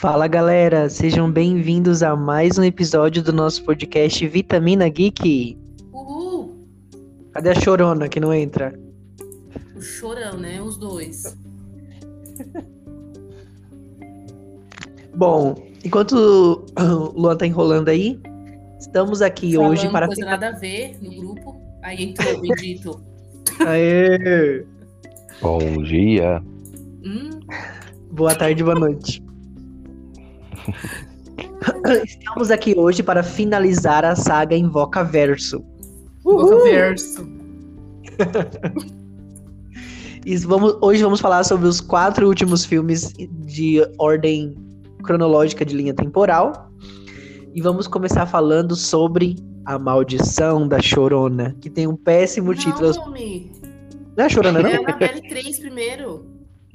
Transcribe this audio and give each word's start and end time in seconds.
Fala 0.00 0.26
galera, 0.26 0.88
sejam 0.88 1.30
bem-vindos 1.30 2.02
a 2.02 2.16
mais 2.16 2.56
um 2.56 2.64
episódio 2.64 3.22
do 3.22 3.34
nosso 3.34 3.62
podcast 3.66 4.26
Vitamina 4.26 4.88
Geek. 4.88 5.58
Uhul! 5.92 6.66
Cadê 7.34 7.50
a 7.50 7.54
chorona 7.54 8.08
que 8.08 8.18
não 8.18 8.32
entra? 8.32 8.72
O 9.76 9.82
chorão, 9.82 10.38
né? 10.38 10.62
Os 10.62 10.78
dois. 10.78 11.36
Bom, 15.14 15.54
enquanto 15.84 16.12
o 16.78 17.20
Luan 17.20 17.36
tá 17.36 17.46
enrolando 17.46 17.90
aí, 17.90 18.18
estamos 18.78 19.20
aqui 19.20 19.52
Falando 19.54 19.72
hoje 19.72 19.90
para. 19.90 20.06
coisa 20.06 20.24
nada 20.24 20.48
a 20.48 20.52
ver 20.52 20.96
no 21.02 21.10
grupo. 21.14 21.60
Aí 21.82 22.04
entrou 22.04 22.38
o 22.38 22.40
bendito. 22.40 23.02
Aê! 23.66 24.64
Bom 25.42 25.82
dia. 25.82 26.42
Hum, 27.04 27.40
Boa 28.10 28.34
tarde, 28.34 28.64
boa 28.64 28.78
noite. 28.78 29.22
Estamos 32.04 32.50
aqui 32.50 32.74
hoje 32.76 33.02
para 33.02 33.22
finalizar 33.22 34.04
a 34.04 34.14
saga 34.14 34.56
Invoca 34.56 35.02
Verso. 35.02 35.64
Boca 36.22 36.62
verso. 36.64 37.26
E 40.24 40.36
vamos, 40.36 40.76
hoje 40.82 41.02
vamos 41.02 41.20
falar 41.20 41.44
sobre 41.44 41.66
os 41.66 41.80
quatro 41.80 42.26
últimos 42.26 42.64
filmes 42.64 43.12
de 43.46 43.80
ordem 43.98 44.54
cronológica 45.02 45.64
de 45.64 45.74
linha 45.74 45.94
temporal. 45.94 46.70
E 47.54 47.60
vamos 47.62 47.88
começar 47.88 48.26
falando 48.26 48.76
sobre 48.76 49.36
A 49.64 49.78
Maldição 49.78 50.68
da 50.68 50.80
Chorona, 50.80 51.56
que 51.60 51.70
tem 51.70 51.86
um 51.86 51.96
péssimo 51.96 52.54
título. 52.54 52.92
Não, 52.92 53.08
homem. 53.08 53.50
Não 54.16 54.24
é 54.24 54.26
a 54.26 54.28
Chorona, 54.28 54.60
não? 54.60 54.68
É 54.68 54.76
a 54.76 54.80
Annabelle 54.80 55.28
3 55.28 55.58
primeiro. 55.58 56.26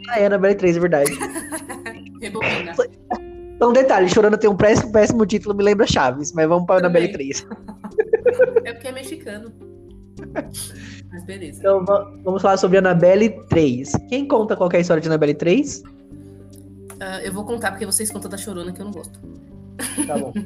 Ah, 0.10 0.20
é 0.20 0.26
Annabelle 0.26 0.56
3, 0.56 0.76
é 0.76 0.80
verdade. 0.80 1.12
Rebobina. 2.20 2.74
Então, 3.56 3.72
detalhe, 3.72 4.10
Chorona 4.10 4.38
tem 4.38 4.50
um 4.50 4.56
péssimo, 4.56 4.92
péssimo 4.92 5.26
título, 5.26 5.56
me 5.56 5.64
lembra 5.64 5.88
Chaves, 5.88 6.34
mas 6.34 6.48
vamos 6.48 6.66
para 6.66 6.80
Annabelle 6.80 7.10
Também. 7.12 7.30
3. 7.32 7.48
É 8.66 8.74
porque 8.74 8.88
é 8.88 8.92
mexicano. 8.92 9.52
Mas 11.12 11.24
beleza. 11.24 11.60
Então, 11.60 11.86
va- 11.86 12.12
vamos 12.24 12.42
falar 12.42 12.58
sobre 12.58 12.78
Annabelle 12.78 13.30
3. 13.50 13.92
Quem 14.10 14.28
conta 14.28 14.56
qual 14.56 14.70
é 14.74 14.78
a 14.78 14.80
história 14.80 15.02
de 15.02 15.08
Annabelle 15.08 15.34
3? 15.34 15.84
Ah, 17.00 17.22
eu 17.22 17.32
vou 17.32 17.46
contar 17.46 17.72
porque 17.72 17.86
vocês 17.86 18.10
contam 18.12 18.30
da 18.30 18.38
chorona 18.38 18.72
que 18.74 18.82
eu 18.82 18.86
não 18.86 18.92
gosto. 18.92 19.20
Tá 20.08 20.18
bom. 20.18 20.34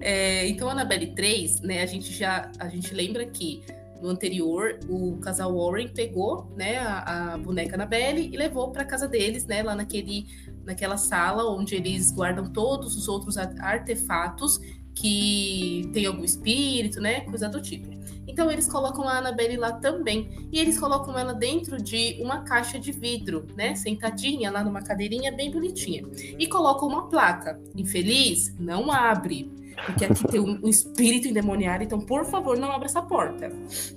É, 0.00 0.48
então, 0.48 0.68
a 0.68 0.72
Annabelle 0.72 1.14
3, 1.14 1.60
né, 1.60 1.80
a 1.80 1.86
gente 1.86 2.12
já 2.12 2.50
a 2.58 2.66
gente 2.68 2.92
lembra 2.92 3.24
que 3.24 3.62
no 4.02 4.08
anterior 4.08 4.80
o 4.88 5.16
casal 5.18 5.56
Warren 5.56 5.86
pegou, 5.94 6.50
né, 6.56 6.78
a, 6.78 7.34
a 7.34 7.38
boneca 7.38 7.76
Annabelle 7.76 8.28
e 8.32 8.36
levou 8.36 8.72
para 8.72 8.84
casa 8.84 9.06
deles, 9.06 9.46
né, 9.46 9.62
lá 9.62 9.76
naquele 9.76 10.26
naquela 10.64 10.96
sala 10.96 11.50
onde 11.50 11.74
eles 11.74 12.10
guardam 12.12 12.46
todos 12.52 12.96
os 12.96 13.08
outros 13.08 13.36
artefatos 13.36 14.60
que 14.94 15.90
tem 15.92 16.06
algum 16.06 16.24
espírito, 16.24 17.00
né, 17.00 17.20
coisa 17.22 17.48
do 17.48 17.60
tipo. 17.60 17.88
Então 18.26 18.50
eles 18.50 18.66
colocam 18.66 19.06
a 19.08 19.18
Annabelle 19.18 19.56
lá 19.56 19.72
também 19.72 20.48
e 20.52 20.58
eles 20.58 20.78
colocam 20.78 21.18
ela 21.18 21.34
dentro 21.34 21.82
de 21.82 22.16
uma 22.20 22.42
caixa 22.42 22.78
de 22.78 22.92
vidro, 22.92 23.46
né, 23.56 23.74
sentadinha 23.74 24.50
lá 24.50 24.64
numa 24.64 24.82
cadeirinha 24.82 25.32
bem 25.32 25.50
bonitinha 25.50 26.04
e 26.38 26.46
colocam 26.46 26.88
uma 26.88 27.08
placa: 27.08 27.60
infeliz, 27.76 28.54
não 28.58 28.90
abre. 28.90 29.52
Porque 29.86 30.04
aqui 30.04 30.26
tem 30.28 30.40
um, 30.40 30.60
um 30.62 30.68
espírito 30.68 31.26
endemoniado, 31.26 31.82
então 31.82 32.00
por 32.00 32.24
favor 32.24 32.56
não 32.56 32.70
abra 32.70 32.86
essa 32.86 33.02
porta. 33.02 33.50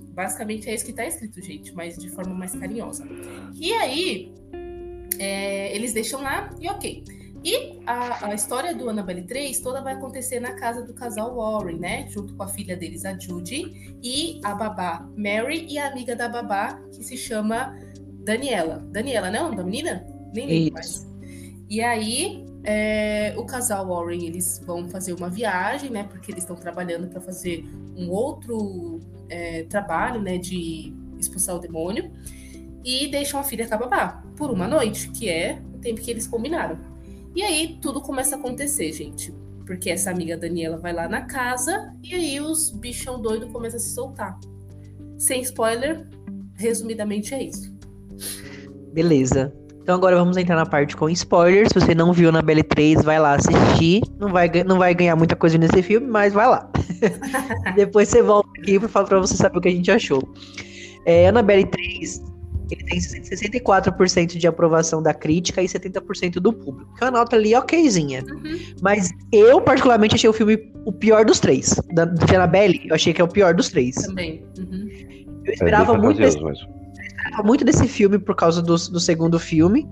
Basicamente 0.10 0.68
é 0.68 0.74
isso 0.74 0.84
que 0.84 0.92
tá 0.92 1.06
escrito, 1.06 1.40
gente, 1.40 1.74
mas 1.76 1.96
de 1.98 2.10
forma 2.10 2.34
mais 2.34 2.56
carinhosa. 2.56 3.08
E 3.54 3.72
aí, 3.74 4.34
é, 5.20 5.76
eles 5.76 5.94
deixam 5.94 6.22
lá 6.22 6.54
e 6.60 6.70
ok. 6.70 7.04
E 7.44 7.80
a, 7.86 8.28
a 8.28 8.34
história 8.34 8.76
do 8.76 8.90
Annabelle 8.90 9.24
3 9.24 9.60
toda 9.60 9.82
vai 9.82 9.94
acontecer 9.94 10.40
na 10.40 10.54
casa 10.54 10.84
do 10.84 10.94
casal 10.94 11.36
Warren, 11.36 11.78
né? 11.78 12.08
Junto 12.10 12.36
com 12.36 12.44
a 12.44 12.48
filha 12.48 12.76
deles, 12.76 13.06
a 13.06 13.18
Judy, 13.18 13.96
e 14.04 14.42
a 14.44 14.54
babá 14.56 15.08
Mary 15.16 15.66
e 15.70 15.78
a 15.78 15.88
amiga 15.88 16.16
da 16.16 16.28
babá, 16.28 16.74
que 16.92 17.04
se 17.04 17.16
chama 17.16 17.78
Daniela. 18.26 18.86
Daniela, 18.92 19.32
não? 19.32 19.54
Da 19.56 19.64
menina? 19.64 20.06
Nem 20.34 20.48
lembro 20.48 20.74
mais. 20.74 21.08
E 21.70 21.82
aí, 21.82 22.46
é, 22.64 23.34
o 23.38 23.46
casal 23.46 23.88
Warren, 23.88 24.26
eles 24.26 24.62
vão 24.66 24.88
fazer 24.90 25.14
uma 25.14 25.30
viagem, 25.30 25.90
né? 25.90 26.04
Porque 26.04 26.32
eles 26.32 26.44
estão 26.44 26.56
trabalhando 26.56 27.08
para 27.08 27.22
fazer 27.22 27.64
um 27.96 28.10
outro 28.10 29.00
é, 29.30 29.64
trabalho, 29.64 30.22
né? 30.22 30.38
De 30.38 30.94
expulsar 31.18 31.56
o 31.56 31.60
demônio. 31.60 32.12
E 32.88 33.06
deixam 33.10 33.38
a 33.38 33.44
filha 33.44 33.68
com 33.68 33.74
a 33.76 33.78
babá 33.78 34.24
por 34.38 34.50
uma 34.50 34.66
noite, 34.66 35.10
que 35.10 35.28
é 35.28 35.62
o 35.76 35.78
tempo 35.78 36.00
que 36.00 36.10
eles 36.10 36.26
combinaram. 36.26 36.80
E 37.36 37.44
aí, 37.44 37.78
tudo 37.82 38.00
começa 38.00 38.38
a 38.38 38.40
acontecer, 38.40 38.94
gente. 38.94 39.36
Porque 39.66 39.90
essa 39.90 40.10
amiga 40.10 40.38
Daniela 40.38 40.78
vai 40.78 40.94
lá 40.94 41.06
na 41.10 41.24
casa 41.24 41.94
e 42.02 42.16
aí 42.16 42.40
os 42.40 42.70
bichão 42.70 43.22
doido 43.22 43.48
começam 43.48 43.76
a 43.76 43.82
se 43.82 43.94
soltar. 43.94 44.40
Sem 45.18 45.42
spoiler, 45.42 46.08
resumidamente 46.56 47.34
é 47.34 47.44
isso. 47.44 47.76
Beleza. 48.94 49.54
Então 49.82 49.94
agora 49.94 50.16
vamos 50.16 50.38
entrar 50.38 50.56
na 50.56 50.66
parte 50.66 50.96
com 50.96 51.10
spoilers. 51.10 51.74
Se 51.74 51.82
você 51.82 51.94
não 51.94 52.14
viu 52.14 52.30
Annabelle 52.30 52.64
3, 52.64 53.04
vai 53.04 53.20
lá 53.20 53.34
assistir. 53.34 54.02
Não 54.18 54.30
vai, 54.30 54.50
não 54.66 54.78
vai 54.78 54.96
ganhar 54.96 55.18
muita 55.18 55.36
coisa 55.36 55.58
nesse 55.58 55.84
filme, 55.84 56.08
mas 56.08 56.34
vai 56.34 56.48
lá. 56.48 56.72
Depois 57.76 58.08
você 58.08 58.22
volta 58.22 58.50
aqui 58.58 58.80
pra, 58.80 58.88
falar 58.88 59.08
pra 59.08 59.20
você 59.20 59.36
saber 59.36 59.58
o 59.58 59.62
que 59.62 59.68
a 59.68 59.72
gente 59.72 59.92
achou. 59.92 60.24
É, 61.06 61.28
Annabelle 61.28 61.66
3, 61.66 62.37
ele 62.76 62.84
tem 62.86 63.00
64% 63.00 64.38
de 64.38 64.48
aprovação 64.48 65.02
da 65.02 65.14
crítica 65.14 65.62
e 65.62 65.66
70% 65.66 66.34
do 66.40 66.52
público. 66.54 66.94
Que 66.96 67.04
é 67.04 67.08
uma 67.08 67.20
nota 67.20 67.36
ali 67.36 67.56
okzinha. 67.56 68.24
Uhum. 68.28 68.60
Mas 68.82 69.10
eu, 69.32 69.62
particularmente, 69.62 70.16
achei 70.16 70.30
o 70.30 70.34
filme 70.34 70.72
o 70.86 70.92
pior 70.92 71.26
dos 71.26 71.40
três. 71.40 71.74
Da, 71.94 72.06
de 72.06 72.36
Annabelle, 72.36 72.82
eu 72.88 72.96
achei 72.96 73.14
que 73.14 73.22
é 73.22 73.24
o 73.24 73.28
pior 73.28 73.54
dos 73.54 73.70
três. 73.70 73.96
Também. 73.96 74.44
Uhum. 74.58 74.88
Eu 75.46 75.52
É 75.52 75.54
esperava 75.54 75.94
bem 75.94 76.02
muito 76.02 76.18
desse, 76.18 76.42
mesmo. 76.44 76.68
esperava 77.18 77.44
muito 77.44 77.64
desse 77.66 77.88
filme 77.88 78.20
por 78.20 78.36
causa 78.36 78.62
do, 78.62 78.76
do 78.76 79.00
segundo 79.00 79.40
filme. 79.40 79.88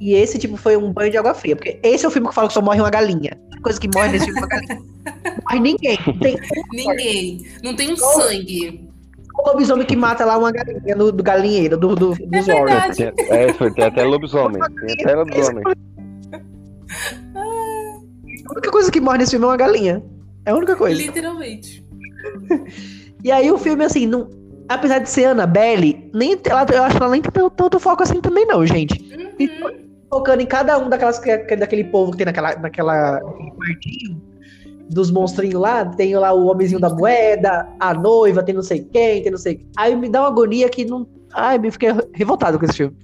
E 0.00 0.12
esse, 0.14 0.38
tipo, 0.38 0.56
foi 0.56 0.76
um 0.76 0.92
banho 0.92 1.10
de 1.10 1.16
água 1.16 1.34
fria. 1.34 1.54
Porque 1.56 1.78
esse 1.82 2.04
é 2.04 2.08
o 2.08 2.10
filme 2.10 2.28
que 2.28 2.34
fala 2.34 2.48
que 2.48 2.54
só 2.54 2.60
morre 2.60 2.80
uma 2.80 2.90
galinha. 2.90 3.30
A 3.56 3.60
coisa 3.60 3.80
que 3.80 3.88
morre 3.94 4.10
nesse 4.12 4.24
filme 4.26 4.40
é 4.40 4.42
uma 4.42 4.48
galinha. 4.48 4.78
Não 5.24 5.34
morre 5.44 5.60
ninguém. 5.60 5.98
Não 6.06 6.18
tem 6.18 6.36
Ninguém. 6.72 7.46
Não 7.62 7.76
tem 7.76 7.92
um 7.92 7.96
Qual- 7.96 8.20
sangue. 8.22 8.88
Um 9.38 9.42
lobisomem 9.48 9.86
que 9.86 9.96
mata 9.96 10.24
lá 10.24 10.38
uma 10.38 10.52
galinha 10.52 10.94
no, 10.96 11.10
do 11.12 11.22
galinheiro, 11.22 11.76
do, 11.76 11.94
do, 11.94 12.10
dos 12.14 12.48
É 12.48 12.52
Warren. 12.54 12.64
verdade. 12.92 13.12
Tem, 13.12 13.26
é, 13.30 13.52
foi- 13.52 13.72
tem 13.72 13.84
até 13.84 14.04
lobisomem. 14.04 14.60
Tem 14.86 14.92
até 15.02 15.14
lobisomem. 15.14 15.64
A 18.46 18.52
única 18.52 18.70
coisa 18.70 18.90
que 18.90 19.00
morre 19.00 19.18
nesse 19.18 19.32
filme 19.32 19.44
é 19.46 19.48
uma 19.48 19.56
galinha. 19.56 20.02
É 20.46 20.50
a 20.50 20.54
única 20.54 20.76
coisa. 20.76 21.00
Literalmente. 21.00 21.84
E 23.24 23.32
aí 23.32 23.50
o 23.50 23.56
filme, 23.56 23.82
assim, 23.82 24.04
não. 24.06 24.28
Apesar 24.68 24.98
de 24.98 25.08
ser 25.08 25.24
Annabelle, 25.24 26.10
nem, 26.12 26.38
ela, 26.46 26.66
eu 26.70 26.82
acho 26.84 26.96
que 26.98 27.02
ela 27.02 27.10
nem 27.12 27.22
tem 27.22 27.32
tanto, 27.56 27.80
foco 27.80 28.02
assim 28.02 28.20
também, 28.20 28.44
não, 28.44 28.66
gente. 28.66 29.00
Uhum. 29.40 29.88
focando 30.10 30.42
em 30.42 30.46
cada 30.46 30.76
um 30.78 30.90
daquelas 30.90 31.18
que- 31.18 31.56
daquele 31.56 31.84
povo 31.84 32.10
que 32.12 32.18
tem 32.18 32.26
naquela, 32.26 32.54
naquela 32.56 33.12
naquele 33.22 33.50
quartinho 33.52 34.22
dos 34.90 35.10
monstrinhos 35.10 35.60
lá, 35.60 35.84
tem 35.84 36.16
lá 36.16 36.32
o 36.32 36.46
homenzinho 36.46 36.80
da 36.80 36.90
moeda, 36.90 37.68
a 37.80 37.94
noiva, 37.94 38.42
tem 38.42 38.54
não 38.54 38.62
sei 38.62 38.84
quem, 38.84 39.22
tem 39.22 39.32
não 39.32 39.38
sei. 39.38 39.66
Aí 39.76 39.94
me 39.96 40.08
dá 40.08 40.20
uma 40.20 40.28
agonia 40.28 40.68
que 40.68 40.84
não. 40.84 41.06
Ai, 41.32 41.58
me 41.58 41.70
fiquei 41.70 41.90
revoltado 42.12 42.58
com 42.58 42.64
esse 42.64 42.76
filme. 42.76 42.96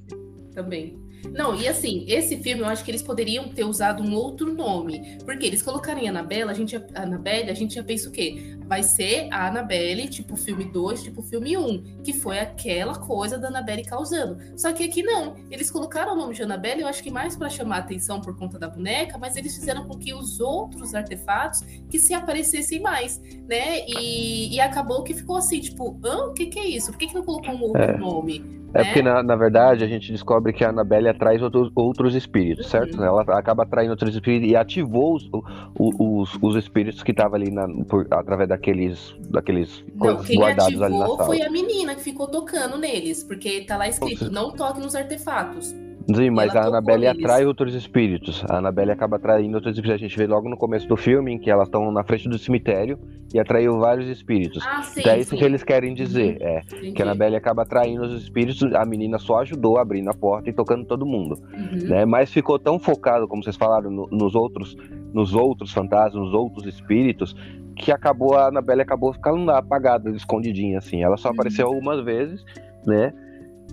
Também. 0.55 0.99
Não, 1.33 1.55
e 1.55 1.69
assim, 1.69 2.05
esse 2.09 2.37
filme 2.39 2.63
eu 2.63 2.67
acho 2.67 2.85
que 2.85 2.91
eles 2.91 3.03
poderiam 3.03 3.49
ter 3.49 3.65
usado 3.65 4.03
um 4.03 4.15
outro 4.15 4.53
nome. 4.53 5.19
Porque 5.25 5.47
eles 5.47 5.63
colocarem 5.63 6.09
Annabelle, 6.09 6.51
a 6.51 6.55
gente, 6.55 6.77
Annabelle, 6.95 7.51
a 7.51 7.55
gente 7.55 7.75
já 7.75 7.83
pensa 7.83 8.09
o 8.09 8.12
quê? 8.12 8.59
Vai 8.70 8.84
ser 8.84 9.26
a 9.32 9.48
Annabelle, 9.48 10.06
tipo 10.08 10.36
filme 10.36 10.64
2, 10.64 11.03
tipo 11.03 11.22
filme 11.22 11.56
1, 11.56 11.60
um, 11.69 11.82
que 12.04 12.12
foi 12.12 12.38
aquela 12.38 12.94
coisa 12.94 13.37
da 13.37 13.49
Annabelle 13.49 13.82
causando. 13.84 14.38
Só 14.56 14.72
que 14.72 14.84
aqui 14.84 15.02
não. 15.02 15.34
Eles 15.50 15.72
colocaram 15.72 16.12
o 16.12 16.17
nome 16.17 16.34
de 16.37 16.43
Annabelle, 16.44 16.82
eu 16.82 16.87
acho 16.87 17.02
que 17.02 17.11
mais 17.11 17.34
pra 17.37 17.49
chamar 17.49 17.76
a 17.76 17.78
atenção 17.81 18.20
por 18.20 18.37
conta 18.38 18.61
da 18.61 18.69
boneca, 18.69 19.19
mas 19.19 19.34
eles 19.37 19.56
fizeram 19.56 19.88
com 19.88 19.99
que 19.99 20.14
os 20.14 20.38
outros 20.38 20.94
artefatos 20.94 21.62
que 21.90 21.99
se 21.99 22.14
aparecessem 22.14 22.81
mais, 22.81 23.20
né? 23.49 23.81
E, 23.88 24.55
e 24.55 24.61
acabou 24.61 25.02
que 25.02 25.14
ficou 25.14 25.34
assim, 25.37 25.58
tipo, 25.58 25.99
Hã? 26.05 26.26
o 26.26 26.32
que, 26.32 26.46
que 26.46 26.58
é 26.61 26.66
isso? 26.69 26.93
Por 26.93 26.99
que, 26.99 27.08
que 27.08 27.14
não 27.16 27.25
colocou 27.25 27.52
um 27.52 27.62
outro 27.62 27.82
É. 27.82 27.96
nome? 27.99 28.61
É 28.73 28.78
né? 28.78 28.84
porque, 28.84 29.02
na, 29.02 29.20
na 29.20 29.34
verdade, 29.34 29.82
a 29.82 29.88
gente 29.88 30.12
descobre 30.12 30.52
que 30.52 30.64
a 30.64 30.69
Annabelle 30.69 31.08
atrai 31.08 31.37
outros, 31.43 31.73
outros 31.75 32.14
espíritos, 32.14 32.66
Uhum. 32.66 32.70
certo? 32.70 33.02
Ela 33.02 33.23
acaba 33.37 33.64
atraindo 33.64 33.90
outros 33.90 34.14
espíritos 34.14 34.49
e 34.49 34.55
ativou 34.55 35.16
os, 35.16 35.28
o- 35.32 36.20
os, 36.20 36.38
os 36.40 36.55
espíritos 36.55 37.02
que 37.02 37.11
estavam 37.11 37.34
ali 37.34 37.50
na, 37.50 37.66
por- 37.88 38.06
através 38.12 38.49
daqueles, 38.61 39.15
daqueles 39.31 39.85
Não, 39.95 39.99
coisas 39.99 40.27
quem 40.27 40.39
guardados 40.39 40.83
ali 40.83 40.99
na 40.99 41.07
sala. 41.07 41.25
foi 41.25 41.43
a 41.43 41.51
menina 41.51 41.95
que 41.95 42.03
ficou 42.03 42.29
tocando 42.29 42.77
neles, 42.79 43.25
porque 43.25 43.62
tá 43.62 43.77
lá 43.77 43.89
escrito, 43.89 44.31
não 44.31 44.53
toque 44.53 44.81
nos 44.81 44.95
artefatos. 44.95 45.75
Sim, 46.15 46.31
mas 46.31 46.57
a 46.57 46.67
Annabelle 46.67 47.07
atrai 47.07 47.45
outros 47.47 47.73
espíritos. 47.73 48.43
A 48.49 48.57
Annabelle 48.59 48.91
acaba 48.91 49.17
atraindo 49.17 49.55
outros 49.57 49.77
espíritos. 49.77 50.03
A 50.03 50.09
gente 50.09 50.17
vê 50.19 50.27
logo 50.27 50.49
no 50.49 50.57
começo 50.57 50.89
do 50.89 50.97
filme 50.97 51.33
em 51.33 51.39
que 51.39 51.49
elas 51.49 51.69
estão 51.69 51.93
na 51.93 52.03
frente 52.03 52.29
do 52.29 52.37
cemitério 52.37 52.99
e 53.33 53.39
atraiu 53.39 53.79
vários 53.79 54.09
espíritos. 54.09 54.65
Ah, 54.67 54.83
sim. 54.83 55.01
Então 55.01 55.12
é 55.12 55.21
isso 55.21 55.31
sim. 55.31 55.37
que 55.37 55.45
eles 55.45 55.62
querem 55.62 55.95
dizer. 55.95 56.39
É, 56.41 56.62
Entendi. 56.62 56.93
que 56.93 57.03
a 57.03 57.05
Annabelle 57.05 57.37
acaba 57.37 57.62
atraindo 57.62 58.03
os 58.03 58.23
espíritos, 58.23 58.61
a 58.75 58.85
menina 58.85 59.19
só 59.19 59.39
ajudou 59.41 59.79
abrindo 59.79 60.09
a 60.11 60.15
porta 60.15 60.51
e 60.51 60.53
tocando 60.53 60.85
todo 60.85 61.07
mundo. 61.07 61.39
Uhum. 61.53 61.89
né? 61.89 62.05
Mas 62.05 62.33
ficou 62.33 62.59
tão 62.59 62.77
focado, 62.81 63.29
como 63.29 63.45
vocês 63.45 63.55
falaram, 63.57 63.89
no- 63.91 64.09
nos 64.11 64.35
outros, 64.35 64.77
nos 65.12 65.33
outros 65.35 65.71
fantasmas, 65.73 66.15
nos 66.25 66.33
outros 66.35 66.67
espíritos, 66.67 67.37
que 67.81 67.91
acabou 67.91 68.35
a 68.37 68.49
Annabelle 68.49 68.82
acabou 68.82 69.12
ficando 69.12 69.44
lá 69.44 69.59
apagada, 69.59 70.11
escondidinha 70.11 70.79
assim. 70.79 71.03
Ela 71.03 71.17
só 71.17 71.29
Uhum. 71.29 71.35
apareceu 71.35 71.67
algumas 71.67 72.05
vezes, 72.05 72.44
né? 72.87 73.12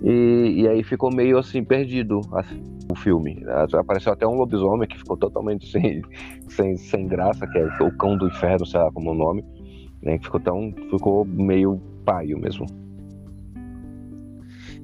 E, 0.02 0.62
e 0.62 0.68
aí 0.68 0.82
ficou 0.84 1.12
meio 1.12 1.38
assim 1.38 1.62
perdido 1.64 2.20
assim, 2.32 2.62
o 2.90 2.94
filme. 2.96 3.44
Apareceu 3.74 4.12
até 4.12 4.26
um 4.26 4.34
lobisomem 4.36 4.88
que 4.88 4.96
ficou 4.96 5.16
totalmente 5.16 5.66
sem, 5.72 6.02
sem, 6.48 6.76
sem 6.76 7.06
graça, 7.06 7.46
que 7.46 7.58
é 7.58 7.66
o 7.82 7.90
cão 7.96 8.16
do 8.16 8.26
inferno, 8.28 8.64
sei 8.64 8.80
lá 8.80 8.90
como 8.92 9.10
é 9.10 9.12
o 9.12 9.16
nome, 9.16 9.44
né? 10.02 10.18
Ficou 10.22 10.40
tão 10.40 10.72
ficou 10.90 11.24
meio 11.24 11.80
paio 12.04 12.38
mesmo. 12.38 12.64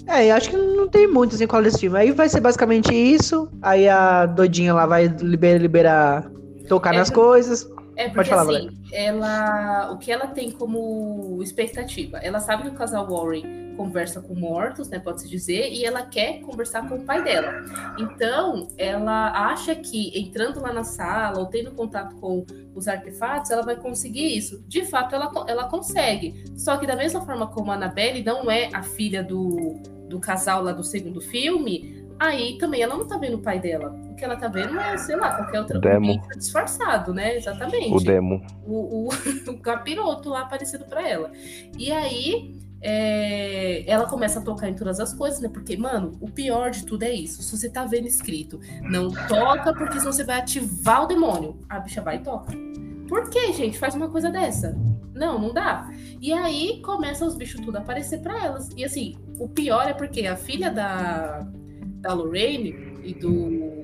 É, 0.07 0.31
eu 0.31 0.35
acho 0.35 0.51
que 0.51 0.57
não 0.57 0.87
tem 0.89 1.07
muito 1.11 1.35
assim 1.35 1.47
qual 1.47 1.63
desse 1.63 1.79
filme. 1.81 1.97
Aí 1.99 2.11
vai 2.11 2.29
ser 2.29 2.41
basicamente 2.41 2.93
isso. 2.95 3.49
Aí 3.63 3.89
a 3.89 4.27
doidinha 4.27 4.75
lá 4.75 4.85
vai 4.85 5.07
liber- 5.07 5.61
liberar, 5.61 6.31
tocar 6.69 6.93
É, 6.95 6.99
nas 6.99 7.09
coisas. 7.09 7.67
É 7.97 8.09
porque 8.09 8.31
falar, 8.31 8.43
assim, 8.43 8.71
ela, 8.93 9.93
o 9.93 9.99
que 9.99 10.11
ela 10.11 10.27
tem 10.27 10.51
como 10.51 11.41
expectativa? 11.43 12.19
Ela 12.19 12.41
sabe 12.41 12.65
que 12.65 12.69
o 12.71 12.75
casal 12.75 13.09
Warren 13.09 13.65
conversa 13.77 14.21
com 14.21 14.35
mortos, 14.35 14.89
né, 14.89 14.99
pode 14.99 15.23
se 15.23 15.29
dizer, 15.29 15.73
e 15.73 15.85
ela 15.85 16.03
quer 16.03 16.41
conversar 16.41 16.89
com 16.89 16.97
o 16.97 17.05
pai 17.05 17.23
dela. 17.23 17.65
Então, 17.99 18.69
ela 18.79 19.51
acha 19.51 19.75
que 19.75 20.17
entrando 20.19 20.61
lá 20.61 20.73
na 20.73 20.85
sala 20.85 21.41
ou 21.41 21.47
tendo 21.47 21.73
contato 21.73 22.15
com 22.17 22.45
os 22.75 22.89
artefatos, 22.89 23.51
ela 23.51 23.63
vai 23.63 23.77
conseguir 23.77 24.37
isso. 24.37 24.65
De 24.67 24.85
fato, 24.85 25.15
ela, 25.15 25.31
ela 25.49 25.69
consegue. 25.69 26.45
Só 26.57 26.77
que 26.77 26.87
da 26.87 26.97
mesma 26.97 27.21
forma 27.23 27.47
como 27.49 27.71
a 27.71 27.75
Annabelle 27.75 28.23
não 28.23 28.51
é 28.51 28.71
a 28.73 28.83
filha 28.83 29.23
do, 29.23 29.81
do 30.09 30.21
casal 30.21 30.63
lá 30.63 30.73
do 30.73 30.85
segundo 30.85 31.21
filme, 31.21 32.04
aí 32.19 32.59
também 32.59 32.83
ela 32.83 32.97
não 32.97 33.07
tá 33.07 33.17
vendo 33.17 33.37
o 33.37 33.43
pai 33.43 33.59
dela. 33.59 33.95
O 34.11 34.15
que 34.15 34.25
ela 34.25 34.37
tá 34.37 34.49
vendo 34.49 34.79
é, 34.79 34.97
sei 34.97 35.17
lá, 35.17 35.35
qualquer 35.37 35.61
outra 35.61 35.79
Demo. 35.79 36.19
bicho 36.19 36.39
disfarçado, 36.39 37.13
né? 37.13 37.37
Exatamente 37.37 37.93
O 37.93 37.99
demo. 37.99 38.41
o, 38.67 39.09
o, 39.09 39.09
o 39.51 39.59
capiroto 39.59 40.29
lá 40.29 40.43
aparecendo 40.43 40.85
pra 40.85 41.07
ela. 41.07 41.31
E 41.77 41.91
aí 41.91 42.55
é, 42.87 43.83
ela 43.91 44.07
começa 44.07 44.39
a 44.39 44.43
tocar 44.43 44.69
em 44.69 44.75
todas 44.75 45.01
as 45.01 45.15
coisas, 45.15 45.41
né? 45.41 45.49
Porque, 45.49 45.75
mano, 45.75 46.13
o 46.21 46.31
pior 46.31 46.71
de 46.71 46.85
tudo 46.85 47.03
é 47.03 47.13
isso. 47.13 47.43
Se 47.43 47.57
você 47.57 47.71
tá 47.71 47.87
vendo 47.87 48.07
escrito, 48.07 48.61
não 48.83 49.09
toca, 49.11 49.73
porque 49.73 49.99
senão 49.99 50.13
você 50.13 50.23
vai 50.23 50.39
ativar 50.39 51.05
o 51.05 51.07
demônio. 51.07 51.59
A 51.67 51.81
bicha 51.81 52.03
vai 52.03 52.17
e 52.17 52.19
toca. 52.21 52.53
Por 53.09 53.31
que, 53.31 53.53
gente? 53.55 53.79
Faz 53.79 53.95
uma 53.95 54.09
coisa 54.09 54.31
dessa. 54.31 54.77
Não, 55.15 55.39
não 55.39 55.55
dá. 55.55 55.91
E 56.21 56.31
aí 56.33 56.83
começa 56.83 57.25
os 57.25 57.35
bichos 57.35 57.61
tudo 57.65 57.77
a 57.79 57.81
aparecer 57.81 58.21
pra 58.21 58.45
elas. 58.45 58.69
E 58.77 58.85
assim, 58.85 59.17
o 59.39 59.49
pior 59.49 59.89
é 59.89 59.95
porque 59.95 60.27
a 60.27 60.37
filha 60.37 60.71
da, 60.71 61.47
da 62.05 62.13
Lorraine 62.13 62.77
e 63.03 63.15
do. 63.15 63.75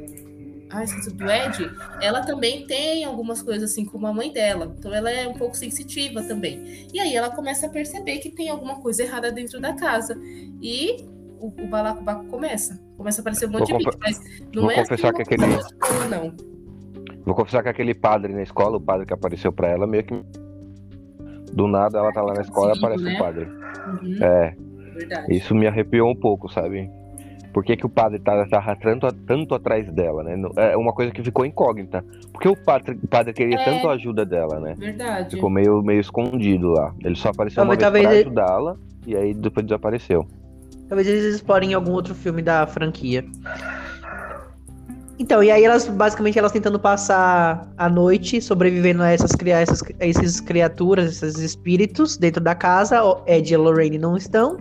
Ah, 0.73 0.85
esqueci, 0.85 1.13
do 1.13 1.29
Ed, 1.29 1.69
ela 2.01 2.21
também 2.25 2.65
tem 2.65 3.05
algumas 3.05 3.43
coisas 3.43 3.73
assim 3.73 3.85
como 3.85 4.07
a 4.07 4.13
mãe 4.13 4.33
dela. 4.33 4.73
Então 4.79 4.95
ela 4.95 5.11
é 5.11 5.27
um 5.27 5.35
pouco 5.35 5.57
sensitiva 5.57 6.23
também. 6.23 6.87
E 6.95 7.01
aí 7.01 7.17
ela 7.17 7.29
começa 7.31 7.67
a 7.67 7.69
perceber 7.69 8.19
que 8.19 8.31
tem 8.31 8.49
alguma 8.49 8.77
coisa 8.81 9.03
errada 9.03 9.33
dentro 9.33 9.61
da 9.61 9.73
casa. 9.73 10.17
E 10.63 11.05
o, 11.41 11.49
o 11.49 11.67
balacobaco 11.67 12.25
começa. 12.27 12.81
Começa 12.97 13.21
a 13.21 13.23
aparecer 13.23 13.49
um 13.49 13.51
monte 13.51 13.71
Vou 13.71 13.79
de 13.79 13.85
bicho. 13.87 13.99
Mas 14.01 14.21
não 14.55 14.63
vou 14.63 14.71
é 14.71 14.75
confessar 14.77 15.09
assim, 15.09 15.17
que 15.17 15.23
aquele- 15.23 15.55
coisa 15.55 15.69
boa, 15.81 16.09
não. 16.09 16.35
Vou 17.25 17.35
confessar 17.35 17.63
que 17.65 17.69
aquele 17.69 17.95
padre 17.95 18.33
na 18.33 18.43
escola, 18.43 18.77
o 18.77 18.81
padre 18.81 19.07
que 19.07 19.13
apareceu 19.13 19.53
pra 19.53 19.69
ela, 19.69 19.89
meio 19.89 20.05
que. 20.05 20.15
Do 21.53 21.67
nada 21.67 21.99
ela 21.99 22.13
tá 22.13 22.23
lá 22.23 22.33
na 22.33 22.43
escola 22.43 22.75
e 22.75 22.79
aparece 22.79 23.03
né? 23.03 23.15
o 23.17 23.19
padre. 23.19 23.45
Uhum, 23.47 24.19
É, 24.25 24.57
verdade. 24.95 25.35
isso 25.35 25.53
me 25.53 25.67
arrepiou 25.67 26.09
um 26.09 26.15
pouco, 26.15 26.49
sabe? 26.49 26.89
Por 27.53 27.65
que, 27.65 27.77
que 27.77 27.85
o 27.85 27.89
padre 27.89 28.19
tá, 28.21 28.47
tá 28.47 28.77
tanto, 28.77 29.13
tanto 29.27 29.55
atrás 29.55 29.91
dela, 29.93 30.23
né? 30.23 30.37
Não- 30.37 30.53
É 30.57 30.77
uma 30.77 30.93
coisa 30.93 31.11
que 31.13 31.23
ficou 31.23 31.45
incógnita. 31.45 32.05
Porque 32.33 32.49
o 32.49 32.57
padre, 32.57 32.99
o 33.03 33.09
padre 33.09 33.33
queria 33.33 33.57
É. 33.59 33.65
tanto 33.65 33.89
a 33.89 33.93
ajuda 33.95 34.25
dela, 34.25 34.61
né? 34.61 34.75
Verdade. 34.79 35.35
Ficou 35.35 35.51
meio, 35.51 35.83
meio 35.83 36.01
escondido 36.01 36.69
lá. 36.73 36.95
Ele 37.05 37.17
só 37.17 37.31
apareceu 37.31 37.63
uma 37.65 37.77
Talvez- 37.77 37.93
vez 37.93 38.05
pra 38.07 38.15
ele- 38.15 38.27
ajudá-la 38.29 38.77
e 39.07 39.17
aí 39.17 39.35
depois 39.35 39.67
desapareceu. 39.67 40.27
Talvez 40.89 41.07
eles 41.09 41.25
explorem 41.37 41.71
em 41.73 41.75
algum 41.75 41.93
outro 41.93 42.15
filme 42.15 42.43
da 42.43 42.67
franquia. 42.67 43.25
Então, 45.19 45.43
e 45.43 45.51
aí 45.51 45.63
elas, 45.65 45.87
basicamente, 45.87 46.39
elas 46.39 46.51
tentando 46.51 46.79
passar 46.81 47.71
a 47.77 47.89
noite 47.91 48.41
sobrevivendo 48.41 49.03
a 49.03 49.11
essas, 49.11 49.33
cria- 49.33 49.59
essas, 49.61 49.83
a 50.01 50.07
esses 50.07 50.41
criaturas, 50.41 51.23
esses 51.23 51.39
espíritos 51.39 52.17
dentro 52.17 52.43
da 52.43 52.55
casa. 52.55 53.01
Ed 53.27 53.53
e 53.53 53.55
a 53.55 53.59
Lorraine 53.59 53.99
não 53.99 54.17
estão. 54.17 54.57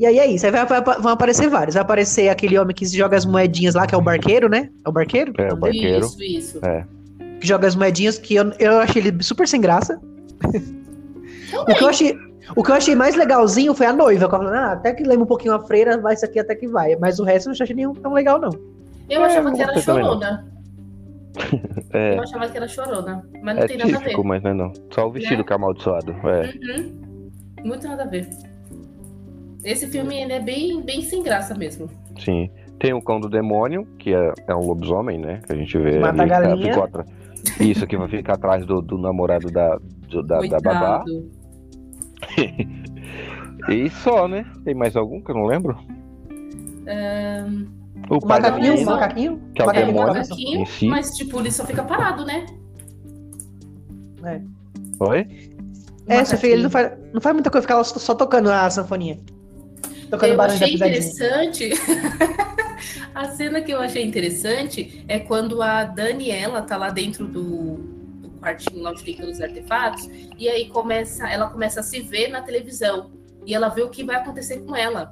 E 0.00 0.06
aí 0.06 0.18
é 0.18 0.26
isso. 0.26 0.46
Aí 0.46 0.50
vai- 0.52 0.64
vai- 0.64 0.80
vão 0.82 1.12
aparecer 1.12 1.48
vários. 1.50 1.74
Vai 1.74 1.82
aparecer 1.82 2.30
aquele 2.30 2.58
homem 2.58 2.74
que 2.74 2.86
joga 2.86 3.16
as 3.18 3.26
moedinhas 3.26 3.74
lá, 3.74 3.86
que 3.86 3.94
é 3.94 3.98
o 3.98 4.00
barqueiro, 4.00 4.48
né? 4.48 4.70
É 4.84 4.88
o 4.88 4.92
barqueiro? 4.92 5.32
É, 5.38 5.52
o 5.52 5.56
barqueiro. 5.56 6.06
Isso, 6.06 6.22
isso. 6.22 6.60
Que 7.38 7.46
joga 7.46 7.68
as 7.68 7.76
moedinhas, 7.76 8.18
que 8.18 8.34
eu, 8.34 8.50
eu 8.58 8.78
achei 8.80 9.02
ele 9.02 9.22
super 9.22 9.46
sem 9.46 9.60
graça. 9.60 10.00
O 11.52 11.74
que 11.74 11.84
eu 11.84 11.88
achei, 11.88 12.16
o 12.56 12.62
que 12.62 12.70
eu 12.70 12.74
achei 12.74 12.94
mais 12.94 13.14
legalzinho 13.14 13.74
foi 13.74 13.86
a 13.86 13.92
noiva. 13.92 14.26
que 14.28 14.34
ela 14.34 14.44
falou, 14.44 14.58
ah, 14.58 14.72
até 14.72 14.94
que 14.94 15.02
lembra 15.02 15.24
um 15.24 15.26
pouquinho 15.26 15.52
a 15.54 15.60
freira, 15.60 15.98
vai 15.98 16.14
isso 16.14 16.24
aqui 16.24 16.38
até 16.38 16.54
que 16.54 16.66
vai. 16.66 16.96
Mas 16.96 17.18
o 17.18 17.24
resto 17.24 17.48
eu 17.48 17.54
não 17.54 17.62
achei 17.62 17.76
nenhum 17.76 17.92
tão 17.94 18.12
legal, 18.14 18.40
não. 18.40 18.50
Eu 19.08 19.22
É, 19.22 19.26
achava 19.26 19.52
que 19.52 19.62
era 19.62 19.78
chorona. 19.80 20.46
É, 21.92 22.16
Eu 22.16 22.22
achava 22.22 22.48
que 22.48 22.56
era 22.56 22.68
chorona. 22.68 23.24
Mas 23.42 23.56
não 23.56 23.62
é 23.64 23.66
tem 23.66 23.76
nada 23.78 23.90
a 23.90 23.98
ver. 23.98 24.04
típico, 24.04 24.24
mas 24.24 24.42
não 24.42 24.50
é 24.50 24.54
não. 24.54 24.72
Só 24.92 25.06
o 25.08 25.12
vestido 25.12 25.38
Né? 25.38 25.44
que 25.44 25.52
é 25.52 25.56
amaldiçoado. 25.56 26.12
É. 26.24 26.54
Uhum. 26.78 27.00
Muito 27.64 27.86
nada 27.88 28.04
a 28.04 28.06
ver. 28.06 28.28
Esse 29.64 29.86
filme 29.88 30.16
ele 30.16 30.32
é 30.32 30.40
bem, 30.40 30.80
bem 30.82 31.02
sem 31.02 31.22
graça 31.22 31.54
mesmo. 31.54 31.88
Sim. 32.18 32.50
Tem 32.78 32.94
o 32.94 33.02
cão 33.02 33.20
do 33.20 33.28
demônio, 33.28 33.86
que 33.98 34.14
é, 34.14 34.32
é 34.48 34.54
um 34.54 34.60
lobisomem, 34.66 35.18
né? 35.18 35.40
Que 35.46 35.52
a 35.52 35.56
gente 35.56 35.76
vê 35.78 35.98
Mata 35.98 36.22
ali. 36.22 36.32
a 36.32 36.38
que 36.38 36.48
galinha. 36.48 36.74
atra- 36.84 37.04
Isso, 37.60 37.86
que 37.86 37.96
vai 37.96 38.08
ficar 38.08 38.34
atrás 38.34 38.64
do, 38.64 38.80
do 38.80 38.96
namorado 38.96 39.50
da, 39.50 39.78
do- 40.08 40.22
da, 40.22 40.40
da 40.40 40.58
babá. 40.60 41.04
E 43.68 43.90
só, 43.90 44.26
né? 44.26 44.46
Tem 44.64 44.74
mais 44.74 44.96
algum 44.96 45.20
que 45.20 45.30
eu 45.30 45.34
não 45.34 45.44
lembro? 45.44 45.76
Ahn, 46.88 47.66
O 48.08 48.16
O 48.16 48.20
pai 48.20 48.40
da 48.40 48.50
macaquinho, 48.52 48.82
o 48.82 48.86
macaquinho. 48.86 49.40
que 49.54 49.60
é 49.60 49.64
o 49.64 49.66
macaquinho 49.66 49.90
é, 49.90 49.92
demônio. 49.92 50.14
cabeça. 50.14 50.30
macaquinho, 50.30 50.66
si. 50.66 50.86
mas 50.86 51.10
tipo, 51.10 51.38
ele 51.38 51.50
só 51.50 51.66
fica 51.66 51.82
parado, 51.84 52.24
né? 52.24 52.46
Oi? 55.00 55.26
É. 56.06 56.24
Sofia, 56.24 56.50
ele 56.52 56.62
não 56.64 56.70
faz, 56.70 56.92
não 57.12 57.20
faz 57.20 57.34
muita 57.34 57.50
coisa, 57.50 57.66
fica 57.66 57.84
só, 57.84 57.98
só 57.98 58.14
tocando 58.14 58.50
a 58.50 58.68
sanfoninha. 58.70 59.18
Tocando 60.10 60.32
Eu 60.34 60.40
achei 60.40 60.74
interessante. 60.74 61.70
a 63.14 63.28
cena 63.28 63.60
que 63.60 63.72
eu 63.72 63.78
achei 63.80 64.04
interessante 64.04 65.04
é 65.08 65.18
quando 65.18 65.62
a 65.62 65.84
Daniela 65.84 66.62
tá 66.62 66.76
lá 66.76 66.90
dentro 66.90 67.26
do, 67.26 67.74
do 68.20 68.28
quartinho 68.40 68.82
lá 68.82 68.90
onde 68.90 69.04
tem 69.04 69.14
todos 69.16 69.34
os 69.36 69.40
artefatos, 69.40 70.08
e 70.38 70.48
aí 70.48 70.68
começa, 70.68 71.28
ela 71.28 71.48
começa 71.48 71.80
a 71.80 71.82
se 71.82 72.00
ver 72.00 72.28
na 72.28 72.42
televisão. 72.42 73.10
E 73.46 73.54
ela 73.54 73.68
vê 73.68 73.82
o 73.82 73.88
que 73.88 74.04
vai 74.04 74.16
acontecer 74.16 74.58
com 74.60 74.74
ela. 74.76 75.08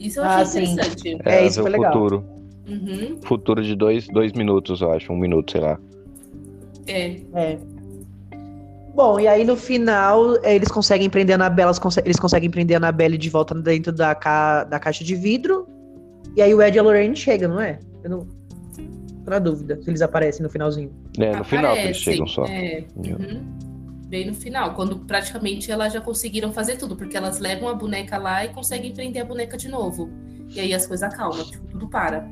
Isso 0.00 0.18
eu 0.20 0.24
Ah, 0.24 0.36
achei 0.38 0.66
sim. 0.66 0.72
interessante. 0.72 1.16
É, 1.24 1.46
isso 1.46 1.62
ver 1.62 1.70
foi 1.70 1.70
o 1.70 1.72
legal. 1.80 1.92
futuro. 1.92 2.24
Uhum, 2.66 3.20
Futuro 3.22 3.62
de 3.62 3.76
dois, 3.76 4.08
dois 4.08 4.32
minutos, 4.32 4.80
eu 4.80 4.90
acho. 4.90 5.12
Um 5.12 5.16
minuto, 5.18 5.52
sei 5.52 5.60
lá. 5.60 5.78
é. 6.86 7.20
É. 7.34 7.58
Bom, 8.94 9.18
e 9.18 9.26
aí 9.26 9.44
no 9.44 9.56
final 9.56 10.36
é, 10.42 10.54
eles 10.54 10.68
conseguem 10.70 11.10
prender 11.10 11.34
a 11.34 11.36
Anabelle, 11.36 11.68
eles 11.68 11.78
conse- 11.80 12.02
eles 12.04 12.18
conseguem 12.18 12.48
prender 12.48 12.76
a 12.76 12.78
Anabelle 12.78 13.18
de 13.18 13.28
volta 13.28 13.54
dentro 13.54 13.92
da, 13.92 14.14
ca- 14.14 14.64
da 14.64 14.78
caixa 14.78 15.02
de 15.02 15.16
vidro. 15.16 15.66
E 16.36 16.40
aí 16.42 16.54
o 16.54 16.62
Ed 16.62 16.76
e 16.76 16.78
a 16.78 16.82
Lorraine 16.82 17.16
chegam, 17.16 17.50
não 17.50 17.60
é? 17.60 17.78
Eu 18.04 18.10
não. 18.10 18.20
Tô 19.24 19.30
na 19.30 19.38
dúvida 19.38 19.80
se 19.82 19.88
eles 19.90 20.02
aparecem 20.02 20.42
no 20.42 20.50
finalzinho. 20.50 20.92
É, 21.18 21.34
no 21.34 21.44
final 21.44 21.74
que 21.74 21.80
eles 21.80 21.96
chegam 21.96 22.26
só. 22.26 22.44
É, 22.44 22.84
uhum. 22.94 23.42
Bem 24.06 24.26
no 24.26 24.34
final, 24.34 24.74
quando 24.74 24.98
praticamente 24.98 25.72
elas 25.72 25.92
já 25.92 26.00
conseguiram 26.00 26.52
fazer 26.52 26.76
tudo, 26.76 26.94
porque 26.94 27.16
elas 27.16 27.38
levam 27.40 27.68
a 27.68 27.74
boneca 27.74 28.16
lá 28.18 28.44
e 28.44 28.50
conseguem 28.50 28.92
prender 28.92 29.22
a 29.22 29.24
boneca 29.24 29.56
de 29.56 29.68
novo. 29.68 30.08
E 30.50 30.60
aí 30.60 30.72
as 30.74 30.86
coisas 30.86 31.10
acalmam, 31.10 31.42
tipo, 31.44 31.66
tudo 31.68 31.88
para. 31.88 32.28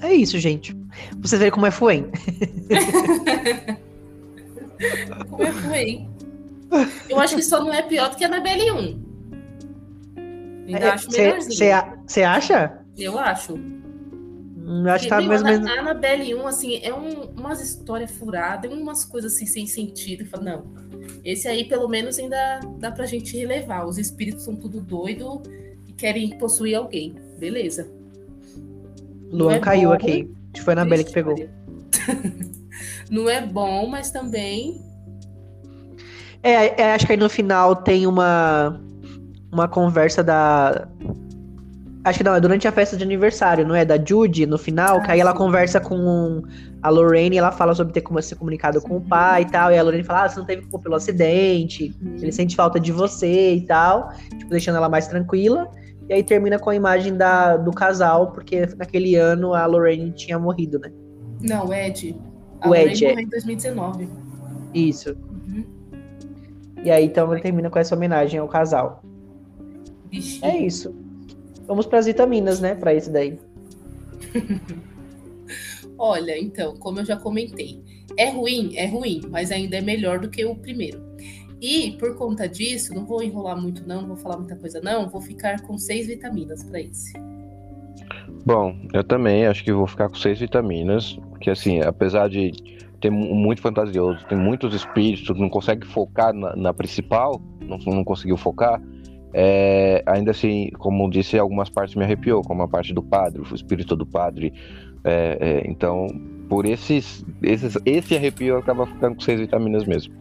É 0.00 0.12
isso, 0.14 0.38
gente. 0.38 0.74
Vocês 1.20 1.38
verem 1.38 1.52
como 1.52 1.66
é 1.66 1.70
Fuen. 1.70 2.06
Como 5.28 5.42
é 5.42 5.52
foi? 5.52 6.06
Eu 7.08 7.18
acho 7.20 7.36
que 7.36 7.42
só 7.42 7.62
não 7.62 7.72
é 7.72 7.82
pior 7.82 8.10
do 8.10 8.16
que 8.16 8.24
a 8.24 8.28
Annabelle 8.28 8.70
1. 8.72 9.06
Ainda 10.68 10.94
acho 10.94 11.10
melhorzinho. 11.10 11.54
Você 12.06 12.22
acha? 12.22 12.80
Eu 12.98 13.18
acho. 13.18 13.54
Hum, 13.54 14.82
Eu 14.84 14.90
acho 14.90 15.04
que 15.04 15.10
tá 15.10 15.20
mais 15.20 15.42
ou 15.42 15.46
menos. 15.48 15.70
a 15.70 15.80
Annabelle 15.80 16.34
1, 16.34 16.46
assim, 16.46 16.80
é 16.82 16.92
um, 16.92 17.22
umas 17.36 17.60
histórias 17.60 18.10
furadas, 18.10 18.72
umas 18.72 19.04
coisas 19.04 19.34
assim 19.34 19.46
sem 19.46 19.66
sentido. 19.66 20.22
Eu 20.24 20.26
falo, 20.26 20.42
não, 20.44 20.64
esse 21.24 21.46
aí 21.46 21.64
pelo 21.68 21.88
menos 21.88 22.18
ainda 22.18 22.60
dá 22.78 22.90
pra 22.90 23.06
gente 23.06 23.36
relevar. 23.36 23.86
Os 23.86 23.96
espíritos 23.96 24.42
são 24.44 24.56
tudo 24.56 24.80
doido 24.80 25.40
e 25.86 25.92
querem 25.92 26.36
possuir 26.38 26.74
alguém. 26.74 27.14
beleza. 27.38 27.88
Luan 29.30 29.54
é 29.54 29.58
caiu 29.60 29.90
bom, 29.90 29.94
aqui. 29.94 30.22
Acho 30.22 30.52
que 30.54 30.62
foi 30.62 30.74
a 30.74 30.80
Anabelle 30.80 31.04
que 31.04 31.12
pegou. 31.12 31.34
Não 33.10 33.28
é 33.28 33.40
bom, 33.44 33.86
mas 33.86 34.10
também. 34.10 34.80
É, 36.42 36.80
é, 36.80 36.94
acho 36.94 37.06
que 37.06 37.12
aí 37.12 37.18
no 37.18 37.28
final 37.28 37.76
tem 37.76 38.06
uma 38.06 38.80
uma 39.52 39.66
conversa 39.66 40.22
da 40.22 40.86
acho 42.04 42.18
que 42.18 42.24
não, 42.24 42.34
é 42.34 42.40
durante 42.40 42.68
a 42.68 42.72
festa 42.72 42.96
de 42.96 43.02
aniversário, 43.02 43.66
não 43.66 43.74
é? 43.74 43.84
Da 43.84 43.96
Judy, 43.96 44.46
no 44.46 44.56
final, 44.56 44.98
Ah, 44.98 45.00
que 45.00 45.10
aí 45.10 45.20
ela 45.20 45.32
sim. 45.32 45.38
conversa 45.38 45.80
com 45.80 46.42
a 46.82 46.88
Lorraine 46.88 47.34
e 47.34 47.38
ela 47.38 47.50
fala 47.50 47.74
sobre 47.74 47.92
ter 47.92 48.02
como 48.02 48.20
se 48.22 48.34
comunicado 48.36 48.80
com 48.80 48.98
o 48.98 49.00
pai 49.00 49.42
e 49.42 49.46
tal. 49.46 49.72
E 49.72 49.78
a 49.78 49.82
Lorraine 49.82 50.04
fala: 50.04 50.24
Ah, 50.24 50.28
você 50.28 50.38
não 50.38 50.46
teve 50.46 50.62
culpa 50.62 50.78
pelo 50.78 50.94
acidente, 50.94 51.92
ele 52.20 52.30
sente 52.30 52.54
falta 52.54 52.78
de 52.78 52.92
você 52.92 53.54
e 53.54 53.66
tal. 53.66 54.10
Tipo, 54.38 54.50
deixando 54.50 54.76
ela 54.76 54.88
mais 54.88 55.08
tranquila. 55.08 55.68
E 56.08 56.14
aí 56.14 56.22
termina 56.22 56.56
com 56.58 56.70
a 56.70 56.74
imagem 56.76 57.16
da, 57.16 57.56
do 57.56 57.72
casal, 57.72 58.30
porque 58.30 58.66
naquele 58.76 59.16
ano 59.16 59.54
a 59.54 59.66
Lorraine 59.66 60.12
tinha 60.12 60.38
morrido, 60.38 60.78
né? 60.78 60.92
Não, 61.40 61.72
Ed. 61.74 62.16
A 62.60 62.66
O 62.66 62.70
Lorraine 62.70 62.92
Ed, 62.92 63.04
é. 63.04 63.08
morreu 63.08 63.24
em 63.24 63.28
2019. 63.28 64.08
Isso. 64.74 65.10
Uhum. 65.10 65.64
E 66.82 66.90
aí 66.90 67.04
então 67.04 67.32
ele 67.32 67.42
termina 67.42 67.70
com 67.70 67.78
essa 67.78 67.94
homenagem 67.94 68.38
ao 68.38 68.48
casal. 68.48 69.02
Bichinho. 70.06 70.44
É 70.44 70.58
isso. 70.58 70.94
Vamos 71.66 71.86
pras 71.86 72.06
vitaminas, 72.06 72.60
né? 72.60 72.74
Pra 72.74 72.94
esse 72.94 73.10
daí. 73.10 73.38
Olha, 75.98 76.38
então, 76.38 76.76
como 76.76 77.00
eu 77.00 77.04
já 77.04 77.16
comentei, 77.16 77.82
é 78.18 78.30
ruim, 78.30 78.76
é 78.76 78.86
ruim, 78.86 79.22
mas 79.30 79.50
ainda 79.50 79.76
é 79.76 79.80
melhor 79.80 80.20
do 80.20 80.28
que 80.28 80.44
o 80.44 80.54
primeiro. 80.54 81.02
E 81.60 81.92
por 81.92 82.14
conta 82.16 82.46
disso, 82.46 82.94
não 82.94 83.06
vou 83.06 83.22
enrolar 83.22 83.60
muito, 83.60 83.86
não, 83.86 84.02
não 84.02 84.08
vou 84.08 84.16
falar 84.16 84.36
muita 84.36 84.56
coisa, 84.56 84.80
não. 84.80 85.08
Vou 85.08 85.20
ficar 85.20 85.62
com 85.62 85.78
seis 85.78 86.06
vitaminas 86.06 86.62
para 86.62 86.80
esse. 86.80 87.12
Bom, 88.46 88.76
eu 88.92 89.02
também 89.02 89.44
acho 89.44 89.64
que 89.64 89.72
vou 89.72 89.88
ficar 89.88 90.08
com 90.08 90.14
seis 90.14 90.38
vitaminas, 90.38 91.18
que 91.40 91.50
assim, 91.50 91.80
apesar 91.80 92.28
de 92.30 92.52
ter 93.00 93.10
mu- 93.10 93.34
muito 93.34 93.60
fantasioso, 93.60 94.24
tem 94.28 94.38
muitos 94.38 94.72
espíritos, 94.72 95.36
não 95.36 95.48
consegue 95.48 95.84
focar 95.84 96.32
na, 96.32 96.54
na 96.54 96.72
principal, 96.72 97.42
não, 97.60 97.76
não 97.78 98.04
conseguiu 98.04 98.36
focar, 98.36 98.80
é, 99.34 100.00
ainda 100.06 100.30
assim, 100.30 100.70
como 100.78 101.10
disse, 101.10 101.36
algumas 101.36 101.68
partes 101.68 101.96
me 101.96 102.04
arrepiou, 102.04 102.40
como 102.42 102.62
a 102.62 102.68
parte 102.68 102.94
do 102.94 103.02
padre, 103.02 103.42
o 103.42 103.54
espírito 103.54 103.96
do 103.96 104.06
padre, 104.06 104.52
é, 105.02 105.38
é, 105.40 105.68
então, 105.68 106.06
por 106.48 106.66
esses, 106.66 107.26
esses, 107.42 107.76
esse 107.84 108.14
arrepio 108.14 108.54
eu 108.54 108.58
acaba 108.58 108.86
ficando 108.86 109.16
com 109.16 109.22
seis 109.22 109.40
vitaminas 109.40 109.84
mesmo. 109.84 110.14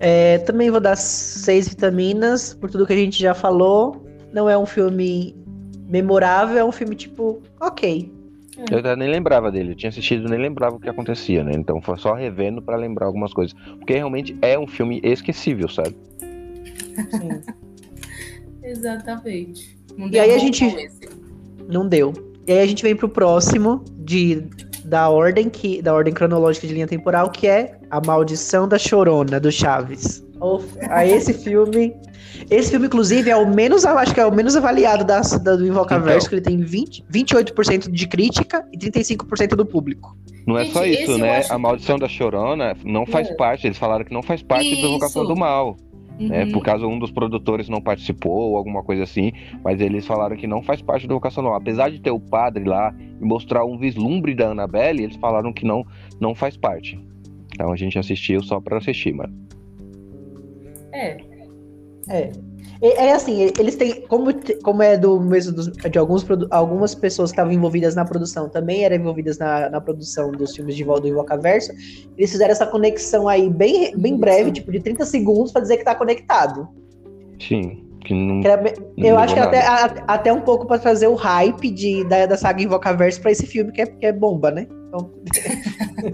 É, 0.00 0.38
também 0.38 0.70
vou 0.70 0.80
dar 0.80 0.96
seis 0.96 1.68
vitaminas, 1.68 2.54
por 2.54 2.70
tudo 2.70 2.86
que 2.86 2.94
a 2.94 2.96
gente 2.96 3.20
já 3.20 3.34
falou. 3.34 4.06
Não 4.32 4.48
é 4.48 4.56
um 4.56 4.64
filme 4.64 5.36
memorável, 5.88 6.58
é 6.58 6.64
um 6.64 6.72
filme 6.72 6.94
tipo, 6.94 7.42
ok. 7.60 8.10
Eu 8.70 8.78
até 8.78 8.94
nem 8.94 9.08
lembrava 9.10 9.50
dele, 9.50 9.72
eu 9.72 9.74
tinha 9.74 9.88
assistido 9.88 10.26
e 10.26 10.30
nem 10.30 10.38
lembrava 10.38 10.76
o 10.76 10.80
que 10.80 10.88
acontecia, 10.88 11.42
né? 11.42 11.52
Então 11.54 11.80
foi 11.80 11.96
só 11.96 12.12
revendo 12.12 12.60
pra 12.60 12.76
lembrar 12.76 13.06
algumas 13.06 13.32
coisas. 13.32 13.56
Porque 13.78 13.94
realmente 13.94 14.36
é 14.42 14.58
um 14.58 14.66
filme 14.66 15.00
esquecível, 15.02 15.68
sabe? 15.68 15.96
Sim. 17.10 17.40
Exatamente. 18.62 19.76
Não 19.96 20.06
E 20.06 20.10
deu 20.10 20.22
aí 20.22 20.34
a 20.34 20.38
gente-. 20.38 20.90
Não 21.68 21.88
deu. 21.88 22.12
E 22.46 22.52
aí 22.52 22.60
a 22.60 22.66
gente 22.66 22.82
vem 22.82 22.94
pro 22.94 23.08
próximo 23.08 23.84
de, 23.98 24.44
da 24.92 25.08
ordem 25.08 25.48
que 25.48 25.80
da 25.80 25.94
ordem 25.94 26.12
cronológica 26.12 26.66
de 26.66 26.74
linha 26.74 26.86
temporal, 26.86 27.30
que 27.30 27.46
é 27.46 27.78
A 27.90 27.98
Maldição 27.98 28.68
da 28.68 28.78
Chorona, 28.78 29.40
do 29.40 29.50
Chaves. 29.50 30.22
A 30.90 31.06
esse 31.06 31.32
filme. 31.32 31.94
Esse 32.50 32.70
filme, 32.72 32.86
inclusive, 32.88 33.30
é 33.30 33.36
o 33.36 33.48
menos, 33.48 33.86
acho 33.86 34.12
que 34.12 34.20
é 34.20 34.26
o 34.26 34.34
menos 34.34 34.54
avaliado 34.54 35.02
da, 35.04 35.20
da- 35.20 35.56
do 35.56 35.66
Invocaverso, 35.66 36.26
Então. 36.26 36.28
que 36.28 36.34
ele 36.34 36.42
tem 36.42 36.58
20, 36.60 37.02
28% 37.10 37.90
de 37.90 38.06
crítica 38.06 38.66
e 38.70 38.76
35% 38.76 39.56
do 39.56 39.64
público. 39.64 40.14
Não 40.46 40.58
é 40.58 40.64
Gente, 40.64 40.72
só 40.74 40.84
isso, 40.84 41.16
né? 41.18 41.38
acho 41.38 41.52
A 41.52 41.56
que- 41.56 41.62
maldição 41.62 41.98
da 41.98 42.08
Chorona 42.08 42.76
não 42.84 43.06
faz 43.06 43.28
É. 43.30 43.34
parte. 43.34 43.66
Eles 43.66 43.78
falaram 43.78 44.04
que 44.04 44.12
não 44.12 44.22
faz 44.22 44.42
parte 44.42 44.68
da 44.82 44.88
Invocação 44.88 45.22
Isso. 45.22 45.32
do 45.34 45.38
Mal. 45.40 45.76
Né? 46.18 46.44
Uhum. 46.44 46.52
Por 46.52 46.62
caso 46.62 46.86
um 46.86 46.98
dos 46.98 47.10
produtores 47.10 47.68
não 47.68 47.80
participou 47.80 48.50
ou 48.50 48.56
alguma 48.56 48.82
coisa 48.82 49.02
assim. 49.02 49.32
Mas 49.64 49.80
eles 49.80 50.06
falaram 50.06 50.36
que 50.36 50.46
não 50.46 50.62
faz 50.62 50.82
parte 50.82 51.06
do 51.06 51.20
Mal. 51.42 51.54
Apesar 51.54 51.90
de 51.90 52.00
ter 52.00 52.10
o 52.10 52.20
padre 52.20 52.64
lá 52.64 52.94
e 53.20 53.24
mostrar 53.24 53.64
um 53.64 53.78
vislumbre 53.78 54.34
da 54.34 54.50
Annabelle, 54.50 55.04
eles 55.04 55.16
falaram 55.16 55.52
que 55.52 55.64
não, 55.64 55.86
não 56.20 56.34
faz 56.34 56.56
parte. 56.56 56.98
Então 57.54 57.72
a 57.72 57.76
gente 57.76 57.98
assistiu 57.98 58.42
só 58.42 58.60
pra 58.60 58.78
assistir, 58.78 59.14
mano. 59.14 59.34
É, 60.92 61.16
É. 62.08 62.51
É, 62.82 63.06
é 63.06 63.12
assim, 63.12 63.40
eles 63.58 63.76
têm. 63.76 64.00
Como, 64.08 64.26
como 64.64 64.82
é 64.82 64.96
do 64.96 65.20
mesmo 65.20 65.52
dos- 65.54 65.68
de 65.68 65.98
alguns, 65.98 66.26
algumas 66.50 66.94
pessoas 66.96 67.30
que 67.30 67.34
estavam 67.34 67.52
envolvidas 67.52 67.94
na 67.94 68.04
produção, 68.04 68.48
também 68.48 68.84
eram 68.84 68.96
envolvidas 68.96 69.38
na, 69.38 69.70
na 69.70 69.80
produção 69.80 70.32
dos 70.32 70.54
filmes 70.56 70.74
de 70.74 70.82
volta 70.82 71.02
do 71.02 71.08
Invocaverso, 71.08 71.70
eles 72.18 72.30
fizeram 72.32 72.50
essa 72.50 72.66
conexão 72.66 73.28
aí 73.28 73.48
bem, 73.48 73.96
bem 73.96 74.16
breve, 74.16 74.50
tipo 74.50 74.72
de 74.72 74.80
30 74.80 75.04
segundos, 75.06 75.52
pra 75.52 75.62
dizer 75.62 75.76
que 75.76 75.84
tá 75.84 75.94
conectado. 75.94 76.68
Sim. 77.40 77.84
Que 78.04 78.12
não, 78.14 78.40
Que 78.40 78.48
era 78.48 78.60
não 78.62 79.06
eu 79.06 79.16
acho 79.16 79.32
que 79.34 79.38
até, 79.40 79.60
a- 79.64 80.04
até 80.08 80.32
um 80.32 80.40
pouco 80.40 80.66
pra 80.66 80.76
trazer 80.76 81.06
o 81.06 81.14
hype 81.14 81.70
de, 81.70 82.02
da, 82.08 82.26
da 82.26 82.36
saga 82.36 82.60
Invocaverso 82.60 83.20
pra 83.20 83.30
esse 83.30 83.46
filme, 83.46 83.70
que 83.70 83.80
é, 83.82 83.86
que 83.86 84.04
é 84.06 84.12
bomba, 84.12 84.50
né? 84.50 84.66
Então, 84.88 85.08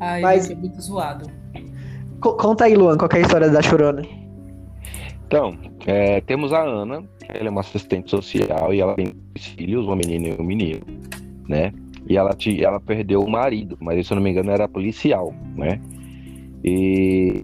ai, 0.00 0.20
Mas- 0.22 0.48
é 0.50 0.54
muito 0.54 0.80
zoado. 0.80 1.26
co- 2.20 2.34
conta 2.36 2.64
aí, 2.66 2.76
Luan, 2.76 2.96
qual 2.96 3.08
que 3.08 3.16
é 3.16 3.18
a 3.18 3.22
história 3.22 3.48
da 3.50 3.60
Chorona? 3.60 4.02
Então, 5.32 5.56
é, 5.86 6.20
temos 6.20 6.52
a 6.52 6.62
Ana, 6.62 7.02
ela 7.26 7.46
é 7.46 7.50
uma 7.50 7.62
assistente 7.62 8.10
social 8.10 8.74
e 8.74 8.80
ela 8.82 8.94
tem 8.94 9.06
dois 9.06 9.46
filhos, 9.46 9.86
uma 9.86 9.96
menina 9.96 10.28
e 10.28 10.36
um 10.38 10.44
menino, 10.44 10.82
né? 11.48 11.72
E 12.06 12.18
ela, 12.18 12.34
ti- 12.34 12.62
ela 12.62 12.78
perdeu 12.78 13.22
o 13.22 13.30
marido, 13.30 13.78
mas 13.80 14.06
se 14.06 14.12
eu 14.12 14.16
não 14.16 14.22
me 14.22 14.28
engano 14.28 14.50
era 14.50 14.68
policial, 14.68 15.32
né? 15.56 15.80
E 16.62 17.42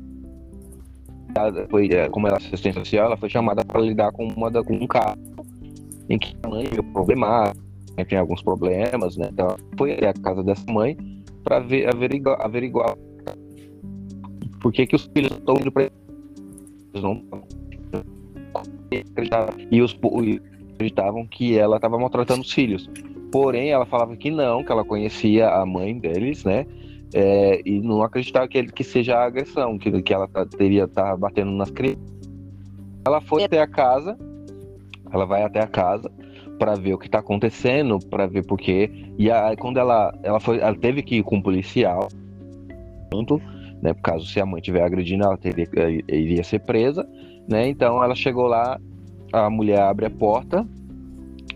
ela 1.34 1.66
foi, 1.70 1.88
é, 1.88 2.10
como 2.10 2.26
ela 2.26 2.36
é 2.36 2.40
assistente 2.40 2.74
social, 2.74 3.06
ela 3.06 3.16
foi 3.16 3.30
chamada 3.30 3.64
para 3.64 3.80
lidar 3.80 4.12
com, 4.12 4.28
uma 4.36 4.50
com 4.62 4.74
um 4.74 4.86
caso 4.86 5.16
em 6.10 6.18
que 6.18 6.36
a 6.42 6.48
mãe 6.50 6.66
veio 6.70 6.84
problemática, 6.92 7.58
né, 7.96 8.04
tinha 8.04 8.20
alguns 8.20 8.42
problemas, 8.42 9.16
né? 9.16 9.30
Então, 9.32 9.46
ela 9.46 9.58
foi 9.78 9.92
a 9.92 10.12
casa 10.12 10.42
dessa 10.42 10.70
mãe 10.70 10.94
para 11.42 11.60
ver, 11.60 11.88
averiguar, 11.88 12.38
averiguar 12.44 12.94
por 14.60 14.74
que, 14.74 14.86
que 14.86 14.94
os 14.94 15.06
filhos 15.06 15.30
estão 15.30 15.54
indo 15.54 15.72
para 15.72 15.84
eles 15.84 17.02
não 17.02 17.22
e 19.70 19.82
os 19.82 19.92
acreditavam 20.74 21.26
que 21.26 21.58
ela 21.58 21.76
estava 21.76 21.98
maltratando 21.98 22.42
os 22.42 22.52
filhos. 22.52 22.88
Porém, 23.32 23.70
ela 23.70 23.84
falava 23.84 24.16
que 24.16 24.30
não, 24.30 24.62
que 24.62 24.72
ela 24.72 24.84
conhecia 24.84 25.50
a 25.50 25.66
mãe 25.66 25.98
deles, 25.98 26.44
né? 26.44 26.66
É, 27.12 27.60
e 27.64 27.80
não 27.80 28.02
acreditava 28.02 28.46
que, 28.46 28.56
ele, 28.56 28.70
que 28.70 28.84
seja 28.84 29.18
agressão, 29.18 29.78
que, 29.78 30.02
que 30.02 30.14
ela 30.14 30.28
tá- 30.28 30.46
teria 30.46 30.86
tá 30.86 31.16
batendo 31.16 31.50
nas 31.50 31.70
crianças. 31.70 32.02
Ela 33.06 33.20
foi 33.20 33.44
até 33.44 33.60
a 33.60 33.66
casa, 33.66 34.16
ela 35.12 35.24
vai 35.24 35.42
até 35.42 35.60
a 35.60 35.66
casa 35.66 36.10
para 36.58 36.74
ver 36.74 36.94
o 36.94 36.98
que 36.98 37.06
está 37.06 37.18
acontecendo, 37.18 37.98
para 38.10 38.26
ver 38.26 38.44
por 38.44 38.58
quê. 38.58 38.90
E 39.18 39.30
aí, 39.30 39.56
quando 39.56 39.78
ela, 39.78 40.16
ela 40.22 40.40
foi, 40.40 40.58
ela 40.58 40.74
teve 40.74 41.02
que 41.02 41.16
ir 41.16 41.22
com 41.22 41.36
um 41.36 41.42
policial, 41.42 42.08
junto, 43.12 43.40
né? 43.82 43.94
Caso 44.02 44.26
se 44.26 44.40
a 44.40 44.46
mãe 44.46 44.58
estiver 44.58 44.82
agredindo, 44.82 45.24
ela 45.24 45.36
teria, 45.36 45.68
eh, 45.76 46.02
iria 46.08 46.44
ser 46.44 46.60
presa 46.60 47.08
né? 47.48 47.66
Então 47.66 48.04
ela 48.04 48.14
chegou 48.14 48.46
lá, 48.46 48.78
a 49.32 49.48
mulher 49.48 49.80
abre 49.80 50.04
a 50.04 50.10
porta, 50.10 50.66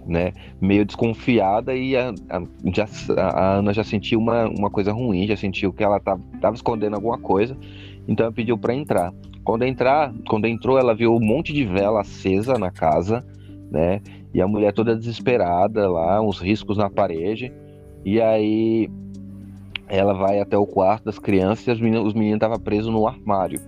né? 0.07 0.33
Meio 0.61 0.85
desconfiada 0.85 1.75
e 1.75 1.95
a, 1.97 2.15
a, 2.31 2.43
já, 2.73 2.89
a 3.19 3.55
Ana 3.59 3.75
já 3.75 3.85
sentiu 3.85 4.19
uma, 4.19 4.49
uma 4.49 4.71
coisa 4.71 4.91
ruim, 4.91 5.27
já 5.27 5.37
sentiu 5.37 5.73
que 5.73 5.85
ela 5.85 6.01
tava, 6.01 6.23
tava 6.41 6.57
escondendo 6.57 6.95
alguma 6.95 7.19
coisa, 7.19 7.57
então 8.09 8.25
ela 8.25 8.35
pediu 8.35 8.57
para 8.57 8.75
entrar. 8.75 9.13
Quando 9.45 9.65
entrar, 9.65 10.15
quando 10.29 10.47
entrou, 10.47 10.79
ela 10.79 10.95
viu 10.95 11.15
um 11.15 11.21
monte 11.21 11.53
de 11.53 11.65
vela 11.65 12.01
acesa 12.01 12.59
na 12.59 12.71
casa, 12.71 13.25
né? 13.71 14.01
E 14.33 14.41
a 14.41 14.49
mulher 14.49 14.73
toda 14.73 14.97
desesperada 14.97 15.91
lá, 15.91 16.21
uns 16.23 16.41
riscos 16.41 16.79
na 16.79 16.89
parede. 16.89 17.53
E 18.05 18.21
aí 18.21 18.89
ela 19.89 20.15
vai 20.15 20.41
até 20.41 20.57
o 20.57 20.67
quarto 20.67 21.05
das 21.05 21.19
crianças 21.19 21.67
e 21.67 21.71
os 21.71 22.15
meninos 22.15 22.37
estavam 22.37 22.59
presos 22.59 22.91
no 22.91 23.07
armário 23.07 23.61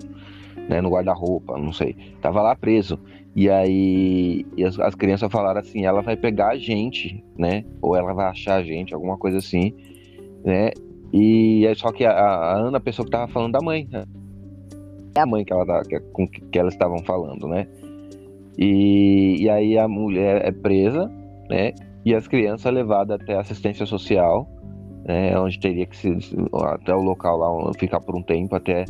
né, 0.69 0.81
no 0.81 0.91
guarda-roupa, 0.91 1.59
não 1.59 1.73
sei. 1.73 1.97
Tava 2.21 2.43
lá 2.43 2.55
preso. 2.55 2.99
E 3.37 3.51
aí 3.51 4.47
e 4.57 4.65
as, 4.65 4.79
as 4.79 4.95
crianças 4.95 5.31
falaram 5.31 5.61
assim, 5.61 5.85
ela 5.85 6.03
vai 6.03 6.17
pegar 6.17 6.51
a 6.51 6.57
gente, 6.57 7.25
né? 7.37 7.65
Ou 7.83 7.97
ela 7.97 8.13
vai 8.13 8.27
achar 8.27 8.57
a 8.57 8.63
gente, 8.63 8.95
alguma 8.95 9.17
coisa 9.17 9.39
assim, 9.39 9.75
né? 10.45 10.71
E 11.13 11.67
é 11.67 11.75
só 11.75 11.93
que 11.93 12.05
a, 12.05 12.13
a 12.13 12.57
Ana, 12.57 12.79
a 12.79 12.81
pessoa 12.81 13.05
que 13.05 13.13
tava 13.13 13.31
falando 13.31 13.53
da 13.53 13.61
mãe, 13.61 13.89
né? 13.91 14.05
é 15.15 15.21
a 15.21 15.27
mãe 15.27 15.45
que 15.45 15.53
ela 15.53 15.65
tá, 15.65 15.83
que, 15.83 15.99
com 16.13 16.27
que, 16.27 16.41
que 16.41 16.59
elas 16.59 16.75
estavam 16.75 16.99
falando, 16.99 17.47
né? 17.47 17.67
E, 18.59 19.37
e 19.41 19.49
aí 19.49 19.79
a 19.79 19.89
mulher 19.89 20.45
é 20.45 20.51
presa, 20.51 21.11
né? 21.49 21.73
E 22.05 22.15
as 22.15 22.29
crianças 22.29 22.73
levadas 22.73 23.21
até 23.21 23.35
a 23.35 23.41
assistência 23.41 23.87
social, 23.87 24.49
né? 25.07 25.39
Onde 25.39 25.59
teria 25.59 25.87
que 25.87 25.97
se 25.97 26.17
até 26.73 26.95
o 26.95 27.03
local 27.03 27.39
lá 27.39 27.73
ficar 27.75 28.01
por 28.01 28.17
um 28.17 28.23
tempo 28.23 28.55
até 28.55 28.85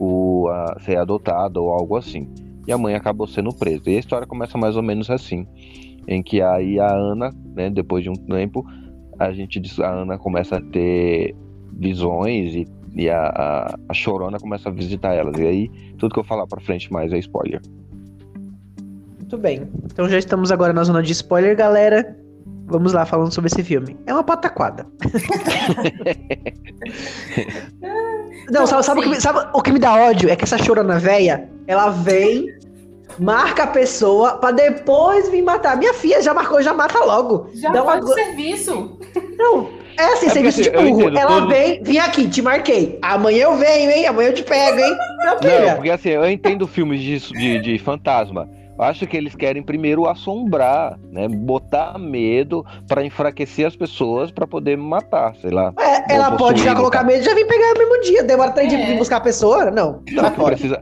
o, 0.00 0.48
a, 0.48 0.78
ser 0.80 0.96
adotado 0.96 1.62
ou 1.62 1.70
algo 1.70 1.94
assim. 1.94 2.26
e 2.66 2.72
a 2.72 2.78
mãe 2.78 2.94
acabou 2.94 3.26
sendo 3.26 3.54
presa. 3.54 3.90
E 3.90 3.96
a 3.96 4.00
história 4.00 4.26
começa 4.26 4.56
mais 4.56 4.74
ou 4.74 4.82
menos 4.82 5.10
assim, 5.10 5.46
em 6.08 6.22
que 6.22 6.40
aí 6.40 6.80
a 6.80 6.90
Ana, 6.90 7.30
né, 7.54 7.68
depois 7.68 8.02
de 8.02 8.08
um 8.08 8.14
tempo, 8.14 8.66
a 9.18 9.30
gente 9.32 9.60
a 9.82 9.90
Ana 9.90 10.16
começa 10.16 10.56
a 10.56 10.60
ter 10.60 11.36
visões 11.72 12.54
e, 12.54 12.66
e 12.94 13.10
a, 13.10 13.20
a, 13.20 13.78
a 13.88 13.94
Chorona 13.94 14.38
começa 14.38 14.70
a 14.70 14.72
visitar 14.72 15.14
elas. 15.14 15.38
E 15.38 15.46
aí 15.46 15.70
tudo 15.98 16.14
que 16.14 16.20
eu 16.20 16.24
falar 16.24 16.46
para 16.46 16.60
frente 16.60 16.90
mais 16.90 17.12
é 17.12 17.18
spoiler. 17.18 17.60
Muito 19.18 19.36
bem. 19.36 19.68
Então 19.84 20.08
já 20.08 20.18
estamos 20.18 20.50
agora 20.50 20.72
na 20.72 20.82
zona 20.82 21.02
de 21.02 21.12
spoiler, 21.12 21.54
galera. 21.54 22.16
Vamos 22.70 22.92
lá 22.92 23.04
falando 23.04 23.32
sobre 23.32 23.48
esse 23.48 23.64
filme. 23.64 23.98
É 24.06 24.14
uma 24.14 24.22
pataquada. 24.22 24.86
Não, 28.48 28.64
sabe, 28.66 28.84
sabe, 28.84 29.00
o 29.00 29.02
que, 29.02 29.20
sabe, 29.20 29.40
o 29.52 29.60
que, 29.60 29.72
me 29.72 29.80
dá 29.80 29.94
ódio? 29.94 30.30
É 30.30 30.36
que 30.36 30.44
essa 30.44 30.56
chorona 30.56 30.98
véia, 30.98 31.50
ela 31.66 31.90
vem, 31.90 32.46
marca 33.18 33.64
a 33.64 33.66
pessoa 33.66 34.38
pra 34.38 34.52
depois 34.52 35.28
vir 35.28 35.42
matar. 35.42 35.76
Minha 35.76 35.92
filha 35.92 36.22
já 36.22 36.32
marcou, 36.32 36.62
já 36.62 36.72
mata 36.72 37.04
logo. 37.04 37.50
Já 37.54 37.70
Dá 37.70 37.82
uma... 37.82 38.00
serviço. 38.06 38.98
Não, 39.36 39.68
é 39.98 40.04
assim, 40.12 40.26
é 40.26 40.30
serviço 40.30 40.62
de 40.62 40.70
burro. 40.70 41.08
Ela 41.08 41.40
todo... 41.40 41.48
vem, 41.48 41.82
vem 41.82 41.98
aqui, 41.98 42.28
te 42.28 42.40
marquei. 42.40 43.00
Amanhã 43.02 43.42
eu 43.44 43.56
venho, 43.56 43.90
hein? 43.90 44.06
Amanhã 44.06 44.28
eu 44.28 44.34
te 44.34 44.44
pego, 44.44 44.78
hein? 44.78 44.96
Minha 45.18 45.38
filha. 45.38 45.66
Não, 45.66 45.74
porque 45.74 45.90
assim, 45.90 46.10
eu 46.10 46.30
entendo 46.30 46.68
filmes 46.68 47.00
de, 47.00 47.18
de, 47.32 47.58
de 47.60 47.78
fantasma 47.78 48.48
acho 48.82 49.06
que 49.06 49.16
eles 49.16 49.34
querem 49.34 49.62
primeiro 49.62 50.06
assombrar, 50.06 50.98
né? 51.10 51.28
Botar 51.28 51.98
medo 51.98 52.64
para 52.88 53.04
enfraquecer 53.04 53.66
as 53.66 53.76
pessoas 53.76 54.30
para 54.30 54.46
poder 54.46 54.76
matar, 54.76 55.34
sei 55.36 55.50
lá. 55.50 55.72
É, 55.78 56.14
ela 56.14 56.36
pode 56.36 56.62
já 56.62 56.74
colocar 56.74 57.04
medo 57.04 57.20
e 57.20 57.24
já 57.24 57.34
vir 57.34 57.46
pegar 57.46 57.74
no 57.74 57.78
mesmo 57.78 58.00
dia. 58.02 58.22
Demora 58.22 58.52
três 58.52 58.72
é. 58.72 58.76
dias 58.76 58.88
pra 58.88 58.98
buscar 58.98 59.16
a 59.16 59.20
pessoa? 59.20 59.70
Não. 59.70 60.02
Não, 60.10 60.44
precisa, 60.44 60.80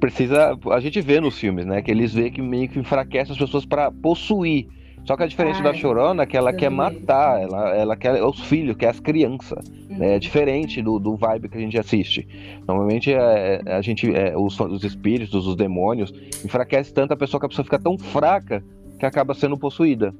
precisa. 0.00 0.58
A 0.70 0.80
gente 0.80 1.00
vê 1.00 1.20
nos 1.20 1.38
filmes, 1.38 1.66
né? 1.66 1.82
Que 1.82 1.90
eles 1.90 2.12
veem 2.12 2.32
que 2.32 2.42
meio 2.42 2.68
que 2.68 2.78
enfraquece 2.78 3.32
as 3.32 3.38
pessoas 3.38 3.64
para 3.64 3.90
possuir. 3.90 4.66
Só 5.06 5.16
que 5.16 5.22
a 5.22 5.26
diferença 5.26 5.58
Ai, 5.58 5.64
da 5.64 5.72
Chorona 5.72 6.24
é 6.24 6.26
que 6.26 6.36
ela 6.36 6.52
quer 6.52 6.68
matar, 6.68 7.40
ela, 7.40 7.76
ela 7.76 7.96
quer 7.96 8.20
os 8.24 8.40
filhos, 8.40 8.76
quer 8.76 8.88
as 8.88 8.98
crianças. 8.98 9.64
Uhum. 9.88 9.98
Né? 9.98 10.16
É 10.16 10.18
diferente 10.18 10.82
do, 10.82 10.98
do 10.98 11.16
vibe 11.16 11.48
que 11.48 11.56
a 11.56 11.60
gente 11.60 11.78
assiste. 11.78 12.26
Normalmente 12.66 13.12
é, 13.12 13.62
é 13.64 13.74
a 13.76 13.80
gente, 13.80 14.12
é, 14.12 14.36
os, 14.36 14.58
os 14.58 14.82
espíritos, 14.82 15.46
os 15.46 15.54
demônios, 15.54 16.12
enfraquece 16.44 16.92
tanto 16.92 17.12
a 17.12 17.16
pessoa 17.16 17.38
que 17.38 17.46
a 17.46 17.48
pessoa 17.48 17.64
fica 17.64 17.78
tão 17.78 17.96
fraca 17.96 18.64
que 18.98 19.06
acaba 19.06 19.32
sendo 19.32 19.56
possuída. 19.56 20.12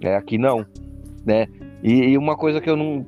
É, 0.00 0.16
aqui 0.16 0.36
não. 0.36 0.66
Né? 1.24 1.46
E, 1.80 1.92
e 1.92 2.18
uma 2.18 2.36
coisa 2.36 2.60
que 2.60 2.68
eu 2.68 2.76
não 2.76 3.04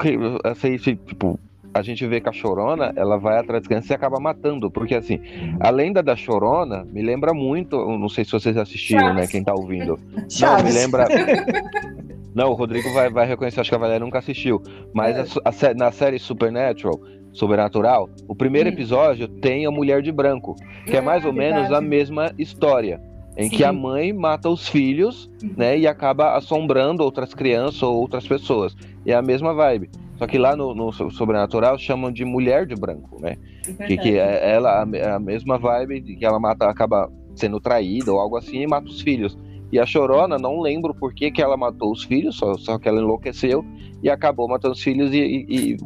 sei 0.54 0.78
se, 0.78 0.94
tipo, 0.94 1.38
a 1.74 1.82
gente 1.82 2.06
vê 2.06 2.20
que 2.20 2.28
a 2.28 2.32
chorona, 2.32 2.92
ela 2.96 3.18
vai 3.18 3.36
atrás 3.36 3.62
das 3.62 3.66
crianças 3.66 3.90
e 3.90 3.94
acaba 3.94 4.20
matando. 4.20 4.70
Porque, 4.70 4.94
assim, 4.94 5.20
a 5.60 5.70
lenda 5.70 6.02
da 6.02 6.14
chorona 6.14 6.84
me 6.84 7.02
lembra 7.02 7.34
muito. 7.34 7.76
Não 7.98 8.08
sei 8.08 8.24
se 8.24 8.30
vocês 8.30 8.56
assistiram, 8.56 9.08
Chaves. 9.08 9.16
né? 9.16 9.26
Quem 9.26 9.42
tá 9.42 9.52
ouvindo. 9.52 9.98
Chaves. 10.30 10.40
Não, 10.40 10.64
me 10.64 10.72
lembra. 10.72 11.06
Não, 12.34 12.50
o 12.50 12.54
Rodrigo 12.54 12.92
vai, 12.92 13.10
vai 13.10 13.26
reconhecer, 13.26 13.60
acho 13.60 13.70
que 13.70 13.76
a 13.76 13.78
Valéria 13.78 14.04
nunca 14.04 14.18
assistiu. 14.18 14.62
Mas 14.92 15.16
é. 15.16 15.40
a, 15.44 15.70
a, 15.70 15.74
na 15.74 15.92
série 15.92 16.18
Supernatural, 16.18 17.00
Sobrenatural, 17.32 18.08
o 18.28 18.34
primeiro 18.34 18.68
episódio 18.68 19.26
tem 19.26 19.66
a 19.66 19.70
mulher 19.70 20.02
de 20.02 20.12
branco, 20.12 20.54
que 20.86 20.94
é, 20.94 20.98
é 20.98 21.00
mais 21.00 21.24
ou 21.24 21.32
menos 21.32 21.72
a 21.72 21.80
mesma 21.80 22.32
história. 22.38 23.00
Em 23.36 23.48
Sim. 23.48 23.56
que 23.56 23.64
a 23.64 23.72
mãe 23.72 24.12
mata 24.12 24.48
os 24.48 24.68
filhos, 24.68 25.30
uhum. 25.42 25.54
né? 25.56 25.78
E 25.78 25.86
acaba 25.86 26.36
assombrando 26.36 27.02
outras 27.02 27.34
crianças 27.34 27.82
ou 27.82 27.96
outras 27.96 28.26
pessoas. 28.26 28.76
É 29.04 29.14
a 29.14 29.22
mesma 29.22 29.52
vibe. 29.52 29.90
Só 30.16 30.26
que 30.26 30.38
lá 30.38 30.54
no, 30.54 30.74
no 30.74 30.92
Sobrenatural 30.92 31.76
chamam 31.76 32.12
de 32.12 32.24
mulher 32.24 32.66
de 32.66 32.76
branco, 32.76 33.20
né? 33.20 33.36
É 33.78 33.86
que, 33.86 33.96
que 33.96 34.18
é, 34.18 34.52
ela 34.52 34.86
é 34.92 35.10
a 35.10 35.18
mesma 35.18 35.58
vibe 35.58 36.02
que 36.02 36.24
ela 36.24 36.38
mata, 36.38 36.66
acaba 36.68 37.10
sendo 37.34 37.60
traída 37.60 38.12
ou 38.12 38.20
algo 38.20 38.36
assim 38.36 38.60
e 38.62 38.66
mata 38.66 38.86
os 38.86 39.00
filhos. 39.00 39.36
E 39.72 39.78
a 39.80 39.84
Chorona, 39.84 40.38
não 40.38 40.60
lembro 40.60 40.94
por 40.94 41.12
que, 41.12 41.32
que 41.32 41.42
ela 41.42 41.56
matou 41.56 41.90
os 41.90 42.04
filhos, 42.04 42.36
só, 42.36 42.54
só 42.54 42.78
que 42.78 42.88
ela 42.88 43.00
enlouqueceu 43.00 43.64
e 44.02 44.08
acabou 44.08 44.46
matando 44.46 44.74
os 44.74 44.82
filhos 44.82 45.12
e, 45.12 45.46
e, 45.48 45.76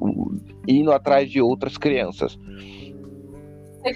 e 0.66 0.78
indo 0.78 0.92
atrás 0.92 1.30
de 1.30 1.40
outras 1.40 1.78
crianças. 1.78 2.38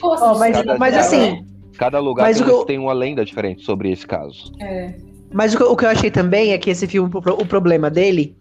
Oh, 0.03 0.39
mas, 0.39 0.65
mas 0.79 0.97
assim. 0.97 1.45
Cada 1.79 1.99
lugar 1.99 2.33
tem, 2.33 2.47
eu... 2.47 2.65
tem, 2.65 2.79
uma 2.79 2.93
lenda 2.93 3.25
diferente 3.25 3.65
sobre 3.65 3.91
esse 3.91 4.07
caso. 4.07 4.53
É. 4.61 4.95
Mas 5.33 5.55
o 5.55 5.57
que, 5.57 5.63
o 5.65 5.77
que 5.77 5.85
eu 5.85 5.89
achei 5.89 6.11
também 6.11 6.53
é 6.53 6.59
que 6.59 6.71
esse 6.71 6.87
filme, 6.87 7.11
o 7.13 7.47
problema 7.47 7.91
dele 7.91 8.37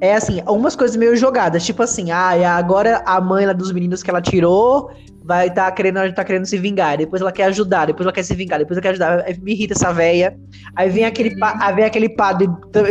é 0.00 0.14
assim, 0.14 0.42
algumas 0.46 0.74
coisas 0.74 0.96
meio 0.96 1.14
jogadas, 1.14 1.64
tipo 1.64 1.82
assim, 1.82 2.10
ah, 2.10 2.56
agora 2.56 3.02
a 3.06 3.20
mãe 3.20 3.46
lá 3.46 3.52
dos 3.52 3.70
meninos 3.70 4.02
que 4.02 4.10
ela 4.10 4.20
tirou 4.20 4.90
vai 5.24 5.46
estar 5.46 5.66
tá 5.66 5.72
querendo, 5.72 6.12
tá 6.12 6.24
querendo 6.24 6.44
se 6.46 6.58
vingar, 6.58 6.98
depois 6.98 7.22
ela 7.22 7.30
quer 7.30 7.44
ajudar, 7.44 7.86
depois 7.86 8.04
ela 8.04 8.12
quer 8.12 8.24
se 8.24 8.34
vingar, 8.34 8.58
depois 8.58 8.76
ela 8.76 8.82
quer 8.82 8.88
ajudar, 8.90 9.24
aí 9.24 9.38
me 9.40 9.52
irrita 9.52 9.74
essa 9.74 9.92
véia. 9.92 10.36
Aí 10.74 10.90
vem 10.90 11.04
aquele, 11.04 11.30
uhum. 11.30 11.40
aí 11.60 11.74
vem 11.74 11.84
aquele 11.84 12.08
padre 12.08 12.48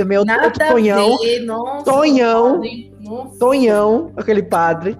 meu 0.08 0.24
Nada 0.24 0.46
outro 0.46 0.66
tonhão, 0.66 1.18
Nossa, 1.46 1.84
tonhão, 1.84 2.62
Nossa. 3.02 3.40
tonhão, 3.40 4.12
aquele 4.16 4.44
padre. 4.44 4.98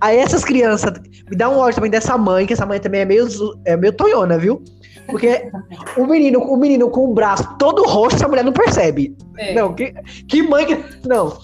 Aí 0.00 0.18
essas 0.18 0.44
crianças, 0.44 0.92
me 1.30 1.36
dá 1.36 1.48
um 1.48 1.58
ódio 1.58 1.76
também 1.76 1.90
dessa 1.90 2.16
mãe, 2.18 2.46
que 2.46 2.52
essa 2.52 2.66
mãe 2.66 2.78
também 2.78 3.00
é 3.00 3.04
meio, 3.04 3.26
é 3.64 3.76
meio 3.76 3.92
tonhona, 3.92 4.38
viu? 4.38 4.62
Porque 5.06 5.50
o 5.96 6.06
menino, 6.06 6.40
o 6.40 6.56
menino 6.56 6.90
com 6.90 7.10
o 7.10 7.14
braço 7.14 7.56
todo 7.58 7.84
roxo, 7.84 8.24
a 8.24 8.28
mulher 8.28 8.44
não 8.44 8.52
percebe. 8.52 9.16
É. 9.38 9.54
Não, 9.54 9.74
que, 9.74 9.92
que 10.28 10.42
mãe 10.42 10.66
que. 10.66 10.84
Não. 11.06 11.36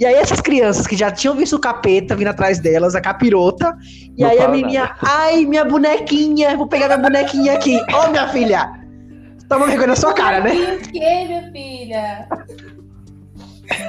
E 0.00 0.06
aí 0.06 0.14
essas 0.14 0.40
crianças 0.40 0.86
que 0.86 0.96
já 0.96 1.10
tinham 1.10 1.36
visto 1.36 1.54
o 1.54 1.60
capeta 1.60 2.16
vindo 2.16 2.28
atrás 2.28 2.58
delas, 2.58 2.94
a 2.94 3.00
capirota, 3.00 3.76
e 4.16 4.22
não 4.22 4.30
aí 4.30 4.38
a 4.40 4.48
menina, 4.48 4.80
nada. 4.80 4.98
ai, 5.02 5.44
minha 5.44 5.64
bonequinha, 5.64 6.56
vou 6.56 6.66
pegar 6.66 6.86
minha 6.88 6.98
bonequinha 6.98 7.52
aqui. 7.52 7.76
Ô, 7.76 8.04
oh, 8.06 8.10
minha 8.10 8.26
filha! 8.28 8.72
Toma 9.48 9.66
vergonha 9.66 9.88
na 9.88 9.96
sua 9.96 10.14
cara, 10.14 10.40
né? 10.40 10.52
O 10.52 10.78
que, 10.78 10.98
minha 10.98 11.52
filha? 11.52 12.26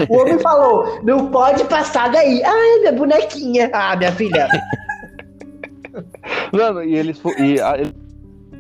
O 0.10 0.22
homem 0.22 0.40
falou, 0.40 1.00
não 1.04 1.32
pode 1.32 1.64
passar 1.66 2.12
daí. 2.12 2.42
Ai, 2.44 2.80
minha 2.80 2.92
bonequinha. 2.94 3.70
Ah, 3.74 3.96
minha 3.96 4.12
filha. 4.12 4.48
Mano, 6.52 6.84
e 6.84 6.96
eles, 6.96 7.22
e, 7.38 7.60
a, 7.60 7.78
eles 7.78 7.94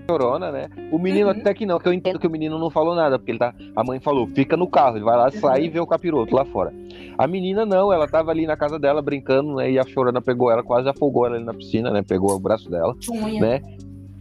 Corona, 0.07 0.51
né? 0.51 0.69
O 0.91 0.99
menino 0.99 1.29
uhum. 1.29 1.39
até 1.39 1.53
que 1.53 1.65
não, 1.65 1.79
que 1.79 1.88
eu 1.88 1.93
entendo 1.93 2.19
que 2.19 2.27
o 2.27 2.29
menino 2.29 2.59
não 2.59 2.69
falou 2.69 2.95
nada, 2.95 3.17
porque 3.17 3.31
ele 3.31 3.39
tá. 3.39 3.53
A 3.75 3.83
mãe 3.83 3.99
falou, 3.99 4.27
fica 4.27 4.57
no 4.57 4.67
carro, 4.67 4.97
ele 4.97 5.05
vai 5.05 5.17
lá, 5.17 5.31
sai 5.31 5.63
e 5.63 5.69
vê 5.69 5.79
o 5.79 5.88
capiroto 5.88 6.36
lá 6.36 6.45
fora. 6.45 6.73
A 7.17 7.27
menina 7.27 7.65
não, 7.65 7.91
ela 7.91 8.07
tava 8.07 8.31
ali 8.31 8.45
na 8.45 8.57
casa 8.57 8.77
dela 8.77 9.01
brincando, 9.01 9.55
né? 9.55 9.71
E 9.71 9.79
a 9.79 9.83
chorona 9.83 10.21
pegou 10.21 10.51
ela, 10.51 10.63
quase 10.63 10.89
afogou 10.89 11.25
ela 11.25 11.36
ali 11.36 11.45
na 11.45 11.53
piscina, 11.53 11.91
né? 11.91 12.01
Pegou 12.01 12.31
o 12.36 12.39
braço 12.39 12.69
dela, 12.69 12.95
Chunha. 12.99 13.41
né? 13.41 13.62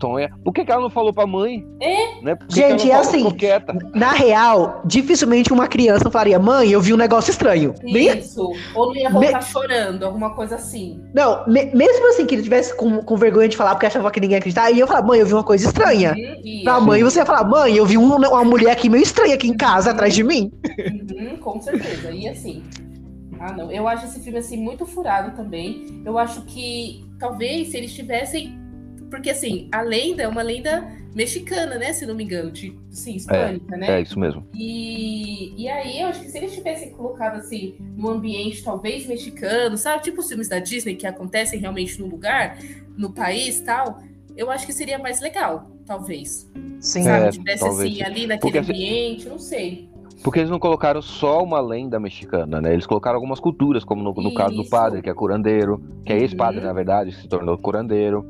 Tonha. 0.02 0.30
Por 0.42 0.52
que, 0.52 0.64
que 0.64 0.72
ela 0.72 0.80
não 0.80 0.90
falou 0.90 1.12
pra 1.12 1.28
mãe? 1.28 1.64
É? 1.80 2.20
Né? 2.22 2.36
Gente, 2.48 2.90
é 2.90 2.94
assim, 2.96 3.24
na 3.94 4.10
real, 4.10 4.82
dificilmente 4.84 5.52
uma 5.52 5.68
criança 5.68 6.10
falaria, 6.10 6.40
mãe, 6.40 6.70
eu 6.72 6.80
vi 6.80 6.92
um 6.92 6.96
negócio 6.96 7.30
estranho. 7.30 7.72
Isso. 7.84 8.48
Bem... 8.48 8.60
Ou 8.74 8.86
não 8.88 8.96
ia 8.96 9.08
voltar 9.08 9.38
me... 9.38 9.44
chorando, 9.44 10.02
alguma 10.04 10.34
coisa 10.34 10.56
assim. 10.56 11.00
Não, 11.14 11.46
me... 11.46 11.66
mesmo 11.66 12.08
assim 12.08 12.26
que 12.26 12.34
ele 12.34 12.42
tivesse 12.42 12.76
com, 12.76 13.00
com 13.00 13.16
vergonha 13.16 13.48
de 13.48 13.56
falar 13.56 13.76
porque 13.76 13.86
achava 13.86 14.10
que 14.10 14.18
ninguém 14.18 14.34
ia 14.34 14.38
acreditar, 14.38 14.72
eu 14.72 14.88
falar, 14.88 15.02
mãe, 15.02 15.20
eu 15.20 15.26
vi 15.26 15.34
uma 15.34 15.44
coisa 15.44 15.64
estranha. 15.64 16.16
Uhum, 16.16 16.64
pra 16.64 16.80
mãe, 16.80 17.04
você 17.04 17.20
ia 17.20 17.26
falar, 17.26 17.44
mãe, 17.44 17.76
eu 17.76 17.86
vi 17.86 17.96
um, 17.96 18.16
uma 18.16 18.44
mulher 18.44 18.72
aqui 18.72 18.88
meio 18.88 19.04
estranha 19.04 19.36
aqui 19.36 19.46
em 19.46 19.56
casa, 19.56 19.90
uhum. 19.90 19.94
atrás 19.94 20.12
de 20.12 20.24
mim. 20.24 20.50
Uhum, 21.16 21.36
com 21.36 21.60
certeza. 21.60 22.10
E 22.10 22.28
assim. 22.28 22.64
Ah, 23.38 23.52
não. 23.52 23.70
Eu 23.70 23.86
acho 23.86 24.06
esse 24.06 24.18
filme 24.18 24.40
assim 24.40 24.56
muito 24.56 24.84
furado 24.84 25.36
também. 25.36 26.02
Eu 26.04 26.18
acho 26.18 26.42
que 26.42 27.04
talvez 27.20 27.68
se 27.68 27.76
eles 27.76 27.94
tivessem 27.94 28.61
porque, 29.12 29.28
assim, 29.28 29.68
a 29.70 29.82
lenda 29.82 30.22
é 30.22 30.26
uma 30.26 30.40
lenda 30.40 30.90
mexicana, 31.14 31.76
né? 31.76 31.92
Se 31.92 32.06
não 32.06 32.14
me 32.14 32.24
engano, 32.24 32.50
de, 32.50 32.74
sim, 32.88 33.16
hispânica, 33.16 33.74
é, 33.74 33.78
né? 33.78 33.98
É, 33.98 34.00
isso 34.00 34.18
mesmo. 34.18 34.42
E, 34.54 35.52
e 35.54 35.68
aí, 35.68 36.00
eu 36.00 36.08
acho 36.08 36.20
que 36.22 36.30
se 36.30 36.38
eles 36.38 36.54
tivessem 36.54 36.92
colocado, 36.92 37.36
assim, 37.36 37.74
num 37.94 38.08
ambiente 38.08 38.64
talvez 38.64 39.06
mexicano, 39.06 39.76
sabe? 39.76 40.02
Tipo 40.02 40.20
os 40.20 40.28
filmes 40.28 40.48
da 40.48 40.60
Disney 40.60 40.94
que 40.94 41.06
acontecem 41.06 41.60
realmente 41.60 42.00
no 42.00 42.06
lugar, 42.06 42.56
no 42.96 43.12
país 43.12 43.60
tal, 43.60 44.00
eu 44.34 44.50
acho 44.50 44.64
que 44.64 44.72
seria 44.72 44.98
mais 44.98 45.20
legal, 45.20 45.70
talvez. 45.84 46.50
Sim. 46.80 47.02
Sabe? 47.02 47.26
É, 47.26 47.30
tivesse, 47.32 47.64
talvez. 47.64 47.92
assim, 47.92 48.02
ali 48.02 48.26
naquele 48.26 48.38
Porque, 48.40 48.58
assim, 48.58 48.72
ambiente, 48.72 49.28
não 49.28 49.38
sei. 49.38 49.90
Porque 50.24 50.38
eles 50.38 50.50
não 50.50 50.58
colocaram 50.58 51.02
só 51.02 51.42
uma 51.42 51.60
lenda 51.60 52.00
mexicana, 52.00 52.62
né? 52.62 52.72
Eles 52.72 52.86
colocaram 52.86 53.16
algumas 53.16 53.40
culturas, 53.40 53.84
como 53.84 54.02
no, 54.02 54.14
no 54.14 54.32
caso 54.32 54.54
do 54.54 54.64
padre, 54.70 55.02
que 55.02 55.10
é 55.10 55.14
curandeiro, 55.14 55.82
que 56.02 56.14
é 56.14 56.18
ex-padre, 56.18 56.60
uhum. 56.60 56.66
na 56.66 56.72
verdade, 56.72 57.12
se 57.12 57.28
tornou 57.28 57.58
curandeiro. 57.58 58.24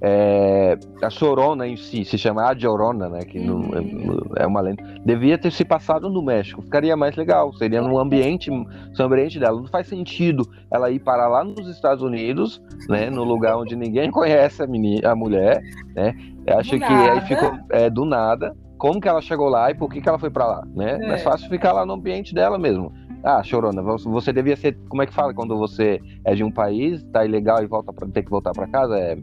É, 0.00 0.78
a 1.02 1.08
Chorona 1.08 1.66
em 1.66 1.76
si 1.76 2.04
se 2.04 2.18
chama 2.18 2.42
A 2.42 2.52
Llorona, 2.52 3.08
né? 3.08 3.20
Que 3.20 3.38
não, 3.38 3.62
é, 3.74 4.42
é 4.42 4.46
uma 4.46 4.60
lenda. 4.60 4.82
Devia 5.04 5.38
ter 5.38 5.50
se 5.50 5.64
passado 5.64 6.10
no 6.10 6.22
México, 6.22 6.62
ficaria 6.62 6.96
mais 6.96 7.16
legal. 7.16 7.52
Seria 7.54 7.80
no 7.80 7.98
ambiente, 7.98 8.50
no 8.50 8.66
ambiente 8.98 9.38
dela. 9.38 9.60
Não 9.60 9.68
faz 9.68 9.86
sentido 9.86 10.46
ela 10.70 10.90
ir 10.90 10.98
para 10.98 11.26
lá 11.28 11.42
nos 11.42 11.68
Estados 11.68 12.02
Unidos, 12.02 12.62
né? 12.88 13.08
No 13.08 13.24
lugar 13.24 13.56
onde 13.56 13.74
ninguém 13.74 14.10
conhece 14.12 14.62
a, 14.62 14.66
menina, 14.66 15.12
a 15.12 15.16
mulher, 15.16 15.62
né? 15.94 16.14
Acho 16.58 16.78
que 16.78 16.84
aí 16.84 17.20
ficou 17.22 17.52
é, 17.70 17.88
do 17.88 18.04
nada. 18.04 18.54
Como 18.78 19.00
que 19.00 19.08
ela 19.08 19.22
chegou 19.22 19.48
lá 19.48 19.70
e 19.70 19.74
por 19.74 19.88
que, 19.90 20.02
que 20.02 20.08
ela 20.08 20.18
foi 20.18 20.28
para 20.28 20.46
lá, 20.46 20.62
né? 20.74 20.98
É. 21.00 21.08
Mais 21.08 21.22
fácil 21.22 21.48
ficar 21.48 21.72
lá 21.72 21.86
no 21.86 21.94
ambiente 21.94 22.34
dela 22.34 22.58
mesmo. 22.58 22.92
Ah, 23.24 23.42
chorona, 23.42 23.82
você 23.82 24.32
devia 24.32 24.54
ser. 24.54 24.78
Como 24.88 25.02
é 25.02 25.06
que 25.06 25.14
fala 25.14 25.34
quando 25.34 25.56
você 25.56 26.00
é 26.24 26.34
de 26.34 26.44
um 26.44 26.50
país, 26.50 27.02
tá 27.04 27.24
ilegal 27.24 27.62
e 27.62 27.66
volta 27.66 27.92
para 27.92 28.06
ter 28.08 28.22
que 28.22 28.30
voltar 28.30 28.52
para 28.52 28.68
casa? 28.68 28.96
É 28.96 29.16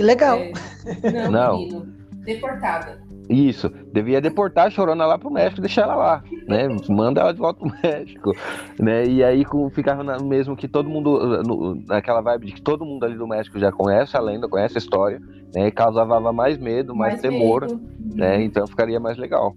Ilegal. 0.00 0.38
É... 0.38 1.28
Não, 1.28 1.66
não. 1.68 1.86
Deportada. 2.24 3.00
Isso, 3.28 3.68
devia 3.92 4.20
deportar 4.20 4.66
a 4.66 4.70
Chorona 4.70 5.06
lá 5.06 5.16
pro 5.16 5.30
México 5.30 5.60
e 5.60 5.62
deixar 5.62 5.82
ela 5.82 5.94
lá, 5.94 6.24
né? 6.48 6.66
Manda 6.88 7.20
ela 7.20 7.32
de 7.32 7.38
volta 7.38 7.60
pro 7.60 7.72
México, 7.80 8.32
né? 8.78 9.06
E 9.06 9.22
aí 9.22 9.44
ficava 9.72 10.02
na, 10.02 10.18
mesmo 10.18 10.56
que 10.56 10.66
todo 10.66 10.90
mundo, 10.90 11.42
no, 11.44 11.76
naquela 11.86 12.20
vibe 12.20 12.46
de 12.46 12.52
que 12.54 12.62
todo 12.62 12.84
mundo 12.84 13.04
ali 13.04 13.16
do 13.16 13.28
México 13.28 13.56
já 13.58 13.70
conhece 13.70 14.16
a 14.16 14.20
lenda, 14.20 14.48
conhece 14.48 14.76
a 14.76 14.80
história, 14.80 15.20
né? 15.54 15.68
E 15.68 15.70
causava 15.70 16.20
mais 16.32 16.58
medo, 16.58 16.94
mais, 16.94 17.12
mais 17.12 17.22
temor, 17.22 17.62
medo. 17.62 17.80
né? 18.16 18.42
Então 18.42 18.66
ficaria 18.66 18.98
mais 18.98 19.16
legal. 19.16 19.54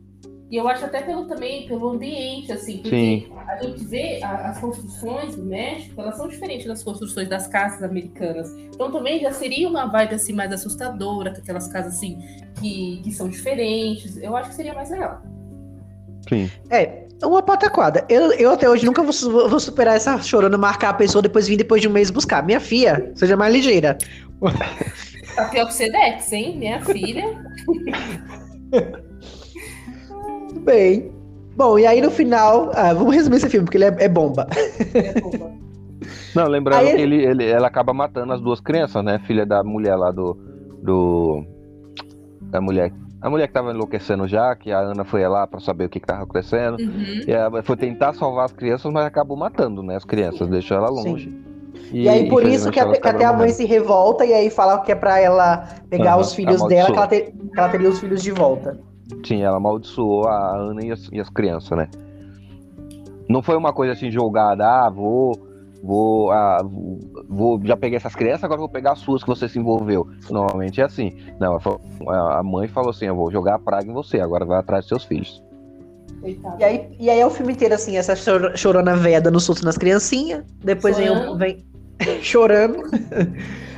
E 0.54 0.58
eu 0.58 0.68
acho 0.68 0.86
até 0.86 1.02
pelo 1.02 1.26
também 1.26 1.66
pelo 1.66 1.90
ambiente, 1.90 2.52
assim, 2.52 2.78
porque 2.78 2.90
Sim. 2.92 3.34
a 3.48 3.64
gente 3.64 3.84
vê 3.86 4.20
a, 4.22 4.52
as 4.52 4.60
construções 4.60 5.36
do 5.36 5.44
México, 5.44 6.00
elas 6.00 6.16
são 6.16 6.28
diferentes 6.28 6.68
das 6.68 6.84
construções 6.84 7.28
das 7.28 7.48
casas 7.48 7.82
americanas. 7.82 8.52
Então 8.72 8.92
também 8.92 9.20
já 9.20 9.34
seria 9.34 9.68
uma 9.68 9.88
vibe 9.88 10.14
assim 10.14 10.32
mais 10.32 10.52
assustadora, 10.52 11.32
com 11.32 11.40
aquelas 11.40 11.68
casas 11.70 11.96
assim 11.96 12.20
que, 12.62 13.02
que 13.04 13.12
são 13.12 13.28
diferentes. 13.30 14.16
Eu 14.18 14.36
acho 14.36 14.50
que 14.50 14.56
seria 14.56 14.76
mais 14.76 14.92
legal. 14.92 15.24
Sim. 16.30 16.52
É, 16.70 17.08
uma 17.24 17.42
pataquada. 17.42 18.06
Eu, 18.08 18.32
eu 18.34 18.52
até 18.52 18.70
hoje 18.70 18.86
nunca 18.86 19.02
vou, 19.02 19.50
vou 19.50 19.60
superar 19.60 19.96
essa 19.96 20.22
chorando, 20.22 20.60
marcar 20.60 20.90
a 20.90 20.94
pessoa, 20.94 21.24
depois 21.24 21.48
vir 21.48 21.58
depois 21.58 21.82
de 21.82 21.88
um 21.88 21.92
mês 21.92 22.12
buscar. 22.12 22.46
Minha 22.46 22.60
filha, 22.60 23.12
seja 23.16 23.36
mais 23.36 23.52
ligeira. 23.52 23.98
Tá 25.36 25.46
pior 25.46 25.66
que 25.66 25.72
o 25.72 25.76
Sedex, 25.76 26.32
hein? 26.32 26.60
Minha 26.60 26.80
filha. 26.86 27.44
bem. 30.64 31.12
Bom, 31.56 31.78
e 31.78 31.86
aí 31.86 32.02
no 32.02 32.10
final. 32.10 32.72
Ah, 32.74 32.94
vamos 32.94 33.14
resumir 33.14 33.38
esse 33.38 33.50
filme, 33.50 33.66
porque 33.66 33.78
ele 33.78 33.86
é, 33.86 33.96
é 34.00 34.10
bomba. 34.10 34.48
É 34.94 35.20
bomba. 35.22 35.52
Não, 36.36 36.48
lembrando 36.48 36.80
aí, 36.80 36.96
que 36.96 37.02
ele, 37.02 37.24
ele, 37.24 37.46
ela 37.46 37.68
acaba 37.68 37.94
matando 37.94 38.34
as 38.34 38.42
duas 38.42 38.60
crianças, 38.60 39.04
né? 39.04 39.20
Filha 39.26 39.46
da 39.46 39.64
mulher 39.64 39.96
lá 39.96 40.12
do. 40.12 40.38
do 40.82 41.46
a 42.52 42.62
mulher. 42.62 42.92
A 43.22 43.30
mulher 43.30 43.48
que 43.48 43.54
tava 43.54 43.72
enlouquecendo 43.72 44.28
já, 44.28 44.54
que 44.54 44.70
a 44.70 44.80
Ana 44.80 45.06
foi 45.06 45.26
lá 45.26 45.48
para 45.48 45.62
saber 45.62 45.86
o 45.86 45.90
que, 45.90 46.00
que 46.00 46.06
tava 46.06 46.24
acontecendo. 46.24 46.78
Uhum. 46.78 47.22
E 47.26 47.32
ela 47.32 47.64
foi 47.64 47.78
tentar 47.78 48.14
salvar 48.14 48.46
as 48.46 48.52
crianças, 48.52 48.92
mas 48.92 49.06
acabou 49.06 49.38
matando, 49.38 49.82
né? 49.82 49.96
As 49.96 50.04
crianças, 50.04 50.50
deixou 50.50 50.76
ela 50.76 50.90
longe. 50.90 51.34
E, 51.92 52.04
e, 52.04 52.10
aí, 52.10 52.28
por 52.28 52.44
isso 52.44 52.70
que, 52.70 52.80
a, 52.80 52.92
que 52.92 53.08
até 53.08 53.24
a 53.24 53.32
mãe 53.32 53.50
se 53.50 53.66
revolta 53.66 54.26
e 54.26 54.34
aí 54.34 54.50
fala 54.50 54.82
que 54.82 54.92
é 54.92 54.96
pra 54.96 55.20
ela 55.20 55.70
pegar 55.90 56.16
uhum, 56.16 56.22
os 56.22 56.34
filhos 56.34 56.62
dela, 56.68 56.92
que 56.92 56.98
ela, 56.98 57.08
ter, 57.08 57.32
que 57.32 57.60
ela 57.60 57.70
teria 57.70 57.90
os 57.90 58.00
filhos 58.00 58.22
de 58.22 58.32
volta. 58.32 58.78
Sim, 59.26 59.42
ela 59.42 59.58
amaldiçoou 59.58 60.28
a 60.28 60.56
Ana 60.56 60.86
e 60.86 60.92
as, 60.92 61.10
e 61.12 61.20
as 61.20 61.30
crianças, 61.30 61.78
né? 61.78 61.90
Não 63.30 63.42
foi 63.42 63.56
uma 63.56 63.74
coisa 63.74 63.94
assim 63.94 64.12
jogada, 64.12 64.66
ah, 64.66 64.90
vou, 64.90 65.38
vou, 65.84 66.32
ah, 66.32 66.62
vou, 67.30 67.60
já 67.64 67.76
peguei 67.78 67.98
essas 67.98 68.16
crianças, 68.16 68.44
agora 68.44 68.60
vou 68.60 68.70
pegar 68.70 68.94
as 68.94 69.00
suas 69.00 69.24
que 69.24 69.30
você 69.30 69.48
se 69.48 69.60
envolveu. 69.60 70.08
Normalmente 70.30 70.82
é 70.82 70.84
assim. 70.84 71.16
Não, 71.40 71.58
a 72.08 72.44
mãe 72.44 72.68
falou 72.68 72.90
assim, 72.90 73.06
eu 73.06 73.16
vou 73.16 73.32
jogar 73.32 73.56
a 73.56 73.60
praga 73.60 73.90
em 73.90 73.94
você, 73.94 74.20
agora 74.20 74.46
vai 74.46 74.60
atrás 74.60 74.84
dos 74.84 74.90
seus 74.90 75.04
filhos. 75.06 75.44
E 76.58 76.64
aí, 76.64 76.88
e 77.00 77.10
aí 77.10 77.20
é 77.20 77.26
o 77.26 77.30
filme 77.30 77.54
inteiro 77.54 77.76
assim, 77.76 77.98
essa 77.98 78.16
chorona 78.56 78.96
velha 78.96 79.20
dando 79.20 79.40
susto 79.40 79.66
nas 79.66 79.78
criancinhas, 79.78 80.44
depois 80.64 80.96
chorando. 80.96 81.38
vem, 81.38 81.66
vem 82.02 82.22
chorando. 82.24 82.84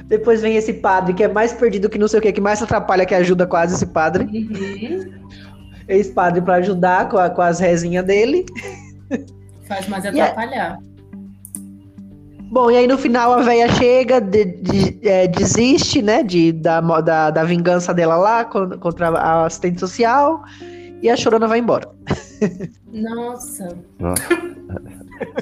Depois 0.08 0.42
vem 0.42 0.56
esse 0.56 0.74
padre 0.74 1.14
que 1.14 1.24
é 1.24 1.28
mais 1.28 1.54
perdido 1.54 1.90
que 1.90 1.98
não 1.98 2.08
sei 2.08 2.20
o 2.20 2.22
que, 2.22 2.32
que 2.32 2.42
mais 2.42 2.62
atrapalha 2.62 3.06
que 3.06 3.16
ajuda 3.16 3.48
quase 3.48 3.76
esse 3.76 3.88
padre. 3.88 4.24
Uhum. 4.26 5.12
Esse 5.88 6.12
padre 6.12 6.42
para 6.42 6.56
ajudar 6.56 7.10
com, 7.10 7.18
a, 7.18 7.30
com 7.30 7.42
as 7.42 7.60
rezinhas 7.60 8.06
dele. 8.06 8.46
Faz 9.68 9.88
mais 9.88 10.06
atrapalhar. 10.06 10.78
Bom, 12.52 12.72
e 12.72 12.78
aí 12.78 12.88
no 12.88 12.98
final 12.98 13.34
a 13.34 13.42
velha 13.42 13.68
chega, 13.74 14.22
de, 14.22 14.46
de, 14.46 15.00
é, 15.08 15.28
desiste, 15.28 16.02
né, 16.02 16.24
de, 16.24 16.52
da, 16.52 16.80
da, 16.80 17.32
da 17.32 17.44
vingança 17.44 17.94
dela 17.94 18.16
lá 18.16 18.46
contra 18.46 19.10
a 19.10 19.46
assistente 19.46 19.80
social 19.80 20.44
e 21.02 21.10
a 21.10 21.18
chorona 21.18 21.48
vai 21.48 21.60
embora. 21.60 21.90
Nossa. 22.94 23.68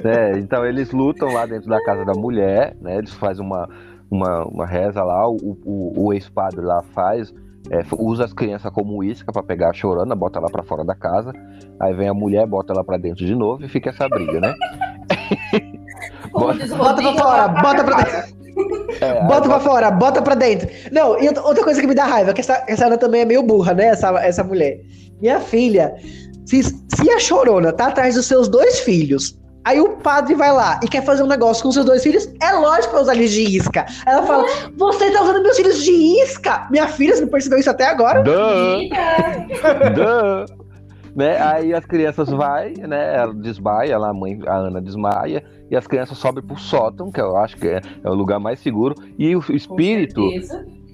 É, 0.02 0.38
então 0.38 0.64
eles 0.66 0.90
lutam 0.90 1.32
lá 1.32 1.46
dentro 1.46 1.68
da 1.68 1.82
casa 1.84 2.04
da 2.04 2.14
mulher, 2.14 2.76
né? 2.80 2.98
Eles 2.98 3.12
fazem 3.14 3.44
uma, 3.44 3.68
uma, 4.14 4.44
uma 4.44 4.66
reza 4.66 5.02
lá, 5.02 5.28
o, 5.28 5.58
o, 5.64 6.06
o 6.06 6.12
ex-padre 6.12 6.60
lá 6.60 6.82
faz, 6.94 7.34
é, 7.70 7.82
usa 7.98 8.24
as 8.24 8.32
crianças 8.32 8.70
como 8.72 9.02
isca 9.02 9.32
para 9.32 9.42
pegar 9.42 9.70
a 9.70 9.72
chorana, 9.72 10.14
bota 10.14 10.38
lá 10.38 10.48
para 10.48 10.62
fora 10.62 10.84
da 10.84 10.94
casa, 10.94 11.32
aí 11.80 11.92
vem 11.94 12.08
a 12.08 12.14
mulher, 12.14 12.46
bota 12.46 12.72
ela 12.72 12.84
para 12.84 12.96
dentro 12.96 13.26
de 13.26 13.34
novo 13.34 13.64
e 13.64 13.68
fica 13.68 13.90
essa 13.90 14.08
briga, 14.08 14.40
né? 14.40 14.54
bota, 16.32 16.66
bota 16.76 17.02
pra 17.02 17.14
fora, 17.14 17.48
bota 17.48 17.84
pra 17.84 17.96
dentro. 17.96 18.44
É, 19.00 19.26
bota 19.26 19.48
pra 19.48 19.60
fora, 19.60 19.90
bota 19.90 20.22
pra 20.22 20.34
dentro. 20.36 20.68
Não, 20.92 21.20
e 21.20 21.28
outra 21.28 21.64
coisa 21.64 21.80
que 21.80 21.86
me 21.88 21.94
dá 21.94 22.04
raiva, 22.04 22.32
que 22.32 22.40
essa, 22.40 22.64
essa 22.68 22.86
Ana 22.86 22.96
também 22.96 23.22
é 23.22 23.24
meio 23.24 23.42
burra, 23.42 23.74
né? 23.74 23.86
Essa, 23.86 24.10
essa 24.20 24.44
mulher. 24.44 24.80
Minha 25.20 25.40
filha, 25.40 25.96
se, 26.46 26.62
se 26.62 27.10
a 27.10 27.18
chorona 27.18 27.72
tá 27.72 27.88
atrás 27.88 28.14
dos 28.14 28.26
seus 28.26 28.46
dois 28.46 28.78
filhos, 28.78 29.36
Aí 29.64 29.80
o 29.80 29.90
padre 29.96 30.34
vai 30.34 30.52
lá 30.52 30.78
e 30.82 30.88
quer 30.88 31.02
fazer 31.02 31.22
um 31.22 31.26
negócio 31.26 31.62
com 31.62 31.72
seus 31.72 31.86
dois 31.86 32.02
filhos, 32.02 32.28
é 32.40 32.52
lógico 32.52 32.88
que 32.88 32.92
vai 32.92 33.02
usar 33.02 33.14
eles 33.14 33.30
de 33.32 33.56
isca. 33.56 33.86
Ela 34.06 34.22
fala: 34.22 34.44
Você 34.76 35.10
tá 35.10 35.22
usando 35.22 35.42
meus 35.42 35.56
filhos 35.56 35.82
de 35.82 35.90
isca? 35.90 36.66
Minha 36.70 36.86
filha, 36.86 37.16
você 37.16 37.22
não 37.22 37.28
percebeu 37.28 37.58
isso 37.58 37.70
até 37.70 37.86
agora? 37.86 38.22
Duh. 38.22 38.88
Duh. 39.94 40.64
Né? 41.16 41.40
Aí 41.40 41.72
as 41.72 41.84
crianças 41.86 42.28
vai, 42.28 42.74
né? 42.74 43.16
Ela 43.16 43.32
desmaia, 43.32 43.92
ela, 43.92 44.10
a 44.10 44.14
mãe, 44.14 44.38
a 44.46 44.56
Ana 44.56 44.82
desmaia, 44.82 45.44
e 45.70 45.76
as 45.76 45.86
crianças 45.86 46.18
sobem 46.18 46.42
pro 46.42 46.58
sótão, 46.58 47.10
que 47.10 47.20
eu 47.20 47.36
acho 47.36 47.56
que 47.56 47.68
é, 47.68 47.80
é 48.02 48.10
o 48.10 48.14
lugar 48.14 48.40
mais 48.40 48.58
seguro. 48.58 48.94
E 49.16 49.34
o 49.34 49.40
espírito, 49.50 50.28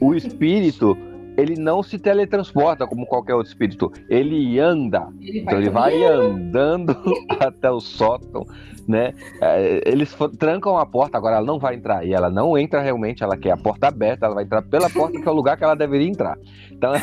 o 0.00 0.14
espírito 0.14 0.96
ele 1.40 1.56
não 1.56 1.82
se 1.82 1.98
teletransporta 1.98 2.86
como 2.86 3.06
qualquer 3.06 3.34
outro 3.34 3.50
espírito. 3.50 3.92
Ele 4.08 4.58
anda. 4.58 5.08
Ele 5.20 5.40
então 5.40 5.58
ele 5.58 5.70
vai 5.70 6.04
andando 6.04 6.96
até 7.40 7.70
o 7.70 7.80
sótão, 7.80 8.46
né? 8.86 9.14
É, 9.40 9.82
eles 9.86 10.16
trancam 10.38 10.76
a 10.76 10.86
porta, 10.86 11.16
agora 11.16 11.36
ela 11.36 11.46
não 11.46 11.58
vai 11.58 11.74
entrar. 11.74 12.04
E 12.04 12.12
ela 12.12 12.30
não 12.30 12.56
entra 12.56 12.80
realmente, 12.80 13.22
ela 13.22 13.36
quer 13.36 13.52
a 13.52 13.56
porta 13.56 13.88
aberta, 13.88 14.26
ela 14.26 14.34
vai 14.34 14.44
entrar 14.44 14.62
pela 14.62 14.90
porta, 14.90 15.20
que 15.20 15.26
é 15.26 15.30
o 15.30 15.34
lugar 15.34 15.56
que 15.56 15.64
ela 15.64 15.74
deveria 15.74 16.08
entrar. 16.08 16.38
Então. 16.70 16.92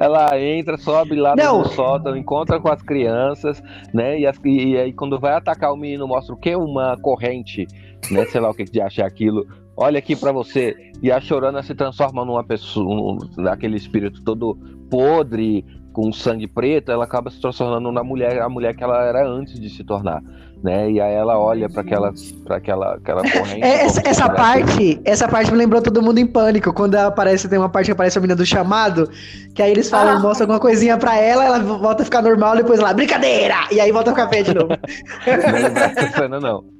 ela 0.00 0.40
entra, 0.40 0.76
sobe 0.76 1.16
lá 1.16 1.34
no 1.34 1.64
sótão, 1.68 2.16
encontra 2.16 2.60
com 2.60 2.68
as 2.68 2.82
crianças, 2.82 3.62
né? 3.92 4.18
E, 4.18 4.26
as, 4.26 4.38
e, 4.44 4.76
aí 4.76 4.92
quando 4.92 5.18
vai 5.18 5.32
atacar 5.32 5.72
o 5.72 5.76
menino, 5.76 6.06
mostra 6.06 6.34
o 6.34 6.38
que? 6.38 6.54
Uma 6.54 6.96
corrente, 6.96 7.66
né? 8.10 8.24
Sei 8.26 8.40
lá 8.40 8.50
o 8.50 8.54
que 8.54 8.64
de 8.64 8.80
achar 8.80 9.06
aquilo 9.06 9.46
olha 9.78 9.98
aqui 9.98 10.16
para 10.16 10.32
você. 10.32 10.76
E 11.00 11.10
a 11.10 11.20
Chorana 11.20 11.62
se 11.62 11.74
transforma 11.74 12.24
numa 12.24 12.42
pessoa, 12.42 13.16
naquele 13.36 13.76
espírito 13.76 14.22
todo 14.22 14.58
podre, 14.90 15.64
com 15.92 16.12
sangue 16.12 16.46
preto, 16.46 16.92
ela 16.92 17.04
acaba 17.04 17.30
se 17.30 17.40
transformando 17.40 17.90
na 17.90 18.04
mulher, 18.04 18.40
a 18.40 18.48
mulher 18.48 18.74
que 18.74 18.84
ela 18.84 19.04
era 19.04 19.26
antes 19.26 19.58
de 19.58 19.68
se 19.68 19.82
tornar, 19.82 20.22
né? 20.62 20.90
E 20.90 21.00
aí 21.00 21.12
ela 21.12 21.38
olha 21.38 21.68
para 21.68 21.82
aquela, 21.82 22.12
para 22.44 22.56
aquela, 22.56 22.94
aquela 22.94 23.22
corrente. 23.22 23.62
É, 23.62 23.84
essa, 23.84 24.02
essa 24.04 24.28
parte, 24.30 25.00
essa 25.04 25.28
parte 25.28 25.50
me 25.50 25.58
lembrou 25.58 25.82
todo 25.82 26.00
mundo 26.00 26.18
em 26.18 26.26
pânico 26.26 26.72
quando 26.72 26.94
aparece, 26.94 27.48
tem 27.48 27.58
uma 27.58 27.68
parte 27.68 27.86
que 27.86 27.92
aparece 27.92 28.16
a 28.16 28.20
menina 28.20 28.36
do 28.36 28.46
chamado, 28.46 29.10
que 29.54 29.62
aí 29.62 29.72
eles 29.72 29.90
falam, 29.90 30.18
ah. 30.18 30.20
mostra 30.20 30.44
alguma 30.44 30.60
coisinha 30.60 30.96
para 30.96 31.16
ela, 31.16 31.44
ela 31.44 31.58
volta 31.58 32.02
a 32.02 32.04
ficar 32.04 32.22
normal, 32.22 32.56
depois 32.56 32.78
lá 32.78 32.92
brincadeira, 32.92 33.66
e 33.72 33.80
aí 33.80 33.90
volta 33.90 34.10
a 34.10 34.14
ficar 34.14 34.28
feia 34.28 34.44
de 34.44 34.54
novo. 34.54 34.68
não 34.68 35.52
lembro 35.52 35.74
dessa 35.74 36.10
cena 36.12 36.38
não. 36.40 36.77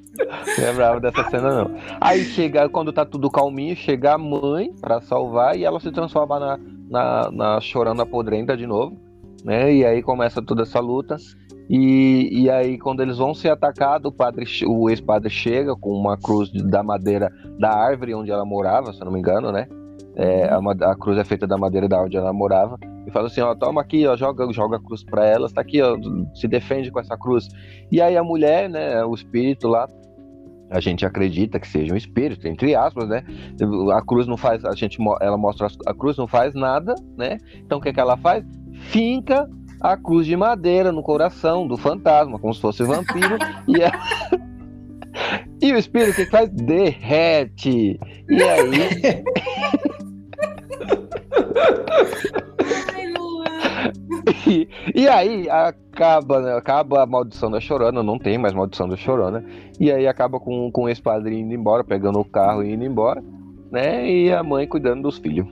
Lembrava 0.59 1.01
dessa 1.01 1.25
cena, 1.31 1.65
não. 1.65 1.75
Aí 2.01 2.25
chega, 2.25 2.69
quando 2.69 2.93
tá 2.93 3.05
tudo 3.05 3.31
calminho, 3.31 3.77
chega 3.77 4.15
a 4.15 4.19
mãe 4.19 4.73
para 4.81 5.01
salvar 5.01 5.57
e 5.57 5.65
ela 5.65 5.81
se 5.81 5.91
transforma 5.91 6.39
na, 6.39 6.59
na, 6.89 7.31
na 7.31 7.61
chorando 7.61 8.03
a 8.03 8.07
podrenta 8.07 8.57
de 8.57 8.67
novo, 8.67 8.97
né? 9.45 9.73
E 9.73 9.85
aí 9.85 10.03
começa 10.03 10.43
toda 10.43 10.63
essa 10.63 10.81
luta. 10.81 11.17
E, 11.69 12.29
e 12.33 12.51
aí, 12.51 12.79
quando 12.79 13.03
eles 13.03 13.19
vão 13.19 13.35
ser 13.35 13.51
atacados, 13.51 14.11
o, 14.11 14.15
padre, 14.15 14.47
o 14.67 14.89
ex-padre 14.89 15.29
chega 15.29 15.77
com 15.77 15.91
uma 15.91 16.17
cruz 16.17 16.51
da 16.51 16.83
madeira 16.83 17.31
da 17.59 17.71
árvore 17.71 18.15
onde 18.15 18.31
ela 18.31 18.45
morava, 18.45 18.93
se 18.93 19.01
eu 19.01 19.05
não 19.05 19.13
me 19.13 19.19
engano, 19.19 19.53
né? 19.53 19.69
É, 20.17 20.49
a, 20.49 20.59
a, 20.91 20.97
cruz 20.97 21.19
é 21.19 21.25
feita 21.25 21.47
da 21.47 21.59
madeira 21.59 21.87
da 21.87 22.03
onde 22.03 22.17
ela 22.17 22.33
morava 22.33 22.77
e 23.07 23.11
fala 23.11 23.29
assim, 23.29 23.41
ó, 23.41 23.55
toma 23.55 23.81
aqui, 23.81 24.05
ó, 24.07 24.17
joga, 24.17 24.51
joga 24.53 24.77
a 24.77 24.81
cruz 24.81 25.05
para 25.05 25.25
elas, 25.25 25.53
tá 25.53 25.61
aqui, 25.61 25.81
ó, 25.81 25.97
se 26.35 26.49
defende 26.49 26.91
com 26.91 26.99
essa 26.99 27.17
cruz. 27.17 27.49
E 27.93 28.01
aí 28.01 28.17
a 28.17 28.25
mulher, 28.25 28.69
né, 28.69 29.05
o 29.05 29.15
espírito 29.15 29.69
lá, 29.69 29.89
a 30.71 30.81
gente 30.81 31.05
acredita 31.07 31.59
que 31.59 31.67
seja 31.67 31.93
um 31.93 31.97
espírito, 31.97 32.47
entre 32.47 32.75
aspas, 32.75 33.09
né? 33.09 33.25
A 33.95 34.03
cruz 34.03 34.27
não 34.27 34.37
faz, 34.37 34.65
a 34.65 34.75
gente, 34.75 34.99
ela 35.21 35.37
mostra 35.37 35.69
a 35.87 35.95
cruz 35.95 36.17
não 36.17 36.27
faz 36.27 36.55
nada, 36.55 36.95
né? 37.17 37.39
Então 37.57 37.79
o 37.79 37.81
que, 37.81 37.89
é 37.89 37.93
que 37.93 38.01
ela 38.01 38.17
faz? 38.17 38.45
Finca 38.91 39.49
a 39.81 39.97
cruz 39.97 40.27
de 40.27 40.37
madeira 40.37 40.93
no 40.93 41.03
coração 41.03 41.67
do 41.67 41.77
fantasma, 41.77 42.39
como 42.39 42.53
se 42.53 42.61
fosse 42.61 42.83
vampiro, 42.83 43.39
e, 43.67 43.83
a... 43.83 43.93
e 45.63 45.73
o 45.73 45.79
espírito 45.79 46.17
que 46.17 46.27
faz 46.27 46.51
derrete. 46.51 47.99
E 48.29 48.43
aí 48.43 49.23
e, 54.47 54.69
e 54.95 55.09
aí 55.09 55.49
acaba, 55.49 56.41
né, 56.41 56.55
acaba 56.57 57.03
a 57.03 57.07
maldição 57.07 57.51
da 57.51 57.61
Chorona, 57.61 58.03
não 58.03 58.19
tem 58.19 58.39
mais 58.39 58.55
maldição 58.55 58.89
da 58.89 58.97
Chorona. 58.97 59.45
E 59.79 59.91
aí 59.91 60.07
acaba 60.07 60.39
com, 60.39 60.71
com 60.71 60.89
esse 60.89 61.01
padrinho 61.01 61.45
indo 61.45 61.55
embora, 61.55 61.85
pegando 61.85 62.19
o 62.21 62.25
carro 62.25 62.63
e 62.63 62.73
indo 62.73 62.85
embora, 62.85 63.23
né? 63.71 64.09
E 64.11 64.33
a 64.33 64.43
mãe 64.43 64.67
cuidando 64.67 65.03
dos 65.03 65.19
filhos. 65.19 65.47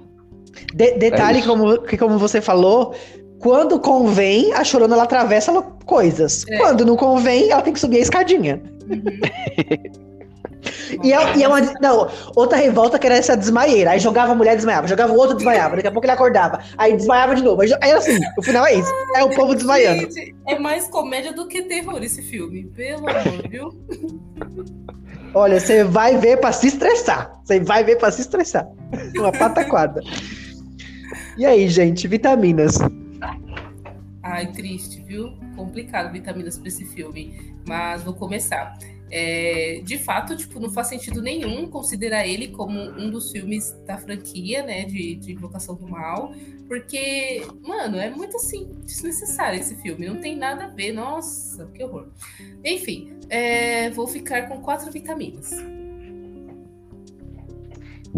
De- 0.74 0.98
detalhe, 0.98 1.40
É 1.40 1.42
como, 1.42 1.78
que 1.82 1.96
como 1.96 2.18
você 2.18 2.40
falou, 2.40 2.94
quando 3.38 3.78
convém, 3.78 4.52
a 4.54 4.64
chorona 4.64 4.94
ela 4.94 5.04
atravessa 5.04 5.52
coisas. 5.84 6.44
É. 6.48 6.58
Quando 6.58 6.84
não 6.84 6.96
convém, 6.96 7.50
ela 7.50 7.62
tem 7.62 7.72
que 7.72 7.80
subir 7.80 7.98
a 7.98 8.00
escadinha. 8.00 8.62
E 11.02 11.12
é, 11.12 11.36
e 11.36 11.42
é 11.42 11.48
uma. 11.48 11.60
Não, 11.80 12.08
outra 12.34 12.56
revolta 12.56 12.98
que 12.98 13.06
era 13.06 13.16
essa 13.16 13.36
desmaieira. 13.36 13.92
Aí 13.92 13.98
jogava 13.98 14.32
a 14.32 14.34
mulher 14.34 14.56
desmaiava, 14.56 14.86
jogava 14.86 15.12
o 15.12 15.16
outro 15.16 15.36
desmaiava, 15.36 15.76
daqui 15.76 15.88
a 15.88 15.92
pouco 15.92 16.06
ele 16.06 16.12
acordava. 16.12 16.60
Aí 16.76 16.96
desmaiava 16.96 17.34
de 17.34 17.42
novo. 17.42 17.62
Aí, 17.62 17.72
aí 17.80 17.92
assim, 17.92 18.18
o 18.38 18.42
final 18.42 18.66
é 18.66 18.74
isso. 18.74 18.92
É 19.16 19.24
o 19.24 19.30
povo 19.30 19.54
desmaiando. 19.54 20.02
Gente, 20.12 20.34
é 20.46 20.58
mais 20.58 20.88
comédia 20.88 21.32
do 21.32 21.46
que 21.48 21.62
terror 21.62 22.02
esse 22.02 22.22
filme. 22.22 22.64
Pelo 22.74 23.08
amor, 23.08 23.48
viu? 23.48 23.72
Olha, 25.34 25.60
você 25.60 25.84
vai 25.84 26.16
ver 26.16 26.38
pra 26.38 26.52
se 26.52 26.68
estressar. 26.68 27.30
Você 27.44 27.60
vai 27.60 27.84
ver 27.84 27.96
pra 27.96 28.10
se 28.10 28.22
estressar. 28.22 28.66
Uma 29.16 29.32
pataquada. 29.32 30.00
E 31.36 31.44
aí, 31.44 31.68
gente, 31.68 32.08
vitaminas. 32.08 32.78
Ai, 34.22 34.50
triste, 34.52 35.02
viu? 35.06 35.34
Complicado 35.54 36.10
vitaminas 36.10 36.58
pra 36.58 36.68
esse 36.68 36.84
filme. 36.86 37.54
Mas 37.68 38.02
vou 38.02 38.14
começar. 38.14 38.76
É, 39.10 39.80
de 39.84 39.98
fato, 39.98 40.36
tipo, 40.36 40.58
não 40.58 40.70
faz 40.70 40.88
sentido 40.88 41.22
nenhum 41.22 41.68
considerar 41.68 42.26
ele 42.26 42.48
como 42.48 42.78
um 42.78 43.08
dos 43.10 43.30
filmes 43.30 43.72
da 43.86 43.96
franquia, 43.98 44.62
né? 44.64 44.84
De, 44.84 45.14
de 45.14 45.32
Invocação 45.32 45.74
do 45.76 45.86
Mal. 45.88 46.32
Porque, 46.66 47.46
mano, 47.62 47.96
é 47.98 48.10
muito 48.10 48.36
assim, 48.36 48.68
desnecessário 48.84 49.60
esse 49.60 49.76
filme. 49.76 50.06
Não 50.08 50.16
tem 50.16 50.36
nada 50.36 50.64
a 50.64 50.68
ver. 50.68 50.92
Nossa, 50.92 51.66
que 51.72 51.84
horror. 51.84 52.08
Enfim, 52.64 53.12
é, 53.30 53.90
vou 53.90 54.08
ficar 54.08 54.48
com 54.48 54.60
quatro 54.60 54.90
vitaminas. 54.90 55.50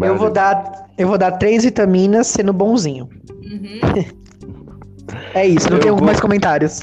Eu 0.01 0.17
vou 0.17 0.31
dar, 0.31 0.89
eu 0.97 1.07
vou 1.07 1.17
dar 1.17 1.33
três 1.33 1.63
vitaminas 1.65 2.27
sendo 2.27 2.51
bonzinho. 2.53 3.09
Uhum. 3.29 3.79
É 5.33 5.45
isso, 5.45 5.67
não 5.69 5.77
Eu 5.77 5.81
tenho 5.81 5.95
vou- 5.95 6.05
mais 6.05 6.19
comentários. 6.19 6.81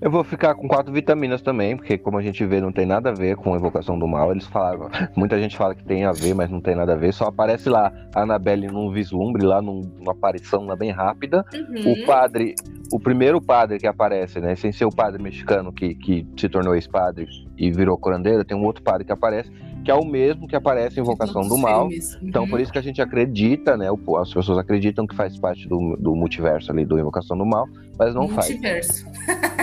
Eu 0.00 0.10
vou 0.10 0.22
ficar 0.24 0.54
com 0.54 0.68
quatro 0.68 0.92
vitaminas 0.92 1.42
também, 1.42 1.76
porque 1.76 1.98
como 1.98 2.18
a 2.18 2.22
gente 2.22 2.44
vê, 2.44 2.60
não 2.60 2.72
tem 2.72 2.86
nada 2.86 3.10
a 3.10 3.12
ver 3.14 3.36
com 3.36 3.54
a 3.54 3.56
Invocação 3.56 3.98
do 3.98 4.06
Mal. 4.06 4.30
Eles 4.30 4.46
falaram, 4.46 4.88
muita 5.16 5.38
gente 5.40 5.56
fala 5.56 5.74
que 5.74 5.84
tem 5.84 6.04
a 6.04 6.12
ver, 6.12 6.34
mas 6.34 6.50
não 6.50 6.60
tem 6.60 6.74
nada 6.74 6.92
a 6.92 6.96
ver. 6.96 7.12
Só 7.12 7.26
aparece 7.26 7.68
lá 7.68 7.92
a 8.14 8.22
Annabelle 8.22 8.66
num 8.68 8.90
vislumbre, 8.90 9.44
lá 9.44 9.60
num- 9.60 9.90
numa 9.98 10.12
aparição 10.12 10.66
lá 10.66 10.76
bem 10.76 10.90
rápida. 10.90 11.44
Uhum. 11.54 11.92
O 11.92 12.06
padre, 12.06 12.54
o 12.92 13.00
primeiro 13.00 13.40
padre 13.40 13.78
que 13.78 13.86
aparece, 13.86 14.40
né? 14.40 14.54
Sem 14.54 14.72
ser 14.72 14.84
o 14.84 14.94
padre 14.94 15.22
mexicano 15.22 15.72
que, 15.72 15.94
que 15.94 16.26
se 16.36 16.48
tornou 16.48 16.74
ex-padre 16.74 17.26
e 17.56 17.70
virou 17.72 17.98
curandeiro, 17.98 18.44
tem 18.44 18.56
um 18.56 18.64
outro 18.64 18.82
padre 18.82 19.04
que 19.04 19.12
aparece, 19.12 19.50
que 19.88 19.92
é 19.92 19.94
o 19.94 20.04
mesmo 20.04 20.46
que 20.46 20.54
aparece 20.54 21.00
em 21.00 21.02
Invocação 21.02 21.48
do 21.48 21.56
Mal. 21.56 21.88
Então, 22.22 22.42
Uhum. 22.42 22.50
por 22.50 22.60
isso 22.60 22.70
que 22.70 22.78
a 22.78 22.82
gente 22.82 23.00
acredita, 23.00 23.74
né? 23.74 23.86
As 24.20 24.34
pessoas 24.34 24.58
acreditam 24.58 25.06
que 25.06 25.14
faz 25.16 25.38
parte 25.38 25.66
do, 25.66 25.96
do 25.98 26.14
multiverso 26.14 26.70
ali, 26.70 26.84
do 26.84 26.98
Invocação 26.98 27.38
do 27.38 27.46
Mal, 27.46 27.66
mas 27.98 28.14
não 28.14 28.28
faz. 28.28 28.50
Multiverso. 28.50 29.06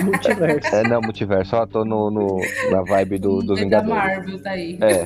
Multiverso. 0.04 0.74
É, 0.74 0.82
não, 0.88 1.00
multiverso, 1.00 1.50
só 1.50 1.64
tô 1.64 1.84
no, 1.84 2.10
no- 2.10 2.40
na 2.72 2.82
vibe 2.82 3.18
do, 3.20 3.38
dos 3.38 3.60
É 3.60 3.66
da. 3.66 3.84
Marvel, 3.84 4.42
tá 4.42 4.50
aí. 4.50 4.76
É. 4.80 5.04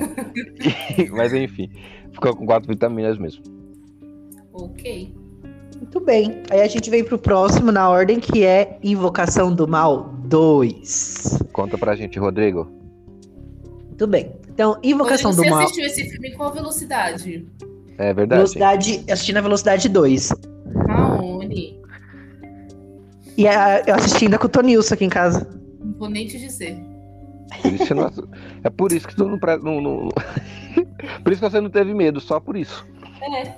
mas 1.15 1.31
enfim, 1.35 1.69
ficou 2.11 2.35
com 2.35 2.43
quatro 2.47 2.67
vitaminas 2.67 3.19
mesmo. 3.19 3.43
Ok. 4.51 5.13
Muito 5.77 5.99
bem. 5.99 6.41
Aí 6.49 6.61
a 6.61 6.67
gente 6.67 6.89
vem 6.89 7.03
pro 7.03 7.19
próximo 7.19 7.71
na 7.71 7.87
ordem, 7.87 8.19
que 8.19 8.43
é 8.43 8.79
Invocação 8.83 9.53
do 9.53 9.67
Mal 9.67 10.15
2. 10.25 11.43
Conta 11.53 11.77
pra 11.77 11.95
gente, 11.95 12.17
Rodrigo. 12.17 12.67
Muito 13.87 14.07
bem. 14.07 14.31
Então, 14.61 14.77
Invocação 14.83 15.31
Rodrigo, 15.31 15.49
do 15.49 15.49
você 15.49 15.49
Mal. 15.49 15.63
assistiu 15.63 15.85
esse 15.85 16.09
filme 16.11 16.29
em 16.29 16.33
qual 16.35 16.53
velocidade? 16.53 17.47
É 17.97 18.13
verdade. 18.13 18.37
Velocidade, 18.41 19.03
eu 19.07 19.13
assisti 19.13 19.33
na 19.33 19.41
velocidade 19.41 19.89
2. 19.89 20.33
Aonde? 20.87 21.79
E 23.37 23.47
a, 23.47 23.81
eu 23.87 23.95
assisti 23.95 24.25
ainda 24.25 24.37
com 24.37 24.45
o 24.45 24.49
Tonilson 24.49 24.93
aqui 24.93 25.05
em 25.05 25.09
casa. 25.09 25.47
Não 25.83 25.93
vou 25.97 26.09
nem 26.09 26.27
te 26.27 26.37
dizer. 26.37 26.77
Por 27.61 27.73
isso 27.73 27.85
que 27.87 27.93
nós- 27.95 28.19
É 28.63 28.69
por 28.69 28.91
isso 28.91 29.07
que 29.07 29.15
tu 29.15 29.25
não, 29.27 29.39
não- 29.63 29.81
não- 29.81 30.09
Por 31.23 31.31
isso 31.33 31.41
que 31.41 31.49
você 31.49 31.59
não 31.59 31.69
teve 31.71 31.93
medo, 31.95 32.19
só 32.21 32.39
por 32.39 32.55
isso. 32.55 32.85
É, 33.19 33.53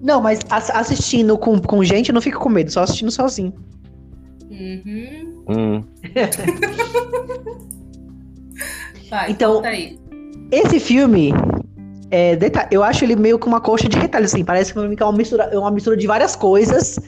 Não, 0.00 0.20
mas 0.22 0.38
ass- 0.48 0.70
assistindo 0.70 1.36
com, 1.36 1.58
com 1.60 1.82
gente, 1.82 2.10
eu 2.10 2.14
não 2.14 2.22
fico 2.22 2.38
com 2.38 2.48
medo, 2.48 2.70
só 2.70 2.82
assistindo 2.84 3.10
sozinho. 3.10 3.52
Uhum. 4.48 5.44
Hum. 5.48 5.84
Vai, 9.14 9.30
Então-. 9.30 9.62
Esse 10.50 10.80
filme, 10.80 11.32
é, 12.10 12.36
eu 12.70 12.82
acho 12.82 13.04
ele 13.04 13.14
meio 13.14 13.38
que 13.38 13.46
uma 13.46 13.60
coxa 13.60 13.88
de 13.88 13.96
retalhos, 13.96 14.32
assim. 14.32 14.44
Parece 14.44 14.72
que 14.72 14.78
é 14.78 15.06
uma 15.06 15.12
mistura, 15.12 15.44
é 15.44 15.58
uma 15.58 15.70
mistura 15.70 15.96
de 15.96 16.06
várias 16.06 16.34
coisas 16.34 16.98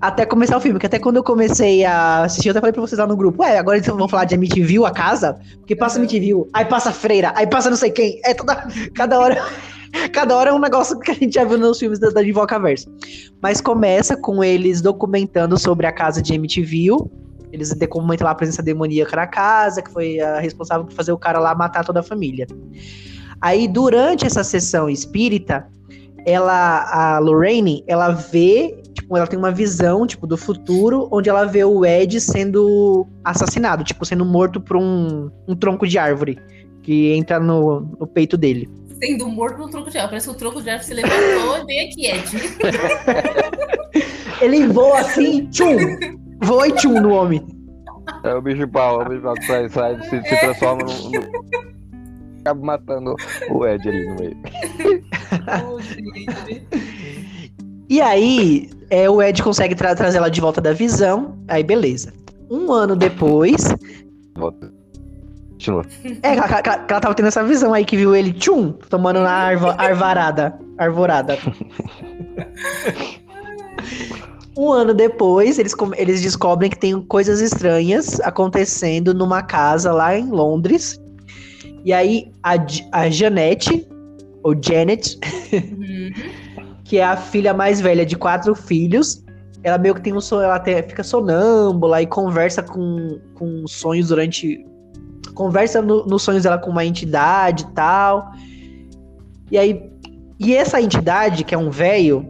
até 0.00 0.26
começar 0.26 0.56
o 0.58 0.60
filme. 0.60 0.78
Que 0.78 0.86
até 0.86 0.98
quando 0.98 1.16
eu 1.16 1.24
comecei 1.24 1.82
a 1.84 2.24
assistir, 2.24 2.48
eu 2.48 2.50
até 2.50 2.60
falei 2.60 2.72
pra 2.74 2.82
vocês 2.82 2.98
lá 2.98 3.06
no 3.06 3.16
grupo: 3.16 3.42
Ué, 3.42 3.58
agora 3.58 3.78
eles 3.78 3.86
vão 3.86 4.06
falar 4.06 4.26
de 4.26 4.34
MTV, 4.34 4.84
a 4.84 4.90
casa? 4.90 5.38
Porque 5.58 5.74
passa. 5.74 5.98
MTV, 5.98 6.46
aí 6.52 6.66
passa 6.66 6.92
Freira, 6.92 7.32
aí 7.34 7.46
passa 7.46 7.70
não 7.70 7.76
sei 7.76 7.90
quem. 7.90 8.20
É 8.22 8.34
toda. 8.34 8.68
Cada 8.94 9.18
hora. 9.18 9.42
Cada 10.12 10.36
hora 10.36 10.50
é 10.50 10.52
um 10.52 10.58
negócio 10.58 10.98
que 10.98 11.10
a 11.10 11.14
gente 11.14 11.36
já 11.36 11.44
viu 11.44 11.56
nos 11.56 11.78
filmes 11.78 11.98
da, 11.98 12.10
da 12.10 12.22
Invocaverso. 12.22 12.90
Mas 13.40 13.62
começa 13.62 14.14
com 14.14 14.44
eles 14.44 14.82
documentando 14.82 15.58
sobre 15.58 15.86
a 15.86 15.92
casa 15.92 16.20
de 16.20 16.34
MTV. 16.34 16.90
Eles 17.52 17.72
documentam 17.74 18.24
lá 18.24 18.32
a 18.32 18.34
presença 18.34 18.62
demoníaca 18.62 19.16
na 19.16 19.26
casa, 19.26 19.82
que 19.82 19.90
foi 19.90 20.20
a 20.20 20.40
responsável 20.40 20.84
por 20.84 20.92
fazer 20.92 21.12
o 21.12 21.18
cara 21.18 21.38
lá 21.38 21.54
matar 21.54 21.84
toda 21.84 22.00
a 22.00 22.02
família. 22.02 22.46
Aí, 23.40 23.68
durante 23.68 24.26
essa 24.26 24.42
sessão 24.42 24.88
espírita, 24.88 25.66
ela, 26.26 26.90
a 26.90 27.18
Lorraine, 27.18 27.84
ela 27.86 28.10
vê, 28.10 28.82
tipo, 28.92 29.16
ela 29.16 29.26
tem 29.26 29.38
uma 29.38 29.52
visão, 29.52 30.06
tipo, 30.06 30.26
do 30.26 30.36
futuro, 30.36 31.08
onde 31.12 31.28
ela 31.28 31.44
vê 31.44 31.64
o 31.64 31.84
Ed 31.84 32.20
sendo 32.20 33.06
assassinado, 33.22 33.84
tipo, 33.84 34.04
sendo 34.04 34.24
morto 34.24 34.60
por 34.60 34.76
um, 34.76 35.30
um 35.46 35.54
tronco 35.54 35.86
de 35.86 35.98
árvore 35.98 36.38
que 36.82 37.12
entra 37.12 37.38
no, 37.38 37.80
no 37.98 38.06
peito 38.06 38.36
dele. 38.36 38.68
Sendo 39.00 39.28
morto 39.28 39.58
no 39.58 39.68
tronco 39.70 39.90
de 39.90 39.98
árvore. 39.98 40.10
Parece 40.10 40.28
que 40.28 40.34
o 40.34 40.38
tronco 40.38 40.62
de 40.62 40.70
árvore 40.70 40.86
se 40.88 40.94
levantou 40.94 41.58
e 41.58 41.64
veio 41.64 41.88
aqui, 41.88 42.06
Ed. 42.06 42.24
Ele 44.42 44.66
voa 44.66 45.00
assim, 45.00 45.46
tchum! 45.46 45.76
Voa 46.42 46.68
e 46.68 46.72
tchum 46.72 47.00
no 47.00 47.10
homem. 47.14 47.46
É 48.24 48.34
o 48.34 48.42
bicho 48.42 48.66
pau, 48.68 49.02
é 49.02 49.06
o 49.06 49.08
bicho 49.08 49.22
pau 49.22 49.34
que 49.34 49.46
sai, 49.46 49.68
sai 49.68 50.00
se, 50.02 50.22
se 50.22 50.40
transforma 50.40 50.82
no. 50.84 51.10
no- 51.10 51.66
Acaba 52.40 52.64
matando 52.64 53.14
o 53.50 53.66
Ed 53.66 53.88
ali 53.88 54.06
no 54.06 54.14
meio. 54.16 54.36
E 57.88 58.00
aí, 58.00 58.68
é, 58.90 59.08
o 59.08 59.22
Ed 59.22 59.40
consegue 59.44 59.76
tra 59.76 59.94
trazer 59.94 60.18
ela 60.18 60.28
de 60.28 60.40
volta 60.40 60.60
da 60.60 60.72
visão, 60.72 61.38
aí 61.46 61.62
beleza. 61.62 62.12
Um 62.50 62.72
ano 62.72 62.96
depois, 62.96 63.72
Volta. 64.36 64.72
Continua. 65.52 65.84
É, 66.22 66.36
ela, 66.36 66.46
ela- 66.46 66.84
ela 66.88 67.00
tava 67.00 67.14
tendo 67.14 67.28
essa 67.28 67.44
visão 67.44 67.72
aí 67.72 67.84
que 67.84 67.96
viu 67.96 68.14
ele, 68.14 68.32
tchum, 68.32 68.72
tomando 68.72 69.20
na 69.20 69.30
arva, 69.30 69.74
arvarada. 69.78 70.58
Arvorada. 70.78 71.38
um 74.56 74.72
ano 74.72 74.94
depois, 74.94 75.58
eles, 75.58 75.74
eles 75.96 76.22
descobrem 76.22 76.70
que 76.70 76.78
tem 76.78 77.00
coisas 77.02 77.40
estranhas 77.40 78.20
acontecendo 78.20 79.12
numa 79.12 79.42
casa 79.42 79.92
lá 79.92 80.16
em 80.18 80.30
Londres. 80.30 80.98
E 81.84 81.92
aí, 81.92 82.32
a, 82.42 82.54
a 82.92 83.10
Janete, 83.10 83.86
ou 84.42 84.54
Janet, 84.60 85.18
Uhum. 85.52 86.12
que 86.84 86.98
é 86.98 87.04
a 87.04 87.16
filha 87.16 87.52
mais 87.52 87.80
velha 87.80 88.04
de 88.06 88.16
quatro 88.16 88.54
filhos. 88.54 89.22
Ela 89.62 89.78
meio 89.78 89.94
que 89.94 90.00
tem 90.00 90.12
um 90.14 90.20
sonho, 90.20 90.42
ela 90.44 90.56
até 90.56 90.82
fica 90.82 91.02
sonâmbula 91.02 92.00
e 92.02 92.06
conversa 92.06 92.62
com, 92.62 93.18
com 93.34 93.66
sonhos 93.66 94.08
durante. 94.08 94.64
Conversa 95.34 95.82
no- 95.82 96.06
nos 96.06 96.22
sonhos 96.22 96.44
dela 96.44 96.58
com 96.58 96.70
uma 96.70 96.84
entidade 96.84 97.64
e 97.64 97.72
tal. 97.74 98.30
E 99.50 99.58
aí. 99.58 99.90
E 100.38 100.54
essa 100.54 100.80
entidade, 100.80 101.44
que 101.44 101.54
é 101.54 101.58
um 101.58 101.70
velho, 101.70 102.26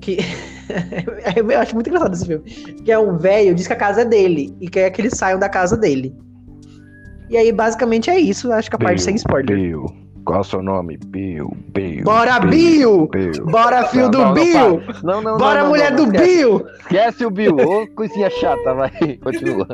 que. 0.00 0.18
eu 1.36 1.60
acho 1.60 1.74
muito 1.74 1.88
engraçado 1.88 2.14
esse 2.14 2.26
filme. 2.26 2.44
Que 2.84 2.92
é 2.92 2.98
um 2.98 3.16
velho, 3.16 3.54
diz 3.54 3.66
que 3.66 3.72
a 3.72 3.76
casa 3.76 4.02
é 4.02 4.04
dele. 4.04 4.56
E 4.60 4.68
quer 4.68 4.90
que 4.90 5.00
eles 5.00 5.14
saiam 5.16 5.38
da 5.38 5.48
casa 5.48 5.76
dele. 5.76 6.14
E 7.30 7.36
aí, 7.36 7.52
basicamente, 7.52 8.10
é 8.10 8.18
isso. 8.18 8.52
Acho 8.52 8.70
que 8.70 8.76
a 8.76 8.78
parte 8.78 8.96
Bill, 8.96 9.04
sem 9.04 9.14
spoiler. 9.16 9.56
Bill. 9.56 9.86
Qual 10.24 10.38
é 10.38 10.40
o 10.40 10.44
seu 10.44 10.62
nome? 10.62 10.98
Bill, 11.06 11.50
Bill. 11.72 12.04
Bora, 12.04 12.38
Bill! 12.40 13.08
Bill. 13.08 13.46
Bora, 13.46 13.84
filho 13.84 14.04
Não, 14.04 14.10
do 14.10 14.18
não, 14.18 14.26
não, 14.26 14.34
Bill! 14.34 14.80
para. 14.80 15.00
Não, 15.02 15.22
não, 15.22 15.38
Bora, 15.38 15.54
não, 15.54 15.62
não, 15.62 15.70
mulher 15.70 15.90
não, 15.90 15.96
do 15.96 16.04
esquece. 16.04 16.36
Bill! 16.36 16.66
Esquece 16.80 17.24
o 17.24 17.30
Bill. 17.30 17.56
Ô, 17.56 17.86
coisinha 17.94 18.28
chata, 18.30 18.74
vai. 18.74 18.90
Continua. 19.24 19.66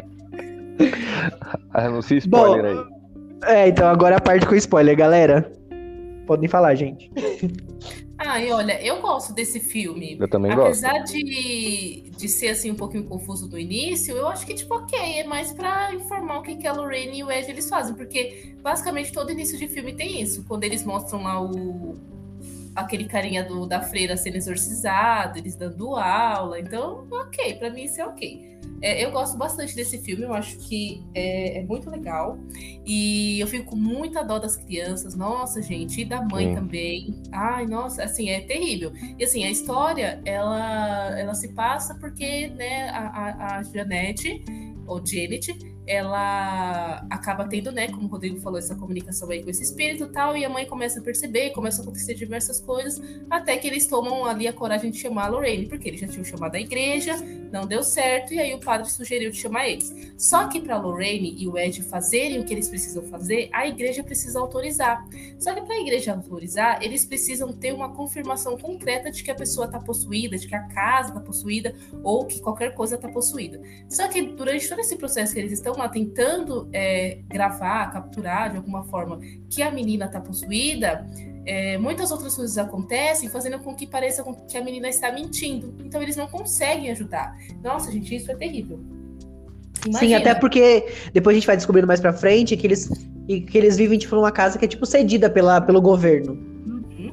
Anuncia 1.73 2.19
spoiler 2.19 2.65
aí. 2.67 2.85
É, 3.47 3.69
então 3.69 3.89
agora 3.89 4.17
a 4.17 4.21
parte 4.21 4.47
com 4.47 4.55
spoiler, 4.55 4.97
galera. 4.97 5.51
Podem 6.27 6.49
falar, 6.49 6.75
gente. 6.77 7.11
Ai, 8.17 8.51
olha, 8.53 8.81
eu 8.83 9.01
gosto 9.01 9.33
desse 9.33 9.59
filme. 9.59 10.17
Eu 10.19 10.29
também 10.29 10.55
gosto. 10.55 10.85
Apesar 10.85 11.01
de, 11.01 12.11
de 12.17 12.29
ser 12.29 12.49
assim 12.49 12.71
um 12.71 12.75
pouquinho 12.75 13.05
confuso 13.05 13.49
no 13.49 13.59
início, 13.59 14.17
eu 14.17 14.29
acho 14.29 14.47
que, 14.47 14.55
tipo, 14.55 14.75
ok, 14.75 14.99
é 14.99 15.25
mais 15.25 15.53
pra 15.53 15.93
informar 15.95 16.39
o 16.39 16.43
que, 16.43 16.57
que 16.57 16.67
a 16.67 16.73
Lorraine 16.73 17.19
e 17.19 17.25
o 17.25 17.31
Ed 17.31 17.51
eles 17.51 17.69
fazem, 17.69 17.95
porque 17.95 18.55
basicamente 18.63 19.13
todo 19.13 19.33
início 19.33 19.59
de 19.59 19.67
filme 19.67 19.93
tem 19.95 20.21
isso. 20.21 20.45
Quando 20.47 20.65
eles 20.65 20.85
mostram 20.85 21.23
lá 21.23 21.41
o, 21.41 21.97
aquele 22.75 23.05
carinha 23.05 23.45
do, 23.45 23.67
da 23.67 23.81
freira 23.81 24.17
sendo 24.17 24.37
exorcizado, 24.37 25.39
eles 25.39 25.57
dando 25.57 25.97
aula. 25.97 26.59
Então, 26.59 27.07
ok, 27.11 27.55
para 27.55 27.71
mim 27.71 27.85
isso 27.85 28.01
é 28.01 28.07
ok. 28.07 28.55
É, 28.83 29.03
eu 29.05 29.11
gosto 29.11 29.37
bastante 29.39 29.75
desse 29.75 29.99
filme, 29.99 30.25
eu 30.25 30.35
acho 30.35 30.59
que 30.59 31.03
é, 31.15 31.59
é, 31.59 31.63
muito 31.63 31.89
legal. 31.89 32.39
E 32.85 33.41
eu 33.41 33.47
fico 33.47 33.71
com 33.71 33.77
muita 33.77 34.23
dó 34.23 34.39
das 34.39 34.57
crianças, 34.57 35.15
nossa, 35.15 35.63
gente, 35.63 36.03
e 36.03 36.05
da 36.05 36.21
mãe 36.21 36.49
Sim. 36.49 36.55
também. 36.55 37.23
Ai, 37.33 37.67
nossa, 37.67 38.05
assim, 38.05 38.29
é 38.29 38.41
terrível. 38.41 38.93
E 39.19 39.25
assim, 39.25 39.45
a 39.45 39.51
história, 39.51 40.21
ela, 40.25 41.19
ela 41.19 41.35
se 41.35 41.49
passa 41.55 41.95
porque, 41.95 42.49
né, 42.49 42.91
a, 42.91 43.07
a, 43.07 43.57
a 43.59 43.63
Janete, 43.63 44.45
ou 44.87 45.05
Janet, 45.05 45.57
ela 45.87 47.07
acaba 47.11 47.47
tendo, 47.47 47.71
né, 47.71 47.89
como 47.89 48.05
o 48.05 48.07
Rodrigo 48.07 48.41
falou, 48.41 48.59
essa 48.59 48.75
comunicação 48.75 49.31
aí 49.31 49.43
com 49.43 49.51
esse 49.51 49.63
espírito 49.63 50.05
e 50.05 50.09
tal, 50.09 50.37
e 50.37 50.45
a 50.45 50.49
mãe 50.49 50.67
começa 50.67 51.01
a 51.01 51.03
perceber, 51.03 51.51
começa 51.51 51.81
a 51.81 51.83
acontecer 51.83 52.15
diversas 52.15 52.59
coisas, 52.61 53.01
até 53.29 53.57
que 53.57 53.67
eles 53.67 53.87
tomam 53.87 54.25
ali 54.25 54.49
a 54.49 54.53
coragem 54.53 54.91
de 54.91 54.99
chamar 54.99 55.27
a 55.27 55.29
Lorraine, 55.29 55.67
porque 55.67 55.89
eles 55.89 56.01
já 56.01 56.09
tinham 56.09 56.25
chamado 56.25 56.55
a 56.55 56.61
igreja, 56.61 57.17
não 57.53 57.67
deu 57.67 57.83
certo, 57.83 58.33
e 58.33 58.39
aí 58.39 58.55
o 58.55 58.59
padre 58.59 58.91
sugeriu 58.91 59.31
de 59.31 59.37
chamar 59.37 59.69
eles. 59.69 59.95
Só 60.17 60.49
que 60.49 60.61
para 60.61 60.79
Lorraine 60.79 61.37
e 61.39 61.47
o 61.47 61.59
Ed 61.59 61.83
fazerem 61.83 62.41
o 62.41 62.45
que 62.45 62.55
eles 62.55 62.69
precisam 62.69 63.03
fazer, 63.05 63.49
a 63.53 63.67
igreja 63.67 64.03
precisa 64.03 64.41
autorizar. 64.41 65.07
Só 65.39 65.55
que 65.55 65.61
para 65.63 65.75
a 65.75 65.81
igreja 65.81 66.13
autorizar, 66.13 66.83
eles 66.83 67.05
precisam 67.05 67.53
ter 67.53 67.73
uma 67.73 67.91
confirmação 67.91 68.57
concreta 68.57 69.11
de 69.11 69.23
que 69.23 69.31
a 69.31 69.35
pessoa 69.35 69.67
está 69.67 69.79
possuída, 69.79 70.39
de 70.39 70.49
que 70.49 70.55
a 70.55 70.63
casa 70.63 71.09
está 71.09 71.21
possuída, 71.21 71.75
ou 72.03 72.25
que 72.25 72.41
qualquer 72.41 72.75
coisa 72.75 72.97
está 72.97 73.09
possuída. 73.09 73.61
Só 73.89 74.09
que 74.09 74.23
durante 74.23 74.69
todo 74.69 74.81
esse 74.81 74.97
processo 74.97 75.35
que 75.35 75.41
eles 75.41 75.53
estão 75.53 75.74
lá 75.77 75.89
tentando 75.89 76.69
é, 76.73 77.19
gravar, 77.29 77.91
capturar 77.93 78.51
de 78.51 78.57
alguma 78.57 78.85
forma 78.85 79.19
que 79.51 79.63
a 79.63 79.71
menina 79.71 80.07
está 80.07 80.21
possuída, 80.21 81.07
é, 81.47 81.77
muitas 81.79 82.11
outras 82.11 82.35
coisas 82.35 82.57
acontecem, 82.57 83.29
fazendo 83.29 83.59
com 83.59 83.75
que 83.75 83.87
pareça 83.87 84.25
que 84.49 84.57
a 84.57 84.65
menina 84.65 84.89
está 84.89 85.13
mentindo. 85.13 85.75
Então 85.85 86.03
eles 86.03 86.17
não 86.17 86.27
conseguem 86.27 86.91
ajudar. 86.91 87.37
Nossa, 87.63 87.93
gente, 87.93 88.15
isso 88.15 88.31
é 88.31 88.35
terrível. 88.35 88.81
Imagina. 89.87 89.99
Sim, 89.99 90.15
até 90.15 90.35
porque 90.35 90.87
depois 91.13 91.35
a 91.35 91.39
gente 91.39 91.47
vai 91.47 91.57
descobrindo 91.57 91.87
mais 91.87 92.01
pra 92.01 92.13
frente 92.13 92.57
que 92.57 92.67
eles, 92.67 92.89
que 93.27 93.59
eles 93.59 93.77
vivem 93.77 93.99
tipo, 93.99 94.17
numa 94.17 94.33
casa 94.33 94.59
que 94.59 94.65
é 94.65 94.69
tipo 94.69 94.87
cedida 94.87 95.29
pela, 95.29 95.61
pelo 95.61 95.81
governo. 95.83 96.54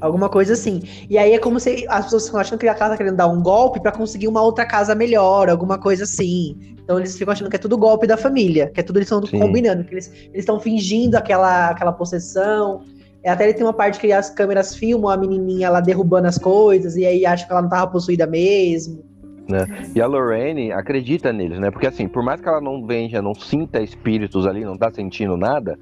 Alguma 0.01 0.27
coisa 0.29 0.53
assim. 0.53 0.81
E 1.07 1.17
aí 1.17 1.33
é 1.33 1.37
como 1.37 1.59
se 1.59 1.85
as 1.87 2.05
pessoas 2.05 2.25
ficam 2.25 2.39
achando 2.39 2.59
que 2.59 2.67
a 2.67 2.73
casa 2.73 2.91
tá 2.91 2.97
querendo 2.97 3.15
dar 3.15 3.27
um 3.27 3.41
golpe 3.41 3.79
para 3.79 3.91
conseguir 3.91 4.27
uma 4.27 4.41
outra 4.41 4.65
casa 4.65 4.95
melhor, 4.95 5.47
alguma 5.47 5.77
coisa 5.77 6.03
assim. 6.03 6.57
Então 6.83 6.97
eles 6.97 7.15
ficam 7.15 7.31
achando 7.31 7.49
que 7.49 7.55
é 7.55 7.59
tudo 7.59 7.77
golpe 7.77 8.07
da 8.07 8.17
família, 8.17 8.71
que 8.73 8.79
é 8.79 8.83
tudo 8.83 8.97
eles 8.97 9.09
estão 9.11 9.21
combinando, 9.39 9.83
que 9.83 9.93
eles 9.93 10.11
estão 10.33 10.59
fingindo 10.59 11.15
aquela, 11.15 11.69
aquela 11.69 11.91
possessão. 11.93 12.81
Até 13.23 13.43
ele 13.43 13.53
tem 13.53 13.63
uma 13.63 13.73
parte 13.73 13.99
que 13.99 14.11
as 14.11 14.31
câmeras 14.31 14.75
filmam 14.75 15.09
a 15.09 15.15
menininha 15.15 15.69
lá 15.69 15.79
derrubando 15.79 16.27
as 16.27 16.39
coisas, 16.39 16.95
e 16.95 17.05
aí 17.05 17.23
acha 17.23 17.45
que 17.45 17.51
ela 17.51 17.61
não 17.61 17.69
tava 17.69 17.91
possuída 17.91 18.25
mesmo. 18.25 19.03
Né? 19.47 19.67
E 19.95 20.01
a 20.01 20.07
Lorraine 20.07 20.71
acredita 20.71 21.31
neles, 21.31 21.59
né? 21.59 21.69
Porque 21.69 21.85
assim, 21.85 22.07
por 22.07 22.23
mais 22.23 22.41
que 22.41 22.47
ela 22.47 22.61
não 22.61 22.85
veja, 22.85 23.21
não 23.21 23.35
sinta 23.35 23.79
espíritos 23.81 24.47
ali, 24.47 24.65
não 24.65 24.77
tá 24.77 24.91
sentindo 24.91 25.37
nada, 25.37 25.77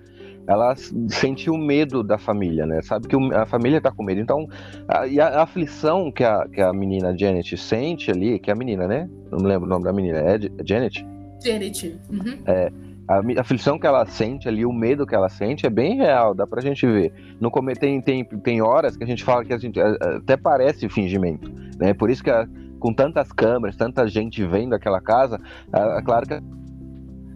ela 0.50 0.76
sentiu 1.10 1.56
medo 1.56 2.04
da 2.04 2.18
família, 2.18 2.66
né? 2.66 2.82
Sabe 2.82 3.08
que 3.08 3.16
a 3.36 3.46
família 3.46 3.80
tá 3.80 3.92
com 3.92 4.02
medo. 4.02 4.20
Então, 4.20 4.48
a, 4.88 5.06
e 5.06 5.22
a, 5.22 5.28
a, 5.28 5.44
aflição 5.44 6.12
que 6.12 6.24
a, 6.24 6.48
que 6.52 6.60
a 6.60 6.74
menina 6.74 7.16
Janet 7.16 7.56
sente 7.56 8.10
ali, 8.10 8.40
que 8.40 8.50
é 8.50 8.54
a 8.54 8.56
menina, 8.56 8.88
né? 8.88 9.08
Não 9.32 9.38
me 9.38 9.46
lembro 9.46 9.68
o 9.68 9.70
nome 9.70 9.86
da 9.86 9.94
menina, 9.94 10.18
é 10.18 10.40
Janet? 10.66 11.06
Janet. 11.46 11.96
Uhum. 12.10 12.40
É, 12.48 12.72
a 13.08 13.42
aflição 13.42 13.78
que 13.78 13.86
ela 13.86 14.04
sente 14.08 14.48
ali, 14.48 14.66
o 14.66 14.74
medo 14.74 15.06
que 15.06 15.14
ela 15.14 15.30
sente 15.30 15.68
é 15.68 15.70
bem 15.70 15.98
real, 15.98 16.34
dá 16.34 16.48
pra 16.48 16.62
gente 16.62 16.84
ver. 16.88 17.14
No 17.40 17.52
tem, 17.80 18.02
tem, 18.02 18.26
tem 18.26 18.60
horas 18.60 18.98
que 18.98 19.04
a 19.04 19.08
gente 19.08 19.24
fala 19.24 19.46
que 19.46 19.54
a 19.54 19.58
gente 19.60 19.80
até 19.80 20.36
parece 20.36 20.90
fingimento, 20.90 21.48
né? 21.78 21.94
Por 21.94 22.10
isso 22.10 22.24
que 22.24 22.32
a, 22.32 22.48
com 22.80 22.92
tantas 22.92 23.32
câmeras, 23.32 23.76
tanta 23.76 24.08
gente 24.08 24.44
vendo 24.44 24.74
aquela 24.74 25.00
casa, 25.00 25.40
é 25.72 26.02
claro 26.02 26.26
que, 26.26 26.42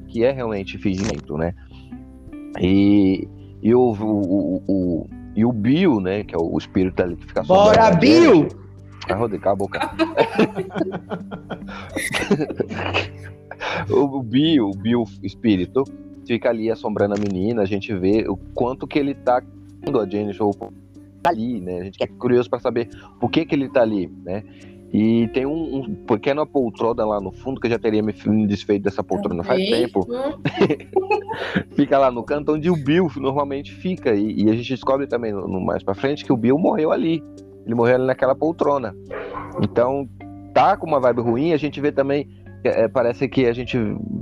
que 0.08 0.24
é 0.24 0.32
realmente 0.32 0.80
fingimento, 0.80 1.38
né? 1.38 1.54
E, 2.60 3.28
e, 3.62 3.74
o, 3.74 3.94
o, 3.94 4.64
o, 4.68 5.08
e 5.36 5.46
o 5.46 5.52
Bill, 5.52 6.00
né? 6.00 6.24
Que 6.24 6.36
é 6.36 6.38
o 6.38 6.58
espírito 6.58 7.02
ali 7.02 7.16
que 7.16 7.28
fica 7.28 7.44
Bora, 7.44 7.92
Bill! 7.92 8.48
Ah, 9.10 9.16
Rodrigo, 9.16 9.44
cala 9.44 9.54
a 9.54 9.58
boca. 9.58 9.80
o 13.90 14.24
Bill, 14.24 14.70
o 14.70 14.78
Bill 14.78 15.04
espírito, 15.22 15.84
fica 16.26 16.50
ali 16.50 16.72
assombrando 16.72 17.16
a 17.16 17.18
menina, 17.18 17.62
a 17.62 17.66
gente 17.66 17.94
vê 17.94 18.26
o 18.28 18.38
quanto 18.38 18.88
que 18.88 18.98
ele 18.98 19.14
tá 19.14 19.42
a 19.42 20.10
Jennifer 20.10 20.48
ali, 21.26 21.60
né? 21.60 21.80
A 21.80 21.84
gente 21.84 22.02
é 22.02 22.08
curioso 22.08 22.50
para 22.50 22.60
saber 22.60 22.90
por 23.20 23.30
que 23.30 23.46
que 23.46 23.56
ele 23.56 23.70
tá 23.70 23.82
ali, 23.82 24.08
né? 24.24 24.44
E 24.94 25.28
tem 25.30 25.44
um, 25.44 25.78
um 25.78 25.96
pequena 26.06 26.46
poltrona 26.46 27.04
lá 27.04 27.20
no 27.20 27.32
fundo, 27.32 27.60
que 27.60 27.66
eu 27.66 27.72
já 27.72 27.80
teria 27.80 28.04
me 28.04 28.14
desfeito 28.46 28.84
dessa 28.84 29.04
poltrona 29.04 29.44
faz 29.44 29.68
tempo. 29.68 30.08
fica 31.76 31.98
lá 31.98 32.12
no 32.12 32.22
canto 32.22 32.54
onde 32.54 32.70
o 32.70 32.76
Bill 32.76 33.08
normalmente 33.16 33.74
fica. 33.74 34.14
E, 34.14 34.44
e 34.44 34.50
a 34.52 34.54
gente 34.54 34.70
descobre 34.70 35.08
também 35.08 35.34
no, 35.34 35.48
no, 35.48 35.60
mais 35.60 35.82
pra 35.82 35.96
frente 35.96 36.24
que 36.24 36.32
o 36.32 36.38
Bill 36.38 36.60
morreu 36.60 36.92
ali. 36.92 37.24
Ele 37.66 37.74
morreu 37.74 37.96
ali 37.96 38.06
naquela 38.06 38.36
poltrona. 38.36 38.96
Então, 39.64 40.08
tá 40.54 40.78
com 40.78 40.86
uma 40.86 41.00
vibe 41.00 41.22
ruim, 41.22 41.54
a 41.54 41.58
gente 41.58 41.82
vê 41.82 41.92
também. 41.92 42.30
É, 42.64 42.88
parece 42.88 43.28
que 43.28 43.48
a 43.48 43.54
gente 43.54 43.76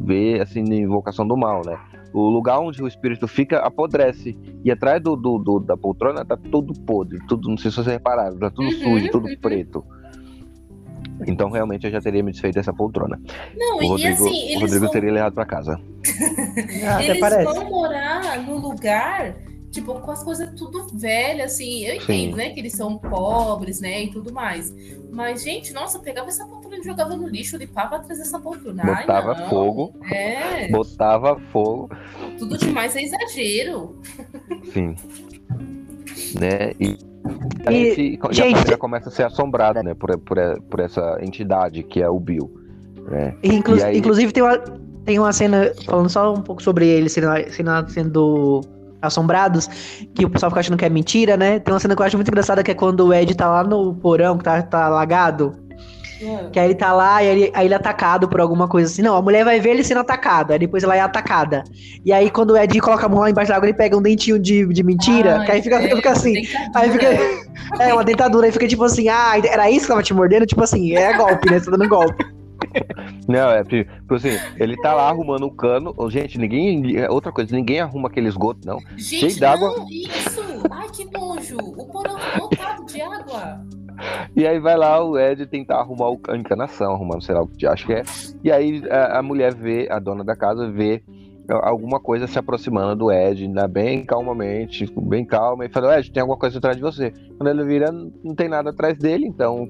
vê 0.05 0.39
assim 0.41 0.63
na 0.63 0.75
invocação 0.75 1.27
do 1.27 1.35
mal, 1.35 1.63
né? 1.65 1.77
O 2.13 2.29
lugar 2.29 2.59
onde 2.59 2.81
o 2.81 2.87
espírito 2.87 3.27
fica 3.27 3.59
apodrece. 3.59 4.37
E 4.63 4.71
atrás 4.71 5.01
do, 5.01 5.17
do, 5.17 5.37
do 5.37 5.59
da 5.59 5.75
poltrona 5.75 6.23
tá 6.23 6.37
tudo 6.37 6.73
podre, 6.85 7.19
tudo, 7.27 7.49
não 7.49 7.57
sei 7.57 7.69
se 7.69 7.75
vocês 7.75 7.87
repararam, 7.87 8.39
tá 8.39 8.49
tudo 8.49 8.67
uhum, 8.67 8.99
sujo, 8.99 9.11
tudo 9.11 9.27
preto. 9.41 9.83
Então 11.27 11.49
realmente 11.49 11.85
eu 11.85 11.91
já 11.91 12.01
teria 12.01 12.23
me 12.23 12.31
desfeito 12.31 12.55
dessa 12.55 12.73
poltrona. 12.73 13.19
Não, 13.55 13.77
o 13.77 13.87
Rodrigo, 13.87 13.99
e 13.99 14.07
assim, 14.07 14.55
o 14.57 14.59
Rodrigo 14.59 14.85
vão... 14.85 14.91
teria 14.91 15.11
levado 15.11 15.33
para 15.33 15.45
casa. 15.45 15.79
ah, 16.87 17.03
eles 17.03 17.19
parece. 17.19 17.43
vão 17.43 17.69
morar 17.69 18.41
no 18.43 18.57
lugar, 18.57 19.35
tipo, 19.71 19.93
com 19.99 20.11
as 20.11 20.23
coisas 20.23 20.49
tudo 20.57 20.87
velhas, 20.93 21.53
assim. 21.53 21.85
Eu 21.85 21.95
entendo, 21.95 22.31
Sim. 22.31 22.35
né, 22.35 22.49
que 22.49 22.59
eles 22.59 22.73
são 22.73 22.97
pobres, 22.97 23.79
né, 23.79 24.03
e 24.03 24.11
tudo 24.11 24.33
mais. 24.33 24.73
Mas, 25.11 25.43
gente, 25.43 25.73
nossa, 25.73 25.99
pegava 25.99 26.29
essa 26.29 26.45
poltrona 26.45 26.77
e 26.77 26.83
jogava 26.83 27.15
no 27.15 27.27
lixo, 27.27 27.57
limpava 27.57 27.89
pra 27.89 27.99
trazer 27.99 28.21
essa 28.21 28.39
poltrona. 28.39 28.83
Botava 28.83 29.33
Ai, 29.33 29.49
fogo. 29.49 29.93
É. 30.11 30.67
Botava 30.69 31.39
fogo. 31.51 31.89
Tudo 32.39 32.57
demais 32.57 32.95
é 32.95 33.03
exagero. 33.03 33.99
Sim. 34.73 34.95
né, 36.39 36.73
e 36.79 37.10
a 37.65 37.71
e, 37.71 37.95
gente, 37.95 38.19
gente, 38.31 38.69
já 38.69 38.77
começa 38.77 39.09
a 39.09 39.11
ser 39.11 39.23
assombrado, 39.23 39.81
né, 39.83 39.93
por, 39.93 40.17
por, 40.19 40.37
por 40.69 40.79
essa 40.79 41.17
entidade 41.21 41.83
que 41.83 42.01
é 42.01 42.09
o 42.09 42.19
Bill. 42.19 42.51
Né? 43.09 43.35
Inclu 43.43 43.83
aí... 43.83 43.97
Inclusive 43.97 44.31
tem 44.31 44.43
uma, 44.43 44.57
tem 45.05 45.19
uma 45.19 45.33
cena, 45.33 45.71
falando 45.85 46.09
só 46.09 46.33
um 46.33 46.41
pouco 46.41 46.61
sobre 46.61 46.87
eles 46.87 47.11
sendo, 47.11 47.27
sendo 47.89 48.61
assombrados, 49.01 49.67
que 50.13 50.25
o 50.25 50.29
pessoal 50.29 50.49
fica 50.51 50.59
achando 50.59 50.77
que 50.77 50.85
é 50.85 50.89
mentira, 50.89 51.35
né? 51.35 51.59
Tem 51.59 51.73
uma 51.73 51.79
cena 51.79 51.95
que 51.95 52.01
eu 52.01 52.05
acho 52.05 52.17
muito 52.17 52.27
engraçada, 52.27 52.63
que 52.63 52.71
é 52.71 52.75
quando 52.75 53.07
o 53.07 53.13
Ed 53.13 53.33
tá 53.35 53.49
lá 53.49 53.63
no 53.63 53.95
porão, 53.95 54.37
que 54.37 54.43
tá, 54.43 54.61
tá 54.61 54.85
alagado, 54.85 55.53
é. 56.21 56.49
Que 56.51 56.59
aí 56.59 56.67
ele 56.67 56.75
tá 56.75 56.93
lá 56.93 57.23
e 57.23 57.27
ele, 57.27 57.51
aí 57.53 57.65
ele 57.65 57.73
é 57.73 57.77
atacado 57.77 58.27
por 58.27 58.39
alguma 58.39 58.67
coisa 58.67 58.91
assim. 58.91 59.01
Não, 59.01 59.15
a 59.15 59.21
mulher 59.21 59.43
vai 59.43 59.59
ver 59.59 59.71
ele 59.71 59.83
sendo 59.83 60.01
atacado, 60.01 60.51
aí 60.51 60.59
depois 60.59 60.83
ela 60.83 60.95
é 60.95 60.99
atacada. 60.99 61.63
E 62.05 62.13
aí 62.13 62.29
quando 62.29 62.51
o 62.51 62.57
Ed 62.57 62.79
coloca 62.79 63.05
a 63.05 63.09
mão 63.09 63.19
lá 63.19 63.29
embaixo 63.29 63.49
da 63.49 63.55
água, 63.55 63.67
ele 63.67 63.77
pega 63.77 63.97
um 63.97 64.01
dentinho 64.01 64.37
de, 64.37 64.65
de 64.67 64.83
mentira, 64.83 65.41
ah, 65.41 65.45
que 65.45 65.51
aí 65.51 65.61
fica, 65.61 65.81
é, 65.81 65.95
fica 65.95 66.11
assim. 66.11 66.33
Aí 66.75 66.89
fica. 66.91 67.07
É, 67.79 67.93
uma 67.93 68.03
dentadura, 68.03 68.47
aí 68.47 68.51
fica 68.51 68.67
tipo 68.67 68.83
assim, 68.83 69.07
ah, 69.07 69.33
era 69.37 69.69
isso 69.69 69.81
que 69.81 69.87
tava 69.87 70.03
te 70.03 70.13
mordendo? 70.13 70.45
Tipo 70.45 70.63
assim, 70.63 70.93
é 70.93 71.15
golpe, 71.15 71.49
né? 71.49 71.57
Você 71.57 71.65
tá 71.65 71.77
dando 71.77 71.87
golpe. 71.87 72.25
Não, 73.27 73.49
é 73.49 73.63
tipo 73.63 74.15
assim, 74.15 74.37
ele 74.57 74.75
tá 74.77 74.93
lá 74.93 75.09
arrumando 75.09 75.45
o 75.45 75.51
cano. 75.51 75.93
Gente, 76.09 76.37
ninguém. 76.37 77.07
Outra 77.09 77.31
coisa, 77.31 77.55
ninguém 77.55 77.79
arruma 77.79 78.09
aquele 78.09 78.27
esgoto, 78.27 78.59
não. 78.65 78.79
Gente, 78.97 79.19
Cheio 79.19 79.39
d'água. 79.39 79.85
Isso! 79.89 80.41
Ai, 80.69 80.89
que 80.89 81.05
nojo! 81.05 81.57
O 81.57 81.85
porão 81.87 82.17
lotado 82.37 82.85
de 82.85 83.01
água. 83.01 83.65
E 84.35 84.45
aí 84.45 84.59
vai 84.59 84.77
lá 84.77 85.03
o 85.03 85.17
Ed 85.17 85.45
tentar 85.47 85.77
arrumar 85.77 86.15
a 86.29 86.35
encanação, 86.35 86.93
arrumando 86.93 87.23
sei 87.23 87.35
lá 87.35 87.41
o 87.41 87.47
que 87.47 87.65
acho 87.65 87.85
que 87.85 87.93
é. 87.93 88.03
E 88.43 88.51
aí 88.51 88.83
a, 88.89 89.19
a, 89.19 89.23
mulher 89.23 89.53
vê, 89.53 89.87
a 89.89 89.99
dona 89.99 90.23
da 90.23 90.35
casa 90.35 90.69
vê 90.71 91.03
alguma 91.49 91.99
coisa 91.99 92.27
se 92.27 92.39
aproximando 92.39 92.95
do 92.95 93.11
Ed, 93.11 93.43
ainda 93.43 93.67
bem 93.67 94.05
calmamente, 94.05 94.91
bem 95.01 95.25
calma, 95.25 95.65
e 95.65 95.69
fala, 95.69 95.99
Ed, 95.99 96.11
tem 96.11 96.21
alguma 96.21 96.37
coisa 96.37 96.57
atrás 96.57 96.77
de 96.77 96.81
você. 96.81 97.11
Quando 97.37 97.49
ele 97.49 97.65
vira, 97.65 97.91
não 97.91 98.35
tem 98.35 98.47
nada 98.47 98.69
atrás 98.69 98.97
dele, 98.97 99.25
então 99.25 99.67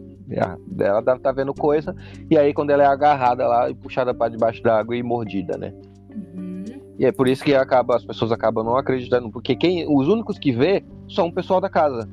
ela 0.80 1.02
deve 1.02 1.20
tá 1.20 1.32
vendo 1.32 1.54
coisa. 1.54 1.96
E 2.30 2.38
aí 2.38 2.54
quando 2.54 2.70
ela 2.70 2.84
é 2.84 2.88
agarrada 2.88 3.48
lá 3.48 3.70
e 3.70 3.74
puxada 3.74 4.14
para 4.14 4.32
debaixo 4.32 4.62
da 4.62 4.80
água 4.80 4.96
e 4.96 5.04
mordida, 5.04 5.58
né? 5.58 5.74
Uhum. 6.14 6.64
E 7.00 7.06
é 7.06 7.12
por 7.12 7.28
isso 7.28 7.44
que 7.44 7.56
acaba, 7.56 7.96
as 7.96 8.06
pessoas 8.06 8.32
acabam 8.32 8.64
não 8.64 8.78
acreditando, 8.78 9.32
porque 9.32 9.56
quem, 9.56 9.86
os 9.88 10.08
únicos 10.08 10.38
que 10.38 10.52
vê 10.52 10.84
são 11.10 11.28
o 11.28 11.34
pessoal 11.34 11.60
da 11.60 11.70
casa 11.70 12.08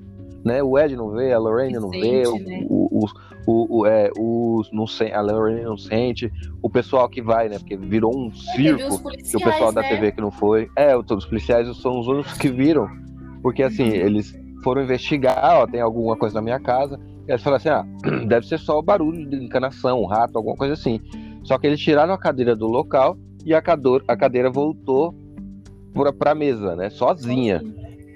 né? 0.45 0.62
O 0.62 0.78
Ed 0.78 0.97
não 0.97 1.11
vê, 1.11 1.32
a 1.32 1.39
Lorraine 1.39 1.78
não 1.78 1.91
vê, 1.91 2.22
né? 2.22 2.66
o, 2.68 3.07
o, 3.47 3.78
o, 3.78 3.86
é, 3.86 4.11
os, 4.18 4.70
não 4.72 4.86
sei, 4.86 5.12
a 5.12 5.20
Lorraine 5.20 5.62
não 5.62 5.76
sente, 5.76 6.30
o 6.62 6.70
pessoal 6.70 7.09
que 7.09 7.22
vai, 7.22 7.49
né? 7.49 7.59
Porque 7.59 7.76
virou 7.76 8.16
um 8.16 8.32
circo, 8.32 9.11
que 9.11 9.36
o 9.36 9.41
pessoal 9.41 9.72
da 9.72 9.82
né? 9.82 9.89
TV 9.89 10.12
que 10.12 10.20
não 10.20 10.30
foi. 10.30 10.68
É, 10.76 10.97
os 10.97 11.26
policiais 11.26 11.74
são 11.78 11.99
os 12.01 12.07
únicos 12.07 12.34
que 12.34 12.49
viram, 12.49 12.89
porque 13.43 13.62
assim, 13.62 13.89
uhum. 13.89 13.95
eles 13.95 14.39
foram 14.62 14.82
investigar, 14.82 15.62
ó, 15.62 15.66
tem 15.66 15.80
alguma 15.80 16.16
coisa 16.16 16.36
na 16.36 16.43
minha 16.43 16.61
casa. 16.61 16.99
E 17.26 17.30
eles 17.30 17.43
falaram 17.43 17.57
assim: 17.57 17.68
ah, 17.68 17.86
deve 18.26 18.47
ser 18.47 18.59
só 18.59 18.78
o 18.78 18.82
barulho 18.82 19.28
de 19.28 19.36
encanação, 19.45 20.03
um 20.03 20.07
rato, 20.07 20.36
alguma 20.36 20.57
coisa 20.57 20.74
assim. 20.74 21.01
Só 21.43 21.59
que 21.59 21.66
eles 21.66 21.80
tiraram 21.80 22.12
a 22.12 22.18
cadeira 22.18 22.55
do 22.55 22.66
local 22.66 23.16
e 23.45 23.55
a 23.55 23.62
cadeira 23.62 24.51
voltou 24.51 25.14
para 26.18 26.32
a 26.32 26.34
mesa, 26.34 26.76
né? 26.76 26.91
Sozinha. 26.91 27.62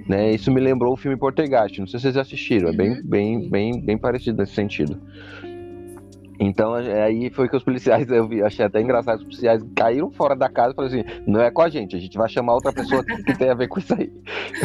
Né? 0.09 0.33
Isso 0.33 0.51
me 0.51 0.61
lembrou 0.61 0.93
o 0.93 0.97
filme 0.97 1.17
Portegast. 1.17 1.79
Não 1.79 1.87
sei 1.87 1.99
se 1.99 2.05
vocês 2.05 2.17
assistiram. 2.17 2.69
É 2.71 2.73
bem, 2.73 2.91
Uhum, 2.93 3.03
bem, 3.05 3.49
bem, 3.49 3.81
bem 3.81 3.99
parecido 3.99 4.39
nesse 4.39 4.53
sentido. 4.55 4.99
Então 6.41 6.77
é- 6.77 7.03
aí 7.03 7.31
foi 7.31 7.49
que 7.49 7.55
os 7.57 7.63
policiais, 7.63 8.11
eu 8.11 8.27
vi, 8.27 8.43
achei 8.43 8.65
até 8.65 8.81
engraçado, 8.81 9.19
os 9.19 9.25
policiais 9.25 9.63
caíram 9.77 10.11
fora 10.11 10.35
da 10.35 10.49
casa 10.49 10.73
e 10.73 10.75
falaram 10.75 10.95
assim, 11.01 11.23
não 11.25 11.41
é 11.41 11.51
com 11.53 11.63
a 11.63 11.69
gente, 11.69 11.95
a 11.95 12.01
gente 12.01 12.19
vai 12.19 12.29
chamar 12.29 12.55
outra 12.55 12.73
pessoa 12.73 13.05
que, 13.05 13.23
que 13.23 13.39
tem 13.39 13.49
a 13.49 13.55
ver 13.55 13.69
com 13.69 13.79
isso 13.79 13.95
aí. 13.95 14.11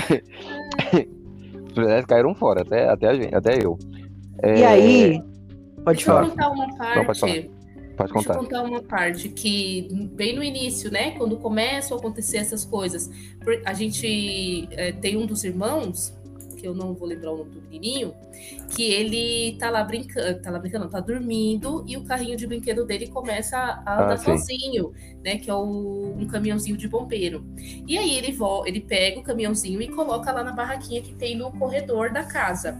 os 1.68 1.74
policiais 1.74 2.06
caíram 2.06 2.34
fora, 2.34 2.62
até, 2.62 2.90
até, 2.90 3.08
a 3.10 3.14
gente, 3.14 3.36
até 3.36 3.64
eu. 3.64 3.78
E 4.44 4.62
É, 4.62 4.66
aí, 4.66 5.22
pode 5.84 5.98
Deixa 5.98 6.10
eu 6.12 6.16
falar. 6.16 6.30
contar 6.30 6.50
uma 6.50 6.66
pode 6.68 6.78
parte. 7.06 7.20
falar. 7.20 7.57
Pode 7.98 8.14
Deixa 8.14 8.30
eu 8.30 8.36
contar. 8.36 8.60
contar 8.60 8.64
uma 8.64 8.82
parte 8.84 9.28
que, 9.30 9.88
bem 10.14 10.36
no 10.36 10.43
início, 10.43 10.91
né? 10.91 11.12
Quando 11.18 11.36
começam 11.38 11.98
a 11.98 12.00
acontecer 12.00 12.38
essas 12.38 12.64
coisas, 12.64 13.10
a 13.66 13.74
gente 13.74 14.68
é, 14.72 14.91
tem 14.91 15.18
um 15.18 15.26
dos 15.26 15.43
irmãos, 15.43 16.14
que 16.56 16.68
eu 16.68 16.74
não 16.76 16.93
vou 16.93 17.08
lembrar 17.08 17.32
o 17.34 17.38
nome 17.38 17.52
do 17.52 17.62
menininho, 17.62 18.14
que 18.70 18.84
ele 18.84 19.58
tá 19.60 19.70
lá 19.72 19.84
brincando, 19.84 20.41
tá 20.41 20.52
lá 20.52 20.60
brincando, 20.60 20.86
não, 20.86 20.91
tá 20.91 21.00
dormindo, 21.00 21.84
e 21.88 21.98
o 21.98 22.04
carrinho 22.04 22.38
de 22.38 22.45
brinquedo 22.48 22.86
dele 22.86 23.08
começa 23.08 23.58
a 23.58 23.84
a 23.86 24.04
andar 24.04 24.18
sim. 24.18 24.26
sozinho, 24.26 24.91
né? 25.24 25.38
Que 25.38 25.50
é 25.50 25.54
o- 25.56 26.16
um 26.20 26.28
caminhãozinho 26.28 26.78
de 26.78 26.88
bombeiro. 26.88 27.43
E 27.88 27.98
aí 27.98 28.16
ele, 28.16 28.36
ele 28.68 28.82
pega 28.82 29.20
o 29.20 29.24
caminhãozinho 29.24 29.82
e 29.82 29.88
coloca 29.88 30.32
lá 30.32 30.43
na 30.43 30.52
barraquinha 30.52 31.02
que 31.02 31.14
tem 31.16 31.36
no 31.36 31.52
corredor 31.52 32.12
da 32.12 32.24
casa. 32.24 32.78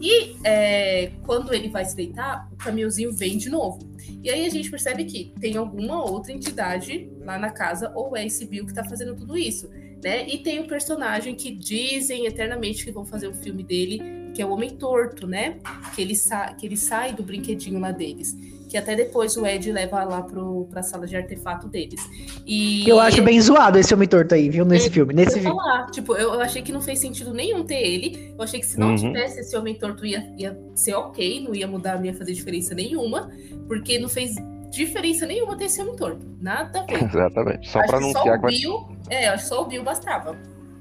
E 0.00 0.36
é, 0.44 1.10
quando 1.26 1.52
ele 1.52 1.68
vai 1.68 1.84
se 1.84 1.96
deitar, 1.96 2.48
o 2.52 2.56
caminhãozinho 2.56 3.12
vem 3.12 3.36
de 3.36 3.48
novo. 3.50 3.80
E 4.22 4.30
aí 4.30 4.46
a 4.46 4.50
gente 4.50 4.70
percebe 4.70 5.04
que 5.04 5.32
tem 5.40 5.56
alguma 5.56 6.02
outra 6.02 6.32
entidade 6.32 7.08
lá 7.20 7.38
na 7.38 7.50
casa, 7.50 7.92
ou 7.94 8.16
é 8.16 8.26
esse 8.26 8.44
Bill 8.46 8.66
que 8.66 8.74
tá 8.74 8.84
fazendo 8.84 9.14
tudo 9.14 9.36
isso, 9.36 9.68
né? 10.02 10.28
E 10.28 10.38
tem 10.38 10.60
um 10.60 10.66
personagem 10.66 11.34
que 11.34 11.50
dizem 11.50 12.26
eternamente 12.26 12.84
que 12.84 12.90
vão 12.90 13.04
fazer 13.04 13.28
um 13.28 13.34
filme 13.34 13.62
dele, 13.62 14.00
que 14.34 14.42
é 14.42 14.46
o 14.46 14.50
Homem 14.50 14.70
Torto, 14.70 15.26
né? 15.26 15.58
Que 15.94 16.02
ele, 16.02 16.14
sa 16.14 16.54
que 16.54 16.66
ele 16.66 16.76
sai 16.76 17.12
do 17.12 17.22
brinquedinho 17.22 17.78
lá 17.78 17.90
deles. 17.90 18.36
Que 18.68 18.76
até 18.76 18.94
depois 18.94 19.34
o 19.36 19.46
Ed 19.46 19.72
leva 19.72 20.04
lá 20.04 20.20
pro, 20.22 20.66
pra 20.70 20.82
sala 20.82 21.06
de 21.06 21.16
artefato 21.16 21.66
deles. 21.68 22.00
E 22.46 22.86
Eu 22.88 23.00
acho 23.00 23.22
bem 23.22 23.40
zoado 23.40 23.78
esse 23.78 23.94
homem 23.94 24.06
torto 24.06 24.34
aí, 24.34 24.50
viu? 24.50 24.64
Nesse 24.64 24.88
É, 24.88 24.90
filme. 24.90 25.12
eu 25.12 25.16
Nesse 25.16 25.36
ia 25.36 25.42
filme. 25.42 25.56
falar, 25.56 25.86
tipo, 25.90 26.14
eu, 26.14 26.34
eu 26.34 26.40
achei 26.40 26.60
que 26.60 26.70
não 26.70 26.82
fez 26.82 26.98
sentido 26.98 27.32
nenhum 27.32 27.64
ter 27.64 27.80
ele. 27.80 28.34
Eu 28.36 28.44
achei 28.44 28.60
que 28.60 28.66
se 28.66 28.78
não 28.78 28.88
Uhum. 28.90 28.96
tivesse 28.96 29.40
esse 29.40 29.56
homem 29.56 29.74
torto 29.74 30.04
ia, 30.04 30.30
ia 30.36 30.58
ser 30.74 30.94
ok, 30.94 31.42
não 31.42 31.54
ia 31.54 31.66
mudar, 31.66 31.96
não 31.98 32.04
ia 32.04 32.14
fazer 32.14 32.32
diferença 32.34 32.74
nenhuma, 32.74 33.30
porque 33.66 33.98
não 33.98 34.08
fez 34.08 34.34
diferença 34.70 35.24
nenhuma 35.24 35.56
ter 35.56 35.64
esse 35.64 35.80
homem 35.80 35.96
torto. 35.96 36.26
Nada 36.38 36.80
a 36.80 36.84
ver. 36.84 37.04
Exatamente. 37.08 37.70
Só 37.70 37.78
Acho 37.80 37.88
pra 37.88 37.98
que 37.98 38.04
anunciar 38.04 38.38
só 38.40 38.46
o. 38.46 38.50
Bill, 38.50 38.88
é, 39.08 39.28
acho 39.28 39.42
que 39.44 39.48
só 39.48 39.62
o 39.62 39.66
Bill 39.66 39.82
bastava. 39.82 40.36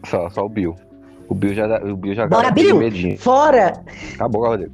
Só, 0.05 0.29
só 0.29 0.45
o 0.45 0.49
Bill. 0.49 0.75
O 1.29 1.33
Bill 1.35 1.53
já, 1.53 1.67
dá- 1.67 1.83
o 1.85 1.95
Bill 1.95 2.13
já 2.15 2.27
Bora, 2.27 2.51
Bill! 2.51 2.77
medinho. 2.79 3.17
Fora, 3.17 3.81
Acabou, 4.13 4.45
Rodrigo. 4.45 4.71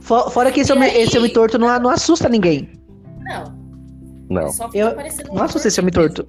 Fo- 0.00 0.30
fora 0.30 0.50
que 0.52 0.60
esse 0.60 0.72
homem, 0.72 0.90
aí? 0.90 1.02
esse 1.02 1.16
homem 1.18 1.32
torto 1.32 1.58
não, 1.58 1.78
não 1.80 1.90
assusta 1.90 2.28
ninguém. 2.28 2.68
Não, 3.20 3.54
Não. 4.30 4.42
ele 4.42 4.52
só 4.52 4.66
fica 4.66 4.78
Eu- 4.78 4.94
parecendo 4.94 5.32
um 5.32 5.34
Não 5.34 5.42
assusta 5.44 5.68
esse 5.68 5.80
homem 5.80 5.92
torto. 5.92 6.26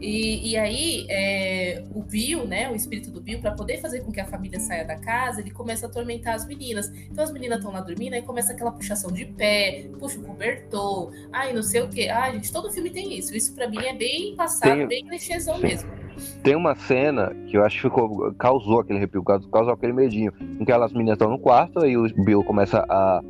E, 0.00 0.52
e 0.52 0.56
aí, 0.56 1.06
é, 1.08 1.84
o 1.94 2.02
Bill, 2.02 2.46
né, 2.46 2.70
o 2.70 2.74
espírito 2.74 3.10
do 3.10 3.20
Bill, 3.20 3.40
para 3.40 3.52
poder 3.52 3.80
fazer 3.80 4.00
com 4.00 4.10
que 4.10 4.20
a 4.20 4.26
família 4.26 4.58
saia 4.58 4.84
da 4.84 4.96
casa, 4.96 5.40
ele 5.40 5.50
começa 5.50 5.86
a 5.86 5.88
atormentar 5.88 6.34
as 6.34 6.46
meninas. 6.46 6.90
Então 7.10 7.22
as 7.22 7.32
meninas 7.32 7.58
estão 7.58 7.72
lá 7.72 7.80
dormindo, 7.80 8.14
aí 8.14 8.22
começa 8.22 8.52
aquela 8.52 8.72
puxação 8.72 9.12
de 9.12 9.26
pé, 9.26 9.88
puxa 9.98 10.18
o 10.18 10.22
cobertor, 10.22 11.12
ai, 11.32 11.52
não 11.52 11.62
sei 11.62 11.82
o 11.82 11.88
quê. 11.88 12.08
Ai, 12.08 12.32
gente, 12.32 12.50
todo 12.50 12.70
filme 12.70 12.90
tem 12.90 13.18
isso. 13.18 13.36
Isso 13.36 13.54
para 13.54 13.68
mim 13.68 13.78
é 13.84 13.94
bem 13.94 14.34
passado, 14.36 14.78
Tem- 14.78 14.86
bem 14.88 15.06
clichêzão 15.06 15.58
mesmo. 15.58 15.90
Tem 16.42 16.54
uma 16.54 16.74
cena 16.74 17.34
que 17.46 17.56
eu 17.56 17.64
acho 17.64 17.76
que 17.76 17.82
ficou, 17.82 18.32
causou 18.34 18.80
aquele 18.80 18.98
arrepio, 18.98 19.22
causou, 19.22 19.72
aquele 19.72 19.92
medinho. 19.92 20.32
Em 20.40 20.64
que 20.64 20.72
elas 20.72 20.92
meninas 20.92 21.14
estão 21.14 21.30
no 21.30 21.38
quarto, 21.38 21.80
aí 21.80 21.96
o 21.96 22.06
Bill 22.24 22.44
começa 22.44 22.84
a 22.88 23.22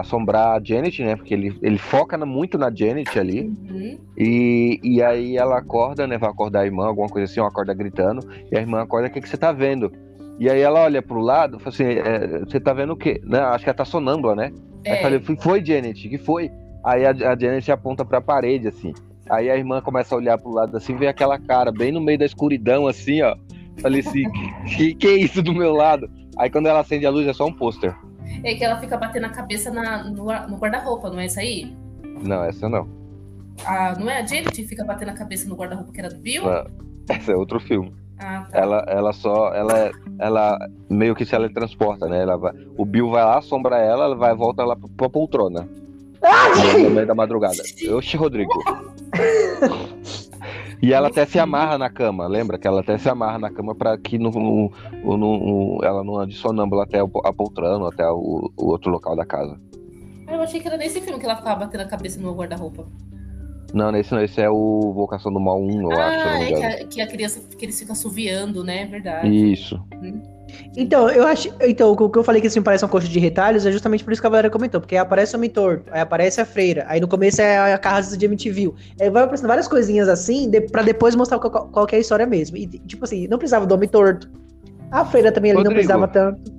assombrar 0.00 0.56
a 0.56 0.60
Janet, 0.62 1.02
né? 1.02 1.16
Porque 1.16 1.34
ele, 1.34 1.56
ele 1.62 1.78
foca 1.78 2.16
muito 2.24 2.56
na 2.58 2.70
Janet 2.74 3.18
ali. 3.18 3.42
Uhum. 3.42 3.98
E, 4.16 4.80
e 4.82 5.02
aí 5.02 5.36
ela 5.36 5.58
acorda, 5.58 6.06
né? 6.06 6.18
Vai 6.18 6.30
acordar 6.30 6.60
a 6.60 6.66
irmã, 6.66 6.86
alguma 6.86 7.08
coisa 7.08 7.30
assim, 7.30 7.40
ela 7.40 7.48
acorda 7.48 7.74
gritando. 7.74 8.20
E 8.50 8.56
a 8.56 8.60
irmã 8.60 8.82
acorda, 8.82 9.08
o 9.08 9.10
que, 9.10 9.20
que 9.20 9.28
você 9.28 9.36
tá 9.36 9.52
vendo? 9.52 9.92
E 10.38 10.48
aí 10.50 10.60
ela 10.60 10.80
olha 10.82 11.02
pro 11.02 11.20
lado, 11.20 11.58
fala 11.58 11.68
assim, 11.70 11.84
é, 11.84 12.38
você 12.40 12.58
tá 12.58 12.72
vendo 12.72 12.92
o 12.94 12.96
quê? 12.96 13.20
Né? 13.24 13.38
Acho 13.40 13.64
que 13.64 13.70
ela 13.70 13.76
tá 13.76 13.84
sonâmbula, 13.84 14.34
né? 14.34 14.52
Aí 14.86 14.92
É, 14.92 15.02
falei, 15.02 15.20
"Foi- 15.20 15.36
foi, 15.36 15.64
Janet, 15.64 16.08
que 16.08 16.18
foi? 16.18 16.50
Aí 16.84 17.04
a, 17.04 17.10
a 17.10 17.38
Janet 17.38 17.70
aponta 17.70 18.04
pra 18.04 18.20
parede, 18.20 18.66
assim. 18.68 18.92
Aí 19.30 19.48
a 19.48 19.56
irmã 19.56 19.80
começa 19.80 20.14
a 20.14 20.18
olhar 20.18 20.36
pro 20.38 20.50
lado 20.50 20.76
assim, 20.76 20.96
vê 20.96 21.06
aquela 21.06 21.38
cara 21.38 21.70
bem 21.70 21.92
no 21.92 22.00
meio 22.00 22.18
da 22.18 22.24
escuridão, 22.24 22.86
assim, 22.88 23.22
ó. 23.22 23.36
Falei 23.80 24.00
assim, 24.00 24.24
que, 24.76 24.94
que 24.94 25.06
é 25.06 25.16
isso 25.16 25.42
do 25.42 25.54
meu 25.54 25.72
lado? 25.72 26.10
Aí 26.36 26.50
quando 26.50 26.66
ela 26.66 26.80
acende 26.80 27.06
a 27.06 27.10
luz 27.10 27.26
é 27.26 27.32
só 27.32 27.46
um 27.46 27.52
pôster. 27.52 27.94
É 28.44 28.54
que 28.54 28.64
ela 28.64 28.78
fica 28.80 28.96
batendo 28.96 29.26
a 29.26 29.30
cabeça 29.30 29.70
na- 29.70 30.04
no, 30.04 30.24
no 30.24 30.56
guarda-roupa, 30.56 31.10
não 31.10 31.20
é 31.20 31.26
isso 31.26 31.40
aí? 31.40 31.74
Não, 32.22 32.42
essa 32.44 32.68
não. 32.68 32.88
Ah, 33.66 33.94
não 33.98 34.08
é 34.10 34.20
a 34.20 34.26
Janet 34.26 34.50
que 34.52 34.66
fica 34.66 34.84
batendo 34.84 35.10
a 35.10 35.14
cabeça 35.14 35.48
no 35.48 35.54
guarda-roupa 35.56 35.92
que 35.92 36.00
era 36.00 36.08
do 36.08 36.16
Bill? 36.20 36.44
Não, 36.44 36.64
Essa 37.08 37.32
é 37.32 37.36
outro 37.36 37.58
filme. 37.60 37.92
Ah, 38.18 38.46
tá. 38.50 38.58
Ela, 38.58 38.84
ela 38.88 39.12
só, 39.12 39.52
ela, 39.52 39.90
ela 40.18 40.58
meio 40.88 41.14
que 41.14 41.24
se 41.24 41.32
teletransporta, 41.32 42.06
né? 42.08 42.22
Ela 42.22 42.36
vai, 42.36 42.52
o 42.78 42.84
Bill 42.84 43.10
vai 43.10 43.24
lá, 43.24 43.38
assombra 43.38 43.76
ela, 43.78 44.04
ela 44.04 44.14
vai 44.16 44.34
volta 44.34 44.64
lá 44.64 44.76
pra, 44.76 44.88
pra 44.96 45.10
poltrona. 45.10 45.68
No 46.80 46.90
meio 46.90 47.06
da 47.06 47.14
madrugada. 47.16 47.56
Oxi, 47.96 48.16
Rodrigo. 48.16 48.52
E 50.82 50.92
ela 50.92 51.06
até 51.08 51.24
se 51.24 51.38
amarra 51.38 51.78
na 51.78 51.88
cama, 51.88 52.26
lembra? 52.26 52.58
Que 52.58 52.66
ela 52.66 52.80
até 52.80 52.98
se 52.98 53.08
amarra 53.08 53.38
na 53.38 53.50
cama 53.50 53.72
pra 53.74 53.96
que 53.96 54.18
não, 54.18 54.32
não- 54.32 54.70
não- 55.16 55.78
ela 55.84 56.02
não 56.02 56.18
ande 56.18 56.34
sonâmbula 56.34 56.82
até 56.82 56.98
a 56.98 57.32
poltrona, 57.32 57.88
até 57.88 58.04
o, 58.10 58.50
o 58.56 58.66
outro 58.66 58.90
local 58.90 59.14
da 59.14 59.24
casa. 59.24 59.60
Eu 60.28 60.40
achei 60.42 60.60
que 60.60 60.66
era 60.66 60.76
nesse 60.76 61.00
filme 61.00 61.20
que 61.20 61.24
ela 61.24 61.36
ficava 61.36 61.60
batendo 61.60 61.82
a 61.82 61.86
cabeça 61.86 62.20
no 62.20 62.34
guarda-roupa. 62.34 62.84
Não, 63.72 63.94
esse 63.96 64.12
não, 64.12 64.22
esse 64.22 64.40
é 64.40 64.50
o 64.50 64.92
Vocação 64.94 65.32
do 65.32 65.40
Mal 65.40 65.60
1, 65.62 65.82
eu 65.82 65.92
acho, 65.92 66.28
Ah, 66.28 66.32
não 66.32 66.38
me 66.38 66.44
é 66.44 66.54
que 66.56 66.64
a, 66.64 66.86
que 66.86 67.00
a 67.00 67.06
criança, 67.06 67.40
que 67.56 67.64
eles 67.64 67.78
ficam 67.78 67.92
assoviando, 67.92 68.62
né? 68.62 68.82
É 68.82 68.86
verdade. 68.86 69.52
Isso. 69.52 69.80
Então, 70.76 71.08
eu 71.08 71.26
acho. 71.26 71.48
Então, 71.62 71.92
o 71.92 72.10
que 72.10 72.18
eu 72.18 72.24
falei 72.24 72.40
que 72.40 72.46
esse 72.46 72.54
filme 72.54 72.64
parece 72.64 72.84
um 72.84 72.88
coxa 72.88 73.08
de 73.08 73.18
retalhos 73.18 73.64
é 73.64 73.72
justamente 73.72 74.04
por 74.04 74.12
isso 74.12 74.20
que 74.20 74.26
a 74.26 74.30
galera 74.30 74.50
comentou. 74.50 74.80
Porque 74.80 74.94
aí 74.94 75.00
aparece 75.00 75.34
o 75.34 75.38
homem 75.38 75.48
torto, 75.48 75.90
aí 75.90 76.00
aparece 76.00 76.40
a 76.40 76.44
freira, 76.44 76.84
aí 76.88 77.00
no 77.00 77.08
começo 77.08 77.40
é 77.40 77.72
a 77.72 77.78
casa 77.78 78.16
de 78.18 78.26
MTV. 78.26 78.72
Aí 79.00 79.08
vai 79.08 79.22
aparecendo 79.22 79.48
várias 79.48 79.66
coisinhas 79.68 80.08
assim, 80.08 80.50
de, 80.50 80.60
pra 80.60 80.82
depois 80.82 81.14
mostrar 81.14 81.38
qual, 81.38 81.68
qual 81.68 81.86
que 81.86 81.94
é 81.94 81.98
a 81.98 82.00
história 82.00 82.26
mesmo. 82.26 82.56
E, 82.58 82.66
tipo 82.66 83.04
assim, 83.04 83.26
não 83.28 83.38
precisava 83.38 83.64
do 83.66 83.74
homem 83.74 83.88
torto. 83.88 84.30
A 84.90 85.04
freira 85.06 85.32
também 85.32 85.52
ali 85.52 85.64
não 85.64 85.70
Rodrigo. 85.70 85.74
precisava 85.80 86.08
tanto. 86.08 86.52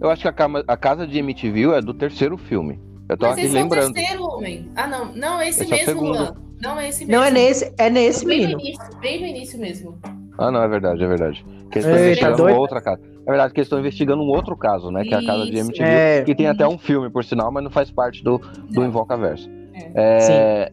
Eu 0.00 0.10
acho 0.10 0.22
que 0.22 0.28
a, 0.28 0.48
a 0.66 0.76
casa 0.76 1.06
de 1.06 1.18
MTV 1.18 1.72
é 1.72 1.80
do 1.80 1.94
terceiro 1.94 2.36
filme. 2.36 2.78
Eu 3.08 3.16
tô 3.16 3.26
Mas 3.26 3.38
aqui 3.38 3.46
esse 3.46 3.56
é 3.56 3.58
o 3.58 3.62
lembrando. 3.62 3.94
terceiro 3.94 4.22
homem. 4.24 4.70
Ah, 4.76 4.86
não. 4.86 5.12
Não, 5.14 5.40
é 5.40 5.48
esse, 5.48 5.62
Esse 5.62 5.72
é 5.72 5.76
mesmo, 5.76 5.92
segundo. 5.92 6.18
Luan. 6.18 6.34
Não, 6.60 6.78
é 6.78 6.88
esse 6.88 7.04
mesmo. 7.04 7.12
Não 7.20 7.24
é 7.24 7.30
nesse, 7.30 7.74
é 7.78 7.90
nesse, 7.90 8.26
bem 8.26 8.40
menino. 8.40 8.58
No 8.58 8.64
início, 8.64 9.00
bem 9.00 9.20
no 9.20 9.26
início 9.26 9.58
mesmo. 9.58 9.98
Ah, 10.36 10.50
não, 10.50 10.62
é 10.62 10.68
verdade, 10.68 11.02
é 11.02 11.06
verdade. 11.06 11.44
Que 11.70 11.78
eles 11.78 11.86
estão 11.86 11.98
investigando 12.04 12.36
doido? 12.36 12.58
outra 12.58 12.80
casa. 12.80 13.00
É 13.02 13.30
verdade 13.30 13.52
que 13.52 13.60
eles 13.60 13.66
estão 13.66 13.78
investigando 13.78 14.22
um 14.22 14.28
outro 14.28 14.56
caso, 14.56 14.90
né? 14.90 15.04
Que 15.04 15.14
é 15.14 15.18
a 15.18 15.24
casa 15.24 15.44
de. 15.44 15.58
MTV. 15.58 15.84
É. 15.84 16.22
Que 16.22 16.34
tem 16.34 16.46
até 16.46 16.66
um 16.66 16.78
filme, 16.78 17.10
por 17.10 17.24
sinal, 17.24 17.50
mas 17.52 17.62
não 17.62 17.70
faz 17.70 17.90
parte 17.90 18.22
do, 18.22 18.38
do 18.38 18.80
Não. 18.80 18.86
Invocaverso. 18.86 19.48
É, 19.74 19.92
é 19.94 20.72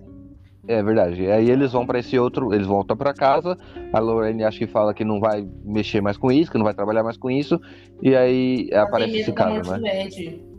verdade. 0.82 1.22
E 1.22 1.32
aí 1.32 1.50
eles 1.50 1.72
vão 1.72 1.86
pra 1.86 2.00
esse 2.00 2.18
outro, 2.18 2.54
eles 2.54 2.66
voltam 2.66 2.98
pra 2.98 3.14
casa. 3.14 3.56
A 3.94 4.00
Lorraine 4.00 4.44
acho 4.44 4.58
que 4.60 4.68
fala 4.68 4.94
que 4.94 5.04
não 5.06 5.20
vai 5.20 5.48
mexer 5.64 6.02
mais 6.02 6.18
com 6.18 6.32
isso, 6.32 6.52
que 6.52 6.58
não 6.58 6.66
vai 6.66 6.74
trabalhar 6.74 7.04
mais 7.04 7.18
com 7.18 7.30
isso. 7.30 7.60
E 8.02 8.16
aí 8.16 8.68
Ela 8.72 8.84
aparece 8.84 9.18
esse 9.18 9.32
caso, 9.32 9.72
né? 9.78 10.08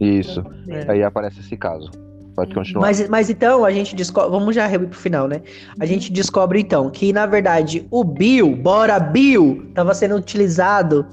Isso. 0.01 0.45
É. 0.69 0.93
Aí 0.93 1.03
aparece 1.03 1.41
esse 1.41 1.57
caso. 1.57 1.91
Pode 2.37 2.55
continuar. 2.55 2.83
Mas, 2.83 3.09
mas 3.09 3.31
então, 3.31 3.65
a 3.65 3.71
gente 3.71 3.97
descobre. 3.97 4.31
Vamos 4.31 4.55
já 4.55 4.67
rever 4.67 4.89
pro 4.89 4.99
final, 4.99 5.27
né? 5.27 5.41
A 5.81 5.87
gente 5.87 6.13
descobre 6.13 6.61
então 6.61 6.91
que, 6.91 7.11
na 7.13 7.25
verdade, 7.25 7.87
o 7.91 8.05
Bill, 8.05 8.55
bora 8.55 9.01
Bill, 9.01 9.71
tava 9.75 9.95
sendo 9.95 10.17
utilizado 10.17 11.07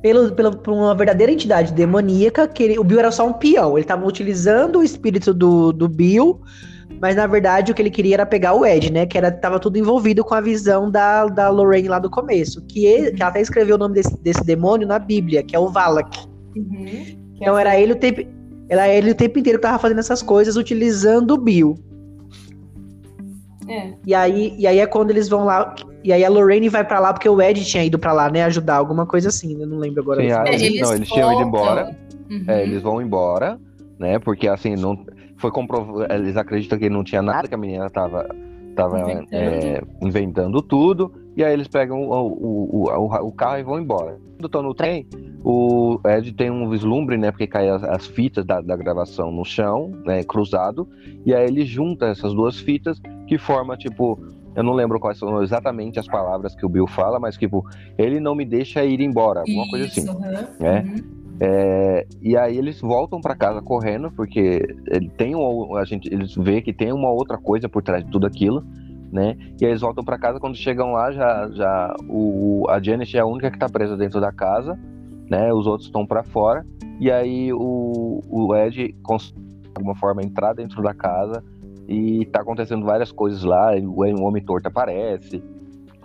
pelo, 0.00 0.32
pelo, 0.32 0.56
por 0.56 0.72
uma 0.72 0.94
verdadeira 0.94 1.30
entidade 1.30 1.72
demoníaca, 1.72 2.48
que 2.48 2.62
ele- 2.62 2.78
o 2.78 2.84
Bill 2.84 2.98
era 2.98 3.10
só 3.10 3.26
um 3.28 3.32
peão. 3.34 3.76
Ele 3.76 3.86
tava 3.86 4.06
utilizando 4.06 4.78
o 4.78 4.82
espírito 4.82 5.34
do, 5.34 5.70
do 5.72 5.86
Bill, 5.88 6.40
mas 7.04 7.16
na 7.16 7.26
verdade 7.26 7.70
o 7.70 7.74
que 7.74 7.82
ele 7.82 7.90
queria 7.90 8.14
era 8.14 8.24
pegar 8.24 8.54
o 8.54 8.64
Ed, 8.64 8.90
né? 8.90 9.04
Que 9.04 9.18
era, 9.18 9.30
tava 9.30 9.60
tudo 9.60 9.76
envolvido 9.76 10.24
com 10.24 10.32
a 10.32 10.40
visão 10.40 10.90
da, 10.90 11.26
da 11.26 11.50
Lorraine 11.50 11.86
lá 11.86 11.98
do 11.98 12.08
começo. 12.08 12.62
Que, 12.66 12.86
ele- 12.86 13.12
que 13.12 13.20
ela 13.22 13.30
até 13.30 13.42
escreveu 13.42 13.76
o 13.76 13.78
nome 13.78 13.92
desse, 13.96 14.16
desse 14.22 14.42
demônio 14.42 14.88
na 14.88 14.98
Bíblia, 14.98 15.42
que 15.42 15.54
é 15.54 15.58
o 15.58 15.68
Valak. 15.68 16.18
Uhum. 16.56 16.86
Então 17.34 17.58
era 17.58 17.78
ele 17.78 17.92
o 17.92 17.96
tempo. 17.96 18.22
Era 18.70 18.88
ele 18.88 19.10
o 19.10 19.14
tempo 19.14 19.38
inteiro 19.38 19.58
que 19.58 19.62
tava 19.64 19.78
fazendo 19.78 19.98
essas 19.98 20.22
coisas 20.22 20.56
utilizando 20.56 21.32
o 21.32 21.36
Bill. 21.36 21.74
É. 23.68 23.92
E 24.06 24.14
aí, 24.14 24.54
e 24.58 24.66
aí 24.66 24.78
é 24.78 24.86
quando 24.86 25.10
eles 25.10 25.28
vão 25.28 25.44
lá. 25.44 25.74
E 26.02 26.10
aí 26.10 26.24
a 26.24 26.30
Lorraine 26.30 26.70
vai 26.70 26.84
pra 26.84 27.00
lá 27.00 27.12
porque 27.12 27.28
o 27.28 27.40
Ed 27.42 27.62
tinha 27.66 27.84
ido 27.84 27.98
pra 27.98 28.14
lá, 28.14 28.30
né? 28.30 28.44
Ajudar, 28.44 28.76
alguma 28.76 29.04
coisa 29.04 29.28
assim, 29.28 29.54
né? 29.58 29.66
Não 29.66 29.76
lembro 29.76 30.00
agora. 30.00 30.22
Sim, 30.22 30.30
assim. 30.32 30.48
É, 30.48 30.54
eles, 30.54 30.80
não, 30.80 30.94
eles 30.94 31.08
tinham 31.10 31.32
ido 31.34 31.42
embora. 31.48 31.94
Uhum. 32.30 32.44
É, 32.48 32.62
eles 32.62 32.82
vão 32.82 33.02
embora, 33.02 33.58
né? 33.98 34.18
Porque 34.18 34.48
assim, 34.48 34.74
não 34.74 35.04
foi 35.36 35.50
comprovado. 35.50 36.12
Eles 36.12 36.36
acreditam 36.36 36.78
que 36.78 36.88
não 36.88 37.04
tinha 37.04 37.22
nada, 37.22 37.48
que 37.48 37.54
a 37.54 37.58
menina 37.58 37.88
tava, 37.90 38.28
tava 38.74 39.00
Inventando. 39.00 39.28
é, 39.32 39.82
inventando 40.02 40.62
tudo. 40.62 41.12
E 41.36 41.42
aí 41.42 41.52
eles 41.52 41.68
pegam 41.68 42.08
o, 42.08 42.12
o, 42.12 42.86
o, 42.86 43.26
o, 43.26 43.32
carro 43.32 43.58
e 43.58 43.62
vão 43.62 43.78
embora. 43.78 44.18
Quando 44.36 44.46
estão 44.46 44.62
no 44.62 44.74
trem, 44.74 45.06
o 45.42 45.98
Ed 46.06 46.32
tem 46.32 46.50
um 46.50 46.68
vislumbre, 46.68 47.16
né? 47.16 47.30
Porque 47.30 47.46
cai 47.46 47.68
as, 47.68 47.82
as 47.82 48.06
fitas 48.06 48.44
da, 48.44 48.60
da 48.60 48.76
gravação 48.76 49.30
no 49.30 49.44
chão, 49.44 49.90
né? 50.04 50.22
Cruzado. 50.22 50.88
E 51.26 51.34
aí 51.34 51.44
ele 51.44 51.64
junta 51.64 52.06
essas 52.06 52.32
duas 52.32 52.58
fitas 52.58 53.00
que 53.26 53.38
forma, 53.38 53.76
tipo. 53.76 54.18
Eu 54.56 54.62
não 54.62 54.72
lembro 54.72 55.00
quais 55.00 55.18
são 55.18 55.42
exatamente 55.42 55.98
as 55.98 56.06
palavras 56.06 56.54
que 56.54 56.64
o 56.64 56.68
Bill 56.68 56.86
fala, 56.86 57.18
mas 57.18 57.36
tipo, 57.36 57.66
ele 57.98 58.20
não 58.20 58.36
me 58.36 58.44
deixa 58.44 58.84
ir 58.84 59.00
embora, 59.00 59.40
alguma 59.40 59.68
coisa 59.68 59.86
assim. 59.86 60.02
Isso. 60.02 60.64
É. 60.64 60.78
Uhum. 60.78 61.23
É, 61.40 62.06
e 62.22 62.36
aí 62.36 62.56
eles 62.56 62.80
voltam 62.80 63.20
pra 63.20 63.34
casa 63.34 63.60
correndo, 63.60 64.10
porque 64.10 64.62
ele 64.86 65.08
tem 65.10 65.34
um, 65.34 65.76
a 65.76 65.84
gente, 65.84 66.12
eles 66.12 66.34
vê 66.34 66.62
que 66.62 66.72
tem 66.72 66.92
uma 66.92 67.10
outra 67.10 67.36
coisa 67.36 67.68
por 67.68 67.82
trás 67.82 68.04
de 68.04 68.10
tudo 68.10 68.26
aquilo, 68.26 68.64
né? 69.12 69.36
E 69.60 69.64
aí 69.64 69.70
eles 69.72 69.80
voltam 69.80 70.04
pra 70.04 70.18
casa, 70.18 70.38
quando 70.38 70.56
chegam 70.56 70.92
lá, 70.92 71.10
já, 71.12 71.48
já 71.50 71.96
o, 72.08 72.66
a 72.68 72.80
Janet 72.80 73.16
é 73.16 73.20
a 73.20 73.26
única 73.26 73.50
que 73.50 73.58
tá 73.58 73.68
presa 73.68 73.96
dentro 73.96 74.20
da 74.20 74.32
casa, 74.32 74.78
né? 75.28 75.52
Os 75.52 75.66
outros 75.66 75.86
estão 75.86 76.06
pra 76.06 76.22
fora. 76.22 76.64
E 77.00 77.10
aí 77.10 77.52
o, 77.52 78.22
o 78.28 78.54
Ed 78.54 78.94
consegue, 79.02 79.40
de 79.40 79.70
alguma 79.76 79.96
forma, 79.96 80.22
entrar 80.22 80.52
dentro 80.52 80.82
da 80.82 80.94
casa 80.94 81.42
e 81.88 82.24
tá 82.26 82.40
acontecendo 82.40 82.86
várias 82.86 83.10
coisas 83.10 83.42
lá. 83.42 83.72
O 83.76 84.22
Homem 84.22 84.42
Torto 84.42 84.68
aparece, 84.68 85.42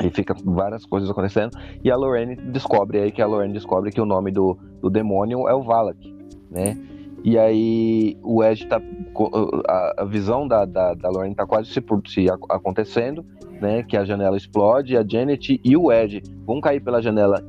e 0.02 0.10
fica 0.10 0.34
várias 0.45 0.86
coisas 0.86 1.10
acontecendo. 1.10 1.52
E 1.84 1.91
a 1.91 1.95
Lorraine 1.95 2.36
descobre 2.36 3.00
aí 3.00 3.12
que 3.12 3.22
a 3.22 3.28
Lorraine 3.28 3.54
descobre 3.54 3.91
que 3.91 4.00
o 4.02 4.06
nome 4.06 4.32
do, 4.32 4.58
do 4.82 4.89
demônio 4.89 5.47
é 5.47 5.54
o 5.54 5.62
Valak, 5.64 6.00
né? 6.50 6.78
E 7.24 7.38
aí 7.38 8.18
o 8.24 8.41
Ed 8.43 8.66
tá. 8.68 8.82
A, 9.68 10.04
a 10.04 10.06
visão 10.06 10.47
da, 10.47 10.64
da, 10.64 10.93
da 10.93 11.10
Lorraine 11.10 11.36
tá 11.36 11.45
quase 11.45 11.70
se, 11.70 11.84
se 12.08 12.32
ac- 12.32 12.45
acontecendo, 12.50 13.26
né? 13.60 13.84
Que 13.84 13.97
a 13.97 14.06
janela 14.06 14.38
explode, 14.38 14.95
a 14.95 15.04
Janet 15.06 15.60
e 15.64 15.76
o 15.76 15.91
Ed 15.91 16.24
vão 16.45 16.62
cair 16.62 16.80
pela 16.82 17.02
janela 17.02 17.43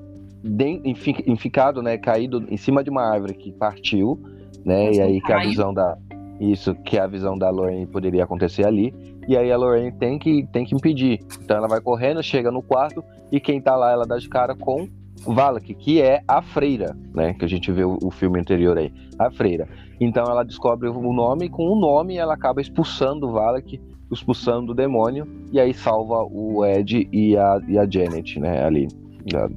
enficado, 1.24 1.82
né? 1.82 1.98
Caído 1.98 2.44
em 2.48 2.57
cima 2.57 2.82
de 2.82 2.90
uma 2.90 3.03
árvore 3.03 3.34
que 3.34 3.53
partiu, 3.53 4.18
né? 4.64 4.86
Nossa, 4.88 4.98
E 5.01 5.03
aí 5.03 5.20
que 5.20 5.32
a 5.32 5.38
visão 5.38 5.72
da. 5.74 5.96
Isso, 6.40 6.74
que 6.74 6.98
a 6.98 7.07
visão 7.07 7.36
da 7.36 7.51
Lorraine 7.51 7.86
poderia 7.86 8.24
acontecer 8.24 8.66
ali. 8.66 8.94
E 9.29 9.37
aí 9.37 9.51
a 9.53 9.57
Lorraine 9.57 9.93
tem 9.93 10.18
que, 10.18 10.47
tem 10.53 10.64
que 10.64 10.75
impedir. 10.75 11.21
Então 11.43 11.57
ela 11.57 11.68
vai 11.68 11.81
correndo, 11.81 12.23
chega 12.23 12.51
no 12.51 12.62
quarto 12.62 13.05
e 13.31 13.39
quem 13.39 13.61
tá 13.61 13.77
lá, 13.77 13.93
ela 13.93 14.07
dá 14.07 14.18
de 14.18 14.29
cara 14.29 14.55
com 14.55 14.89
Valak, 15.27 15.75
que 15.75 16.01
é 16.01 16.23
a 16.27 16.41
freira, 16.41 16.97
né? 17.14 17.35
Que 17.35 17.45
a 17.45 17.49
gente 17.49 17.71
vê 17.71 17.85
o, 17.85 17.99
o 18.03 18.11
filme 18.11 18.41
anterior 18.41 18.77
aí. 18.79 18.93
A 19.18 19.31
freira. 19.31 19.68
Então 20.01 20.25
ela 20.25 20.43
descobre 20.43 20.89
o 20.89 21.12
nome, 21.12 21.47
e 21.47 21.49
com 21.49 21.68
o 21.68 21.79
nome 21.79 22.16
ela 22.16 22.35
acaba 22.35 22.61
expulsando 22.61 23.29
o 23.29 23.33
Valak, 23.33 23.79
expulsando 24.11 24.73
o 24.73 24.75
demônio, 24.75 25.27
e 25.53 25.61
aí 25.61 25.75
salva 25.75 26.25
o 26.25 26.64
Ed 26.64 27.09
e 27.12 27.37
a, 27.37 27.61
e 27.68 27.79
a 27.79 27.87
Janet, 27.89 28.41
né? 28.41 28.64
Ali, 28.64 28.89
da, 29.31 29.49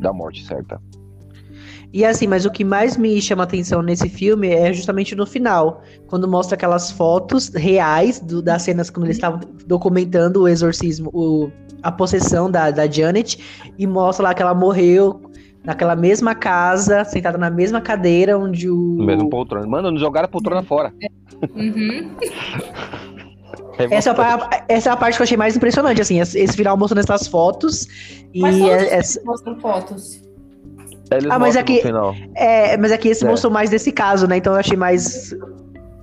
da 0.00 0.12
morte 0.12 0.44
certa. 0.44 0.80
E 1.92 2.04
assim, 2.04 2.26
mas 2.26 2.46
o 2.46 2.50
que 2.50 2.64
mais 2.64 2.96
me 2.96 3.20
chama 3.20 3.42
atenção 3.44 3.82
nesse 3.82 4.08
filme 4.08 4.48
é 4.48 4.72
justamente 4.72 5.14
no 5.14 5.26
final, 5.26 5.82
quando 6.06 6.26
mostra 6.26 6.54
aquelas 6.56 6.90
fotos 6.90 7.48
reais 7.50 8.18
do- 8.18 8.40
das 8.40 8.62
cenas 8.62 8.88
quando 8.88 9.04
eles 9.06 9.16
estavam 9.16 9.40
documentando 9.66 10.42
o 10.42 10.48
exorcismo, 10.48 11.10
o- 11.12 11.50
a 11.82 11.92
possessão 11.92 12.50
da, 12.50 12.70
da 12.70 12.86
Janet, 12.90 13.38
e 13.78 13.86
mostra 13.86 14.24
lá 14.24 14.34
que 14.34 14.40
ela 14.40 14.54
morreu 14.54 15.20
naquela 15.64 15.94
mesma 15.94 16.34
casa, 16.34 17.04
sentada 17.04 17.36
na 17.36 17.50
mesma 17.50 17.80
cadeira 17.80 18.38
onde 18.38 18.70
o. 18.70 18.74
No 18.76 19.04
mesmo 19.04 19.28
poltrona. 19.28 19.66
Mano, 19.66 19.90
não 19.90 19.98
jogaram 19.98 20.24
a 20.26 20.28
poltrona 20.28 20.62
fora. 20.62 20.92
Uhum. 21.54 22.10
Essa 23.90 24.10
é, 24.10 24.12
a, 24.20 24.64
essa 24.68 24.90
é 24.90 24.92
a 24.92 24.96
parte 24.96 25.16
que 25.16 25.22
eu 25.22 25.24
achei 25.24 25.36
mais 25.36 25.56
impressionante, 25.56 26.00
assim, 26.00 26.20
esse 26.20 26.52
final 26.56 26.76
mostrando 26.76 27.00
essas 27.00 27.26
fotos. 27.26 27.86
E 28.32 28.40
Mas 28.40 28.56
todos 28.58 28.70
é- 28.70 28.94
essa- 28.94 29.20
mostram 29.24 29.58
fotos. 29.58 30.21
Eles 31.16 31.30
Ah, 31.30 31.38
mas 31.38 31.54
no 31.56 31.64
final. 31.66 32.14
é, 32.34 32.76
mas 32.76 32.92
aqui 32.92 33.08
esse 33.08 33.24
É. 33.24 33.28
mostrou 33.28 33.52
mais 33.52 33.70
desse 33.70 33.92
caso, 33.92 34.26
né? 34.26 34.36
Então 34.36 34.52
eu 34.52 34.58
achei 34.60 34.76
mais. 34.76 35.34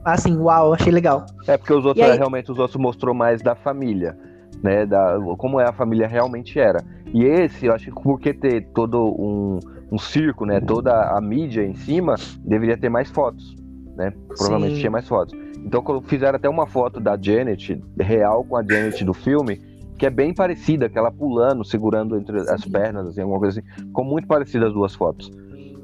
Assim, 0.06 0.36
uau, 0.38 0.74
achei 0.74 0.92
legal. 0.92 1.26
É 1.48 1.58
porque 1.58 1.74
os 1.74 1.86
outros, 1.86 2.06
aí- 2.06 2.18
realmente, 2.18 2.52
os 2.52 2.58
outros 2.58 2.82
mostrou 2.82 3.14
mais 3.14 3.42
da 3.42 3.54
família, 3.56 4.18
né? 4.64 4.86
Da, 4.86 5.18
como 5.38 5.60
é 5.60 5.68
a 5.70 5.74
família 5.74 6.08
realmente 6.08 6.60
era. 6.60 6.84
E 7.14 7.24
esse, 7.26 7.66
eu 7.66 7.74
acho 7.74 7.86
que 7.92 8.02
porque 8.04 8.34
ter 8.34 8.68
todo 8.74 8.98
um, 9.04 9.60
um 9.92 9.98
circo, 9.98 10.46
né? 10.46 10.62
Toda 10.62 10.94
a 11.16 11.20
mídia 11.22 11.64
em 11.64 11.76
cima, 11.76 12.16
deveria 12.46 12.78
ter 12.78 12.90
mais 12.90 13.10
fotos, 13.12 13.56
né? 13.96 14.14
Provavelmente 14.30 14.76
Sim. 14.76 14.80
tinha 14.80 14.92
mais 14.92 15.08
fotos. 15.08 15.38
Então, 15.66 15.82
quando 15.84 16.02
fizeram 16.08 16.38
até 16.38 16.48
uma 16.48 16.66
foto 16.66 17.00
da 17.02 17.18
Janet, 17.20 17.84
real 18.00 18.46
com 18.46 18.56
a 18.56 18.64
Janet 18.64 19.04
do 19.04 19.14
filme, 19.14 19.60
que 20.00 20.06
é 20.06 20.10
bem 20.10 20.34
parecida, 20.34 20.88
que 20.90 20.98
ela 20.98 21.12
pulando, 21.12 21.64
segurando 21.66 22.16
entre 22.18 22.40
as 22.50 22.64
pernas, 22.66 23.06
assim, 23.08 23.22
alguma 23.22 23.40
coisa 23.40 23.60
assim. 23.60 23.84
Ficou 23.88 24.06
muito 24.06 24.28
parecida 24.28 24.66
as 24.68 24.74
duas 24.74 24.96
fotos. 24.96 25.30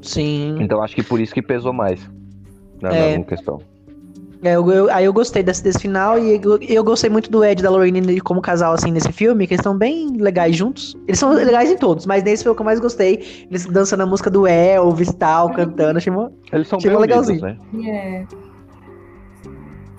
Sim. 0.02 0.56
Então, 0.62 0.82
acho 0.82 0.96
que 0.96 1.04
por 1.04 1.20
isso 1.20 1.34
que 1.34 1.42
pesou 1.42 1.74
mais 1.74 2.00
na, 2.82 2.96
É. 2.96 3.18
na 3.18 3.24
questão. 3.26 3.60
É, 4.44 4.56
eu- 4.56 4.70
eu- 4.72 4.92
aí 4.92 5.06
eu 5.06 5.14
gostei 5.14 5.42
desse, 5.42 5.64
desse 5.64 5.80
final 5.80 6.20
e 6.20 6.40
eu, 6.44 6.60
eu 6.62 6.84
gostei 6.84 7.10
muito 7.10 7.32
do 7.32 7.44
Ed 7.44 7.60
e 7.60 7.64
da 7.64 7.70
Lorraine 7.70 8.22
como 8.22 8.42
casal, 8.42 8.74
assim, 8.74 8.92
nesse 8.92 9.12
filme, 9.12 9.48
que 9.48 9.54
eles 9.56 9.62
estão 9.62 9.76
bem 9.76 10.18
legais 10.18 10.56
juntos. 10.56 10.96
Eles 11.08 11.18
são 11.20 11.34
legais 11.34 11.72
em 11.72 11.78
todos, 11.78 12.06
mas 12.06 12.24
nesse 12.24 12.44
foi 12.44 12.52
o 12.52 12.56
que 12.56 12.62
eu 12.62 12.66
mais 12.66 12.80
gostei. 12.80 13.46
Eles 13.50 13.66
dançando 13.66 14.04
a 14.04 14.06
música 14.06 14.30
do 14.30 14.46
Elvis 14.46 15.10
e 15.10 15.16
tal, 15.16 15.50
cantando, 15.52 15.98
achei 15.98 16.14
mó- 16.14 16.30
Eles 16.54 16.68
são 16.68 16.80
Chegou 16.80 17.02
bem 17.02 17.18
unidos, 17.18 17.28
legalzinho. 17.28 17.60
né? 17.74 17.90
É. 17.90 18.26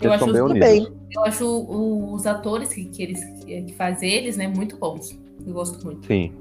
Eu 0.01 0.13
acho, 0.13 0.27
bem 0.27 0.43
os, 0.43 0.49
tudo 0.49 0.61
bem. 0.61 0.87
eu 1.15 1.25
acho 1.25 2.15
os 2.15 2.27
atores 2.27 2.73
que, 2.73 2.85
que 2.85 3.03
eles 3.03 3.25
que, 3.45 3.75
fazem 3.75 4.11
eles, 4.11 4.37
né, 4.37 4.47
muito 4.47 4.77
bons. 4.77 5.19
Eu 5.47 5.53
gosto 5.53 5.85
muito. 5.85 6.07
Sim. 6.07 6.33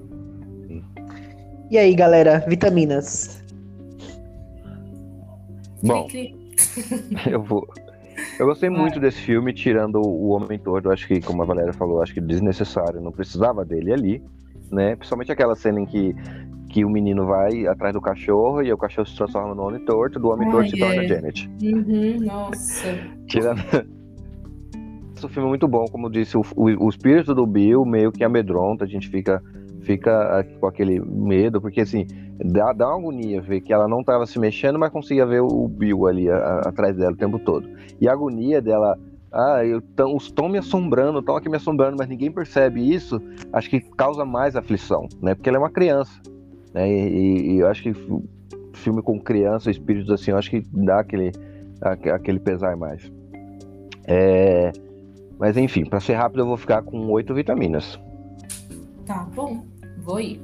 E 1.70 1.78
aí, 1.78 1.96
galera, 1.96 2.44
vitaminas. 2.48 3.44
Bom, 5.82 6.08
eu 7.30 7.42
vou. 7.42 7.68
Eu 8.40 8.46
gostei 8.46 8.70
muito 8.70 9.00
desse 9.00 9.20
filme, 9.20 9.54
tirando 9.54 10.00
o 10.00 10.30
Homem 10.30 10.60
Torto. 10.60 10.90
Acho 10.90 11.08
que, 11.08 11.20
como 11.22 11.42
a 11.42 11.46
Valéria 11.46 11.74
falou, 11.74 12.02
acho 12.02 12.14
que 12.14 12.22
desnecessário. 12.22 13.02
Não 13.02 13.12
precisava 13.12 13.66
dele 13.66 13.92
ali, 13.92 14.24
né? 14.72 14.96
Principalmente 14.96 15.32
aquela 15.32 15.56
cena 15.56 15.80
em 15.80 15.86
que, 15.86 16.16
que 16.76 16.84
o 16.84 16.90
menino 16.90 17.26
vai 17.26 17.66
atrás 17.68 17.94
do 17.94 18.02
cachorro 18.02 18.62
e 18.62 18.70
o 18.74 18.78
cachorro 18.78 19.08
se 19.08 19.16
transforma 19.16 19.56
no 19.56 19.64
Homem 19.66 19.80
Torto, 19.86 20.20
do 20.20 20.28
Homem 20.28 20.52
Torto 20.52 20.72
se 20.72 20.78
torna. 20.78 21.08
Janet. 21.08 21.50
Uhum, 21.64 22.18
nossa. 22.26 22.98
Tirando. 23.28 23.62
Esse 25.16 25.26
filme 25.30 25.46
é 25.48 25.50
muito 25.52 25.70
bom, 25.70 25.86
como 25.86 26.10
disse, 26.12 26.36
o, 26.36 26.42
o, 26.54 26.86
o 26.88 26.90
espírito 26.90 27.34
do 27.34 27.46
Bill 27.48 27.86
meio 27.86 28.12
que 28.12 28.26
amedronta, 28.26 28.84
a 28.84 28.88
gente 28.88 29.08
fica, 29.08 29.42
fica 29.84 30.12
ah, 30.38 30.44
com 30.60 30.68
aquele 30.68 31.00
medo, 31.00 31.62
porque 31.62 31.80
assim, 31.80 32.06
dá, 32.44 32.74
dá 32.74 32.90
uma 32.90 32.98
agonia 32.98 33.42
ver 33.42 33.62
que 33.62 33.72
ela 33.72 33.88
não 33.88 34.02
estava 34.02 34.26
se 34.26 34.38
mexendo, 34.38 34.78
mas 34.78 34.92
conseguia 34.92 35.26
ver 35.26 35.40
o, 35.44 35.70
Bill 35.70 36.06
ali 36.08 36.30
a- 36.30 36.36
a- 36.36 36.60
atrás 36.68 36.94
dela 36.98 37.14
o 37.14 37.16
tempo 37.16 37.40
todo. 37.40 37.70
E 38.02 38.10
a 38.10 38.12
agonia 38.12 38.62
dela, 38.62 39.00
ah, 39.32 39.64
eu 39.66 39.82
tão, 39.82 40.14
os 40.14 40.26
estão 40.26 40.50
me 40.50 40.58
assombrando, 40.58 41.20
estão 41.20 41.38
aqui 41.38 41.48
me 41.48 41.56
assombrando, 41.56 41.96
mas 41.98 42.10
ninguém 42.10 42.30
percebe 42.30 42.82
isso, 42.94 43.22
acho 43.54 43.70
que 43.70 43.80
causa 43.80 44.26
mais 44.26 44.58
aflição, 44.58 45.08
né? 45.22 45.34
Porque 45.36 45.48
ela 45.48 45.58
é 45.58 45.62
uma 45.62 45.70
criança, 45.72 46.12
né? 46.76 46.92
E, 46.92 47.54
e- 47.54 47.60
eu 47.60 47.68
acho 47.70 47.82
que 47.82 47.94
filme 48.74 49.02
com 49.02 49.18
criança, 49.20 49.72
espíritos 49.72 50.12
assim, 50.12 50.32
eu 50.32 50.38
acho 50.38 50.50
que 50.50 50.62
dá 50.74 51.00
aquele, 51.00 51.32
aque- 51.82 52.10
aquele 52.10 52.38
pesar 52.40 52.76
mais. 52.76 53.10
É, 54.06 54.72
mas 55.40 55.56
enfim, 55.56 55.86
para 55.86 56.02
ser 56.02 56.14
rápido, 56.16 56.42
eu 56.42 56.46
vou 56.46 56.58
ficar 56.58 56.84
com 56.84 57.08
oito 57.12 57.34
vitaminas. 57.34 57.98
Tá 59.06 59.24
bom, 59.34 59.66
vou 60.00 60.20
ir. 60.20 60.40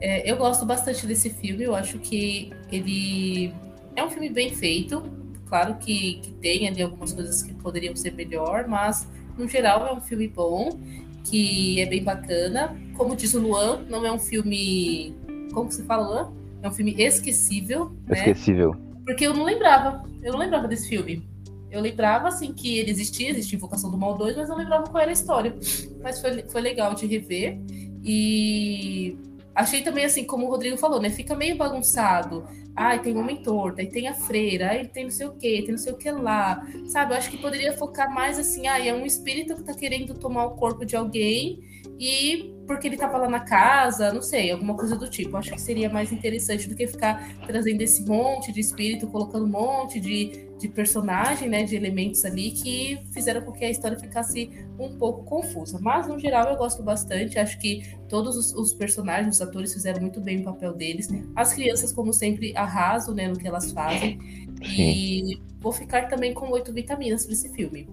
É, 0.00 0.30
eu 0.30 0.36
gosto 0.36 0.64
bastante 0.64 1.06
desse 1.06 1.28
filme, 1.30 1.64
eu 1.64 1.74
acho 1.74 1.98
que 1.98 2.50
ele 2.70 3.52
é 3.96 4.04
um 4.04 4.10
filme 4.10 4.30
bem 4.30 4.54
feito. 4.54 5.02
Claro 5.46 5.74
que, 5.74 6.20
que 6.22 6.30
tem 6.34 6.68
ali 6.68 6.82
algumas 6.82 7.12
coisas 7.12 7.42
que 7.42 7.52
poderiam 7.54 7.94
ser 7.96 8.12
melhor, 8.14 8.66
mas 8.68 9.08
no 9.36 9.48
geral 9.48 9.86
é 9.86 9.92
um 9.92 10.00
filme 10.00 10.28
bom, 10.28 10.78
que 11.24 11.80
é 11.80 11.86
bem 11.86 12.02
bacana. 12.02 12.76
Como 12.96 13.16
diz 13.16 13.34
o 13.34 13.40
Luan, 13.40 13.82
não 13.88 14.06
é 14.06 14.12
um 14.12 14.18
filme. 14.18 15.14
Como 15.54 15.68
que 15.68 15.74
se 15.74 15.84
fala, 15.84 16.06
Luan? 16.06 16.32
É 16.62 16.68
um 16.68 16.72
filme 16.72 16.94
esquecível, 16.98 17.92
né? 18.06 18.18
Esquecível. 18.18 18.74
Porque 19.06 19.26
eu 19.26 19.34
não 19.34 19.44
lembrava. 19.44 20.02
Eu 20.22 20.32
não 20.32 20.38
lembrava 20.38 20.66
desse 20.66 20.88
filme. 20.88 21.22
Eu 21.70 21.80
lembrava, 21.80 22.28
assim, 22.28 22.52
que 22.52 22.78
ele 22.78 22.90
existia, 22.90 23.30
existia 23.30 23.56
Invocação 23.56 23.90
do 23.90 23.96
Mal 23.96 24.16
2, 24.16 24.36
mas 24.36 24.48
não 24.48 24.56
lembrava 24.56 24.84
qual 24.84 25.00
era 25.00 25.10
a 25.10 25.12
história. 25.12 25.54
Mas 26.02 26.20
foi, 26.20 26.42
foi 26.44 26.60
legal 26.60 26.94
de 26.94 27.06
rever. 27.06 27.58
E 28.02 29.16
Achei 29.54 29.82
também 29.82 30.04
assim, 30.04 30.24
como 30.24 30.46
o 30.46 30.50
Rodrigo 30.50 30.76
falou, 30.76 31.00
né? 31.00 31.10
Fica 31.10 31.36
meio 31.36 31.56
bagunçado. 31.56 32.44
Ai, 32.74 33.00
tem 33.00 33.16
um 33.16 33.22
mentor, 33.22 33.76
daí 33.76 33.86
tem 33.86 34.08
a 34.08 34.14
freira, 34.14 34.70
aí 34.70 34.88
tem 34.88 35.04
não 35.04 35.10
sei 35.12 35.26
o 35.26 35.32
que, 35.32 35.62
tem 35.62 35.70
não 35.70 35.78
sei 35.78 35.92
o 35.92 35.96
que 35.96 36.10
lá. 36.10 36.66
Sabe? 36.88 37.12
Eu 37.12 37.18
acho 37.18 37.30
que 37.30 37.36
poderia 37.36 37.72
focar 37.72 38.12
mais 38.12 38.36
assim, 38.36 38.66
ai, 38.66 38.88
é 38.88 38.94
um 38.94 39.06
espírito 39.06 39.54
que 39.54 39.62
tá 39.62 39.72
querendo 39.72 40.14
tomar 40.14 40.46
o 40.46 40.56
corpo 40.56 40.84
de 40.84 40.96
alguém 40.96 41.60
e 41.98 42.54
porque 42.66 42.88
ele 42.88 42.94
estava 42.94 43.18
lá 43.18 43.28
na 43.28 43.40
casa, 43.40 44.12
não 44.12 44.22
sei, 44.22 44.50
alguma 44.50 44.74
coisa 44.74 44.96
do 44.96 45.08
tipo. 45.08 45.36
Acho 45.36 45.52
que 45.52 45.60
seria 45.60 45.88
mais 45.90 46.10
interessante 46.12 46.68
do 46.68 46.74
que 46.74 46.86
ficar 46.86 47.36
trazendo 47.46 47.80
esse 47.82 48.04
monte 48.06 48.52
de 48.52 48.60
espírito, 48.60 49.06
colocando 49.06 49.44
um 49.44 49.50
monte 49.50 50.00
de, 50.00 50.48
de 50.58 50.68
personagem, 50.68 51.48
né, 51.48 51.62
de 51.62 51.76
elementos 51.76 52.24
ali 52.24 52.50
que 52.52 52.98
fizeram 53.12 53.42
com 53.42 53.52
que 53.52 53.64
a 53.64 53.70
história 53.70 53.98
ficasse 53.98 54.50
um 54.78 54.96
pouco 54.96 55.24
confusa. 55.24 55.78
Mas, 55.80 56.08
no 56.08 56.18
geral, 56.18 56.48
eu 56.48 56.56
gosto 56.56 56.82
bastante. 56.82 57.38
Acho 57.38 57.58
que 57.58 57.86
todos 58.08 58.36
os, 58.36 58.54
os 58.54 58.72
personagens, 58.72 59.36
os 59.36 59.42
atores 59.42 59.72
fizeram 59.72 60.00
muito 60.00 60.20
bem 60.20 60.40
o 60.40 60.44
papel 60.44 60.72
deles. 60.72 61.08
As 61.36 61.52
crianças, 61.52 61.92
como 61.92 62.12
sempre, 62.12 62.56
arrasam 62.56 63.14
né, 63.14 63.28
no 63.28 63.38
que 63.38 63.46
elas 63.46 63.72
fazem. 63.72 64.18
E 64.62 65.38
vou 65.60 65.72
ficar 65.72 66.08
também 66.08 66.32
com 66.32 66.50
oito 66.50 66.72
vitaminas 66.72 67.24
para 67.24 67.34
esse 67.34 67.52
filme. 67.52 67.86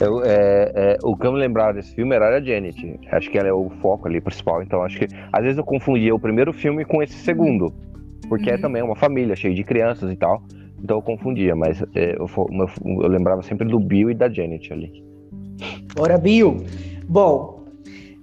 Eu, 0.00 0.24
é, 0.24 0.72
é, 0.74 0.98
o 1.02 1.16
que 1.16 1.26
eu 1.26 1.32
me 1.32 1.38
lembrava 1.38 1.74
desse 1.74 1.94
filme 1.94 2.14
era 2.14 2.36
a 2.36 2.40
Janet. 2.40 2.98
Acho 3.12 3.30
que 3.30 3.38
ela 3.38 3.48
é 3.48 3.52
o 3.52 3.70
foco 3.80 4.08
ali 4.08 4.20
principal. 4.20 4.62
Então 4.62 4.82
acho 4.82 4.98
que 4.98 5.06
às 5.32 5.42
vezes 5.42 5.58
eu 5.58 5.64
confundia 5.64 6.14
o 6.14 6.18
primeiro 6.18 6.52
filme 6.52 6.84
com 6.84 7.02
esse 7.02 7.14
segundo. 7.14 7.72
Porque 8.28 8.50
é 8.50 8.54
uhum. 8.54 8.58
é 8.58 8.60
também 8.60 8.82
uma 8.82 8.96
família 8.96 9.36
cheia 9.36 9.54
de 9.54 9.62
crianças 9.62 10.10
e 10.10 10.16
tal. 10.16 10.42
Então 10.82 10.98
eu 10.98 11.02
confundia, 11.02 11.54
mas 11.54 11.80
é, 11.94 12.16
eu, 12.18 12.28
eu, 12.28 13.00
eu, 13.02 13.08
lembrava 13.08 13.42
sempre 13.42 13.66
do 13.66 13.78
Bill 13.78 14.10
e 14.10 14.14
da 14.14 14.28
Janet 14.28 14.72
ali. 14.72 15.04
Bora, 15.94 16.18
Bill! 16.18 16.56
Bom, 17.08 17.64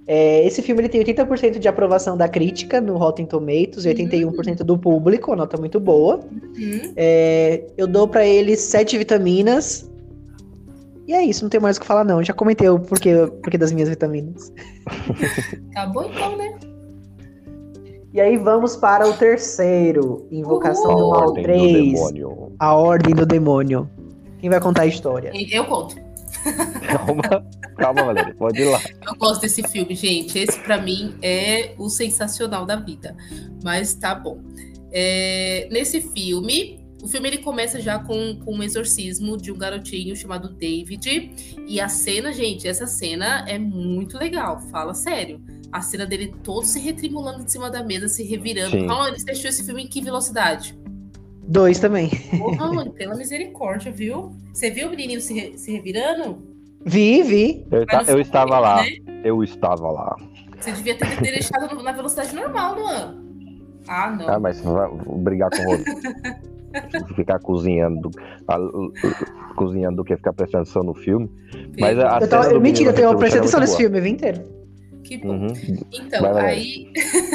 é, 0.06 0.46
esse 0.46 0.62
filme 0.62 0.82
ele 0.82 0.88
tem 0.88 1.02
80% 1.02 1.58
de 1.58 1.68
aprovação 1.68 2.16
da 2.16 2.28
crítica 2.28 2.80
no 2.80 2.96
Rotten 2.96 3.24
Tomatoes 3.24 3.84
e 3.84 3.88
81% 3.88 4.58
do 4.58 4.76
público, 4.76 5.34
nota 5.34 5.56
muito 5.56 5.80
boa. 5.80 6.20
Uhum. 6.56 6.92
É, 6.96 7.64
eu 7.76 7.86
dou 7.86 8.06
para 8.06 8.26
ele 8.26 8.56
7 8.56 8.98
vitaminas 8.98 9.90
e 11.06 11.12
é 11.12 11.22
isso, 11.22 11.42
não 11.42 11.50
tem 11.50 11.60
mais 11.60 11.76
o 11.76 11.80
que 11.80 11.86
falar, 11.86 12.04
não. 12.04 12.22
Já 12.22 12.32
comentei 12.32 12.68
o 12.68 12.78
porquê, 12.78 13.14
porquê 13.42 13.58
das 13.58 13.72
minhas 13.72 13.88
vitaminas. 13.88 14.52
Acabou 15.70 16.04
então, 16.04 16.36
né? 16.36 16.58
E 18.12 18.20
aí 18.20 18.36
vamos 18.36 18.76
para 18.76 19.08
o 19.08 19.14
terceiro. 19.14 20.26
Invocação 20.30 20.94
Uhul. 20.94 20.98
do 20.98 21.10
Mal 21.10 21.32
3. 21.32 22.12
Do 22.12 22.52
a 22.58 22.74
Ordem 22.74 23.14
do 23.14 23.24
Demônio. 23.24 23.90
Quem 24.38 24.50
vai 24.50 24.60
contar 24.60 24.82
a 24.82 24.86
história? 24.86 25.32
Eu 25.50 25.64
conto. 25.64 25.96
Calma, 26.86 27.46
calma, 27.76 28.04
Valéria. 28.04 28.34
Pode 28.34 28.60
ir 28.60 28.64
lá. 28.66 28.80
Eu 29.06 29.14
gosto 29.16 29.42
desse 29.42 29.62
filme, 29.68 29.94
gente. 29.94 30.38
Esse, 30.38 30.58
para 30.60 30.80
mim, 30.80 31.14
é 31.22 31.74
o 31.78 31.88
sensacional 31.88 32.66
da 32.66 32.76
vida. 32.76 33.16
Mas 33.64 33.94
tá 33.94 34.14
bom. 34.14 34.40
É, 34.92 35.68
nesse 35.70 36.00
filme, 36.00 36.81
o 37.02 37.08
filme 37.08 37.28
ele 37.28 37.38
começa 37.38 37.80
já 37.80 37.98
com, 37.98 38.38
com 38.44 38.54
um 38.54 38.62
exorcismo 38.62 39.36
de 39.36 39.50
um 39.50 39.58
garotinho 39.58 40.14
chamado 40.14 40.48
David. 40.48 41.32
E 41.66 41.80
a 41.80 41.88
cena, 41.88 42.32
gente, 42.32 42.68
essa 42.68 42.86
cena 42.86 43.44
é 43.48 43.58
muito 43.58 44.16
legal. 44.16 44.60
Fala 44.70 44.94
sério. 44.94 45.42
A 45.72 45.82
cena 45.82 46.06
dele 46.06 46.32
todo 46.44 46.64
se 46.64 46.78
retrimulando 46.78 47.42
em 47.42 47.48
cima 47.48 47.68
da 47.68 47.82
mesa, 47.82 48.06
se 48.06 48.22
revirando. 48.22 48.76
Oh, 48.76 49.06
ele 49.08 49.16
assistiu 49.16 49.50
esse 49.50 49.66
filme 49.66 49.82
em 49.82 49.88
que 49.88 50.00
velocidade? 50.00 50.78
Dois 51.42 51.80
também. 51.80 52.08
Porra, 52.38 52.72
mano, 52.72 52.92
pela 52.94 53.16
misericórdia, 53.16 53.90
viu? 53.90 54.36
Você 54.52 54.70
viu 54.70 54.86
o 54.86 54.90
menininho 54.90 55.20
se, 55.20 55.34
re, 55.34 55.58
se 55.58 55.72
revirando? 55.72 56.40
Vi, 56.86 57.22
vi. 57.24 57.66
Eu, 57.72 57.84
eu 58.06 58.20
estava 58.20 58.60
lá. 58.60 58.82
Né? 58.82 58.98
Eu 59.24 59.42
estava 59.42 59.90
lá. 59.90 60.16
Você 60.60 60.70
devia 60.70 60.96
ter, 60.96 61.20
deixado 61.20 61.82
na 61.82 61.90
velocidade 61.90 62.32
normal, 62.32 62.76
Luan. 62.76 63.22
Ah, 63.88 64.10
não. 64.10 64.28
Ah, 64.28 64.38
mas 64.38 64.60
vou 64.60 65.18
brigar 65.18 65.50
com 65.50 65.62
o 65.62 65.64
Rodrigo. 65.64 66.00
ficar 67.14 67.38
cozinhando, 67.40 68.10
a, 68.48 68.58
cozinhando 69.56 69.96
do 69.96 70.04
que 70.04 70.16
ficar 70.16 70.32
prestando 70.32 70.62
atenção 70.62 70.82
no 70.82 70.94
filme. 70.94 71.30
Mas 71.78 71.98
a, 71.98 72.18
a 72.18 72.20
eu 72.20 72.28
tava, 72.28 72.60
mentira, 72.60 72.90
eu 72.90 72.94
tenho 72.94 73.16
prestado 73.16 73.40
atenção 73.40 73.60
nesse 73.60 73.76
filme, 73.76 73.98
eu 73.98 74.02
vi 74.02 74.10
inteiro. 74.10 74.61
Que 75.02 75.18
bom. 75.18 75.36
Uhum. 75.36 75.54
Então, 75.92 76.36
aí, 76.36 76.92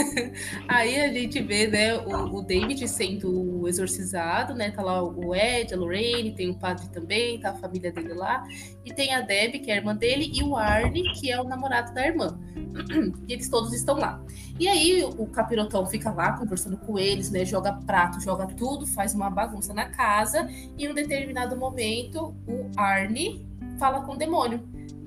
aí 0.68 1.02
a 1.02 1.12
gente 1.12 1.42
vê, 1.42 1.68
né, 1.68 1.98
o, 1.98 2.38
o, 2.38 2.42
David 2.42 2.88
sendo 2.88 3.68
exorcizado, 3.68 4.54
né? 4.54 4.72
Tá 4.72 4.82
lá 4.82 5.04
o 5.04 5.36
Ed, 5.36 5.74
a 5.74 5.78
Lorraine, 5.78 6.34
tem 6.34 6.50
o 6.50 6.56
padre 6.56 6.88
também, 6.90 7.40
tá 7.40 7.52
a 7.52 7.56
família 7.56 7.92
dele 7.92 8.14
lá. 8.14 8.44
E 8.86 8.94
tem 8.94 9.14
a 9.14 9.22
Deb, 9.22 9.60
que 9.60 9.70
é 9.70 9.74
a 9.74 9.78
irmã 9.78 9.96
dele, 9.96 10.32
e 10.34 10.42
o 10.44 10.56
Arne, 10.56 11.04
que 11.14 11.30
é 11.30 11.40
o 11.40 11.44
namorado 11.44 11.94
da 11.94 12.06
irmã. 12.06 12.40
E 13.28 13.34
eles 13.34 13.50
todos 13.50 13.74
estão 13.74 13.98
lá. 13.98 14.24
E 14.60 14.68
aí 14.68 15.04
o 15.04 15.26
capirotão 15.26 15.86
fica 15.88 16.12
lá 16.12 16.38
conversando 16.38 16.78
com 16.78 16.98
eles, 16.98 17.32
né? 17.32 17.44
Joga 17.44 17.74
prato, 17.74 18.22
joga 18.22 18.46
tudo, 18.48 18.86
faz 18.86 19.14
uma 19.14 19.30
bagunça 19.30 19.74
na 19.74 19.90
casa. 19.90 20.48
E 20.78 20.86
em 20.86 20.90
um 20.90 20.94
determinado 20.94 21.58
momento, 21.58 22.36
o 22.48 22.70
Arne 22.78 23.46
fala 23.80 24.02
com 24.02 24.14
o 24.14 24.18
demônio. 24.18 24.64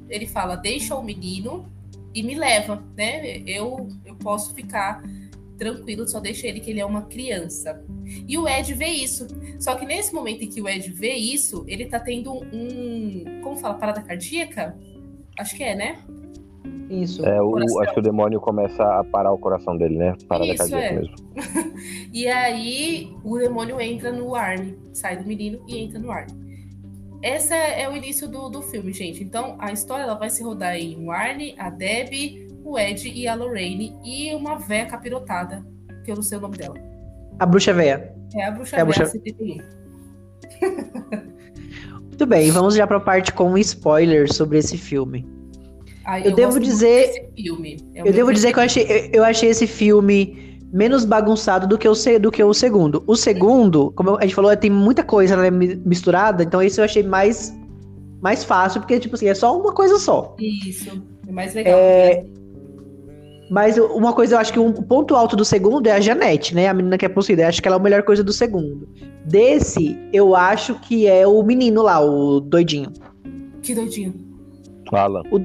Ele 0.09 0.27
fala: 0.27 0.57
deixa 0.57 0.95
o 0.97 1.03
menino 1.03 1.71
e 2.15 2.23
me 2.23 2.35
leva, 2.35 2.83
né? 2.97 3.39
Eu, 3.47 3.89
eu 4.05 4.15
posso 4.17 4.55
ficar 4.55 5.03
tranquilo, 5.61 6.09
só 6.09 6.19
deixa 6.19 6.47
ele 6.47 6.59
que 6.59 6.71
ele 6.71 6.81
é 6.81 6.87
uma 6.87 7.03
criança. 7.03 7.85
E 8.27 8.37
o 8.39 8.49
Ed 8.49 8.73
vê 8.75 8.87
isso. 8.87 9.27
Só 9.59 9.75
que 9.75 9.85
nesse 9.85 10.13
momento 10.15 10.43
em 10.43 10.49
que 10.49 10.61
o 10.61 10.69
Ed 10.69 10.91
vê 10.91 11.13
isso, 11.13 11.65
ele 11.69 11.85
tá 11.85 12.01
tendo 12.01 12.33
um. 12.33 13.41
Como 13.43 13.57
fala? 13.57 13.75
Parada 13.75 14.01
cardíaca? 14.01 14.77
Acho 15.39 15.55
que 15.55 15.63
é, 15.63 15.75
né? 15.75 15.99
Isso. 16.89 17.25
É, 17.25 17.41
o, 17.41 17.57
acho 17.81 17.95
que 17.95 18.01
o 18.01 18.03
demônio 18.03 18.41
começa 18.41 18.83
a 18.83 19.05
parar 19.05 19.33
o 19.33 19.39
coração 19.39 19.77
dele, 19.77 19.97
né? 19.97 20.17
Parada 20.27 20.51
Isso, 20.51 20.59
cardíaca 20.59 20.87
é. 20.87 20.93
mesmo. 20.93 21.15
e 22.13 22.27
aí 22.27 23.15
o 23.23 23.39
demônio 23.39 23.81
entra 23.81 24.11
no 24.11 24.35
Arne, 24.35 24.77
sai 24.93 25.19
do 25.19 25.27
menino 25.27 25.63
e 25.69 25.79
entra 25.79 26.01
no 26.01 26.11
Arne. 26.11 26.50
Esse 27.23 27.55
é 27.55 27.89
o 27.89 27.95
início 27.95 28.27
do, 28.27 28.49
do 28.49 28.63
filme, 28.63 28.93
gente. 28.93 29.23
Então, 29.23 29.57
a 29.59 29.73
história 29.73 30.05
ela 30.05 30.15
vai 30.15 30.31
se 30.31 30.43
rodar 30.43 30.77
em 30.77 31.05
Warne, 31.05 31.55
a 31.59 31.69
Deb, 31.69 32.49
o 32.65 32.79
Ed 32.79 33.09
e 33.09 33.29
a 33.29 33.35
Lorraine 33.35 33.97
e 34.05 34.35
uma 34.35 34.57
véia 34.57 34.87
capirotada, 34.87 35.65
que 36.05 36.11
eu 36.11 36.17
não 36.17 36.23
sei 36.23 36.39
o 36.39 36.41
nome 36.41 36.57
dela. 36.57 36.77
A 37.39 37.45
bruxa 37.45 37.75
véia. 37.75 38.15
É 38.35 38.45
a 38.45 38.51
bruxa 38.51 38.77
é 38.77 38.85
véia, 38.85 39.05
bruxa... 39.05 39.21
Muito 42.01 42.27
bem, 42.27 42.51
vamos 42.51 42.75
já 42.75 42.87
para 42.87 42.99
a 42.99 43.01
parte 43.01 43.33
com 43.33 43.57
spoilers 43.59 44.37
sobre 44.37 44.59
esse 44.59 44.77
filme. 44.77 45.27
Ai, 46.05 46.23
eu, 46.23 46.31
eu 46.31 46.37
devo 46.37 46.59
dizer, 46.59 47.31
é 47.95 48.01
eu 48.05 48.13
devo 48.13 48.33
dizer 48.33 48.53
que 48.53 48.59
eu 48.59 48.63
achei, 48.63 48.85
eu, 48.85 49.11
eu 49.13 49.25
achei 49.25 49.51
esse 49.51 49.67
filme 49.67 50.50
menos 50.73 51.05
bagunçado 51.05 51.67
do 51.67 51.77
que 51.77 51.89
o, 51.89 51.95
do 52.21 52.31
que 52.31 52.43
o 52.43 52.55
segundo. 52.55 53.03
O 53.07 53.17
segundo, 53.17 53.93
como 53.93 54.17
a 54.17 54.23
gente 54.23 54.35
falou, 54.35 54.57
tem 54.57 54.71
muita 54.71 55.03
coisa 55.03 55.37
né, 55.37 55.51
misturada, 55.51 56.43
então 56.43 56.63
esse 56.63 56.81
eu 56.81 56.85
achei 56.85 57.03
mais, 57.03 57.53
mais 58.21 58.45
fácil, 58.45 58.81
porque, 58.81 59.01
tipo 59.01 59.15
assim, 59.17 59.29
é 59.29 59.35
só 59.35 59.59
uma 59.59 59.73
coisa 59.73 59.99
só. 59.99 60.35
Isso, 60.39 61.03
é 61.27 61.33
mais 61.33 61.55
legal. 61.55 61.79
É... 61.79 62.25
Mas 63.51 63.77
uma 63.77 64.13
coisa, 64.13 64.37
eu 64.37 64.39
acho 64.39 64.53
que 64.53 64.61
um 64.61 64.73
ponto 64.73 65.17
alto 65.17 65.35
do 65.35 65.45
segundo 65.45 65.89
é 65.89 65.93
a 65.93 66.01
Janete, 66.01 66.55
né? 66.55 66.69
A 66.69 66.75
menina 66.75 66.97
que 66.97 67.05
é 67.05 67.09
possuída. 67.09 67.43
Eu 67.43 67.49
acho 67.49 67.61
que 67.61 67.67
ela 67.67 67.79
é 67.79 67.81
a 67.81 67.83
melhor 67.83 68.05
coisa 68.05 68.23
do 68.23 68.33
segundo. 68.33 68.89
Desse, 69.25 69.99
eu 70.13 70.37
acho 70.37 70.77
que 70.77 71.09
é 71.09 71.27
o 71.27 71.43
menino 71.43 71.83
lá, 71.83 72.01
o 72.01 72.39
doidinho. 72.39 72.93
Que 73.61 73.75
doidinho? 73.75 74.15
Fala. 74.89 75.23
O, 75.33 75.41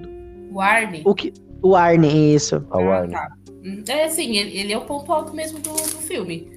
o 0.56 0.62
Arne? 0.62 1.02
O, 1.04 1.16
que, 1.16 1.34
o 1.64 1.76
Arne, 1.76 2.36
isso. 2.36 2.64
Ah, 2.70 2.78
o 2.78 2.92
Arne. 2.92 3.16
Ah, 3.16 3.28
tá. 3.28 3.45
É 3.88 4.04
assim, 4.04 4.38
ele, 4.38 4.58
ele 4.58 4.74
é 4.74 4.78
o 4.78 4.86
ponto 4.86 5.12
alto 5.12 5.34
mesmo 5.34 5.60
do, 5.60 5.72
do 5.72 6.02
filme. 6.02 6.52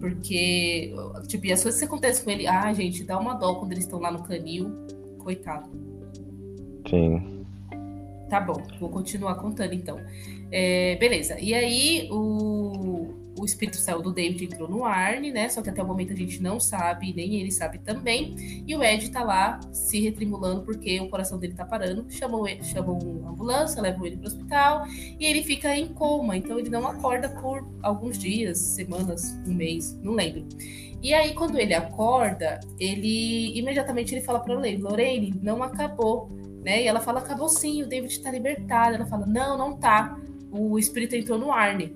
Porque, 0.00 0.92
tipo, 1.26 1.46
e 1.46 1.52
as 1.52 1.62
coisas 1.62 1.80
que 1.80 1.86
acontecem 1.86 2.24
com 2.24 2.30
ele, 2.30 2.46
ah, 2.46 2.72
gente, 2.72 3.04
dá 3.04 3.18
uma 3.18 3.34
dó 3.34 3.54
quando 3.56 3.72
eles 3.72 3.84
estão 3.84 4.00
lá 4.00 4.10
no 4.10 4.22
canil. 4.22 4.70
Coitado. 5.18 5.68
Sim. 6.88 7.44
Tá 8.28 8.40
bom, 8.40 8.62
vou 8.78 8.90
continuar 8.90 9.36
contando 9.36 9.72
então. 9.72 9.98
É, 10.50 10.96
beleza. 10.96 11.38
E 11.40 11.54
aí, 11.54 12.08
o, 12.10 13.14
o 13.38 13.44
espírito 13.44 13.76
saiu 13.76 14.02
do 14.02 14.12
David 14.12 14.44
entrou 14.44 14.68
no 14.68 14.84
Arne, 14.84 15.30
né? 15.30 15.48
Só 15.48 15.62
que 15.62 15.70
até 15.70 15.82
o 15.82 15.86
momento 15.86 16.12
a 16.12 16.16
gente 16.16 16.42
não 16.42 16.58
sabe, 16.58 17.12
nem 17.14 17.36
ele 17.36 17.52
sabe 17.52 17.78
também. 17.78 18.64
E 18.66 18.74
o 18.76 18.82
Ed 18.82 19.10
tá 19.10 19.22
lá 19.22 19.60
se 19.72 20.00
retrimulando 20.00 20.62
porque 20.62 21.00
o 21.00 21.08
coração 21.08 21.38
dele 21.38 21.54
tá 21.54 21.64
parando. 21.64 22.04
Chamam, 22.10 22.46
ele, 22.46 22.62
chamam 22.64 22.98
uma 22.98 23.30
ambulância, 23.30 23.80
levam 23.80 24.06
ele 24.06 24.16
pro 24.16 24.26
hospital 24.26 24.86
e 24.88 25.24
ele 25.24 25.42
fica 25.42 25.76
em 25.76 25.88
coma. 25.88 26.36
Então 26.36 26.58
ele 26.58 26.68
não 26.68 26.86
acorda 26.86 27.28
por 27.28 27.66
alguns 27.82 28.18
dias, 28.18 28.58
semanas, 28.58 29.36
um 29.46 29.54
mês, 29.54 29.98
não 30.02 30.12
lembro. 30.12 30.46
E 31.00 31.14
aí, 31.14 31.32
quando 31.32 31.58
ele 31.58 31.74
acorda, 31.74 32.58
ele 32.78 33.56
imediatamente 33.56 34.14
ele 34.14 34.20
fala 34.20 34.40
para 34.40 34.54
Lorraine, 34.54 34.82
Lorraine, 34.82 35.40
não 35.40 35.62
acabou, 35.62 36.28
né? 36.64 36.82
E 36.82 36.86
ela 36.88 37.00
fala, 37.00 37.20
acabou 37.20 37.48
sim, 37.48 37.82
o 37.84 37.86
David 37.86 38.20
tá 38.20 38.32
libertado. 38.32 38.96
Ela 38.96 39.06
fala, 39.06 39.24
não, 39.24 39.56
não 39.56 39.76
tá. 39.76 40.18
O 40.50 40.78
espírito 40.78 41.14
entrou 41.14 41.38
no 41.38 41.52
Arne. 41.52 41.94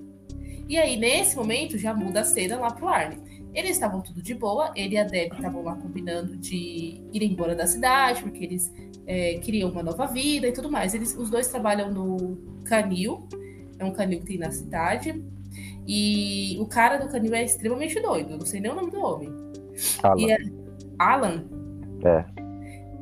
E 0.67 0.77
aí, 0.77 0.97
nesse 0.97 1.35
momento, 1.35 1.77
já 1.77 1.93
muda 1.93 2.21
a 2.21 2.23
cena 2.23 2.57
lá 2.57 2.71
pro 2.71 2.87
Arne. 2.87 3.17
Eles 3.53 3.71
estavam 3.71 4.01
tudo 4.01 4.21
de 4.21 4.33
boa, 4.33 4.71
ele 4.75 4.95
e 4.95 4.97
a 4.97 5.03
Deb 5.03 5.33
estavam 5.33 5.63
lá 5.63 5.75
combinando 5.75 6.35
de 6.35 7.01
ir 7.13 7.23
embora 7.23 7.55
da 7.55 7.67
cidade, 7.67 8.23
porque 8.23 8.43
eles 8.43 8.73
é, 9.05 9.35
queriam 9.35 9.69
uma 9.69 9.83
nova 9.83 10.07
vida 10.07 10.47
e 10.47 10.51
tudo 10.51 10.71
mais. 10.71 10.95
Eles, 10.95 11.15
os 11.15 11.29
dois 11.29 11.47
trabalham 11.47 11.91
no 11.91 12.37
canil, 12.65 13.27
é 13.77 13.85
um 13.85 13.91
canil 13.91 14.19
que 14.19 14.25
tem 14.25 14.37
na 14.39 14.51
cidade. 14.51 15.23
E 15.85 16.57
o 16.59 16.65
cara 16.65 16.97
do 16.97 17.11
canil 17.11 17.33
é 17.35 17.43
extremamente 17.43 17.99
doido, 17.99 18.37
não 18.37 18.45
sei 18.45 18.59
nem 18.59 18.71
o 18.71 18.75
nome 18.75 18.89
do 18.89 18.99
homem. 18.99 19.29
Alan. 20.01 20.21
E 20.21 20.31
é 20.31 20.37
Alan? 20.97 21.45
É. 22.03 22.42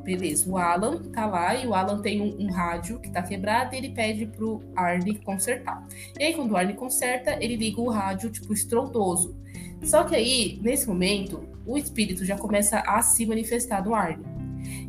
Beleza, 0.04 0.50
o 0.50 0.58
Alan 0.58 1.00
tá 1.12 1.26
lá 1.26 1.54
e 1.54 1.66
o 1.66 1.74
Alan 1.74 2.00
tem 2.02 2.20
um, 2.20 2.46
um 2.46 2.50
rádio 2.50 2.98
que 2.98 3.10
tá 3.10 3.22
quebrado 3.22 3.74
e 3.74 3.78
ele 3.78 3.90
pede 3.90 4.26
pro 4.26 4.60
Arnie 4.74 5.14
consertar. 5.14 5.86
E 6.18 6.24
aí, 6.24 6.34
quando 6.34 6.52
o 6.52 6.56
Arnie 6.56 6.74
conserta, 6.74 7.36
ele 7.40 7.56
liga 7.56 7.80
o 7.80 7.88
rádio, 7.88 8.30
tipo, 8.30 8.52
estrondoso. 8.52 9.36
Só 9.82 10.04
que 10.04 10.16
aí, 10.16 10.58
nesse 10.62 10.88
momento, 10.88 11.44
o 11.66 11.78
espírito 11.78 12.24
já 12.24 12.36
começa 12.36 12.80
a 12.80 13.00
se 13.02 13.24
manifestar 13.24 13.84
no 13.84 13.94
Arnie. 13.94 14.41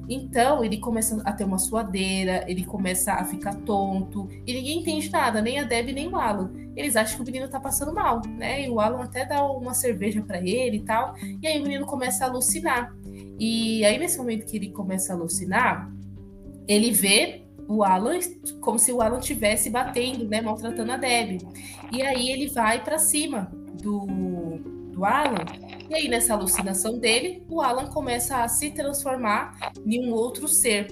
Então, 0.08 0.64
ele 0.64 0.78
começa 0.78 1.22
a 1.24 1.32
ter 1.32 1.44
uma 1.44 1.58
suadeira, 1.58 2.44
ele 2.48 2.66
começa 2.66 3.14
a 3.14 3.26
ficar 3.26 3.56
tonto, 3.56 4.28
e 4.46 4.54
ninguém 4.54 4.80
entende 4.80 5.10
nada, 5.10 5.42
nem 5.42 5.60
a 5.60 5.64
Deb 5.64 5.90
nem 5.94 6.08
o 6.08 6.16
Alan. 6.16 6.52
Eles 6.76 6.96
acham 6.96 7.18
que 7.18 7.22
o 7.22 7.26
menino 7.26 7.48
tá 7.48 7.60
passando 7.60 7.94
mal, 7.94 8.22
né? 8.28 8.66
E 8.66 8.70
o 8.70 8.80
Alan 8.80 9.04
até 9.04 9.26
dá 9.26 9.46
uma 9.46 9.74
cerveja 9.74 10.22
para 10.22 10.40
ele 10.40 10.78
e 10.78 10.82
tal, 10.82 11.16
e 11.42 11.48
aí 11.48 11.60
o 11.60 11.64
menino 11.64 11.86
começa 11.86 12.26
a 12.26 12.28
alucinar. 12.28 12.94
E 13.40 13.84
aí, 13.86 13.98
nesse 13.98 14.18
momento 14.18 14.46
que 14.46 14.58
ele 14.58 14.70
começa 14.70 15.14
a 15.14 15.16
alucinar, 15.16 15.92
ele 16.68 16.92
vê 16.92 17.44
o 17.68 17.84
Alan 17.84 18.20
como 18.60 18.78
se 18.78 18.92
o 18.92 19.02
Alan 19.02 19.20
estivesse 19.20 19.70
batendo, 19.70 20.28
né, 20.28 20.42
maltratando 20.42 20.92
a 20.92 20.98
Deb. 20.98 21.42
E 21.92 22.02
aí 22.02 22.30
ele 22.30 22.48
vai 22.48 22.84
para 22.84 22.98
cima 22.98 23.52
do, 23.82 24.06
do 24.92 25.06
Alan. 25.06 25.46
E 25.94 25.96
aí, 25.96 26.08
nessa 26.08 26.34
alucinação 26.34 26.98
dele, 26.98 27.44
o 27.48 27.62
Alan 27.62 27.86
começa 27.86 28.38
a 28.38 28.48
se 28.48 28.72
transformar 28.72 29.56
em 29.86 30.04
um 30.04 30.12
outro 30.12 30.48
ser. 30.48 30.88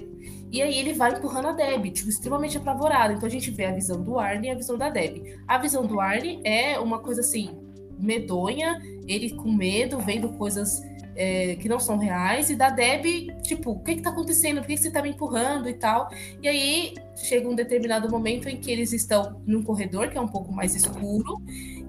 E 0.48 0.62
aí 0.62 0.78
ele 0.78 0.92
vai 0.92 1.12
empurrando 1.12 1.48
a 1.48 1.52
Deb, 1.52 1.90
tipo, 1.90 2.08
extremamente 2.08 2.56
apavorado. 2.56 3.12
Então 3.12 3.26
a 3.26 3.30
gente 3.30 3.50
vê 3.50 3.64
a 3.64 3.72
visão 3.72 4.00
do 4.00 4.16
Arnie 4.16 4.48
e 4.48 4.52
a 4.52 4.54
visão 4.54 4.78
da 4.78 4.88
Deb. 4.90 5.40
A 5.48 5.58
visão 5.58 5.84
do 5.84 6.00
Arnie 6.00 6.40
é 6.44 6.78
uma 6.78 7.00
coisa 7.00 7.20
assim, 7.20 7.50
medonha, 7.98 8.80
ele 9.08 9.30
com 9.30 9.50
medo, 9.50 9.98
vendo 9.98 10.28
coisas 10.34 10.80
é, 11.14 11.56
que 11.56 11.68
não 11.68 11.78
são 11.78 11.98
reais, 11.98 12.50
e 12.50 12.56
da 12.56 12.70
Deb, 12.70 13.30
tipo, 13.42 13.72
o 13.72 13.80
que 13.80 13.96
que 13.96 14.02
tá 14.02 14.10
acontecendo? 14.10 14.58
Por 14.60 14.66
que, 14.66 14.74
que 14.74 14.82
você 14.82 14.90
tá 14.90 15.02
me 15.02 15.10
empurrando 15.10 15.68
e 15.68 15.74
tal? 15.74 16.08
E 16.42 16.48
aí 16.48 16.94
chega 17.16 17.48
um 17.48 17.54
determinado 17.54 18.10
momento 18.10 18.48
em 18.48 18.56
que 18.56 18.70
eles 18.70 18.92
estão 18.92 19.40
num 19.46 19.62
corredor 19.62 20.08
que 20.08 20.18
é 20.18 20.20
um 20.20 20.28
pouco 20.28 20.52
mais 20.52 20.74
escuro, 20.74 21.40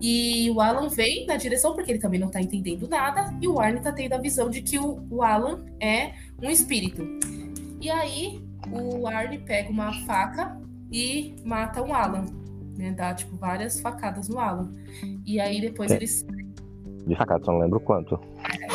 e 0.02 0.50
o 0.52 0.60
Alan 0.60 0.90
vem 0.90 1.26
na 1.26 1.38
direção, 1.38 1.74
porque 1.74 1.92
ele 1.92 2.00
também 2.00 2.20
não 2.20 2.30
tá 2.30 2.42
entendendo 2.42 2.88
nada, 2.88 3.34
e 3.42 3.48
o 3.48 3.60
Arnie 3.60 3.82
tá 3.82 3.92
tendo 3.92 4.14
a 4.14 4.18
visão 4.18 4.50
de 4.50 4.62
que 4.62 4.78
o, 4.78 5.06
o 5.10 5.24
Alan 5.24 5.66
é 5.80 6.14
um 6.42 6.50
espírito. 6.50 7.08
E 7.80 7.90
aí 7.90 8.42
o 8.72 9.08
Arnie 9.08 9.40
pega 9.40 9.70
uma 9.70 9.94
faca 10.06 10.60
e 10.92 11.36
mata 11.44 11.82
o 11.82 11.94
Alan. 11.94 12.26
Né, 12.78 12.92
dá 12.92 13.14
tipo 13.14 13.36
várias 13.38 13.80
facadas 13.80 14.28
no 14.28 14.40
Alan. 14.40 14.74
E 15.26 15.40
aí 15.40 15.62
depois 15.62 15.92
É. 15.92 15.96
eles 15.96 16.26
De 17.06 17.16
facada, 17.16 17.44
só 17.44 17.52
não 17.52 17.60
lembro 17.60 17.80
quanto. 17.80 18.20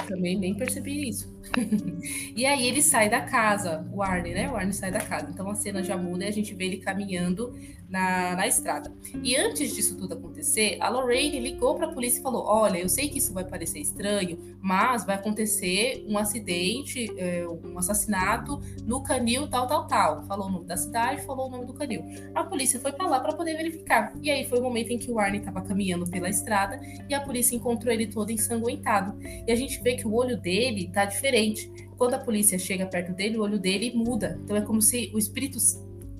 também 0.06 0.38
nem 0.38 0.54
percebi 0.54 1.08
isso. 1.08 1.34
e 2.36 2.44
aí 2.44 2.66
ele 2.66 2.82
sai 2.82 3.08
da 3.08 3.22
casa, 3.22 3.88
o 3.92 4.02
Arnie, 4.02 4.34
né? 4.34 4.50
O 4.50 4.56
Arnie 4.56 4.72
sai 4.72 4.90
da 4.90 5.00
casa. 5.00 5.28
Então 5.30 5.48
a 5.48 5.54
cena 5.54 5.82
já 5.82 5.96
muda 5.96 6.24
e 6.24 6.28
a 6.28 6.32
gente 6.32 6.54
vê 6.54 6.66
ele 6.66 6.78
caminhando 6.78 7.54
na, 7.88 8.36
na 8.36 8.46
estrada. 8.46 8.92
E 9.22 9.34
antes 9.34 9.74
disso 9.74 9.96
tudo 9.96 10.14
acontecer, 10.14 10.76
a 10.80 10.88
Lorraine 10.88 11.40
ligou 11.40 11.74
para 11.74 11.86
a 11.86 11.92
polícia 11.92 12.18
e 12.18 12.22
falou: 12.22 12.44
Olha, 12.44 12.78
eu 12.78 12.88
sei 12.88 13.08
que 13.08 13.18
isso 13.18 13.32
vai 13.32 13.44
parecer 13.44 13.78
estranho, 13.78 14.38
mas 14.60 15.04
vai 15.04 15.16
acontecer 15.16 16.04
um 16.06 16.18
acidente, 16.18 17.10
é, 17.16 17.46
um 17.48 17.78
assassinato 17.78 18.60
no 18.84 19.02
canil 19.02 19.48
tal, 19.48 19.66
tal, 19.66 19.86
tal. 19.86 20.22
Falou 20.24 20.48
o 20.48 20.50
nome 20.50 20.66
da 20.66 20.76
cidade, 20.76 21.22
falou 21.22 21.48
o 21.48 21.50
nome 21.50 21.64
do 21.64 21.72
canil. 21.72 22.04
A 22.34 22.44
polícia 22.44 22.78
foi 22.78 22.92
para 22.92 23.06
lá 23.06 23.20
para 23.20 23.32
poder 23.32 23.56
verificar. 23.56 24.12
E 24.22 24.30
aí 24.30 24.44
foi 24.44 24.58
o 24.58 24.62
momento 24.62 24.90
em 24.90 24.98
que 24.98 25.10
o 25.10 25.18
Arnie 25.18 25.40
estava 25.40 25.62
caminhando 25.62 26.08
pela 26.10 26.28
estrada 26.28 26.78
e 27.08 27.14
a 27.14 27.20
polícia 27.20 27.56
encontrou 27.56 27.92
ele 27.92 28.06
todo 28.06 28.30
ensanguentado. 28.30 29.18
E 29.46 29.50
a 29.50 29.56
gente 29.56 29.82
vê 29.82 29.94
que 29.94 30.06
o 30.06 30.14
olho 30.14 30.36
dele 30.36 30.90
tá 30.92 31.04
diferente. 31.04 31.72
Quando 31.96 32.14
a 32.14 32.18
polícia 32.18 32.58
chega 32.58 32.86
perto 32.86 33.12
dele, 33.12 33.38
o 33.38 33.42
olho 33.42 33.58
dele 33.58 33.92
muda. 33.94 34.38
Então 34.44 34.56
é 34.56 34.60
como 34.60 34.80
se 34.80 35.10
o 35.14 35.18
espírito 35.18 35.58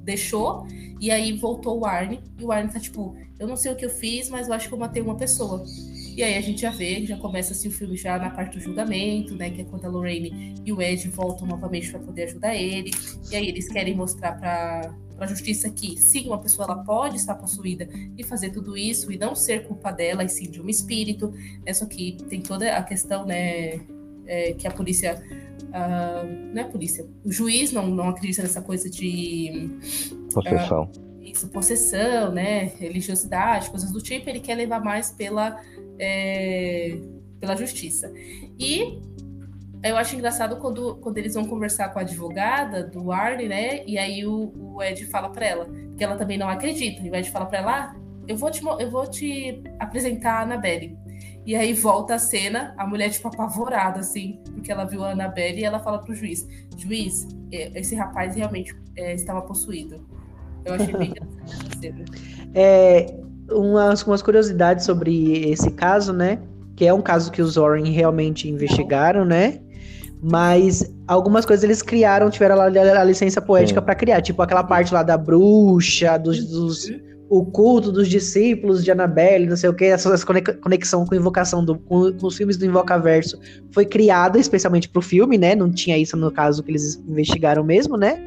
deixou 0.02 0.66
e 1.00 1.10
aí 1.10 1.32
voltou 1.32 1.80
o 1.80 1.86
Arne. 1.86 2.20
E 2.38 2.44
o 2.44 2.52
Arne 2.52 2.70
tá 2.70 2.80
tipo, 2.80 3.16
eu 3.38 3.46
não 3.46 3.56
sei 3.56 3.72
o 3.72 3.76
que 3.76 3.84
eu 3.84 3.90
fiz, 3.90 4.28
mas 4.28 4.48
eu 4.48 4.54
acho 4.54 4.68
que 4.68 4.74
eu 4.74 4.78
matei 4.78 5.02
uma 5.02 5.16
pessoa. 5.16 5.64
E 6.16 6.22
aí 6.22 6.36
a 6.36 6.40
gente 6.40 6.62
já 6.62 6.70
vê, 6.70 7.06
já 7.06 7.16
começa 7.16 7.52
assim 7.52 7.68
o 7.68 7.70
filme 7.70 7.96
já 7.96 8.18
na 8.18 8.30
parte 8.30 8.58
do 8.58 8.60
julgamento, 8.60 9.36
né? 9.36 9.50
Que 9.50 9.60
é 9.60 9.64
quando 9.64 9.84
a 9.84 9.88
Lorraine 9.88 10.54
e 10.64 10.72
o 10.72 10.82
Ed 10.82 11.08
voltam 11.10 11.46
novamente 11.46 11.90
para 11.90 12.00
poder 12.00 12.24
ajudar 12.24 12.56
ele. 12.56 12.90
E 13.30 13.36
aí 13.36 13.48
eles 13.48 13.68
querem 13.68 13.94
mostrar 13.94 14.32
para 14.32 14.92
para 15.18 15.26
a 15.26 15.28
justiça 15.28 15.68
que 15.68 16.00
sim, 16.00 16.28
uma 16.28 16.38
pessoa 16.38 16.64
ela 16.64 16.84
pode 16.84 17.16
estar 17.16 17.34
possuída 17.34 17.88
e 18.16 18.22
fazer 18.22 18.50
tudo 18.50 18.76
isso 18.76 19.10
e 19.10 19.18
não 19.18 19.34
ser 19.34 19.66
culpa 19.66 19.90
dela 19.90 20.22
e 20.22 20.28
sim 20.28 20.48
de 20.48 20.62
um 20.62 20.68
espírito. 20.68 21.34
Né? 21.66 21.74
Só 21.74 21.86
que 21.86 22.16
tem 22.28 22.40
toda 22.40 22.76
a 22.76 22.82
questão, 22.84 23.26
né? 23.26 23.80
É, 24.28 24.52
que 24.52 24.68
a 24.68 24.70
polícia. 24.70 25.20
ah, 25.72 26.22
não 26.52 26.62
é 26.62 26.64
a 26.64 26.68
polícia. 26.68 27.04
O 27.24 27.32
juiz 27.32 27.72
não, 27.72 27.88
não 27.88 28.10
acredita 28.10 28.42
nessa 28.42 28.62
coisa 28.62 28.88
de 28.88 29.70
Possessão. 30.32 30.90
isso, 31.20 31.48
possessão, 31.48 32.30
né? 32.32 32.72
Religiosidade, 32.78 33.70
coisas 33.70 33.90
do 33.90 34.00
tipo. 34.00 34.28
Ele 34.28 34.40
quer 34.40 34.54
levar 34.54 34.80
mais 34.80 35.10
pela, 35.10 35.58
é, 35.98 36.98
pela 37.40 37.56
justiça. 37.56 38.12
E 38.58 39.00
eu 39.82 39.96
acho 39.96 40.14
engraçado 40.16 40.56
quando, 40.56 40.96
quando 40.96 41.18
eles 41.18 41.34
vão 41.34 41.44
conversar 41.44 41.90
com 41.90 41.98
a 41.98 42.02
advogada 42.02 42.82
do 42.84 43.12
Arne, 43.12 43.48
né? 43.48 43.84
E 43.86 43.96
aí 43.96 44.26
o, 44.26 44.52
o 44.74 44.82
Ed 44.82 45.04
fala 45.06 45.30
pra 45.30 45.46
ela, 45.46 45.68
que 45.96 46.02
ela 46.04 46.16
também 46.16 46.36
não 46.36 46.48
acredita. 46.48 47.00
E 47.00 47.10
o 47.10 47.14
Ed 47.14 47.30
fala 47.30 47.46
pra 47.46 47.58
ela: 47.58 47.72
ah, 47.72 47.96
eu 48.26 48.36
vou 48.36 48.50
te, 48.50 48.62
eu 48.64 48.90
vou 48.90 49.06
te 49.06 49.62
apresentar 49.78 50.32
a 50.32 50.42
Annabelle. 50.42 50.96
E 51.48 51.56
aí 51.56 51.72
volta 51.72 52.16
a 52.16 52.18
cena, 52.18 52.74
a 52.76 52.86
mulher, 52.86 53.08
tipo, 53.08 53.26
apavorada, 53.26 54.00
assim, 54.00 54.38
porque 54.52 54.70
ela 54.70 54.84
viu 54.84 55.02
a 55.02 55.12
Annabelle 55.12 55.58
e 55.58 55.64
ela 55.64 55.78
fala 55.78 55.98
pro 55.98 56.14
juiz: 56.14 56.46
Juiz, 56.76 57.26
eh, 57.50 57.70
esse 57.74 57.94
rapaz 57.94 58.36
realmente 58.36 58.76
eh, 58.94 59.14
estava 59.14 59.40
possuído. 59.40 59.98
Eu 60.62 60.74
achei 60.74 60.94
bem 60.94 61.08
interessante 61.16 61.54
essa 61.54 61.80
cena. 61.80 62.04
É, 62.54 63.14
umas, 63.50 64.02
umas 64.02 64.20
curiosidades 64.20 64.84
sobre 64.84 65.48
esse 65.50 65.70
caso, 65.70 66.12
né? 66.12 66.38
Que 66.76 66.84
é 66.84 66.92
um 66.92 67.00
caso 67.00 67.32
que 67.32 67.40
os 67.40 67.56
Warren 67.56 67.90
realmente 67.92 68.46
investigaram, 68.46 69.24
né? 69.24 69.58
Mas 70.22 70.84
algumas 71.06 71.46
coisas 71.46 71.64
eles 71.64 71.80
criaram, 71.80 72.28
tiveram 72.28 72.60
a, 72.60 72.66
a 72.66 73.04
licença 73.04 73.40
poética 73.40 73.80
Sim. 73.80 73.86
para 73.86 73.94
criar, 73.94 74.20
tipo 74.20 74.42
aquela 74.42 74.64
parte 74.64 74.92
lá 74.92 75.02
da 75.02 75.16
bruxa, 75.16 76.18
dos, 76.18 76.44
dos 76.44 76.90
o 77.30 77.44
culto 77.44 77.92
dos 77.92 78.08
discípulos 78.08 78.82
de 78.84 78.90
Annabelle, 78.90 79.46
não 79.46 79.56
sei 79.56 79.68
o 79.68 79.74
que, 79.74 79.84
essa 79.84 80.12
essa 80.14 80.24
conex- 80.24 80.56
conexão 80.62 81.04
com 81.04 81.14
invocação 81.14 81.64
do, 81.64 81.76
com, 81.78 82.10
com 82.12 82.26
os 82.26 82.36
filmes 82.36 82.56
do 82.56 82.64
Invocaverso 82.64 83.38
foi 83.70 83.84
criada 83.84 84.38
especialmente 84.38 84.88
pro 84.88 85.02
filme, 85.02 85.36
né? 85.36 85.54
Não 85.54 85.70
tinha 85.70 85.98
isso 85.98 86.16
no 86.16 86.30
caso 86.30 86.62
que 86.62 86.70
eles 86.70 86.96
investigaram 87.08 87.62
mesmo, 87.62 87.96
né? 87.98 88.18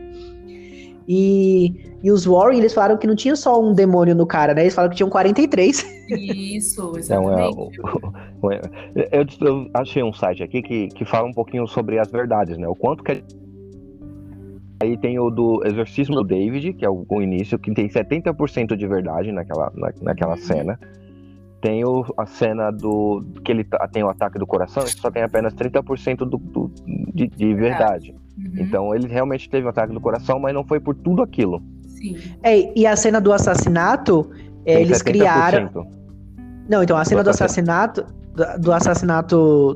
E, 1.07 1.73
e 2.03 2.11
os 2.11 2.25
Warren, 2.25 2.59
eles 2.59 2.73
falaram 2.73 2.95
que 2.97 3.07
não 3.07 3.15
tinha 3.15 3.35
só 3.35 3.61
um 3.61 3.73
demônio 3.73 4.15
no 4.15 4.25
cara, 4.25 4.53
né? 4.53 4.61
Eles 4.61 4.73
falaram 4.73 4.91
que 4.91 4.97
tinham 4.97 5.09
43. 5.09 5.85
Isso, 6.09 6.81
Não, 7.09 7.37
é, 7.37 7.49
exatamente. 7.49 7.81
o- 7.81 8.11
o- 8.47 8.51
eu, 8.51 9.25
eu 9.41 9.69
achei 9.73 10.03
um 10.03 10.13
site 10.13 10.43
aqui 10.43 10.61
que, 10.61 10.87
que 10.89 11.03
fala 11.05 11.27
um 11.27 11.33
pouquinho 11.33 11.67
sobre 11.67 11.97
as 11.99 12.09
verdades, 12.09 12.57
né? 12.57 12.67
O 12.67 12.75
quanto 12.75 13.03
que. 13.03 13.23
Aí 14.81 14.97
tem 14.97 15.19
o 15.19 15.29
do 15.29 15.61
Exorcismo 15.65 16.15
do 16.15 16.23
David, 16.23 16.73
que 16.73 16.83
é 16.85 16.89
o, 16.89 17.05
o 17.07 17.21
início, 17.21 17.59
que 17.59 17.71
tem 17.73 17.87
70% 17.87 18.75
de 18.75 18.87
verdade 18.87 19.31
naquela, 19.31 19.71
na, 19.75 19.91
naquela 20.01 20.31
Uhum. 20.35 20.37
cena. 20.41 20.79
Tem 21.61 21.85
o, 21.85 22.03
a 22.17 22.25
cena 22.25 22.71
do. 22.71 23.23
que 23.45 23.51
ele 23.51 23.63
tá- 23.63 23.87
tem 23.87 24.03
o 24.03 24.09
ataque 24.09 24.39
do 24.39 24.47
coração, 24.47 24.83
que 24.83 24.99
só 24.99 25.11
tem 25.11 25.21
apenas 25.21 25.53
30% 25.53 26.17
do, 26.25 26.37
do, 26.37 26.71
de, 27.13 27.27
de 27.27 27.53
verdade. 27.53 28.15
Uhum, 28.37 28.53
Então 28.57 28.95
ele 28.95 29.07
realmente 29.07 29.47
teve 29.47 29.67
o 29.67 29.69
ataque 29.69 29.93
do 29.93 30.01
coração, 30.01 30.39
mas 30.39 30.53
não 30.55 30.63
foi 30.63 30.79
por 30.79 30.95
tudo 30.95 31.21
aquilo. 31.21 31.61
Sim. 31.87 32.17
É, 32.41 32.77
e 32.77 32.87
a 32.87 32.95
cena 32.95 33.21
do 33.21 33.31
assassinato, 33.31 34.27
é, 34.65 34.73
Tem 34.73 34.81
eles 34.85 34.97
70%. 34.97 35.03
criaram. 35.03 35.87
Não, 36.67 36.81
então 36.81 36.97
a 36.97 37.05
cena 37.05 37.21
do 37.21 37.25
Do 37.25 37.29
assassinato, 37.29 38.05
do 38.59 38.71
assassinato 38.73 39.75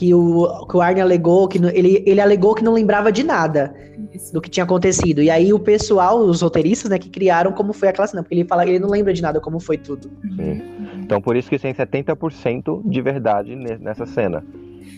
que 0.00 0.14
o, 0.14 0.66
que 0.66 0.78
o 0.78 0.80
Arne 0.80 1.02
alegou, 1.02 1.46
que 1.46 1.58
ele, 1.58 2.02
ele 2.06 2.22
alegou 2.22 2.54
que 2.54 2.64
não 2.64 2.72
lembrava 2.72 3.12
de 3.12 3.22
nada 3.22 3.74
Isso. 4.14 4.32
do 4.32 4.40
que 4.40 4.48
tinha 4.48 4.64
acontecido. 4.64 5.22
E 5.22 5.28
aí 5.28 5.52
o 5.52 5.58
pessoal, 5.58 6.20
os 6.20 6.40
roteiristas, 6.40 6.90
né, 6.90 6.98
que 6.98 7.10
criaram 7.10 7.52
como 7.52 7.74
foi 7.74 7.88
aquela 7.88 8.06
cena, 8.06 8.22
porque 8.22 8.34
ele 8.34 8.46
fala, 8.46 8.66
ele 8.66 8.78
não 8.78 8.88
lembra 8.88 9.12
de 9.12 9.20
nada 9.20 9.42
como 9.42 9.60
foi 9.60 9.76
tudo. 9.76 10.10
Sim. 10.36 10.62
Então 11.02 11.20
por 11.20 11.36
isso 11.36 11.50
que 11.50 11.58
tem 11.58 11.74
70% 11.74 12.80
de 12.82 13.02
verdade 13.02 13.54
ne- 13.54 13.76
nessa 13.76 14.06
cena. 14.06 14.42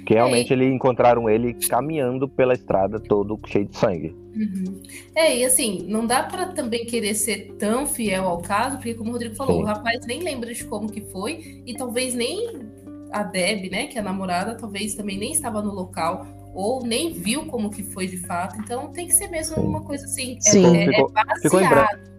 Que 0.07 0.15
realmente 0.15 0.53
ele 0.53 0.67
encontraram 0.67 1.29
ele 1.29 1.53
caminhando 1.69 2.29
pela 2.29 2.55
estrada 2.55 3.01
todo 3.01 3.39
cheio 3.47 3.67
de 3.67 3.77
sangue. 3.77 4.17
Uhum. 4.37 4.81
É, 5.17 5.37
e 5.37 5.45
assim, 5.45 5.85
não 5.89 6.07
dá 6.07 6.23
pra 6.23 6.47
também 6.47 6.87
querer 6.87 7.15
ser 7.15 7.55
tão 7.59 7.89
fiel 7.89 8.25
ao 8.25 8.41
caso, 8.41 8.77
porque 8.77 8.95
como 8.95 9.11
o 9.11 9.13
Rodrigo 9.13 9.35
falou, 9.35 9.57
Sim. 9.57 9.63
o 9.63 9.67
rapaz 9.67 10.07
nem 10.07 10.23
lembra 10.23 10.55
de 10.55 10.65
como 10.65 10.91
que 10.91 11.01
foi, 11.01 11.63
e 11.67 11.75
talvez 11.75 12.15
nem 12.15 12.72
a 13.13 13.23
Deb, 13.23 13.71
né, 13.71 13.87
que 13.87 13.99
é 13.99 14.01
a 14.01 14.05
namorada, 14.05 14.57
talvez 14.57 14.95
também 14.95 15.19
nem 15.19 15.33
estava 15.33 15.61
no 15.63 15.73
local, 15.73 16.27
ou 16.55 16.85
nem 16.85 17.13
viu 17.13 17.47
como 17.47 17.71
que 17.71 17.83
foi 17.83 18.07
de 18.07 18.19
fato. 18.19 18.57
Então 18.61 18.89
tem 18.93 19.07
que 19.07 19.15
ser 19.15 19.29
mesmo 19.29 19.57
Sim. 19.57 19.63
uma 19.63 19.83
coisa 19.83 20.05
assim, 20.05 20.37
é- 20.39 20.51
Sim. 20.51 20.77
é, 20.77 20.85
é 20.85 20.87
Ficou- 20.87 21.13
ficou 21.43 21.61
em 21.61 21.69
baseado, 21.69 22.13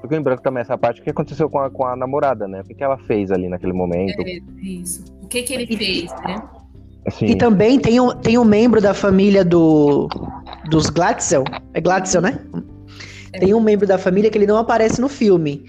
Fico 0.00 0.14
lembrando 0.14 0.40
também 0.40 0.62
essa 0.62 0.78
parte, 0.78 1.00
o 1.00 1.04
que 1.04 1.10
aconteceu 1.10 1.50
com 1.50 1.58
a, 1.58 1.68
com 1.70 1.84
a 1.84 1.94
namorada, 1.94 2.48
né? 2.48 2.62
O 2.62 2.64
que, 2.64 2.74
que 2.74 2.82
ela 2.82 2.96
fez 2.96 3.30
ali 3.30 3.48
naquele 3.48 3.74
momento. 3.74 4.22
É, 4.22 4.38
isso. 4.62 5.04
O 5.22 5.26
que 5.28 5.42
que 5.42 5.52
ele 5.52 5.66
fez, 5.76 6.10
né? 6.26 6.42
Assim, 7.06 7.26
E 7.26 7.36
também 7.36 7.78
tem 7.78 8.00
um, 8.00 8.10
tem 8.10 8.38
um 8.38 8.44
membro 8.44 8.80
da 8.80 8.94
família 8.94 9.44
do 9.44 10.08
dos 10.70 10.88
Glatzel. 10.88 11.44
É 11.74 11.80
Glatzel, 11.80 12.22
né? 12.22 12.38
Tem 13.38 13.52
um 13.52 13.60
membro 13.60 13.86
da 13.86 13.98
família 13.98 14.30
que 14.30 14.38
ele 14.38 14.46
não 14.46 14.56
aparece 14.56 15.00
no 15.00 15.08
filme. 15.08 15.64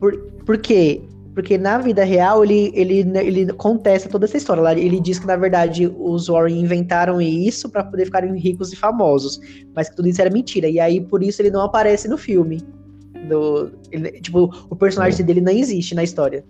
Por, 0.00 0.16
por 0.46 0.58
quê? 0.58 1.02
Porque 1.36 1.58
na 1.58 1.76
vida 1.76 2.02
real 2.02 2.42
ele, 2.42 2.72
ele, 2.74 3.00
ele 3.18 3.52
contesta 3.52 4.08
toda 4.08 4.24
essa 4.24 4.38
história. 4.38 4.80
Ele 4.80 4.98
diz 4.98 5.18
que, 5.18 5.26
na 5.26 5.36
verdade, 5.36 5.86
os 5.98 6.28
Warren 6.28 6.58
inventaram 6.58 7.20
isso 7.20 7.68
pra 7.68 7.84
poder 7.84 8.06
ficarem 8.06 8.34
ricos 8.38 8.72
e 8.72 8.76
famosos. 8.76 9.38
Mas 9.74 9.90
que 9.90 9.96
tudo 9.96 10.08
isso 10.08 10.18
era 10.18 10.30
mentira. 10.30 10.66
E 10.66 10.80
aí, 10.80 10.98
por 10.98 11.22
isso, 11.22 11.42
ele 11.42 11.50
não 11.50 11.60
aparece 11.60 12.08
no 12.08 12.16
filme. 12.16 12.62
Do, 13.28 13.70
ele- 13.92 14.12
tipo, 14.12 14.50
o 14.70 14.74
personagem 14.74 15.26
dele 15.26 15.42
não 15.42 15.52
existe 15.52 15.94
na 15.94 16.02
história. 16.02 16.42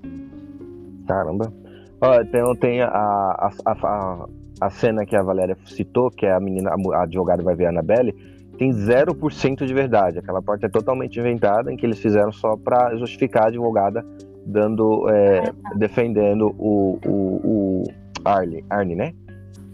Caramba. 1.09 1.53
Ó, 2.01 2.25
tem, 2.25 2.57
tem 2.61 2.81
a, 2.81 2.87
a, 2.87 3.53
a, 3.67 4.27
a, 4.61 4.71
cena 4.71 5.05
que 5.05 5.17
a 5.17 5.23
Valéria 5.23 5.57
citou, 5.67 6.13
que 6.13 6.27
é 6.27 6.33
a 6.33 6.39
menina, 6.39 6.71
a 6.95 7.03
advogada 7.03 7.43
vai 7.43 7.57
ver 7.57 7.67
a 7.67 7.71
Annabelle, 7.71 8.15
tem 8.57 8.71
0% 8.71 9.67
de 9.67 9.75
verdade. 9.75 10.21
Aquela 10.21 10.41
parte 10.41 10.65
é 10.65 10.69
totalmente 10.69 11.19
inventada, 11.19 11.73
em 11.73 11.77
que 11.77 11.85
eles 11.85 11.99
fizeram 11.99 12.31
só 12.31 12.57
pra 12.57 12.95
justificar 12.95 13.47
a 13.47 13.49
advogada 13.49 14.07
dando, 14.47 15.09
é, 15.11 15.53
defendendo 15.75 16.55
o, 16.59 16.99
o, 17.05 17.41
o 17.45 17.85
Arlie, 18.25 18.65
Arnie, 18.71 18.95
né? 18.95 19.13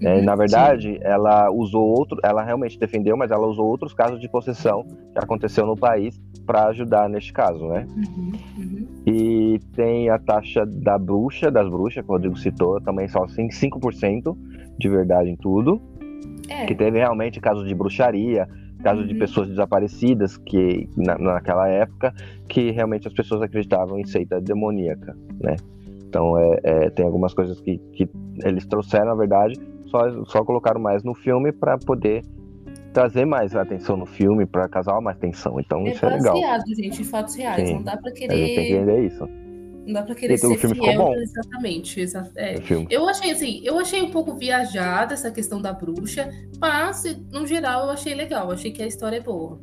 É, 0.01 0.17
Uhum, 0.17 0.25
na 0.25 0.35
verdade, 0.35 0.99
ela 1.03 1.49
usou 1.53 1.87
outro, 1.87 2.19
ela 2.25 2.43
realmente 2.43 2.77
defendeu, 2.77 3.17
mas 3.17 3.31
ela 3.31 3.47
usou 3.47 3.67
outros 3.67 3.95
casos 3.95 4.21
de 4.21 4.29
possessão 4.29 4.85
que 5.13 5.19
aconteceu 5.19 5.65
no 5.65 5.77
país 5.77 6.21
para 6.45 6.67
ajudar 6.69 7.09
neste 7.09 7.33
caso, 7.33 7.69
né? 7.69 7.87
Uhum, 7.89 8.33
uhum. 8.59 8.87
E 9.07 9.61
tem 9.77 10.11
a 10.11 10.19
taxa 10.19 10.67
da 10.67 10.99
bruxa, 10.99 11.53
das 11.53 11.69
bruxas, 11.69 12.05
que 12.05 12.11
o 12.11 12.15
Rodrigo 12.15 12.37
citou, 12.37 12.81
também 12.81 13.07
só 13.07 13.23
assim, 13.23 13.49
5% 13.49 14.37
de 14.77 14.89
verdade 14.89 15.31
em 15.31 15.37
tudo. 15.37 15.81
É, 16.49 16.67
Que 16.67 16.75
teve 16.75 16.99
realmente 16.99 17.41
casos 17.41 17.67
de 17.69 17.75
bruxaria, 17.75 18.49
casos 18.83 19.07
de 19.07 19.13
Uhum. 19.15 19.19
pessoas 19.21 19.49
desaparecidas 19.49 20.37
que 20.37 20.89
na, 20.97 21.17
naquela 21.19 21.69
época, 21.69 22.13
que 22.49 22.71
realmente 22.71 23.07
as 23.09 23.15
pessoas 23.15 23.43
acreditavam 23.43 23.99
em 23.99 24.05
seita 24.05 24.41
demoníaca, 24.41 25.17
né? 25.41 25.57
Então 26.09 26.37
é, 26.39 26.61
é, 26.63 26.91
tem 26.91 27.07
algumas 27.07 27.33
coisas 27.33 27.61
que, 27.61 27.79
que 27.95 28.09
eles 28.45 28.67
trouxeram, 28.67 29.07
na 29.07 29.15
verdade, 29.15 29.59
só, 29.87 30.25
só 30.25 30.45
colocaram 30.45 30.81
mais 30.81 31.03
no 31.03 31.15
filme 31.15 31.53
para 31.53 31.79
poder 31.79 32.23
trazer 32.93 33.25
mais 33.25 33.57
atenção 33.57 33.97
no 33.97 34.05
filme, 34.05 34.45
para 34.45 34.69
causar 34.69 35.01
mais 35.01 35.17
tensão. 35.17 35.59
Então 35.59 35.87
é 35.87 35.91
isso 35.93 36.05
é 36.05 36.11
legal. 36.11 36.35
baseado, 36.35 36.63
gente, 36.77 37.01
em 37.01 37.05
fatos 37.05 37.35
reais. 37.37 37.67
Sim. 37.67 37.75
Não 37.77 37.83
dá 37.83 37.97
pra 37.97 38.11
A 38.11 38.15
gente 38.15 38.29
tem 38.29 38.29
que 38.29 38.47
querer. 38.47 38.77
entender 38.77 39.07
isso. 39.07 39.27
Não 39.87 39.95
dá 39.95 40.03
pra 40.03 40.15
querer 40.15 40.35
Então, 40.35 40.51
o 40.51 40.53
ser 40.55 40.61
filme 40.61 40.75
ficou 40.77 40.89
fiel. 40.91 41.03
bom. 41.03 41.15
Exatamente. 41.15 42.01
exa- 42.01 42.31
é. 42.37 42.55
O 42.59 42.63
filme. 42.63 42.87
Eu 42.91 43.09
achei 43.09 43.31
assim, 43.33 43.61
eu 43.65 43.79
achei 43.79 44.01
um 44.03 44.11
pouco 44.11 44.35
viajada 44.35 45.15
essa 45.15 45.31
questão 45.31 45.61
da 45.61 45.73
bruxa, 45.73 46.31
mas 46.61 47.03
no 47.33 47.47
geral 47.47 47.85
eu 47.87 47.91
achei 47.91 48.15
legal, 48.15 48.51
achei 48.51 48.71
que 48.71 48.83
a 48.83 48.87
história 48.87 49.17
é 49.17 49.21
boa. 49.21 49.59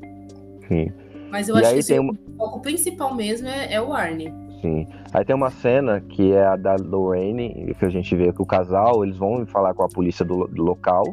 Sim. 0.67 0.91
Mas 1.31 1.47
eu 1.47 1.55
E 1.57 1.63
acho 1.65 1.87
que 1.87 1.99
uma- 1.99 2.13
o 2.13 2.37
foco 2.37 2.59
principal 2.61 3.15
mesmo 3.15 3.47
é, 3.47 3.73
é 3.73 3.81
o 3.81 3.93
Arne. 3.93 4.33
Sim. 4.61 4.87
Aí 5.13 5.23
tem 5.23 5.35
uma 5.35 5.49
cena 5.51 6.01
que 6.01 6.33
é 6.33 6.45
a 6.45 6.55
da 6.57 6.75
Lorraine, 6.75 7.73
que 7.79 7.85
a 7.85 7.89
gente 7.89 8.13
vê 8.15 8.33
que 8.33 8.41
o 8.41 8.45
casal, 8.45 9.05
eles 9.05 9.15
vão 9.17 9.45
falar 9.45 9.73
com 9.73 9.83
a 9.83 9.87
polícia 9.87 10.25
do, 10.25 10.47
do 10.47 10.63
local, 10.63 11.03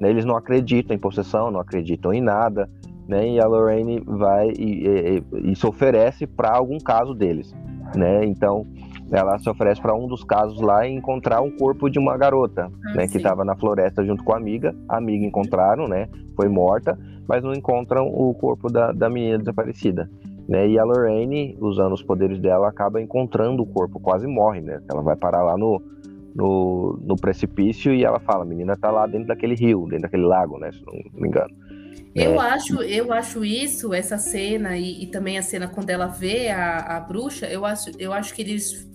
né? 0.00 0.10
Eles 0.10 0.24
não 0.24 0.36
acreditam 0.36 0.96
em 0.96 0.98
possessão, 0.98 1.50
não 1.50 1.60
acreditam 1.60 2.12
em 2.12 2.20
nada, 2.20 2.68
né? 3.06 3.28
E 3.28 3.38
a 3.40 3.46
Lorraine 3.46 4.00
vai 4.04 4.48
e, 4.58 4.86
e- 4.88 5.50
e 5.52 5.54
se 5.54 5.64
oferece 5.66 6.26
para 6.26 6.50
algum 6.56 6.78
caso 6.78 7.14
deles, 7.14 7.54
né? 7.94 8.24
Então, 8.24 8.66
ela 9.10 9.38
se 9.38 9.48
oferece 9.48 9.80
para 9.80 9.94
um 9.94 10.06
dos 10.06 10.22
casos 10.22 10.60
lá 10.60 10.86
encontrar 10.86 11.40
um 11.40 11.50
corpo 11.50 11.88
de 11.88 11.98
uma 11.98 12.16
garota, 12.16 12.70
Ah, 12.86 12.94
né, 12.94 13.02
que 13.04 13.12
sim. 13.12 13.18
estava 13.18 13.44
na 13.44 13.56
floresta 13.56 14.04
junto 14.04 14.22
com 14.22 14.32
a 14.32 14.36
amiga. 14.36 14.74
A 14.88 14.98
amiga 14.98 15.24
encontraram, 15.24 15.88
né? 15.88 16.08
Foi 16.36 16.48
morta, 16.48 16.98
mas 17.26 17.42
não 17.42 17.52
encontram 17.52 18.06
o 18.06 18.34
corpo 18.34 18.70
da, 18.70 18.92
da 18.92 19.08
menina 19.08 19.38
desaparecida. 19.38 20.10
Né? 20.48 20.68
E 20.68 20.78
a 20.78 20.84
Lorraine, 20.84 21.56
usando 21.60 21.92
os 21.92 22.02
poderes 22.02 22.38
dela, 22.40 22.68
acaba 22.68 23.02
encontrando 23.02 23.62
o 23.62 23.66
corpo, 23.66 24.00
quase 24.00 24.26
morre, 24.26 24.60
né? 24.60 24.80
Ela 24.90 25.02
vai 25.02 25.14
parar 25.14 25.42
lá 25.42 25.58
no, 25.58 25.82
no, 26.34 26.98
no 27.02 27.16
precipício 27.16 27.92
e 27.92 28.04
ela 28.04 28.18
fala: 28.18 28.44
a 28.44 28.46
menina 28.46 28.76
tá 28.76 28.90
lá 28.90 29.06
dentro 29.06 29.28
daquele 29.28 29.54
rio, 29.54 29.84
dentro 29.84 30.02
daquele 30.02 30.24
lago, 30.24 30.58
né? 30.58 30.72
Se 30.72 30.82
não 30.86 30.94
me 31.20 31.28
engano. 31.28 31.54
Eu 32.14 32.40
É. 32.40 32.48
acho, 32.50 32.82
eu 32.82 33.12
acho 33.12 33.44
isso, 33.44 33.92
essa 33.94 34.18
cena 34.18 34.76
e, 34.76 35.04
e 35.04 35.06
também 35.06 35.38
a 35.38 35.42
cena 35.42 35.68
quando 35.68 35.90
ela 35.90 36.06
vê 36.06 36.48
a, 36.48 36.96
a 36.96 37.00
bruxa, 37.00 37.46
eu 37.46 37.64
acho, 37.64 37.90
eu 37.98 38.12
acho 38.12 38.34
que 38.34 38.42
eles 38.42 38.88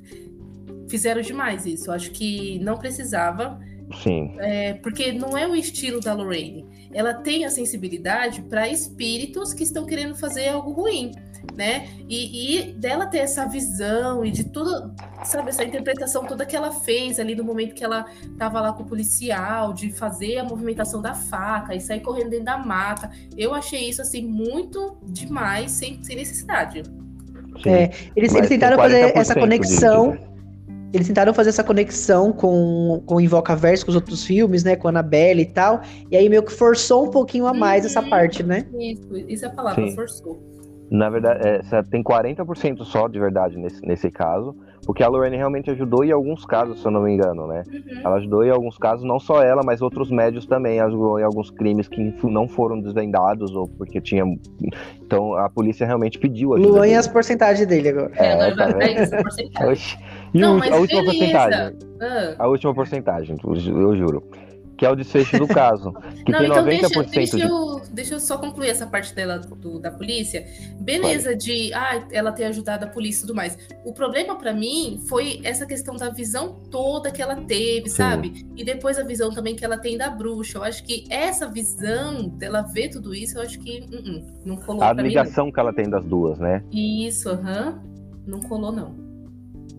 fizeram 0.89 1.21
demais 1.21 1.65
isso. 1.65 1.89
Eu 1.89 1.93
acho 1.93 2.11
que 2.11 2.59
não 2.59 2.77
precisava, 2.77 3.59
Sim, 4.01 4.33
é, 4.39 4.73
porque 4.75 5.11
não 5.11 5.37
é 5.37 5.47
o 5.47 5.55
estilo 5.55 5.99
da 5.99 6.13
Lorraine. 6.13 6.65
Ela 6.93 7.13
tem 7.13 7.45
a 7.45 7.49
sensibilidade 7.49 8.41
para 8.43 8.67
espíritos 8.67 9.53
que 9.53 9.63
estão 9.63 9.85
querendo 9.85 10.15
fazer 10.15 10.49
algo 10.49 10.71
ruim, 10.71 11.11
né? 11.55 11.87
E, 12.09 12.57
e 12.59 12.73
dela 12.73 13.05
ter 13.05 13.19
essa 13.19 13.45
visão 13.45 14.25
e 14.25 14.31
de 14.31 14.43
tudo, 14.45 14.91
sabe, 15.23 15.49
essa 15.49 15.63
interpretação 15.63 16.25
toda 16.25 16.45
que 16.45 16.55
ela 16.55 16.71
fez 16.71 17.19
ali 17.19 17.35
no 17.35 17.43
momento 17.43 17.75
que 17.75 17.83
ela 17.83 18.05
tava 18.37 18.59
lá 18.61 18.73
com 18.73 18.83
o 18.83 18.85
policial, 18.85 19.73
de 19.73 19.91
fazer 19.91 20.37
a 20.39 20.43
movimentação 20.43 21.01
da 21.01 21.13
faca 21.13 21.75
e 21.75 21.79
sair 21.81 21.99
correndo 21.99 22.29
dentro 22.29 22.45
da 22.45 22.57
mata. 22.57 23.11
Eu 23.37 23.53
achei 23.53 23.87
isso, 23.89 24.01
assim, 24.01 24.21
muito 24.25 24.97
demais, 25.03 25.71
sem, 25.71 26.01
sem 26.03 26.15
necessidade. 26.15 26.83
sim. 26.83 27.69
É, 27.69 27.91
Eles, 28.15 28.33
eles 28.33 28.49
tentaram 28.49 28.77
fazer 28.77 29.11
40% 29.13 29.17
essa 29.17 29.33
conexão. 29.35 30.11
de- 30.13 30.33
Eles 30.93 31.07
tentaram 31.07 31.33
fazer 31.33 31.49
essa 31.49 31.63
conexão 31.63 32.31
com, 32.31 33.01
com 33.05 33.15
o 33.15 33.21
Invocaverso, 33.21 33.83
com 33.85 33.89
os 33.89 33.95
outros 33.95 34.23
filmes, 34.23 34.63
né? 34.63 34.75
Com 34.75 34.87
a 34.87 34.91
Annabelle 34.91 35.41
e 35.41 35.45
tal. 35.45 35.81
E 36.11 36.15
aí 36.17 36.29
meio 36.29 36.43
que 36.43 36.51
forçou 36.51 37.05
um 37.07 37.09
pouquinho 37.11 37.47
a 37.47 37.53
mais 37.53 37.83
essa 37.85 38.01
parte, 38.01 38.43
né? 38.43 38.65
Isso, 38.79 39.17
isso 39.27 39.45
é 39.45 39.47
a 39.47 39.51
palavra, 39.51 39.87
Sim. 39.87 39.95
forçou. 39.95 40.52
Na 40.91 41.09
verdade, 41.09 41.39
é, 41.47 41.61
tem 41.89 42.03
40% 42.03 42.83
só 42.83 43.07
de 43.07 43.19
verdade 43.19 43.57
nesse, 43.57 43.81
nesse 43.85 44.11
caso, 44.11 44.55
porque 44.85 45.01
a 45.01 45.07
Lorraine 45.07 45.37
realmente 45.37 45.71
ajudou 45.71 46.03
em 46.03 46.11
alguns 46.11 46.45
casos, 46.45 46.81
se 46.81 46.85
eu 46.87 46.91
não 46.91 47.01
me 47.03 47.11
engano, 47.13 47.47
né? 47.47 47.63
Uhum. 47.71 48.01
Ela 48.03 48.15
ajudou 48.17 48.43
em 48.43 48.49
alguns 48.51 48.77
casos, 48.77 49.03
não 49.05 49.19
só 49.19 49.41
ela, 49.41 49.61
mas 49.65 49.81
outros 49.81 50.11
médios 50.11 50.45
também 50.45 50.79
ajudou 50.81 51.19
em 51.19 51.23
alguns 51.23 51.49
crimes 51.49 51.87
que 51.87 52.13
não 52.23 52.47
foram 52.47 52.79
desvendados 52.79 53.55
ou 53.55 53.67
porque 53.67 53.99
tinha. 54.01 54.23
Então 55.01 55.33
a 55.35 55.49
polícia 55.49 55.85
realmente 55.87 56.19
pediu 56.19 56.53
ajuda. 56.53 56.69
Luan 56.69 56.79
e 56.85 56.89
dele. 56.89 56.95
as 56.95 57.07
porcentagens 57.07 57.65
dele 57.67 57.89
agora. 57.89 58.11
É, 58.15 58.49
É, 58.49 58.55
tá. 58.55 59.67
Oxi. 59.67 59.97
E 60.33 60.39
Não, 60.41 60.55
o- 60.55 60.59
mas 60.59 60.71
a 60.71 60.75
última 60.77 61.01
beleza. 61.01 61.17
porcentagem. 61.19 61.77
Ah. 62.01 62.35
A 62.39 62.47
última 62.47 62.73
porcentagem, 62.73 63.37
eu 63.43 63.95
juro. 63.95 64.23
Que 64.75 64.85
é 64.85 64.89
o 64.89 64.95
desfecho 64.95 65.37
do 65.37 65.47
caso. 65.47 65.93
Que 66.25 66.31
Não, 66.31 66.39
tem 66.39 66.47
então 66.49 66.65
90% 66.65 66.65
deixa, 66.65 67.03
deixa, 67.11 67.37
de. 67.37 67.43
eu, 67.43 67.81
deixa 67.91 68.15
eu 68.15 68.19
só 68.19 68.37
concluir 68.39 68.69
essa 68.69 68.87
parte 68.87 69.13
dela 69.13 69.37
do- 69.37 69.79
da 69.79 69.91
polícia. 69.91 70.45
Beleza, 70.79 71.35
de 71.35 71.71
ah, 71.73 72.03
ela 72.11 72.31
ter 72.31 72.45
ajudado 72.45 72.85
a 72.85 72.87
polícia 72.87 73.19
e 73.19 73.27
tudo 73.27 73.35
mais. 73.35 73.57
O 73.85 73.93
problema 73.93 74.35
pra 74.35 74.51
mim 74.51 74.99
foi 75.07 75.39
essa 75.43 75.65
questão 75.65 75.95
da 75.95 76.09
visão 76.09 76.55
toda 76.71 77.11
que 77.11 77.21
ela 77.21 77.35
teve, 77.35 77.87
Sim. 77.89 77.95
sabe? 77.97 78.45
E 78.55 78.63
depois 78.65 78.97
a 78.97 79.03
visão 79.03 79.31
também 79.31 79.55
que 79.55 79.63
ela 79.63 79.77
tem 79.77 79.95
da 79.97 80.09
bruxa. 80.09 80.57
Eu 80.57 80.63
acho 80.63 80.83
que 80.83 81.05
essa 81.09 81.47
visão 81.47 82.27
dela 82.29 82.63
ver 82.63 82.89
tudo 82.89 83.13
isso, 83.13 83.37
eu 83.37 83.43
acho 83.43 83.59
que 83.59 83.81
uh 83.81 83.85
-uh, 84.01 84.23
não 84.43 84.55
colou 84.57 84.83
A 84.83 84.93
pra 84.93 85.03
mim. 85.03 85.09
ligação 85.09 85.51
que 85.51 85.59
ela 85.59 85.71
tem 85.71 85.87
das 85.87 86.03
duas, 86.03 86.39
né? 86.39 86.63
Isso, 86.71 87.29
aham. 87.29 87.79
Não 88.25 88.39
colou, 88.39 88.71
não. 88.71 88.95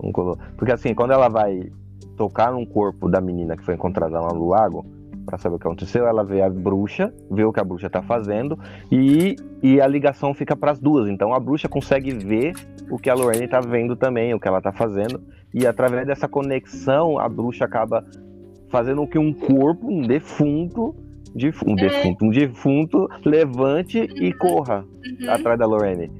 Não 0.03 0.13
colou. 0.13 0.39
Porque 0.57 0.73
assim, 0.73 0.95
quando 0.95 1.13
ela 1.13 1.29
vai 1.29 1.71
tocar 2.17 2.53
num 2.53 2.65
corpo 2.65 3.09
da 3.09 3.21
menina 3.21 3.57
que 3.57 3.65
foi 3.65 3.75
encontrada 3.75 4.21
lá 4.21 4.33
no 4.33 4.49
lago, 4.49 4.85
pra 5.27 5.39
saber 5.39 5.57
o 5.57 5.59
que 5.59 5.67
aconteceu, 5.67 6.07
ela 6.07 6.23
vê 6.23 6.43
a 6.43 6.51
bruxa, 6.51 7.13
vê 7.31 7.45
o 7.45 7.53
que 7.53 7.59
a 7.61 7.65
bruxa 7.65 7.89
tá 7.89 8.03
fazendo 8.03 8.59
e, 8.93 9.37
e 9.63 9.81
a 9.81 9.87
ligação 9.87 10.35
fica 10.35 10.55
pras 10.55 10.79
duas. 10.79 11.09
Então 11.09 11.33
a 11.33 11.41
bruxa 11.41 11.69
consegue 11.69 12.13
ver 12.13 12.53
o 12.91 12.99
que 12.99 13.09
a 13.09 13.15
Lorraine 13.15 13.49
tá 13.49 13.61
vendo 13.61 13.97
também, 13.97 14.35
o 14.35 14.41
que 14.41 14.47
ela 14.47 14.61
tá 14.61 14.71
fazendo. 14.73 15.21
E 15.53 15.67
através 15.67 16.07
dessa 16.07 16.29
conexão, 16.29 17.19
a 17.19 17.29
bruxa 17.29 17.65
acaba 17.65 18.05
fazendo 18.69 18.99
com 19.03 19.07
que 19.07 19.19
um 19.19 19.33
corpo, 19.33 19.89
um 19.91 20.03
defunto, 20.03 20.95
de, 21.35 21.49
um 21.67 21.73
É. 21.79 21.89
defunto, 21.89 22.25
um 22.27 22.31
defunto 22.31 23.09
levante 23.25 23.99
e 24.01 24.33
corra 24.33 24.85
Uhum. 25.21 25.31
atrás 25.31 25.59
da 25.59 25.65
Lorraine. 25.67 26.11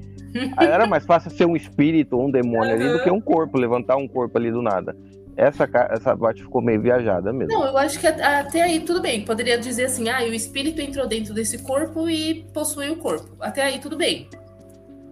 Era 0.57 0.85
mais 0.85 1.05
fácil 1.05 1.31
ser 1.31 1.45
um 1.45 1.55
espírito 1.55 2.17
ou 2.17 2.27
um 2.27 2.31
demônio 2.31 2.73
ali 2.73 2.91
do 2.91 2.99
que 3.01 3.09
um 3.09 3.21
corpo, 3.21 3.57
levantar 3.57 3.95
um 3.97 4.07
corpo 4.07 4.37
ali 4.37 4.51
do 4.51 4.61
nada. 4.61 4.95
Essa, 5.37 5.67
essa 5.89 6.15
parte 6.15 6.41
ficou 6.43 6.61
meio 6.61 6.81
viajada 6.81 7.33
mesmo. 7.33 7.53
Não, 7.53 7.65
eu 7.67 7.77
acho 7.77 7.99
que 7.99 8.07
at- 8.07 8.21
até 8.21 8.61
aí 8.61 8.79
tudo 8.79 9.01
bem. 9.01 9.25
Poderia 9.25 9.57
dizer 9.57 9.85
assim, 9.85 10.07
ah, 10.09 10.21
o 10.21 10.33
espírito 10.33 10.79
entrou 10.81 11.05
dentro 11.07 11.33
desse 11.33 11.57
corpo 11.61 12.09
e 12.09 12.45
possuiu 12.53 12.93
o 12.93 12.97
corpo. 12.97 13.35
Até 13.41 13.61
aí 13.63 13.79
tudo 13.79 13.97
bem. 13.97 14.29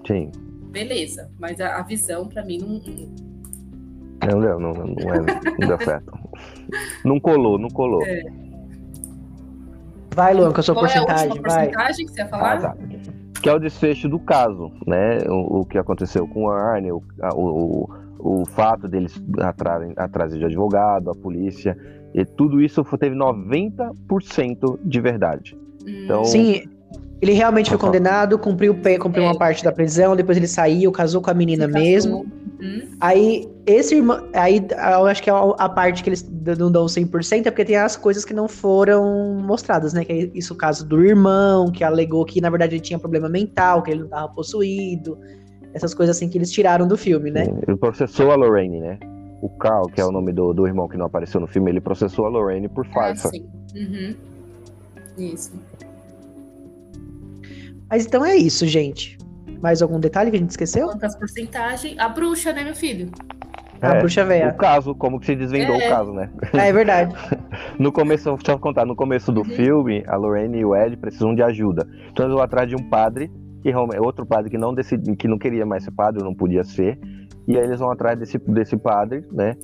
Sim. 0.07 0.31
Beleza. 0.71 1.29
Mas 1.37 1.59
a, 1.59 1.77
a 1.77 1.83
visão, 1.83 2.27
pra 2.27 2.43
mim, 2.45 2.57
não. 2.57 2.69
Não 4.27 4.39
não- 4.39 4.41
deu, 4.41 4.59
não, 4.59 4.73
não, 4.73 5.13
é, 5.13 5.19
não 5.59 5.67
deu 5.67 5.77
certo. 5.83 6.13
Não 7.03 7.19
colou, 7.19 7.59
não 7.59 7.67
colou. 7.69 8.01
É. 8.05 8.23
Vai, 10.15 10.33
Luan, 10.33 10.51
com 10.53 10.59
a 10.59 10.63
sua 10.63 10.75
Qual 10.75 10.85
é 10.85 10.89
a 10.89 10.91
porcentagem, 10.93 11.29
última 11.29 11.47
vai. 11.49 11.65
porcentagem 11.67 12.05
que 12.05 12.11
você 12.13 12.21
ia 12.21 12.27
falar? 12.27 12.53
Ah, 12.53 12.57
tá. 12.61 12.77
que 13.41 13.49
é 13.49 13.53
o 13.53 13.59
desfecho 13.59 14.07
do 14.07 14.19
caso, 14.19 14.71
né? 14.87 15.17
O, 15.27 15.59
o 15.61 15.65
que 15.65 15.77
aconteceu 15.77 16.27
com 16.27 16.43
o 16.45 16.49
Arne, 16.49 16.91
o, 16.91 17.01
o, 17.35 17.89
o 18.23 18.45
fato 18.45 18.87
deles 18.87 19.21
atrás 19.97 20.33
de 20.33 20.45
advogado, 20.45 21.11
a 21.11 21.15
polícia, 21.15 21.77
e 22.13 22.23
tudo 22.23 22.61
isso 22.61 22.81
teve 22.97 23.15
90% 23.15 24.79
de 24.81 25.01
verdade. 25.01 25.57
Então, 25.85 26.23
Sim, 26.23 26.63
ele 27.21 27.33
realmente 27.33 27.69
foi 27.69 27.77
condenado, 27.77 28.39
cumpriu, 28.39 28.75
cumpriu 28.99 29.23
é. 29.23 29.27
uma 29.27 29.37
parte 29.37 29.61
da 29.61 29.73
prisão, 29.73 30.15
depois 30.15 30.37
ele 30.37 30.47
saiu, 30.47 30.89
casou 30.91 31.21
com 31.21 31.29
a 31.29 31.33
menina 31.33 31.67
mesmo. 31.67 32.25
Uhum. 32.61 32.87
Aí, 33.01 33.49
esse 33.65 33.95
irmão. 33.95 34.25
Aí, 34.33 34.65
eu 34.93 35.05
acho 35.05 35.21
que 35.21 35.29
é 35.29 35.33
a 35.33 35.67
parte 35.67 36.01
que 36.01 36.09
eles 36.09 36.25
não 36.57 36.71
dão 36.71 36.85
100%, 36.85 37.45
é 37.45 37.51
porque 37.51 37.65
tem 37.65 37.75
as 37.75 37.97
coisas 37.97 38.23
que 38.23 38.33
não 38.33 38.47
foram 38.47 39.35
mostradas, 39.41 39.91
né? 39.91 40.05
Que 40.05 40.13
é 40.13 40.31
isso 40.33 40.53
o 40.53 40.57
caso 40.57 40.87
do 40.87 41.03
irmão, 41.03 41.69
que 41.69 41.83
alegou 41.83 42.23
que, 42.23 42.39
na 42.39 42.49
verdade, 42.49 42.75
ele 42.75 42.81
tinha 42.81 42.97
problema 42.97 43.27
mental, 43.27 43.83
que 43.83 43.91
ele 43.91 43.99
não 43.99 44.05
estava 44.05 44.29
possuído. 44.29 45.17
Essas 45.73 45.93
coisas 45.93 46.15
assim 46.15 46.29
que 46.29 46.37
eles 46.37 46.51
tiraram 46.51 46.87
do 46.87 46.95
filme, 46.95 47.31
né? 47.31 47.45
Ele 47.67 47.77
processou 47.77 48.31
a 48.31 48.35
Lorraine, 48.35 48.79
né? 48.79 48.99
O 49.41 49.49
Carl, 49.49 49.87
que 49.87 49.99
é 49.99 50.05
o 50.05 50.11
nome 50.11 50.31
do, 50.31 50.53
do 50.53 50.67
irmão 50.67 50.87
que 50.87 50.95
não 50.95 51.07
apareceu 51.07 51.41
no 51.41 51.47
filme, 51.47 51.71
ele 51.71 51.81
processou 51.81 52.25
a 52.25 52.29
Lorraine 52.29 52.69
por 52.69 52.85
ah, 52.85 52.93
farsa. 52.93 53.27
Ah, 53.27 53.31
sim. 53.31 53.45
Uhum. 53.75 54.15
Isso. 55.17 55.51
Mas 57.89 58.05
então 58.05 58.23
é 58.23 58.35
isso, 58.35 58.65
gente. 58.65 59.17
Mais 59.61 59.81
algum 59.81 59.99
detalhe 59.99 60.31
que 60.31 60.37
a 60.37 60.39
gente 60.39 60.51
esqueceu? 60.51 60.87
Quantas 60.87 61.15
porcentagens? 61.15 61.97
A 61.97 62.09
bruxa, 62.09 62.51
né, 62.53 62.63
meu 62.63 62.75
filho? 62.75 63.09
É, 63.81 63.87
a 63.87 63.95
bruxa 63.95 64.23
velha. 64.23 64.49
O 64.49 64.55
caso, 64.55 64.95
como 64.95 65.19
que 65.19 65.25
se 65.25 65.35
desvendou 65.35 65.75
é. 65.75 65.87
o 65.87 65.89
caso, 65.89 66.13
né? 66.13 66.29
É, 66.53 66.69
é 66.69 66.73
verdade. 66.73 67.13
no 67.77 67.91
começo, 67.91 68.33
deixa 68.35 68.53
eu 68.53 68.59
contar, 68.59 68.85
no 68.85 68.95
começo 68.95 69.31
do 69.31 69.41
uhum. 69.41 69.55
filme, 69.55 70.03
a 70.07 70.15
Lorraine 70.15 70.59
e 70.59 70.65
o 70.65 70.75
Ed 70.75 70.95
precisam 70.97 71.35
de 71.35 71.43
ajuda. 71.43 71.85
Então 72.11 72.25
eles 72.25 72.33
vão 72.33 72.43
atrás 72.43 72.67
de 72.67 72.75
um 72.75 72.89
padre, 72.89 73.29
que 73.63 73.69
é 73.69 74.01
outro 74.01 74.25
padre 74.25 74.51
que 74.51 74.57
não 74.57 74.73
decidi, 74.73 75.15
que 75.15 75.27
não 75.27 75.37
queria 75.37 75.65
mais 75.65 75.85
ser 75.85 75.91
padre, 75.91 76.21
não 76.21 76.35
podia 76.35 76.65
ser. 76.65 76.99
E 77.47 77.57
aí 77.57 77.63
eles 77.63 77.79
vão 77.79 77.89
atrás 77.89 78.19
desse, 78.19 78.37
desse 78.37 78.75
padre, 78.75 79.23
né? 79.31 79.55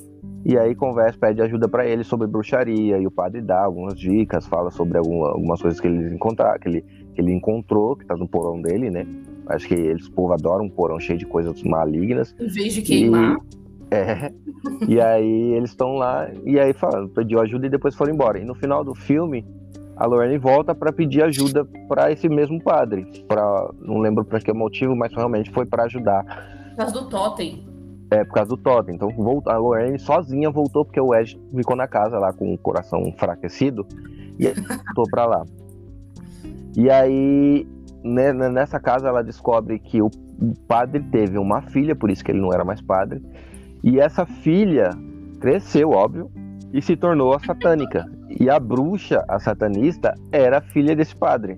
E 0.46 0.58
aí 0.58 0.74
conversa, 0.74 1.20
pede 1.20 1.42
ajuda 1.42 1.68
para 1.68 1.86
ele 1.86 2.04
sobre 2.06 2.26
bruxaria, 2.26 2.98
e 2.98 3.06
o 3.06 3.12
padre 3.12 3.42
dá 3.42 3.62
algumas 3.62 4.00
dicas, 4.00 4.48
fala 4.48 4.72
sobre 4.72 4.98
alguma, 4.98 5.32
algumas 5.32 5.62
coisas 5.62 5.82
que 5.82 5.88
ele 5.88 6.16
encontrar, 6.16 6.58
que 6.60 6.70
ele, 6.70 6.82
que 7.14 7.22
ele 7.22 7.34
encontrou, 7.34 7.98
que 7.98 8.06
tá 8.06 8.16
no 8.16 8.28
porão 8.28 8.62
dele, 8.62 8.90
né? 8.90 9.06
Acho 9.48 9.68
que 9.68 9.74
eles, 9.74 10.08
povo 10.08 10.32
adora 10.32 10.64
um 10.64 10.70
porão 10.70 10.98
cheio 10.98 11.20
de 11.20 11.26
coisas 11.26 11.62
malignas. 11.64 12.34
Em 12.40 12.48
vez 12.48 12.74
de 12.74 12.82
queimar. 12.82 13.38
E, 13.92 13.96
é. 13.96 14.32
e 14.88 15.02
aí 15.02 15.54
eles 15.56 15.72
estão 15.72 15.96
lá, 15.96 16.30
e 16.46 16.58
aí 16.58 16.72
fala, 16.72 17.06
pediu 17.10 17.42
ajuda 17.42 17.68
e 17.68 17.70
depois 17.70 17.94
foram 17.96 18.14
embora. 18.14 18.40
E 18.40 18.46
no 18.46 18.56
final 18.56 18.82
do 18.82 18.96
filme, 18.96 19.46
a 20.00 20.06
Lorraine 20.06 20.38
volta 20.38 20.74
para 20.74 20.94
pedir 20.94 21.22
ajuda 21.22 21.66
para 21.90 22.10
esse 22.10 22.30
mesmo 22.30 22.64
padre. 22.64 23.06
Pra, 23.28 23.70
não 23.82 23.98
lembro 23.98 24.24
para 24.24 24.40
que 24.40 24.54
motivo, 24.54 24.96
mas 24.96 25.14
realmente 25.14 25.52
foi 25.52 25.66
para 25.66 25.84
ajudar. 25.84 26.24
Por 26.70 26.78
causa 26.78 26.94
do 26.94 27.10
totem. 27.10 27.68
É, 28.10 28.24
por 28.24 28.34
causa 28.34 28.50
do 28.50 28.58
totem. 28.58 28.96
Então 28.96 29.10
a 29.46 29.58
Lorraine 29.58 30.00
sozinha 30.00 30.50
voltou 30.50 30.86
porque 30.86 31.02
o 31.02 31.14
Ed 31.14 31.38
ficou 31.54 31.76
na 31.76 31.86
casa 31.86 32.18
lá 32.18 32.32
com 32.32 32.54
o 32.54 32.58
coração 32.58 33.02
enfraquecido 33.02 33.86
e 34.40 34.48
voltou 34.86 35.04
para 35.12 35.26
lá. 35.26 35.46
E 36.78 36.90
aí 36.90 37.68
né, 38.02 38.32
né, 38.32 38.48
nessa 38.48 38.80
casa 38.80 39.10
ela 39.10 39.22
descobre 39.22 39.80
que 39.80 40.02
o 40.02 40.10
padre 40.66 41.04
teve 41.12 41.38
uma 41.38 41.62
filha, 41.62 41.94
por 41.94 42.10
isso 42.10 42.24
que 42.24 42.32
ele 42.32 42.40
não 42.40 42.54
era 42.54 42.64
mais 42.64 42.82
padre. 42.82 43.22
E 43.84 44.00
essa 44.00 44.26
filha 44.26 44.92
cresceu, 45.42 45.90
óbvio, 45.92 46.32
e 46.72 46.82
se 46.82 46.96
tornou 46.96 47.34
a 47.34 47.40
satânica. 47.40 48.10
E 48.30 48.50
a 48.50 48.60
bruxa, 48.60 49.24
a 49.28 49.40
satanista, 49.40 50.14
era 50.32 50.62
filha 50.62 50.96
desse 50.96 51.16
padre, 51.16 51.58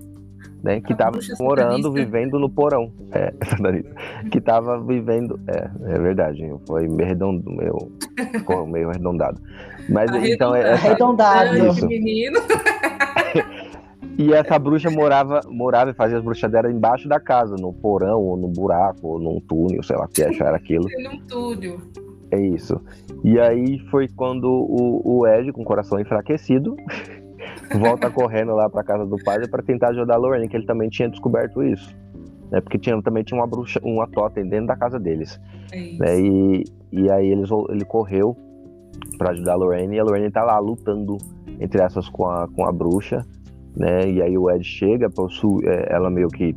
né? 0.62 0.80
Que 0.80 0.92
estava 0.92 1.18
morando, 1.40 1.92
vivendo 1.92 2.38
no 2.38 2.48
porão. 2.48 2.92
É, 3.10 3.32
satanista. 3.44 3.90
Que 4.30 4.38
estava 4.38 4.80
vivendo. 4.80 5.38
É, 5.46 5.94
é 5.94 5.98
verdade, 5.98 6.42
foi 6.66 6.88
meio 6.88 7.08
redondo, 7.08 7.50
meio, 7.50 7.92
ficou 8.32 8.66
meio 8.66 8.88
arredondado. 8.88 9.40
Mas 9.88 10.10
então 10.24 10.54
é. 10.54 10.72
Arredondado, 10.72 11.56
isso. 11.66 11.86
menino. 11.86 12.40
E 14.18 14.32
essa 14.32 14.58
bruxa 14.58 14.90
morava, 14.90 15.40
morava 15.48 15.90
e 15.90 15.94
fazia 15.94 16.18
as 16.18 16.22
bruxadeiras 16.22 16.70
embaixo 16.70 17.08
da 17.08 17.18
casa, 17.18 17.56
no 17.56 17.72
porão, 17.72 18.20
ou 18.20 18.36
no 18.36 18.48
buraco, 18.48 19.08
ou 19.08 19.18
num 19.18 19.40
túnel, 19.40 19.82
sei 19.82 19.96
lá 19.96 20.04
o 20.04 20.08
que 20.08 20.22
achar 20.22 20.54
aquilo. 20.54 20.86
num 21.02 21.18
túnel. 21.26 21.78
É 22.32 22.40
isso. 22.40 22.80
E 23.22 23.38
aí 23.38 23.78
foi 23.90 24.08
quando 24.08 24.46
o, 24.46 25.20
o 25.20 25.26
Ed, 25.26 25.52
com 25.52 25.62
o 25.62 25.64
coração 25.64 26.00
enfraquecido, 26.00 26.74
volta 27.78 28.10
correndo 28.10 28.54
lá 28.54 28.68
para 28.68 28.82
casa 28.82 29.06
do 29.06 29.16
padre 29.22 29.48
para 29.48 29.62
tentar 29.62 29.90
ajudar 29.90 30.14
a 30.14 30.18
Lorraine, 30.18 30.48
que 30.48 30.56
ele 30.56 30.66
também 30.66 30.88
tinha 30.88 31.08
descoberto 31.08 31.62
isso. 31.62 31.94
Né? 32.50 32.60
Porque 32.60 32.78
tinha, 32.78 33.00
também 33.02 33.22
tinha 33.22 33.38
uma 33.38 33.46
bruxa, 33.46 33.80
uma 33.82 34.06
totem 34.06 34.48
dentro 34.48 34.66
da 34.66 34.76
casa 34.76 34.98
deles. 34.98 35.40
É 35.72 35.78
né? 35.98 36.20
E, 36.20 36.64
e 36.90 37.10
aí 37.10 37.28
eles, 37.28 37.50
ele 37.68 37.84
correu 37.84 38.36
para 39.18 39.30
ajudar 39.30 39.52
a 39.52 39.56
Lorraine, 39.56 39.96
e 39.96 40.00
a 40.00 40.04
Lorraine 40.04 40.30
tá 40.30 40.42
lá 40.42 40.58
lutando, 40.58 41.18
entre 41.60 41.82
essas, 41.82 42.08
com 42.08 42.26
a, 42.26 42.48
com 42.48 42.64
a 42.64 42.72
bruxa 42.72 43.24
né? 43.76 44.10
E 44.10 44.22
aí 44.22 44.36
o 44.36 44.50
Ed 44.50 44.64
chega, 44.64 45.08
possui, 45.08 45.66
é, 45.66 45.92
ela 45.92 46.10
meio 46.10 46.28
que 46.28 46.54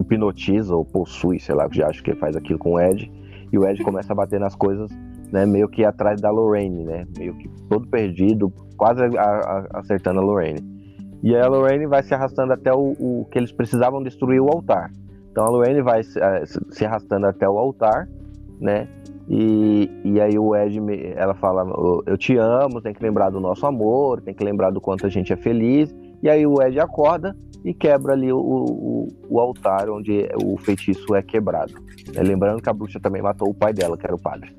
hipnotiza 0.00 0.74
ou 0.74 0.84
possui, 0.84 1.38
sei 1.38 1.54
lá, 1.54 1.68
já 1.70 1.88
acho 1.88 2.02
que 2.02 2.14
faz 2.14 2.36
aquilo 2.36 2.58
com 2.58 2.72
o 2.72 2.80
Ed, 2.80 3.10
e 3.52 3.58
o 3.58 3.66
Ed 3.66 3.82
começa 3.82 4.12
a 4.12 4.16
bater 4.16 4.38
nas 4.38 4.54
coisas, 4.54 4.90
né? 5.32 5.44
Meio 5.46 5.68
que 5.68 5.84
atrás 5.84 6.20
da 6.20 6.30
Lorraine, 6.30 6.84
né? 6.84 7.06
Meio 7.16 7.34
que 7.34 7.48
todo 7.68 7.86
perdido, 7.88 8.52
quase 8.76 9.02
a, 9.02 9.22
a, 9.22 9.66
acertando 9.74 10.20
a 10.20 10.22
Lorraine. 10.22 10.60
E 11.22 11.36
a 11.36 11.46
Lorraine 11.48 11.86
vai 11.86 12.02
se 12.02 12.14
arrastando 12.14 12.52
até 12.52 12.72
o, 12.72 12.94
o, 12.98 13.26
que 13.30 13.38
eles 13.38 13.52
precisavam 13.52 14.02
destruir 14.02 14.40
o 14.40 14.48
altar. 14.48 14.90
Então 15.30 15.44
a 15.44 15.50
Lorraine 15.50 15.82
vai 15.82 16.02
se, 16.02 16.18
é, 16.18 16.44
se 16.46 16.84
arrastando 16.84 17.26
até 17.26 17.48
o 17.48 17.58
altar, 17.58 18.08
né? 18.60 18.88
E, 19.28 19.88
e 20.04 20.20
aí 20.20 20.36
o 20.38 20.56
Ed, 20.56 20.80
ela 21.14 21.34
fala, 21.34 21.64
eu 22.04 22.18
te 22.18 22.36
amo, 22.36 22.80
tem 22.80 22.92
que 22.92 23.02
lembrar 23.02 23.30
do 23.30 23.38
nosso 23.38 23.64
amor, 23.64 24.20
tem 24.20 24.34
que 24.34 24.42
lembrar 24.42 24.70
do 24.70 24.80
quanto 24.80 25.06
a 25.06 25.08
gente 25.08 25.32
é 25.32 25.36
feliz. 25.36 25.94
E 26.20 26.28
aí 26.28 26.44
o 26.44 26.60
Ed 26.60 26.80
acorda 26.80 27.36
e 27.64 27.74
quebra 27.74 28.12
ali 28.12 28.32
o, 28.32 28.38
o, 28.38 29.08
o 29.28 29.40
altar 29.40 29.90
onde 29.90 30.28
o 30.42 30.56
feitiço 30.56 31.14
é 31.14 31.22
quebrado. 31.22 31.74
É, 32.14 32.22
lembrando 32.22 32.62
que 32.62 32.68
a 32.68 32.72
bruxa 32.72 32.98
também 32.98 33.22
matou 33.22 33.48
o 33.48 33.54
pai 33.54 33.72
dela, 33.72 33.96
que 33.96 34.06
era 34.06 34.14
o 34.14 34.20
padre. 34.20 34.54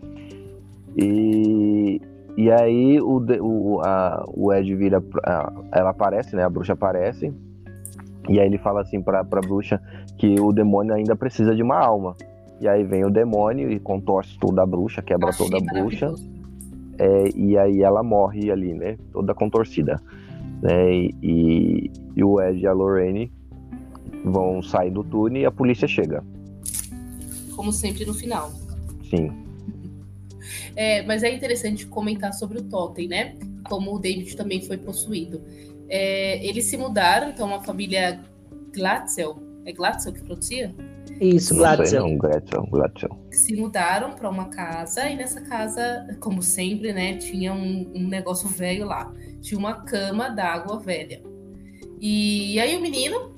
E, 0.95 2.01
e 2.37 2.51
aí 2.51 2.99
o, 3.01 3.17
o, 3.41 3.81
a, 3.81 4.23
o 4.27 4.53
Ed 4.53 4.75
vira, 4.75 5.03
ela 5.71 5.89
aparece, 5.89 6.35
né? 6.35 6.43
A 6.43 6.49
bruxa 6.49 6.73
aparece. 6.73 7.33
E 8.29 8.39
aí 8.39 8.45
ele 8.45 8.57
fala 8.57 8.81
assim 8.81 9.01
pra, 9.01 9.23
pra 9.23 9.41
bruxa 9.41 9.81
que 10.17 10.39
o 10.39 10.51
demônio 10.51 10.93
ainda 10.93 11.15
precisa 11.15 11.55
de 11.55 11.63
uma 11.63 11.77
alma. 11.77 12.15
E 12.59 12.67
aí 12.67 12.83
vem 12.83 13.03
o 13.03 13.09
demônio 13.09 13.71
e 13.71 13.79
contorce 13.79 14.37
toda 14.37 14.61
a 14.61 14.65
bruxa, 14.65 15.01
quebra 15.01 15.29
Achei 15.29 15.49
toda 15.49 15.57
a 15.57 15.73
bruxa. 15.73 16.13
É, 16.99 17.29
e 17.35 17.57
aí 17.57 17.81
ela 17.81 18.03
morre 18.03 18.51
ali, 18.51 18.75
né? 18.75 18.97
Toda 19.11 19.33
contorcida. 19.33 19.99
Né? 20.61 20.93
E, 21.21 21.91
e, 22.15 22.23
o 22.23 22.41
Ed 22.41 22.59
e 22.59 22.67
a 22.67 22.73
Lorraine 22.73 23.31
vão 24.23 24.61
sair 24.61 24.91
do 24.91 25.03
túnel 25.03 25.41
e 25.41 25.45
a 25.45 25.51
polícia 25.51 25.87
chega. 25.87 26.23
Como 27.55 27.71
sempre 27.71 28.05
no 28.05 28.13
final. 28.13 28.51
Sim. 29.09 29.31
É, 30.75 31.01
mas 31.03 31.23
é 31.23 31.33
interessante 31.33 31.85
comentar 31.85 32.33
sobre 32.33 32.59
o 32.59 32.63
Totem, 32.63 33.07
né? 33.07 33.35
Como 33.67 33.93
o 33.93 33.99
David 33.99 34.35
também 34.35 34.61
foi 34.61 34.77
possuído. 34.77 35.41
É, 35.89 36.45
eles 36.45 36.65
se 36.65 36.77
mudaram, 36.77 37.29
então 37.29 37.47
uma 37.47 37.61
família 37.61 38.19
Glatzel, 38.73 39.37
é 39.65 39.71
Glatzel 39.71 40.13
que 40.13 40.21
pronuncia? 40.21 40.73
Isso, 41.21 41.53
Glatzel. 41.53 42.03
Um 42.03 42.17
Glatzel, 42.17 42.63
Glatzel. 42.63 43.27
Se 43.31 43.55
mudaram 43.55 44.13
para 44.13 44.27
uma 44.27 44.45
casa 44.49 45.07
e 45.07 45.15
nessa 45.15 45.39
casa, 45.41 46.07
como 46.19 46.41
sempre, 46.41 46.91
né, 46.91 47.17
tinha 47.17 47.53
um, 47.53 47.91
um 47.95 48.07
negócio 48.07 48.49
velho 48.49 48.87
lá. 48.87 49.13
Tinha 49.39 49.59
uma 49.59 49.83
cama 49.83 50.29
d'água 50.29 50.79
velha. 50.79 51.21
E 51.99 52.59
aí 52.59 52.75
o 52.75 52.81
menino 52.81 53.35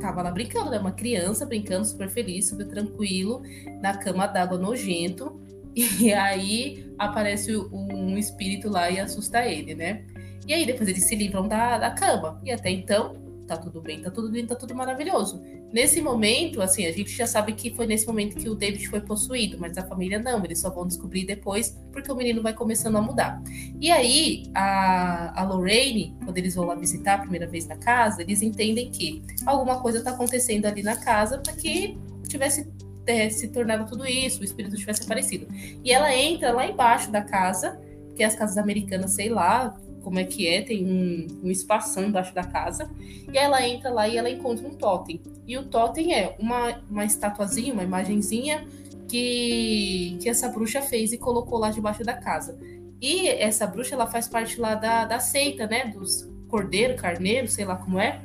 tava 0.00 0.22
lá 0.22 0.30
brincando, 0.30 0.70
né? 0.70 0.78
Uma 0.78 0.92
criança 0.92 1.44
brincando, 1.44 1.84
super 1.84 2.08
feliz, 2.08 2.48
super 2.48 2.68
tranquilo, 2.68 3.42
na 3.82 3.98
cama 3.98 4.28
d'água 4.28 4.56
nojento. 4.56 5.38
E 5.72 6.12
aí 6.12 6.92
aparece 6.98 7.56
um 7.56 8.18
espírito 8.18 8.68
lá 8.68 8.90
e 8.90 8.98
assusta 8.98 9.46
ele, 9.46 9.72
né? 9.72 10.04
E 10.44 10.52
aí 10.52 10.66
depois 10.66 10.88
eles 10.88 11.04
se 11.04 11.14
livram 11.14 11.46
da, 11.46 11.78
da 11.78 11.90
cama. 11.92 12.40
E 12.44 12.50
até 12.50 12.70
então 12.70 13.14
tá 13.50 13.56
tudo 13.56 13.80
bem, 13.80 14.00
tá 14.00 14.10
tudo 14.10 14.30
bem, 14.30 14.46
tá 14.46 14.54
tudo 14.54 14.74
maravilhoso. 14.76 15.42
Nesse 15.72 16.00
momento, 16.00 16.62
assim, 16.62 16.86
a 16.86 16.92
gente 16.92 17.10
já 17.10 17.26
sabe 17.26 17.52
que 17.52 17.74
foi 17.74 17.84
nesse 17.84 18.06
momento 18.06 18.36
que 18.36 18.48
o 18.48 18.54
David 18.54 18.88
foi 18.88 19.00
possuído, 19.00 19.58
mas 19.58 19.76
a 19.76 19.82
família 19.82 20.20
não, 20.20 20.44
eles 20.44 20.60
só 20.60 20.70
vão 20.70 20.86
descobrir 20.86 21.24
depois, 21.24 21.76
porque 21.92 22.10
o 22.10 22.14
menino 22.14 22.42
vai 22.42 22.54
começando 22.54 22.96
a 22.96 23.02
mudar. 23.02 23.42
E 23.80 23.90
aí, 23.90 24.44
a, 24.54 25.40
a 25.40 25.44
Lorraine, 25.44 26.16
quando 26.24 26.38
eles 26.38 26.54
vão 26.54 26.64
lá 26.64 26.76
visitar 26.76 27.14
a 27.14 27.18
primeira 27.18 27.46
vez 27.48 27.66
na 27.66 27.76
casa, 27.76 28.22
eles 28.22 28.40
entendem 28.40 28.90
que 28.90 29.22
alguma 29.44 29.80
coisa 29.80 30.02
tá 30.02 30.10
acontecendo 30.10 30.66
ali 30.66 30.82
na 30.82 30.96
casa 30.96 31.38
para 31.38 31.52
que 31.52 31.98
tivesse 32.28 32.70
é, 33.06 33.28
se 33.28 33.48
tornado 33.48 33.86
tudo 33.86 34.06
isso, 34.06 34.40
o 34.40 34.44
espírito 34.44 34.76
tivesse 34.76 35.02
aparecido. 35.02 35.48
E 35.82 35.92
ela 35.92 36.14
entra 36.14 36.52
lá 36.52 36.66
embaixo 36.66 37.10
da 37.10 37.22
casa, 37.22 37.80
que 38.14 38.22
é 38.22 38.26
as 38.26 38.36
casas 38.36 38.56
americanas, 38.56 39.12
sei 39.12 39.28
lá, 39.28 39.76
como 40.02 40.18
é 40.18 40.24
que 40.24 40.46
é, 40.46 40.62
tem 40.62 40.84
um, 40.84 41.26
um 41.44 41.50
espação 41.50 42.04
embaixo 42.04 42.34
da 42.34 42.44
casa, 42.44 42.90
e 43.32 43.36
ela 43.36 43.66
entra 43.66 43.90
lá 43.90 44.08
e 44.08 44.16
ela 44.16 44.30
encontra 44.30 44.66
um 44.66 44.74
totem. 44.74 45.20
E 45.46 45.56
o 45.56 45.64
totem 45.64 46.14
é 46.14 46.36
uma, 46.38 46.80
uma 46.90 47.04
estatuazinha, 47.04 47.72
uma 47.72 47.84
imagenzinha 47.84 48.66
que, 49.08 50.16
que 50.20 50.28
essa 50.28 50.48
bruxa 50.48 50.80
fez 50.80 51.12
e 51.12 51.18
colocou 51.18 51.58
lá 51.58 51.70
debaixo 51.70 52.04
da 52.04 52.14
casa. 52.14 52.58
E 53.00 53.28
essa 53.28 53.66
bruxa, 53.66 53.94
ela 53.94 54.06
faz 54.06 54.28
parte 54.28 54.60
lá 54.60 54.74
da, 54.74 55.04
da 55.04 55.18
seita, 55.18 55.66
né, 55.66 55.86
dos 55.86 56.28
cordeiro, 56.48 56.96
carneiro, 56.96 57.48
sei 57.48 57.64
lá 57.64 57.76
como 57.76 57.98
é. 57.98 58.20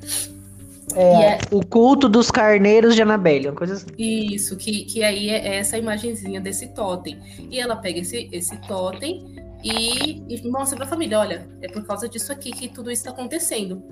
É, 0.93 1.23
é, 1.23 1.39
o 1.51 1.65
culto 1.65 2.07
dos 2.07 2.29
carneiros 2.29 2.95
de 2.95 3.01
Annabelle, 3.01 3.47
uma 3.47 3.55
coisa 3.55 3.73
assim. 3.73 3.87
Isso, 3.97 4.55
que, 4.55 4.85
que 4.85 5.03
aí 5.03 5.29
é 5.29 5.57
essa 5.57 5.77
imagenzinha 5.77 6.39
desse 6.39 6.67
totem. 6.67 7.19
E 7.49 7.59
ela 7.59 7.75
pega 7.75 7.99
esse, 7.99 8.29
esse 8.31 8.57
totem 8.67 9.34
e, 9.63 10.23
e 10.27 10.47
mostra 10.47 10.77
pra 10.77 10.85
família, 10.85 11.19
olha, 11.19 11.47
é 11.61 11.67
por 11.67 11.85
causa 11.85 12.07
disso 12.07 12.31
aqui 12.31 12.51
que 12.51 12.67
tudo 12.67 12.91
isso 12.91 13.03
tá 13.03 13.11
acontecendo. 13.11 13.83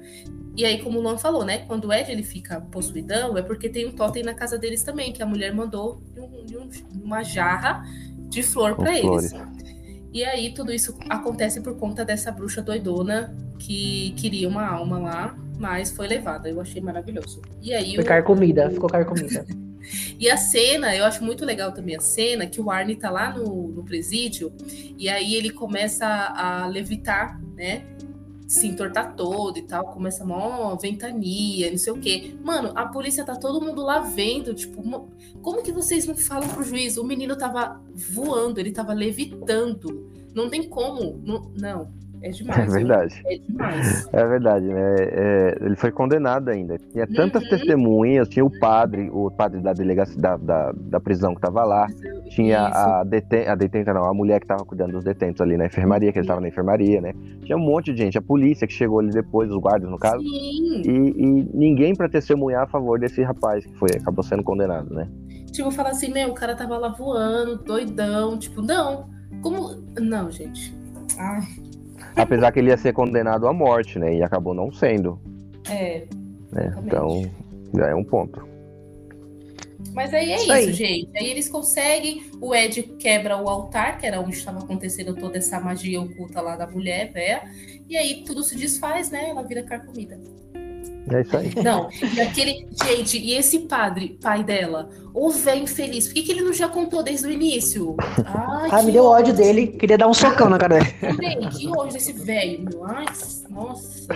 E 0.55 0.65
aí, 0.65 0.81
como 0.83 0.99
o 0.99 1.01
Luan 1.01 1.17
falou, 1.17 1.43
né? 1.43 1.59
Quando 1.59 1.85
o 1.85 1.93
Ed 1.93 2.11
ele 2.11 2.23
fica 2.23 2.61
possuidão, 2.61 3.37
é 3.37 3.41
porque 3.41 3.67
tem 3.67 3.87
um 3.87 3.91
totem 3.91 4.23
na 4.23 4.35
casa 4.35 4.57
deles 4.57 4.83
também, 4.83 5.11
que 5.11 5.23
a 5.23 5.25
mulher 5.25 5.53
mandou 5.53 6.01
um, 6.15 6.21
um, 6.21 6.69
uma 7.03 7.23
jarra 7.23 7.83
de 8.29 8.43
flor 8.43 8.75
para 8.75 8.97
eles. 8.97 9.33
E 10.13 10.23
aí, 10.23 10.53
tudo 10.53 10.71
isso 10.71 10.95
acontece 11.09 11.59
por 11.61 11.75
conta 11.75 12.05
dessa 12.05 12.31
bruxa 12.31 12.61
doidona 12.61 13.35
que 13.57 14.11
queria 14.11 14.47
uma 14.47 14.67
alma 14.67 14.99
lá, 14.99 15.35
mas 15.57 15.89
foi 15.89 16.07
levada. 16.07 16.47
Eu 16.47 16.61
achei 16.61 16.81
maravilhoso. 16.81 17.41
E 17.61 17.73
aí. 17.73 17.95
Foi 17.95 18.19
o... 18.19 18.23
comida, 18.23 18.69
ficou 18.69 18.89
comida. 18.89 19.45
E 20.19 20.29
a 20.29 20.37
cena, 20.37 20.95
eu 20.95 21.05
acho 21.05 21.23
muito 21.23 21.45
legal 21.45 21.71
também 21.71 21.95
a 21.95 21.99
cena 21.99 22.45
que 22.45 22.61
o 22.61 22.71
Arnie 22.71 22.95
tá 22.95 23.09
lá 23.09 23.35
no, 23.35 23.69
no 23.69 23.83
presídio 23.83 24.53
e 24.97 25.09
aí 25.09 25.35
ele 25.35 25.49
começa 25.49 26.05
a, 26.05 26.67
levitar, 26.67 27.41
né? 27.55 27.85
se 28.47 28.67
entortar 28.67 29.15
todo 29.15 29.57
e 29.57 29.63
tal, 29.63 29.85
começa 29.85 30.23
mó 30.23 30.75
ventania, 30.75 31.71
não 31.71 31.77
sei 31.77 31.91
o 31.91 31.97
quê. 31.97 32.35
Mano, 32.43 32.71
a 32.75 32.85
polícia 32.85 33.23
tá 33.23 33.35
todo 33.35 33.59
mundo 33.59 33.81
lá 33.81 33.99
vendo, 33.99 34.53
tipo, 34.53 35.09
como 35.41 35.63
que 35.63 35.71
vocês 35.71 36.05
não 36.05 36.15
falam 36.15 36.47
pro 36.49 36.63
juiz? 36.63 36.97
O 36.97 37.03
menino 37.03 37.35
tava 37.35 37.81
voando, 37.95 38.59
ele 38.59 38.71
tava 38.71 38.93
levitando. 38.93 40.07
Não 40.35 40.49
tem 40.49 40.69
como, 40.69 41.19
não, 41.25 41.51
não 41.55 42.02
é 42.27 42.29
demais. 42.29 42.57
É 42.57 42.65
verdade. 42.65 43.21
É 43.25 43.37
demais. 43.37 44.09
É 44.13 44.25
verdade, 44.25 44.65
né? 44.65 44.95
É, 44.99 45.57
ele 45.61 45.75
foi 45.75 45.91
condenado 45.91 46.49
ainda. 46.49 46.77
Tinha 46.77 47.05
tantas 47.05 47.43
uhum. 47.43 47.49
testemunhas, 47.49 48.29
tinha 48.29 48.45
o 48.45 48.59
padre, 48.59 49.09
o 49.11 49.29
padre 49.29 49.59
da 49.61 49.73
delegacia 49.73 50.19
da, 50.19 50.37
da, 50.37 50.71
da 50.73 50.99
prisão 50.99 51.33
que 51.33 51.39
estava 51.39 51.63
lá, 51.65 51.87
tinha 52.29 52.67
a, 52.67 53.03
deten 53.03 53.47
a 53.47 53.55
detenta, 53.55 53.93
não, 53.93 54.05
a 54.05 54.13
mulher 54.13 54.39
que 54.39 54.45
estava 54.45 54.63
cuidando 54.63 54.93
dos 54.93 55.03
detentos 55.03 55.41
ali 55.41 55.57
na 55.57 55.65
enfermaria, 55.65 56.11
que 56.11 56.17
ele 56.17 56.23
estava 56.23 56.39
na 56.39 56.47
enfermaria, 56.47 57.01
né? 57.01 57.13
Tinha 57.43 57.57
um 57.57 57.61
monte 57.61 57.91
de 57.91 57.99
gente, 57.99 58.17
a 58.17 58.21
polícia 58.21 58.65
que 58.65 58.73
chegou 58.73 58.99
ali 58.99 59.11
depois, 59.11 59.49
os 59.51 59.57
guardas 59.57 59.89
no 59.89 59.97
caso. 59.97 60.23
E, 60.23 60.85
e, 60.85 61.49
ninguém 61.53 61.93
para 61.93 62.07
testemunhar 62.07 62.63
a 62.63 62.67
favor 62.67 62.99
desse 62.99 63.21
rapaz 63.21 63.65
que 63.65 63.77
foi, 63.77 63.89
acabou 63.99 64.23
sendo 64.23 64.43
condenado, 64.43 64.93
né? 64.93 65.09
Tipo, 65.51 65.69
falar 65.71 65.89
assim, 65.89 66.11
meu, 66.11 66.29
o 66.29 66.33
cara 66.33 66.55
tava 66.55 66.77
lá 66.77 66.87
voando, 66.87 67.57
doidão, 67.57 68.39
tipo, 68.39 68.61
não. 68.61 69.09
Como. 69.41 69.83
Não, 69.99 70.31
gente. 70.31 70.73
Ai. 71.19 71.62
Apesar 72.15 72.51
que 72.51 72.59
ele 72.59 72.69
ia 72.69 72.77
ser 72.77 72.93
condenado 72.93 73.47
à 73.47 73.53
morte, 73.53 73.97
né? 73.97 74.15
E 74.15 74.23
acabou 74.23 74.53
não 74.53 74.71
sendo. 74.71 75.19
É. 75.69 76.05
Né? 76.51 76.73
Então, 76.85 77.23
já 77.75 77.87
é 77.87 77.95
um 77.95 78.03
ponto. 78.03 78.47
Mas 79.93 80.13
aí 80.13 80.31
é 80.31 80.35
isso, 80.35 80.53
isso 80.53 80.73
gente. 80.73 81.09
Aí 81.17 81.29
eles 81.29 81.49
conseguem, 81.49 82.23
o 82.41 82.53
Ed 82.55 82.83
quebra 82.99 83.37
o 83.37 83.49
altar, 83.49 83.97
que 83.97 84.05
era 84.05 84.19
onde 84.19 84.35
estava 84.35 84.59
acontecendo 84.59 85.15
toda 85.15 85.37
essa 85.37 85.59
magia 85.59 86.01
oculta 86.01 86.41
lá 86.41 86.55
da 86.55 86.67
mulher, 86.67 87.11
velha. 87.11 87.43
E 87.87 87.97
aí 87.97 88.23
tudo 88.25 88.43
se 88.43 88.55
desfaz, 88.55 89.11
né? 89.11 89.29
Ela 89.29 89.43
vira 89.43 89.63
carcomida. 89.63 90.19
É 91.11 91.21
isso 91.21 91.37
aí. 91.37 91.51
Não, 91.63 91.89
e 92.13 92.21
aquele. 92.21 92.67
Gente, 92.85 93.17
e 93.17 93.33
esse 93.33 93.59
padre, 93.59 94.17
pai 94.21 94.43
dela, 94.43 94.89
o 95.13 95.29
velho 95.31 95.63
infeliz, 95.63 96.07
por 96.07 96.13
que, 96.13 96.23
que 96.23 96.31
ele 96.31 96.41
não 96.41 96.53
já 96.53 96.69
contou 96.69 97.03
desde 97.03 97.27
o 97.27 97.31
início? 97.31 97.95
Ai, 98.25 98.69
ah, 98.71 98.83
me 98.83 98.91
deu 98.91 99.05
ódio 99.05 99.33
dele, 99.33 99.67
queria 99.67 99.97
dar 99.97 100.07
um 100.07 100.13
socão 100.13 100.49
na 100.49 100.57
cara 100.57 100.79
dele. 100.79 100.93
Também, 100.99 101.49
que 101.49 101.67
ódio 101.67 101.93
desse 101.93 102.13
velho, 102.13 102.63
meu. 102.63 102.85
Ai, 102.85 103.05
nossa. 103.49 104.07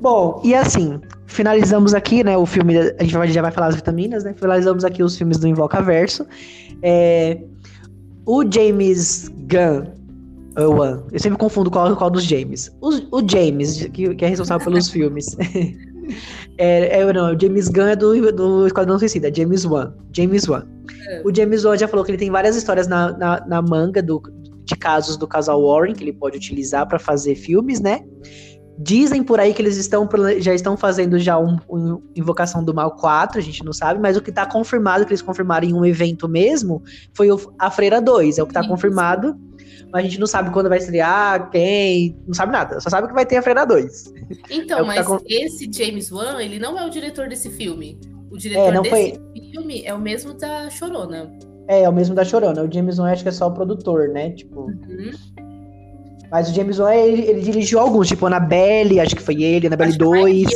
Bom, 0.00 0.40
e 0.44 0.54
assim, 0.54 1.00
finalizamos 1.26 1.94
aqui, 1.94 2.24
né, 2.24 2.36
o 2.36 2.46
filme, 2.46 2.76
a 2.78 3.02
gente 3.02 3.32
já 3.32 3.42
vai 3.42 3.52
falar 3.52 3.68
as 3.68 3.76
vitaminas, 3.76 4.24
né, 4.24 4.34
finalizamos 4.34 4.84
aqui 4.84 5.02
os 5.02 5.16
filmes 5.16 5.38
do 5.38 5.46
Invoca 5.46 5.80
Verso. 5.80 6.26
É, 6.82 7.38
o 8.24 8.44
James 8.50 9.28
Gunn 9.28 9.95
One. 10.64 11.02
Eu 11.12 11.18
sempre 11.18 11.38
confundo 11.38 11.70
qual, 11.70 11.94
qual 11.96 12.10
dos 12.10 12.24
James. 12.24 12.70
O, 12.80 13.18
o 13.18 13.28
James, 13.28 13.86
que, 13.92 14.14
que, 14.14 14.24
é 14.24 14.28
responsável 14.28 14.64
pelos 14.64 14.88
filmes. 14.90 15.36
é, 16.56 17.00
é, 17.00 17.12
não, 17.12 17.34
o 17.34 17.40
James 17.40 17.68
Gunn 17.68 17.88
é 17.88 17.96
do, 17.96 18.32
do 18.32 18.66
Esquadrão 18.66 18.98
Suicida, 18.98 19.32
James 19.34 19.64
Wan. 19.64 19.92
James 20.12 20.48
Wan. 20.48 20.66
É. 21.08 21.22
O 21.24 21.34
James 21.34 21.64
Wan 21.64 21.76
já 21.76 21.86
falou 21.86 22.04
que 22.04 22.10
ele 22.10 22.18
tem 22.18 22.30
várias 22.30 22.56
histórias 22.56 22.86
na, 22.86 23.12
na, 23.16 23.46
na 23.46 23.62
manga 23.62 24.02
do, 24.02 24.22
de 24.64 24.76
casos 24.76 25.16
do 25.16 25.26
casal 25.26 25.62
Warren 25.62 25.94
que 25.94 26.02
ele 26.02 26.12
pode 26.12 26.36
utilizar 26.36 26.86
para 26.86 26.98
fazer 26.98 27.34
filmes, 27.34 27.80
né? 27.80 28.04
Dizem 28.78 29.22
por 29.22 29.40
aí 29.40 29.54
que 29.54 29.62
eles 29.62 29.76
estão 29.78 30.06
já 30.38 30.52
estão 30.52 30.76
fazendo 30.76 31.18
já 31.18 31.38
um, 31.38 31.56
um, 31.70 32.02
Invocação 32.14 32.62
do 32.62 32.74
Mal 32.74 32.90
4, 32.94 33.38
a 33.38 33.42
gente 33.42 33.64
não 33.64 33.72
sabe, 33.72 33.98
mas 33.98 34.18
o 34.18 34.20
que 34.20 34.28
está 34.28 34.44
confirmado, 34.44 35.06
que 35.06 35.12
eles 35.12 35.22
confirmaram 35.22 35.66
em 35.66 35.72
um 35.72 35.82
evento 35.82 36.28
mesmo, 36.28 36.82
foi 37.14 37.30
o, 37.30 37.40
a 37.58 37.70
Freira 37.70 38.02
2, 38.02 38.36
é 38.36 38.42
o 38.42 38.46
que 38.46 38.50
está 38.50 38.66
confirmado 38.68 39.34
mas 39.96 40.04
a 40.04 40.08
gente 40.08 40.20
não 40.20 40.26
sabe 40.26 40.50
quando 40.50 40.68
vai 40.68 40.76
estrear, 40.76 41.50
quem, 41.50 42.14
não 42.26 42.34
sabe 42.34 42.52
nada. 42.52 42.78
Só 42.80 42.90
sabe 42.90 43.08
que 43.08 43.14
vai 43.14 43.24
ter 43.24 43.38
a 43.38 43.42
Freira 43.42 43.64
2. 43.64 44.12
Então, 44.50 44.80
é 44.80 44.82
mas 44.82 44.98
tá 44.98 45.04
com... 45.04 45.18
esse 45.26 45.70
James 45.72 46.12
Wan, 46.12 46.42
ele 46.42 46.58
não 46.58 46.78
é 46.78 46.84
o 46.84 46.90
diretor 46.90 47.30
desse 47.30 47.48
filme. 47.48 47.98
O 48.30 48.36
diretor 48.36 48.74
é, 48.74 48.80
desse 48.82 48.90
foi... 48.90 49.18
filme 49.52 49.82
é 49.86 49.94
o 49.94 49.98
mesmo 49.98 50.34
da 50.34 50.68
Chorona. 50.68 51.32
É, 51.66 51.84
é 51.84 51.88
o 51.88 51.92
mesmo 51.94 52.14
da 52.14 52.26
Chorona. 52.26 52.62
O 52.62 52.70
James 52.70 52.98
Wan 52.98 53.10
acho 53.10 53.22
que 53.22 53.30
é 53.30 53.32
só 53.32 53.48
o 53.48 53.54
produtor, 53.54 54.10
né? 54.10 54.32
Tipo. 54.32 54.64
Uhum. 54.64 55.12
Mas 56.30 56.50
o 56.50 56.54
James 56.54 56.78
Wan, 56.78 56.92
ele, 56.92 57.22
ele, 57.22 57.40
dirigiu 57.40 57.78
alguns, 57.78 58.08
tipo 58.08 58.26
Annabelle, 58.26 59.00
acho 59.00 59.16
que 59.16 59.22
foi 59.22 59.42
ele, 59.42 59.68
Annabelle 59.68 59.96
2. 59.96 60.46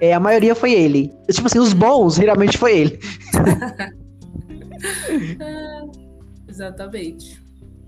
É, 0.00 0.14
a 0.14 0.20
maioria 0.20 0.54
foi 0.54 0.72
ele. 0.72 1.12
Tipo 1.32 1.48
assim, 1.48 1.58
os 1.58 1.72
bons, 1.72 2.14
geralmente 2.14 2.56
foi 2.56 2.78
ele. 2.78 3.00
ah, 5.40 5.82
exatamente. 6.48 7.41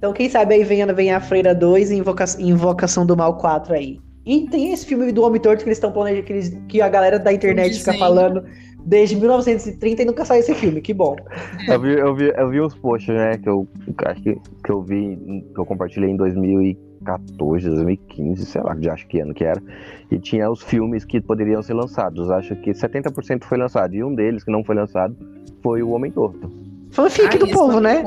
Então, 0.05 0.13
quem 0.13 0.29
sabe 0.29 0.53
aí 0.53 0.65
vem, 0.65 0.85
vem 0.93 1.13
a 1.13 1.19
Freira 1.19 1.55
2 1.55 1.91
e 1.91 1.97
Invoca, 1.97 2.27
Invocação 2.39 3.07
do 3.07 3.17
Mal 3.17 3.39
4 3.39 3.73
aí. 3.73 3.99
E 4.27 4.47
tem 4.51 4.71
esse 4.71 4.85
filme 4.85 5.11
do 5.11 5.23
Homem 5.23 5.41
Torto 5.41 5.63
que 5.63 5.69
eles 5.71 5.79
estão 5.79 5.91
planejando, 5.91 6.27
que, 6.27 6.33
eles, 6.35 6.59
que 6.69 6.83
a 6.83 6.91
galera 6.91 7.19
da 7.19 7.33
internet 7.33 7.79
fica 7.79 7.95
falando 7.95 8.45
desde 8.85 9.17
1930 9.17 10.03
e 10.03 10.05
nunca 10.05 10.27
saiu 10.27 10.41
esse 10.41 10.55
filme, 10.57 10.83
que 10.83 10.93
bom. 10.93 11.17
Eu 11.67 11.81
vi, 11.81 11.93
eu 11.95 12.15
vi, 12.15 12.33
eu 12.37 12.51
vi 12.51 12.61
uns 12.61 12.75
posts, 12.75 13.15
né, 13.15 13.39
que 13.39 13.49
eu 13.49 13.67
acho 14.05 14.23
que, 14.23 14.35
que 14.63 14.71
eu 14.71 14.83
vi, 14.83 15.17
que 15.55 15.59
eu 15.59 15.65
compartilhei 15.65 16.11
em 16.11 16.17
2014, 16.19 17.67
2015, 17.67 18.45
sei 18.45 18.61
lá, 18.61 18.75
de 18.75 18.91
acho 18.91 19.07
que 19.07 19.21
ano 19.21 19.33
que 19.33 19.45
era. 19.45 19.63
E 20.11 20.19
tinha 20.19 20.51
os 20.51 20.63
filmes 20.63 21.07
que 21.07 21.19
poderiam 21.19 21.63
ser 21.63 21.73
lançados. 21.73 22.31
Acho 22.31 22.55
que 22.57 22.73
70% 22.73 23.45
foi 23.45 23.57
lançado. 23.57 23.95
E 23.95 24.05
um 24.05 24.15
deles 24.15 24.45
que 24.45 24.51
não 24.51 24.63
foi 24.63 24.75
lançado 24.75 25.17
foi 25.63 25.83
o 25.83 25.93
Homem 25.93 26.13
Torto. 26.13 26.53
Fanfic 26.91 27.39
do 27.39 27.49
povo, 27.49 27.81
né? 27.81 28.05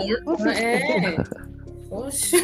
É. 0.62 1.48
Oxe. 1.90 2.38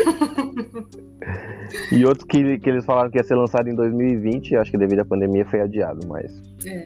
e 1.92 2.06
outro 2.06 2.26
que, 2.28 2.60
que 2.60 2.70
eles 2.70 2.86
falaram 2.86 3.10
que 3.10 3.18
ia 3.18 3.24
ser 3.24 3.36
lançado 3.36 3.68
em 3.70 3.76
2020, 3.76 4.56
acho 4.56 4.72
que 4.72 4.78
devido 4.78 5.00
à 5.00 5.06
pandemia 5.06 5.46
foi 5.46 5.62
adiado, 5.62 6.06
mas. 6.08 6.32
É. 6.66 6.86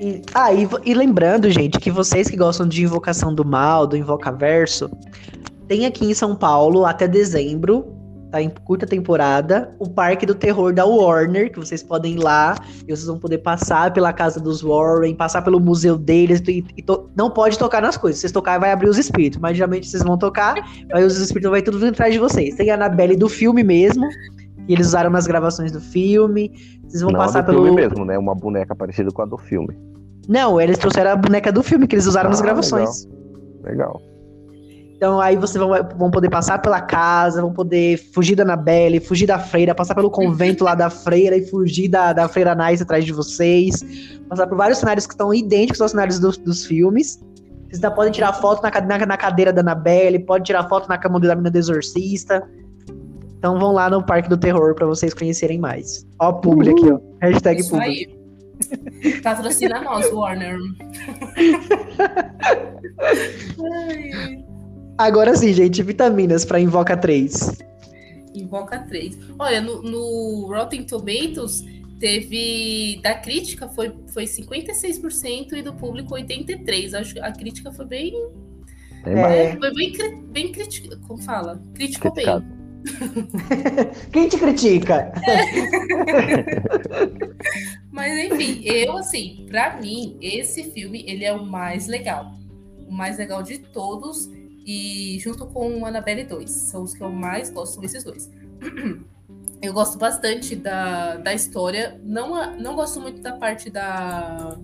E, 0.00 0.22
ah, 0.32 0.52
e, 0.52 0.68
e, 0.84 0.94
lembrando, 0.94 1.50
gente, 1.50 1.80
que 1.80 1.90
vocês 1.90 2.28
que 2.28 2.36
gostam 2.36 2.68
de 2.68 2.84
Invocação 2.84 3.34
do 3.34 3.44
Mal, 3.44 3.86
do 3.86 3.96
Invocaverso, 3.96 4.88
tem 5.66 5.86
aqui 5.86 6.06
em 6.06 6.14
São 6.14 6.36
Paulo 6.36 6.86
até 6.86 7.08
dezembro 7.08 7.97
tá 8.30 8.42
em 8.42 8.50
curta 8.50 8.86
temporada, 8.86 9.74
o 9.78 9.88
Parque 9.88 10.26
do 10.26 10.34
Terror 10.34 10.72
da 10.72 10.84
Warner, 10.84 11.50
que 11.50 11.58
vocês 11.58 11.82
podem 11.82 12.14
ir 12.14 12.18
lá 12.18 12.56
e 12.82 12.94
vocês 12.94 13.06
vão 13.06 13.18
poder 13.18 13.38
passar 13.38 13.92
pela 13.92 14.12
casa 14.12 14.38
dos 14.38 14.62
Warren, 14.62 15.14
passar 15.14 15.42
pelo 15.42 15.58
museu 15.58 15.96
deles, 15.96 16.40
e, 16.46 16.64
e 16.76 16.82
to, 16.82 17.10
não 17.16 17.30
pode 17.30 17.58
tocar 17.58 17.80
nas 17.80 17.96
coisas. 17.96 18.18
Se 18.18 18.22
vocês 18.22 18.32
tocar, 18.32 18.58
vai 18.58 18.72
abrir 18.72 18.88
os 18.88 18.98
espíritos, 18.98 19.38
mas 19.40 19.56
geralmente 19.56 19.88
vocês 19.88 20.02
vão 20.02 20.18
tocar, 20.18 20.56
aí 20.92 21.04
os 21.04 21.16
espíritos 21.18 21.50
vai 21.50 21.62
tudo 21.62 21.84
atrás 21.86 22.12
de 22.12 22.18
vocês. 22.18 22.54
Tem 22.54 22.70
a 22.70 22.74
Annabelle 22.74 23.16
do 23.16 23.28
filme 23.28 23.62
mesmo, 23.62 24.06
que 24.66 24.72
eles 24.72 24.88
usaram 24.88 25.10
nas 25.10 25.26
gravações 25.26 25.72
do 25.72 25.80
filme. 25.80 26.52
Vocês 26.86 27.02
vão 27.02 27.12
não, 27.12 27.20
passar 27.20 27.40
do 27.40 27.46
pelo. 27.46 27.64
filme 27.64 27.80
mesmo, 27.80 28.04
né? 28.04 28.18
Uma 28.18 28.34
boneca 28.34 28.74
parecida 28.74 29.10
com 29.10 29.22
a 29.22 29.26
do 29.26 29.38
filme. 29.38 29.76
Não, 30.28 30.60
eles 30.60 30.76
trouxeram 30.76 31.12
a 31.12 31.16
boneca 31.16 31.50
do 31.50 31.62
filme 31.62 31.86
que 31.86 31.94
eles 31.94 32.06
usaram 32.06 32.28
ah, 32.28 32.30
nas 32.30 32.42
gravações. 32.42 33.06
legal. 33.64 33.94
legal. 33.96 34.17
Então 34.98 35.20
aí 35.20 35.36
vocês 35.36 35.64
vão, 35.64 35.70
vão 35.96 36.10
poder 36.10 36.28
passar 36.28 36.60
pela 36.60 36.80
casa, 36.80 37.40
vão 37.40 37.52
poder 37.52 37.98
fugir 38.12 38.34
da 38.34 38.42
Anabelle, 38.42 38.98
fugir 38.98 39.26
da 39.28 39.38
freira, 39.38 39.72
passar 39.72 39.94
pelo 39.94 40.10
convento 40.10 40.64
lá 40.64 40.74
da 40.74 40.90
freira 40.90 41.36
e 41.36 41.46
fugir 41.46 41.86
da, 41.86 42.12
da 42.12 42.28
freira 42.28 42.52
Nice 42.52 42.82
atrás 42.82 43.04
de 43.04 43.12
vocês. 43.12 43.84
Passar 44.28 44.48
por 44.48 44.58
vários 44.58 44.78
cenários 44.78 45.06
que 45.06 45.12
estão 45.12 45.32
idênticos 45.32 45.80
aos 45.80 45.92
cenários 45.92 46.18
dos, 46.18 46.36
dos 46.36 46.66
filmes. 46.66 47.20
Vocês 47.68 47.76
ainda 47.76 47.92
podem 47.92 48.10
tirar 48.10 48.32
foto 48.32 48.60
na, 48.60 48.72
na, 48.80 49.06
na 49.06 49.16
cadeira 49.16 49.52
da 49.52 49.60
Anabelle, 49.60 50.18
pode 50.18 50.46
tirar 50.46 50.68
foto 50.68 50.88
na 50.88 50.98
cama 50.98 51.20
da 51.20 51.28
menina 51.28 51.52
do 51.52 51.58
exorcista. 51.58 52.42
Então 53.38 53.56
vão 53.56 53.70
lá 53.70 53.88
no 53.88 54.04
Parque 54.04 54.28
do 54.28 54.36
Terror 54.36 54.74
pra 54.74 54.84
vocês 54.84 55.14
conhecerem 55.14 55.60
mais. 55.60 56.04
Ó, 56.20 56.32
publi 56.32 56.70
aqui, 56.70 56.90
ó. 56.90 56.98
Hashtag 57.22 57.60
Isso 57.60 57.70
publi. 57.70 57.86
aí. 57.86 58.18
Patrocina 59.22 59.80
nós, 59.80 60.12
Warner. 60.12 60.58
Ai, 62.98 64.47
Agora 64.98 65.34
sim, 65.36 65.52
gente, 65.52 65.80
vitaminas 65.82 66.44
pra 66.44 66.60
Invoca 66.60 66.96
3. 66.96 67.56
Invoca 68.34 68.80
3. 68.80 69.16
Olha, 69.38 69.60
no, 69.60 69.80
no 69.82 70.46
Rotten 70.48 70.82
Tomatoes 70.82 71.64
teve. 72.00 73.00
Da 73.00 73.14
crítica 73.14 73.68
foi, 73.68 73.94
foi 74.08 74.24
56% 74.24 75.52
e 75.52 75.62
do 75.62 75.72
público 75.74 76.14
83%. 76.14 76.94
Acho 76.94 77.14
que 77.14 77.20
a 77.20 77.30
crítica 77.30 77.72
foi 77.72 77.86
bem. 77.86 78.12
É. 79.06 79.50
É, 79.50 79.56
foi 79.56 79.72
bem, 79.72 80.22
bem 80.26 80.52
criticada. 80.52 81.00
Como 81.06 81.22
fala? 81.22 81.62
Criticou 81.74 82.12
bem. 82.12 82.26
Quem 84.12 84.28
te 84.28 84.38
critica? 84.38 85.12
Mas 87.90 88.32
enfim, 88.32 88.62
eu 88.64 88.96
assim, 88.96 89.46
pra 89.48 89.80
mim, 89.80 90.16
esse 90.20 90.64
filme 90.70 91.04
ele 91.06 91.24
é 91.24 91.32
o 91.32 91.44
mais 91.44 91.86
legal. 91.86 92.32
O 92.88 92.92
mais 92.92 93.18
legal 93.18 93.42
de 93.42 93.58
todos. 93.58 94.28
E 94.66 95.18
junto 95.20 95.46
com 95.46 95.80
o 95.80 95.86
Annabelle 95.86 96.24
2. 96.24 96.50
São 96.50 96.82
os 96.82 96.94
que 96.94 97.02
eu 97.02 97.10
mais 97.10 97.50
gosto, 97.50 97.74
são 97.74 97.84
esses 97.84 98.04
dois. 98.04 98.30
Eu 99.60 99.72
gosto 99.72 99.98
bastante 99.98 100.54
da, 100.54 101.16
da 101.16 101.34
história. 101.34 102.00
Não, 102.04 102.56
não 102.56 102.76
gosto 102.76 103.00
muito 103.00 103.20
da 103.20 103.32
parte 103.32 103.68
da, 103.68 104.56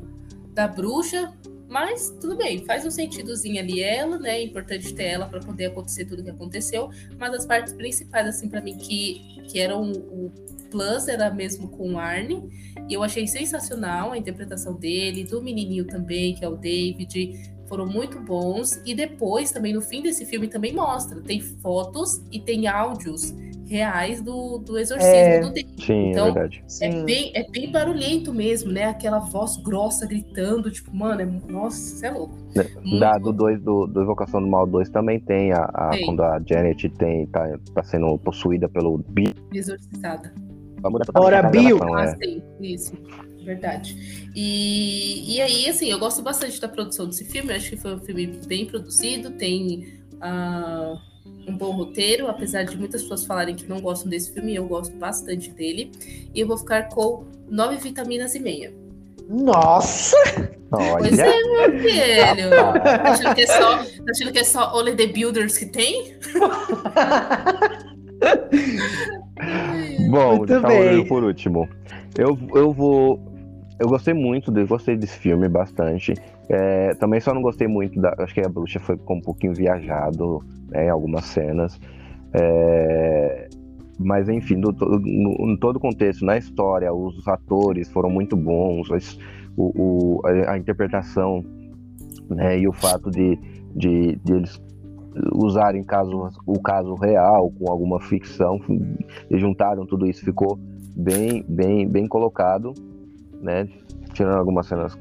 da 0.52 0.68
bruxa. 0.68 1.32
Mas 1.68 2.14
tudo 2.20 2.36
bem, 2.36 2.64
faz 2.64 2.86
um 2.86 2.90
sentidozinho 2.90 3.58
ali 3.58 3.82
ela, 3.82 4.16
né? 4.16 4.38
É 4.38 4.42
importante 4.44 4.94
ter 4.94 5.06
ela 5.06 5.26
para 5.26 5.40
poder 5.40 5.66
acontecer 5.66 6.04
tudo 6.04 6.22
que 6.22 6.30
aconteceu. 6.30 6.88
Mas 7.18 7.34
as 7.34 7.44
partes 7.44 7.72
principais, 7.72 8.28
assim, 8.28 8.48
para 8.48 8.60
mim, 8.60 8.76
que, 8.76 9.42
que 9.48 9.58
eram 9.58 9.90
o 9.90 10.30
plus, 10.70 11.08
era 11.08 11.28
mesmo 11.30 11.68
com 11.68 11.94
o 11.94 11.98
Arne. 11.98 12.48
E 12.88 12.94
eu 12.94 13.02
achei 13.02 13.26
sensacional 13.26 14.12
a 14.12 14.18
interpretação 14.18 14.74
dele, 14.74 15.24
do 15.24 15.42
menininho 15.42 15.84
também, 15.84 16.34
que 16.34 16.44
é 16.44 16.48
o 16.48 16.56
David. 16.56 17.53
Foram 17.68 17.86
muito 17.86 18.20
bons. 18.20 18.80
E 18.84 18.94
depois, 18.94 19.50
também, 19.52 19.72
no 19.72 19.80
fim 19.80 20.02
desse 20.02 20.24
filme, 20.26 20.48
também 20.48 20.72
mostra. 20.72 21.20
Tem 21.20 21.40
fotos 21.40 22.22
e 22.30 22.38
tem 22.40 22.66
áudios 22.66 23.34
reais 23.66 24.20
do, 24.20 24.58
do 24.58 24.78
exorcismo 24.78 25.14
É. 25.16 25.40
do 25.40 25.50
David. 25.50 25.82
Sim, 25.86 26.10
Então, 26.10 26.26
é 26.28 26.32
verdade. 26.32 26.62
É 26.62 26.68
Sim. 26.92 27.04
bem, 27.06 27.32
é 27.34 27.50
bem 27.50 27.72
barulhento 27.72 28.32
mesmo, 28.32 28.70
né? 28.70 28.84
Aquela 28.84 29.18
voz 29.20 29.56
grossa 29.56 30.06
gritando, 30.06 30.70
tipo, 30.70 30.94
mano, 30.94 31.22
é, 31.22 31.24
nossa, 31.50 31.78
você 31.78 32.06
é 32.06 32.10
louco. 32.10 32.34
Muito 32.84 33.00
Da, 33.00 33.12
do, 33.16 33.32
dois, 33.32 33.58
do, 33.62 33.86
do 33.86 34.02
Invocação 34.02 34.42
do 34.42 34.46
Mal 34.48 34.66
2 34.66 34.90
também 34.90 35.18
tem, 35.18 35.50
a, 35.52 35.64
a- 35.72 35.90
Tem. 35.92 36.04
quando 36.04 36.22
a 36.22 36.38
Janet 36.46 36.88
tem, 36.90 37.26
tá, 37.28 37.58
tá 37.74 37.82
sendo 37.82 38.18
possuída 38.18 38.68
pelo 38.68 38.98
Bill. 38.98 39.32
exorcizada. 39.52 40.32
Ora, 41.14 41.42
Bill! 41.48 41.78
gravação, 41.78 41.94
Ah, 41.96 42.04
é. 42.04 42.16
sim, 42.26 42.42
isso. 42.60 42.92
Verdade. 43.44 44.30
E, 44.34 45.36
e 45.36 45.40
aí, 45.40 45.68
assim, 45.68 45.90
eu 45.90 45.98
gosto 45.98 46.22
bastante 46.22 46.60
da 46.60 46.68
produção 46.68 47.06
desse 47.06 47.24
filme. 47.24 47.52
Acho 47.52 47.70
que 47.70 47.76
foi 47.76 47.94
um 47.94 48.00
filme 48.00 48.26
bem 48.46 48.66
produzido, 48.66 49.30
tem 49.30 50.02
ah, 50.20 50.96
um 51.46 51.56
bom 51.56 51.72
roteiro, 51.72 52.26
apesar 52.26 52.64
de 52.64 52.76
muitas 52.76 53.02
pessoas 53.02 53.26
falarem 53.26 53.54
que 53.54 53.68
não 53.68 53.80
gostam 53.80 54.08
desse 54.08 54.32
filme, 54.32 54.54
eu 54.54 54.66
gosto 54.66 54.96
bastante 54.96 55.50
dele. 55.50 55.92
E 56.34 56.40
eu 56.40 56.46
vou 56.46 56.56
ficar 56.56 56.88
com 56.88 57.24
nove 57.48 57.76
vitaminas 57.76 58.34
e 58.34 58.40
meia. 58.40 58.72
Nossa! 59.28 60.16
Pois 60.70 61.18
Olha, 61.18 61.22
é, 61.22 61.40
meu 61.44 61.80
filho. 61.80 62.50
Tá 62.50 63.12
achando 63.12 63.34
que 63.34 63.42
é 63.42 63.46
só, 63.46 63.76
tá 63.78 64.10
achando 64.10 64.32
que 64.32 64.38
é 64.38 64.44
só 64.44 64.76
Only 64.76 64.96
the 64.96 65.06
Builders 65.06 65.56
que 65.56 65.66
tem? 65.66 66.16
bom, 70.10 70.36
Muito 70.38 70.60
tá 70.60 70.68
bem. 70.68 71.06
por 71.06 71.22
último. 71.22 71.68
Eu, 72.18 72.38
eu 72.54 72.72
vou. 72.72 73.20
Eu 73.78 73.88
gostei 73.88 74.14
muito, 74.14 74.52
dele, 74.52 74.66
gostei 74.68 74.96
desse 74.96 75.18
filme 75.18 75.48
bastante. 75.48 76.14
É, 76.48 76.94
também 76.94 77.20
só 77.20 77.34
não 77.34 77.42
gostei 77.42 77.66
muito 77.66 78.00
da. 78.00 78.14
Acho 78.18 78.32
que 78.34 78.40
a 78.40 78.48
bruxa 78.48 78.78
foi 78.78 78.96
um 79.08 79.20
pouquinho 79.20 79.52
viajado 79.54 80.40
né, 80.70 80.86
em 80.86 80.90
algumas 80.90 81.24
cenas. 81.24 81.78
É, 82.32 83.48
mas 83.98 84.28
enfim, 84.28 84.56
no, 84.56 84.70
no, 84.72 85.46
no 85.46 85.58
todo 85.58 85.78
contexto, 85.80 86.24
na 86.24 86.36
história, 86.36 86.92
os 86.92 87.26
atores 87.28 87.90
foram 87.90 88.10
muito 88.10 88.36
bons, 88.36 88.90
as- 88.92 89.18
o, 89.56 90.18
o- 90.18 90.20
a, 90.26 90.52
a 90.52 90.58
interpretação 90.58 91.44
né, 92.28 92.58
e 92.58 92.66
o 92.68 92.72
fato 92.72 93.10
de, 93.10 93.38
de, 93.74 94.16
de 94.16 94.32
eles 94.32 94.60
usarem 95.32 95.84
caso, 95.84 96.28
o 96.44 96.60
caso 96.60 96.94
real 96.96 97.50
com 97.52 97.70
alguma 97.70 98.00
ficção 98.00 98.58
e 99.30 99.38
juntaram 99.38 99.86
tudo 99.86 100.06
isso, 100.08 100.24
ficou 100.24 100.58
bem, 100.96 101.44
bem, 101.48 101.86
bem 101.88 102.08
colocado, 102.08 102.74
né? 103.44 103.68
Tirando 104.12 104.38
algumas 104.38 104.66
cenas, 104.66 104.96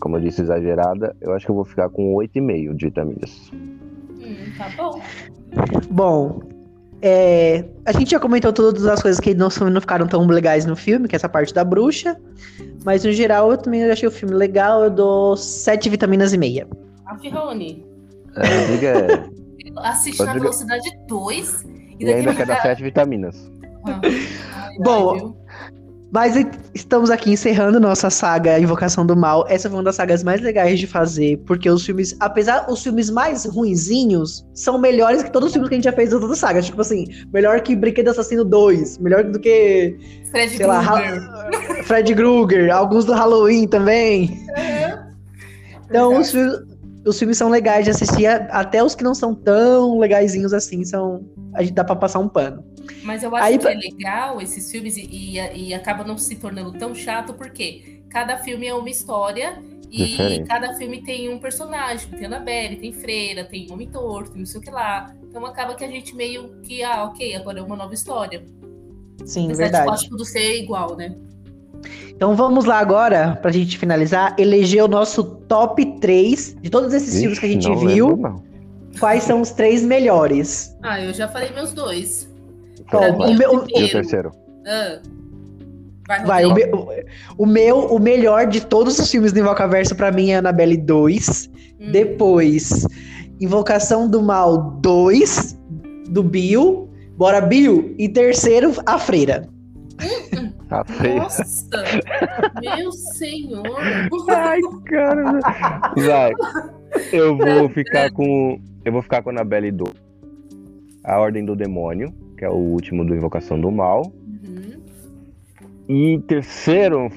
como 0.00 0.16
eu 0.16 0.20
disse, 0.20 0.40
exagerada, 0.42 1.14
eu 1.20 1.32
acho 1.34 1.44
que 1.44 1.50
eu 1.50 1.56
vou 1.56 1.64
ficar 1.64 1.88
com 1.90 2.14
8,5 2.14 2.74
de 2.76 2.86
vitaminas. 2.86 3.50
Hum, 3.52 4.52
tá 4.56 4.68
bom. 4.76 5.00
Bom, 5.90 6.40
é, 7.02 7.64
a 7.84 7.92
gente 7.92 8.10
já 8.10 8.20
comentou 8.20 8.52
todas 8.52 8.86
as 8.86 9.02
coisas 9.02 9.20
que 9.20 9.34
não, 9.34 9.48
não 9.70 9.80
ficaram 9.80 10.06
tão 10.06 10.26
legais 10.26 10.64
no 10.66 10.76
filme, 10.76 11.08
que 11.08 11.14
é 11.14 11.18
essa 11.18 11.28
parte 11.28 11.52
da 11.52 11.64
bruxa. 11.64 12.16
Mas 12.84 13.04
no 13.04 13.12
geral, 13.12 13.50
eu 13.50 13.58
também 13.58 13.84
achei 13.84 14.08
o 14.08 14.12
filme 14.12 14.34
legal. 14.34 14.84
Eu 14.84 14.90
dou 14.90 15.36
sete 15.36 15.88
vitaminas 15.88 16.32
e 16.32 16.38
meia. 16.38 16.66
A 17.06 17.16
Firrone, 17.18 17.84
É, 18.36 18.66
diga, 18.66 19.30
assiste 19.78 20.18
na 20.20 20.26
Rodrigo- 20.26 20.44
velocidade 20.46 20.88
2 21.08 21.62
e 21.64 22.02
e 22.02 22.04
daqui 22.06 22.18
ainda 22.18 22.34
quer 22.34 22.46
dar 22.46 22.62
7 22.62 22.82
vitaminas. 22.82 23.50
Ah, 23.86 24.00
ai, 24.54 24.78
Bom? 24.78 25.34
Mas 26.10 26.34
estamos 26.74 27.10
aqui 27.10 27.32
encerrando 27.32 27.78
nossa 27.78 28.08
saga 28.08 28.58
Invocação 28.58 29.04
do 29.04 29.14
Mal. 29.14 29.44
Essa 29.46 29.68
foi 29.68 29.76
uma 29.78 29.84
das 29.84 29.96
sagas 29.96 30.22
mais 30.24 30.40
legais 30.40 30.78
de 30.80 30.86
fazer, 30.86 31.36
porque 31.46 31.68
os 31.68 31.84
filmes, 31.84 32.16
apesar 32.18 32.64
os 32.70 32.82
filmes 32.82 33.10
mais 33.10 33.44
ruinzinhos, 33.44 34.42
são 34.54 34.78
melhores 34.78 35.22
que 35.22 35.30
todos 35.30 35.48
os 35.48 35.52
filmes 35.52 35.68
que 35.68 35.74
a 35.74 35.76
gente 35.78 35.84
já 35.84 35.92
fez 35.92 36.08
das 36.10 36.20
outras 36.22 36.38
sagas. 36.38 36.64
Tipo 36.64 36.80
assim, 36.80 37.06
melhor 37.30 37.60
que 37.60 37.76
Brinquedo 37.76 38.08
Assassino 38.08 38.42
2, 38.42 38.96
melhor 38.98 39.22
do 39.24 39.38
que, 39.38 39.98
Fred 40.30 40.56
sei 40.56 40.66
lá, 40.66 40.82
Krueger. 40.82 41.22
Ha- 41.22 41.82
Fred 41.84 42.14
Krueger, 42.14 42.74
alguns 42.74 43.04
do 43.04 43.12
Halloween 43.12 43.66
também. 43.68 44.38
Então, 45.90 46.18
os, 46.18 46.32
Verdade. 46.32 46.64
fi- 46.66 47.08
os 47.08 47.18
filmes 47.18 47.36
são 47.36 47.50
legais 47.50 47.84
de 47.84 47.90
assistir, 47.90 48.26
até 48.50 48.82
os 48.82 48.94
que 48.94 49.04
não 49.04 49.14
são 49.14 49.34
tão 49.34 49.98
legaisinhos 49.98 50.54
assim, 50.54 50.84
são 50.84 51.22
a 51.54 51.62
gente 51.62 51.74
dá 51.74 51.84
pra 51.84 51.96
passar 51.96 52.18
um 52.18 52.28
pano. 52.28 52.62
Mas 53.02 53.22
eu 53.22 53.34
acho 53.34 53.44
Aí 53.44 53.58
que 53.58 53.66
é 53.66 53.74
legal 53.74 54.40
esses 54.40 54.70
filmes 54.70 54.96
e, 54.96 55.02
e, 55.02 55.68
e 55.68 55.74
acaba 55.74 56.04
não 56.04 56.16
se 56.18 56.36
tornando 56.36 56.72
tão 56.72 56.94
chato, 56.94 57.34
porque 57.34 58.02
cada 58.08 58.38
filme 58.38 58.66
é 58.66 58.74
uma 58.74 58.88
história 58.90 59.58
e 59.90 60.04
Diferente. 60.04 60.48
cada 60.48 60.74
filme 60.74 61.02
tem 61.02 61.28
um 61.32 61.38
personagem. 61.38 62.08
Tem 62.10 62.26
Annabelle, 62.26 62.76
tem 62.76 62.92
Freira, 62.92 63.44
tem 63.44 63.70
Homem 63.70 63.88
Torto, 63.88 64.36
não 64.36 64.46
sei 64.46 64.60
o 64.60 64.62
que 64.62 64.70
lá. 64.70 65.14
Então 65.22 65.44
acaba 65.46 65.74
que 65.74 65.84
a 65.84 65.88
gente 65.88 66.14
meio 66.14 66.60
que, 66.62 66.82
ah, 66.82 67.04
ok, 67.04 67.34
agora 67.36 67.58
é 67.58 67.62
uma 67.62 67.76
nova 67.76 67.94
história. 67.94 68.44
Sim, 69.24 69.46
Apesar 69.46 69.52
de 69.52 69.56
verdade. 69.56 69.86
quase 69.86 70.08
tudo 70.08 70.24
ser 70.24 70.62
igual, 70.62 70.96
né? 70.96 71.14
Então 72.10 72.34
vamos 72.34 72.64
lá 72.64 72.78
agora, 72.78 73.36
pra 73.40 73.52
gente 73.52 73.78
finalizar, 73.78 74.34
eleger 74.38 74.82
o 74.82 74.88
nosso 74.88 75.22
top 75.22 75.84
3 76.00 76.56
de 76.60 76.68
todos 76.70 76.92
esses 76.92 77.20
filmes 77.20 77.38
que 77.38 77.46
a 77.46 77.48
gente 77.48 77.68
não 77.68 77.78
viu. 77.78 78.08
lembro, 78.08 78.22
não. 78.22 78.48
Quais 78.98 79.22
são 79.22 79.40
os 79.40 79.50
três 79.52 79.82
melhores? 79.84 80.76
Ah, 80.82 81.00
eu 81.00 81.14
já 81.14 81.28
falei 81.28 81.50
meus 81.52 81.72
dois. 81.72 82.27
Então, 82.88 83.00
Pra 83.16 83.26
o, 83.26 83.34
meu, 83.34 83.66
E 83.68 83.84
o 83.84 83.90
terceiro? 83.90 84.32
Ah. 84.66 84.98
Vai, 86.08 86.24
vai, 86.24 86.44
o, 86.46 86.54
meu, 86.54 86.88
o 87.36 87.46
meu, 87.46 87.78
o 87.80 87.98
melhor 87.98 88.46
de 88.46 88.64
todos 88.64 88.98
os 88.98 89.10
filmes 89.10 89.30
do 89.30 89.40
Invocaverso 89.40 89.94
pra 89.94 90.10
mim 90.10 90.30
é 90.30 90.36
Annabelle 90.36 90.78
2. 90.78 91.50
Hum. 91.78 91.92
Depois, 91.92 92.86
Invocação 93.38 94.08
do 94.08 94.22
Mal 94.22 94.78
2, 94.80 95.58
do 96.08 96.22
Bill. 96.22 96.88
Bora, 97.14 97.42
Bill. 97.42 97.94
E 97.98 98.08
terceiro, 98.08 98.72
A 98.86 98.98
Freira. 98.98 99.48
A 100.70 100.84
feia. 100.84 101.16
Nossa! 101.16 101.68
Meu 102.60 102.92
senhor! 102.92 103.80
Ai, 104.28 104.60
cara. 104.86 105.40
Vai. 105.96 106.32
Eu 107.12 107.36
vou 107.36 107.68
ficar 107.68 108.10
com. 108.12 108.58
Eu 108.84 108.92
vou 108.92 109.02
ficar 109.02 109.22
com 109.22 109.30
a 109.30 109.32
Annabelle 109.32 109.70
2. 109.72 109.92
A 111.04 111.18
Ordem 111.18 111.44
do 111.44 111.56
Demônio, 111.56 112.12
que 112.38 112.44
é 112.44 112.48
o 112.48 112.54
último 112.54 113.04
do 113.04 113.14
Invocação 113.14 113.60
do 113.60 113.70
Mal. 113.70 114.02
Uhum. 114.06 114.80
E 115.88 116.18
terceiro, 116.20 117.10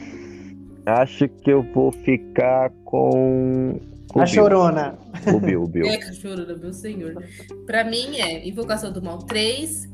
acho 0.86 1.28
que 1.30 1.52
eu 1.52 1.62
vou 1.74 1.92
ficar 1.92 2.72
com. 2.84 3.80
com 4.10 4.20
A 4.20 4.24
o 4.24 4.26
Bill. 4.26 4.34
Chorona. 4.34 4.98
O 5.34 5.40
Bill, 5.40 5.64
o 5.64 5.68
Bill. 5.68 5.86
É, 5.86 5.98
cachorro, 5.98 6.46
meu 6.60 6.74
senhor. 6.74 7.24
Pra 7.68 7.84
mim 7.84 8.18
é 8.20 8.48
Invocação 8.48 8.92
do 8.92 9.02
Mal 9.02 9.20
3, 9.20 9.88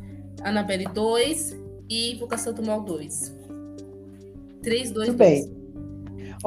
Annabelle 0.44 0.86
2 0.94 1.60
e 1.90 2.14
Invocação 2.16 2.54
do 2.54 2.64
Mal 2.64 2.82
2. 2.82 3.36
3, 4.64 4.91
2, 4.91 5.08
Tudo 5.10 5.18
2. 5.18 5.30
bem. 5.45 5.58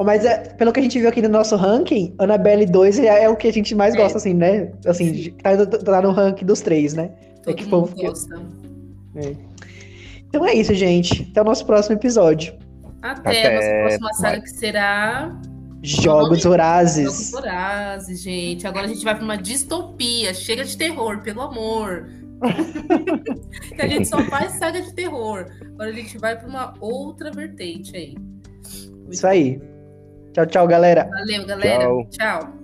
Mas 0.03 0.23
é, 0.25 0.37
pelo 0.55 0.71
que 0.71 0.79
a 0.79 0.83
gente 0.83 0.97
viu 0.97 1.09
aqui 1.09 1.21
no 1.21 1.27
nosso 1.29 1.55
ranking, 1.57 2.15
Annabelle 2.17 2.65
2 2.65 2.97
é, 2.99 3.23
é 3.25 3.29
o 3.29 3.35
que 3.35 3.47
a 3.47 3.53
gente 3.53 3.75
mais 3.75 3.93
É. 3.93 3.97
gosta, 3.97 4.17
assim, 4.17 4.33
né? 4.33 4.71
Assim, 4.85 5.31
tá, 5.43 5.65
tá 5.65 6.01
no 6.01 6.11
ranking 6.11 6.45
dos 6.45 6.61
três, 6.61 6.93
né? 6.93 7.11
Todo 7.43 7.55
que 7.55 7.65
mundo 7.65 7.87
foi- 7.87 8.05
gosta. 8.05 8.41
É. 9.15 9.35
Então 10.27 10.45
é 10.45 10.53
isso, 10.53 10.73
gente. 10.73 11.27
Até 11.31 11.41
o 11.41 11.45
nosso 11.45 11.65
próximo 11.65 11.95
episódio. 11.95 12.53
Até, 13.01 13.29
Até 13.29 13.47
a 13.47 13.55
nossa 13.55 13.99
próxima 13.99 14.13
saga 14.13 14.41
que 14.41 14.49
será 14.49 15.41
Jogos 15.83 16.03
Jogos 16.03 16.45
Horazes. 16.45 17.31
Vorazes, 17.31 18.21
gente. 18.21 18.67
Agora 18.67 18.85
a 18.85 18.87
gente 18.87 19.03
vai 19.03 19.15
para 19.15 19.23
uma 19.23 19.37
distopia. 19.37 20.33
Chega 20.33 20.63
de 20.63 20.77
terror, 20.77 21.21
pelo 21.21 21.41
amor. 21.41 22.07
que 23.75 23.81
a 23.81 23.87
gente 23.87 24.07
só 24.07 24.19
faz 24.25 24.53
saga 24.53 24.81
de 24.81 24.93
terror. 24.93 25.47
Agora 25.73 25.89
a 25.89 25.93
gente 25.93 26.17
vai 26.17 26.37
para 26.37 26.47
uma 26.47 26.73
outra 26.79 27.31
vertente 27.31 27.95
aí. 27.95 28.15
Isso 29.09 29.25
aí. 29.25 29.59
Tchau, 30.33 30.45
tchau, 30.45 30.67
galera. 30.67 31.09
Valeu, 31.09 31.45
galera. 31.45 31.83
Tchau. 31.83 32.07
Tchau. 32.09 32.60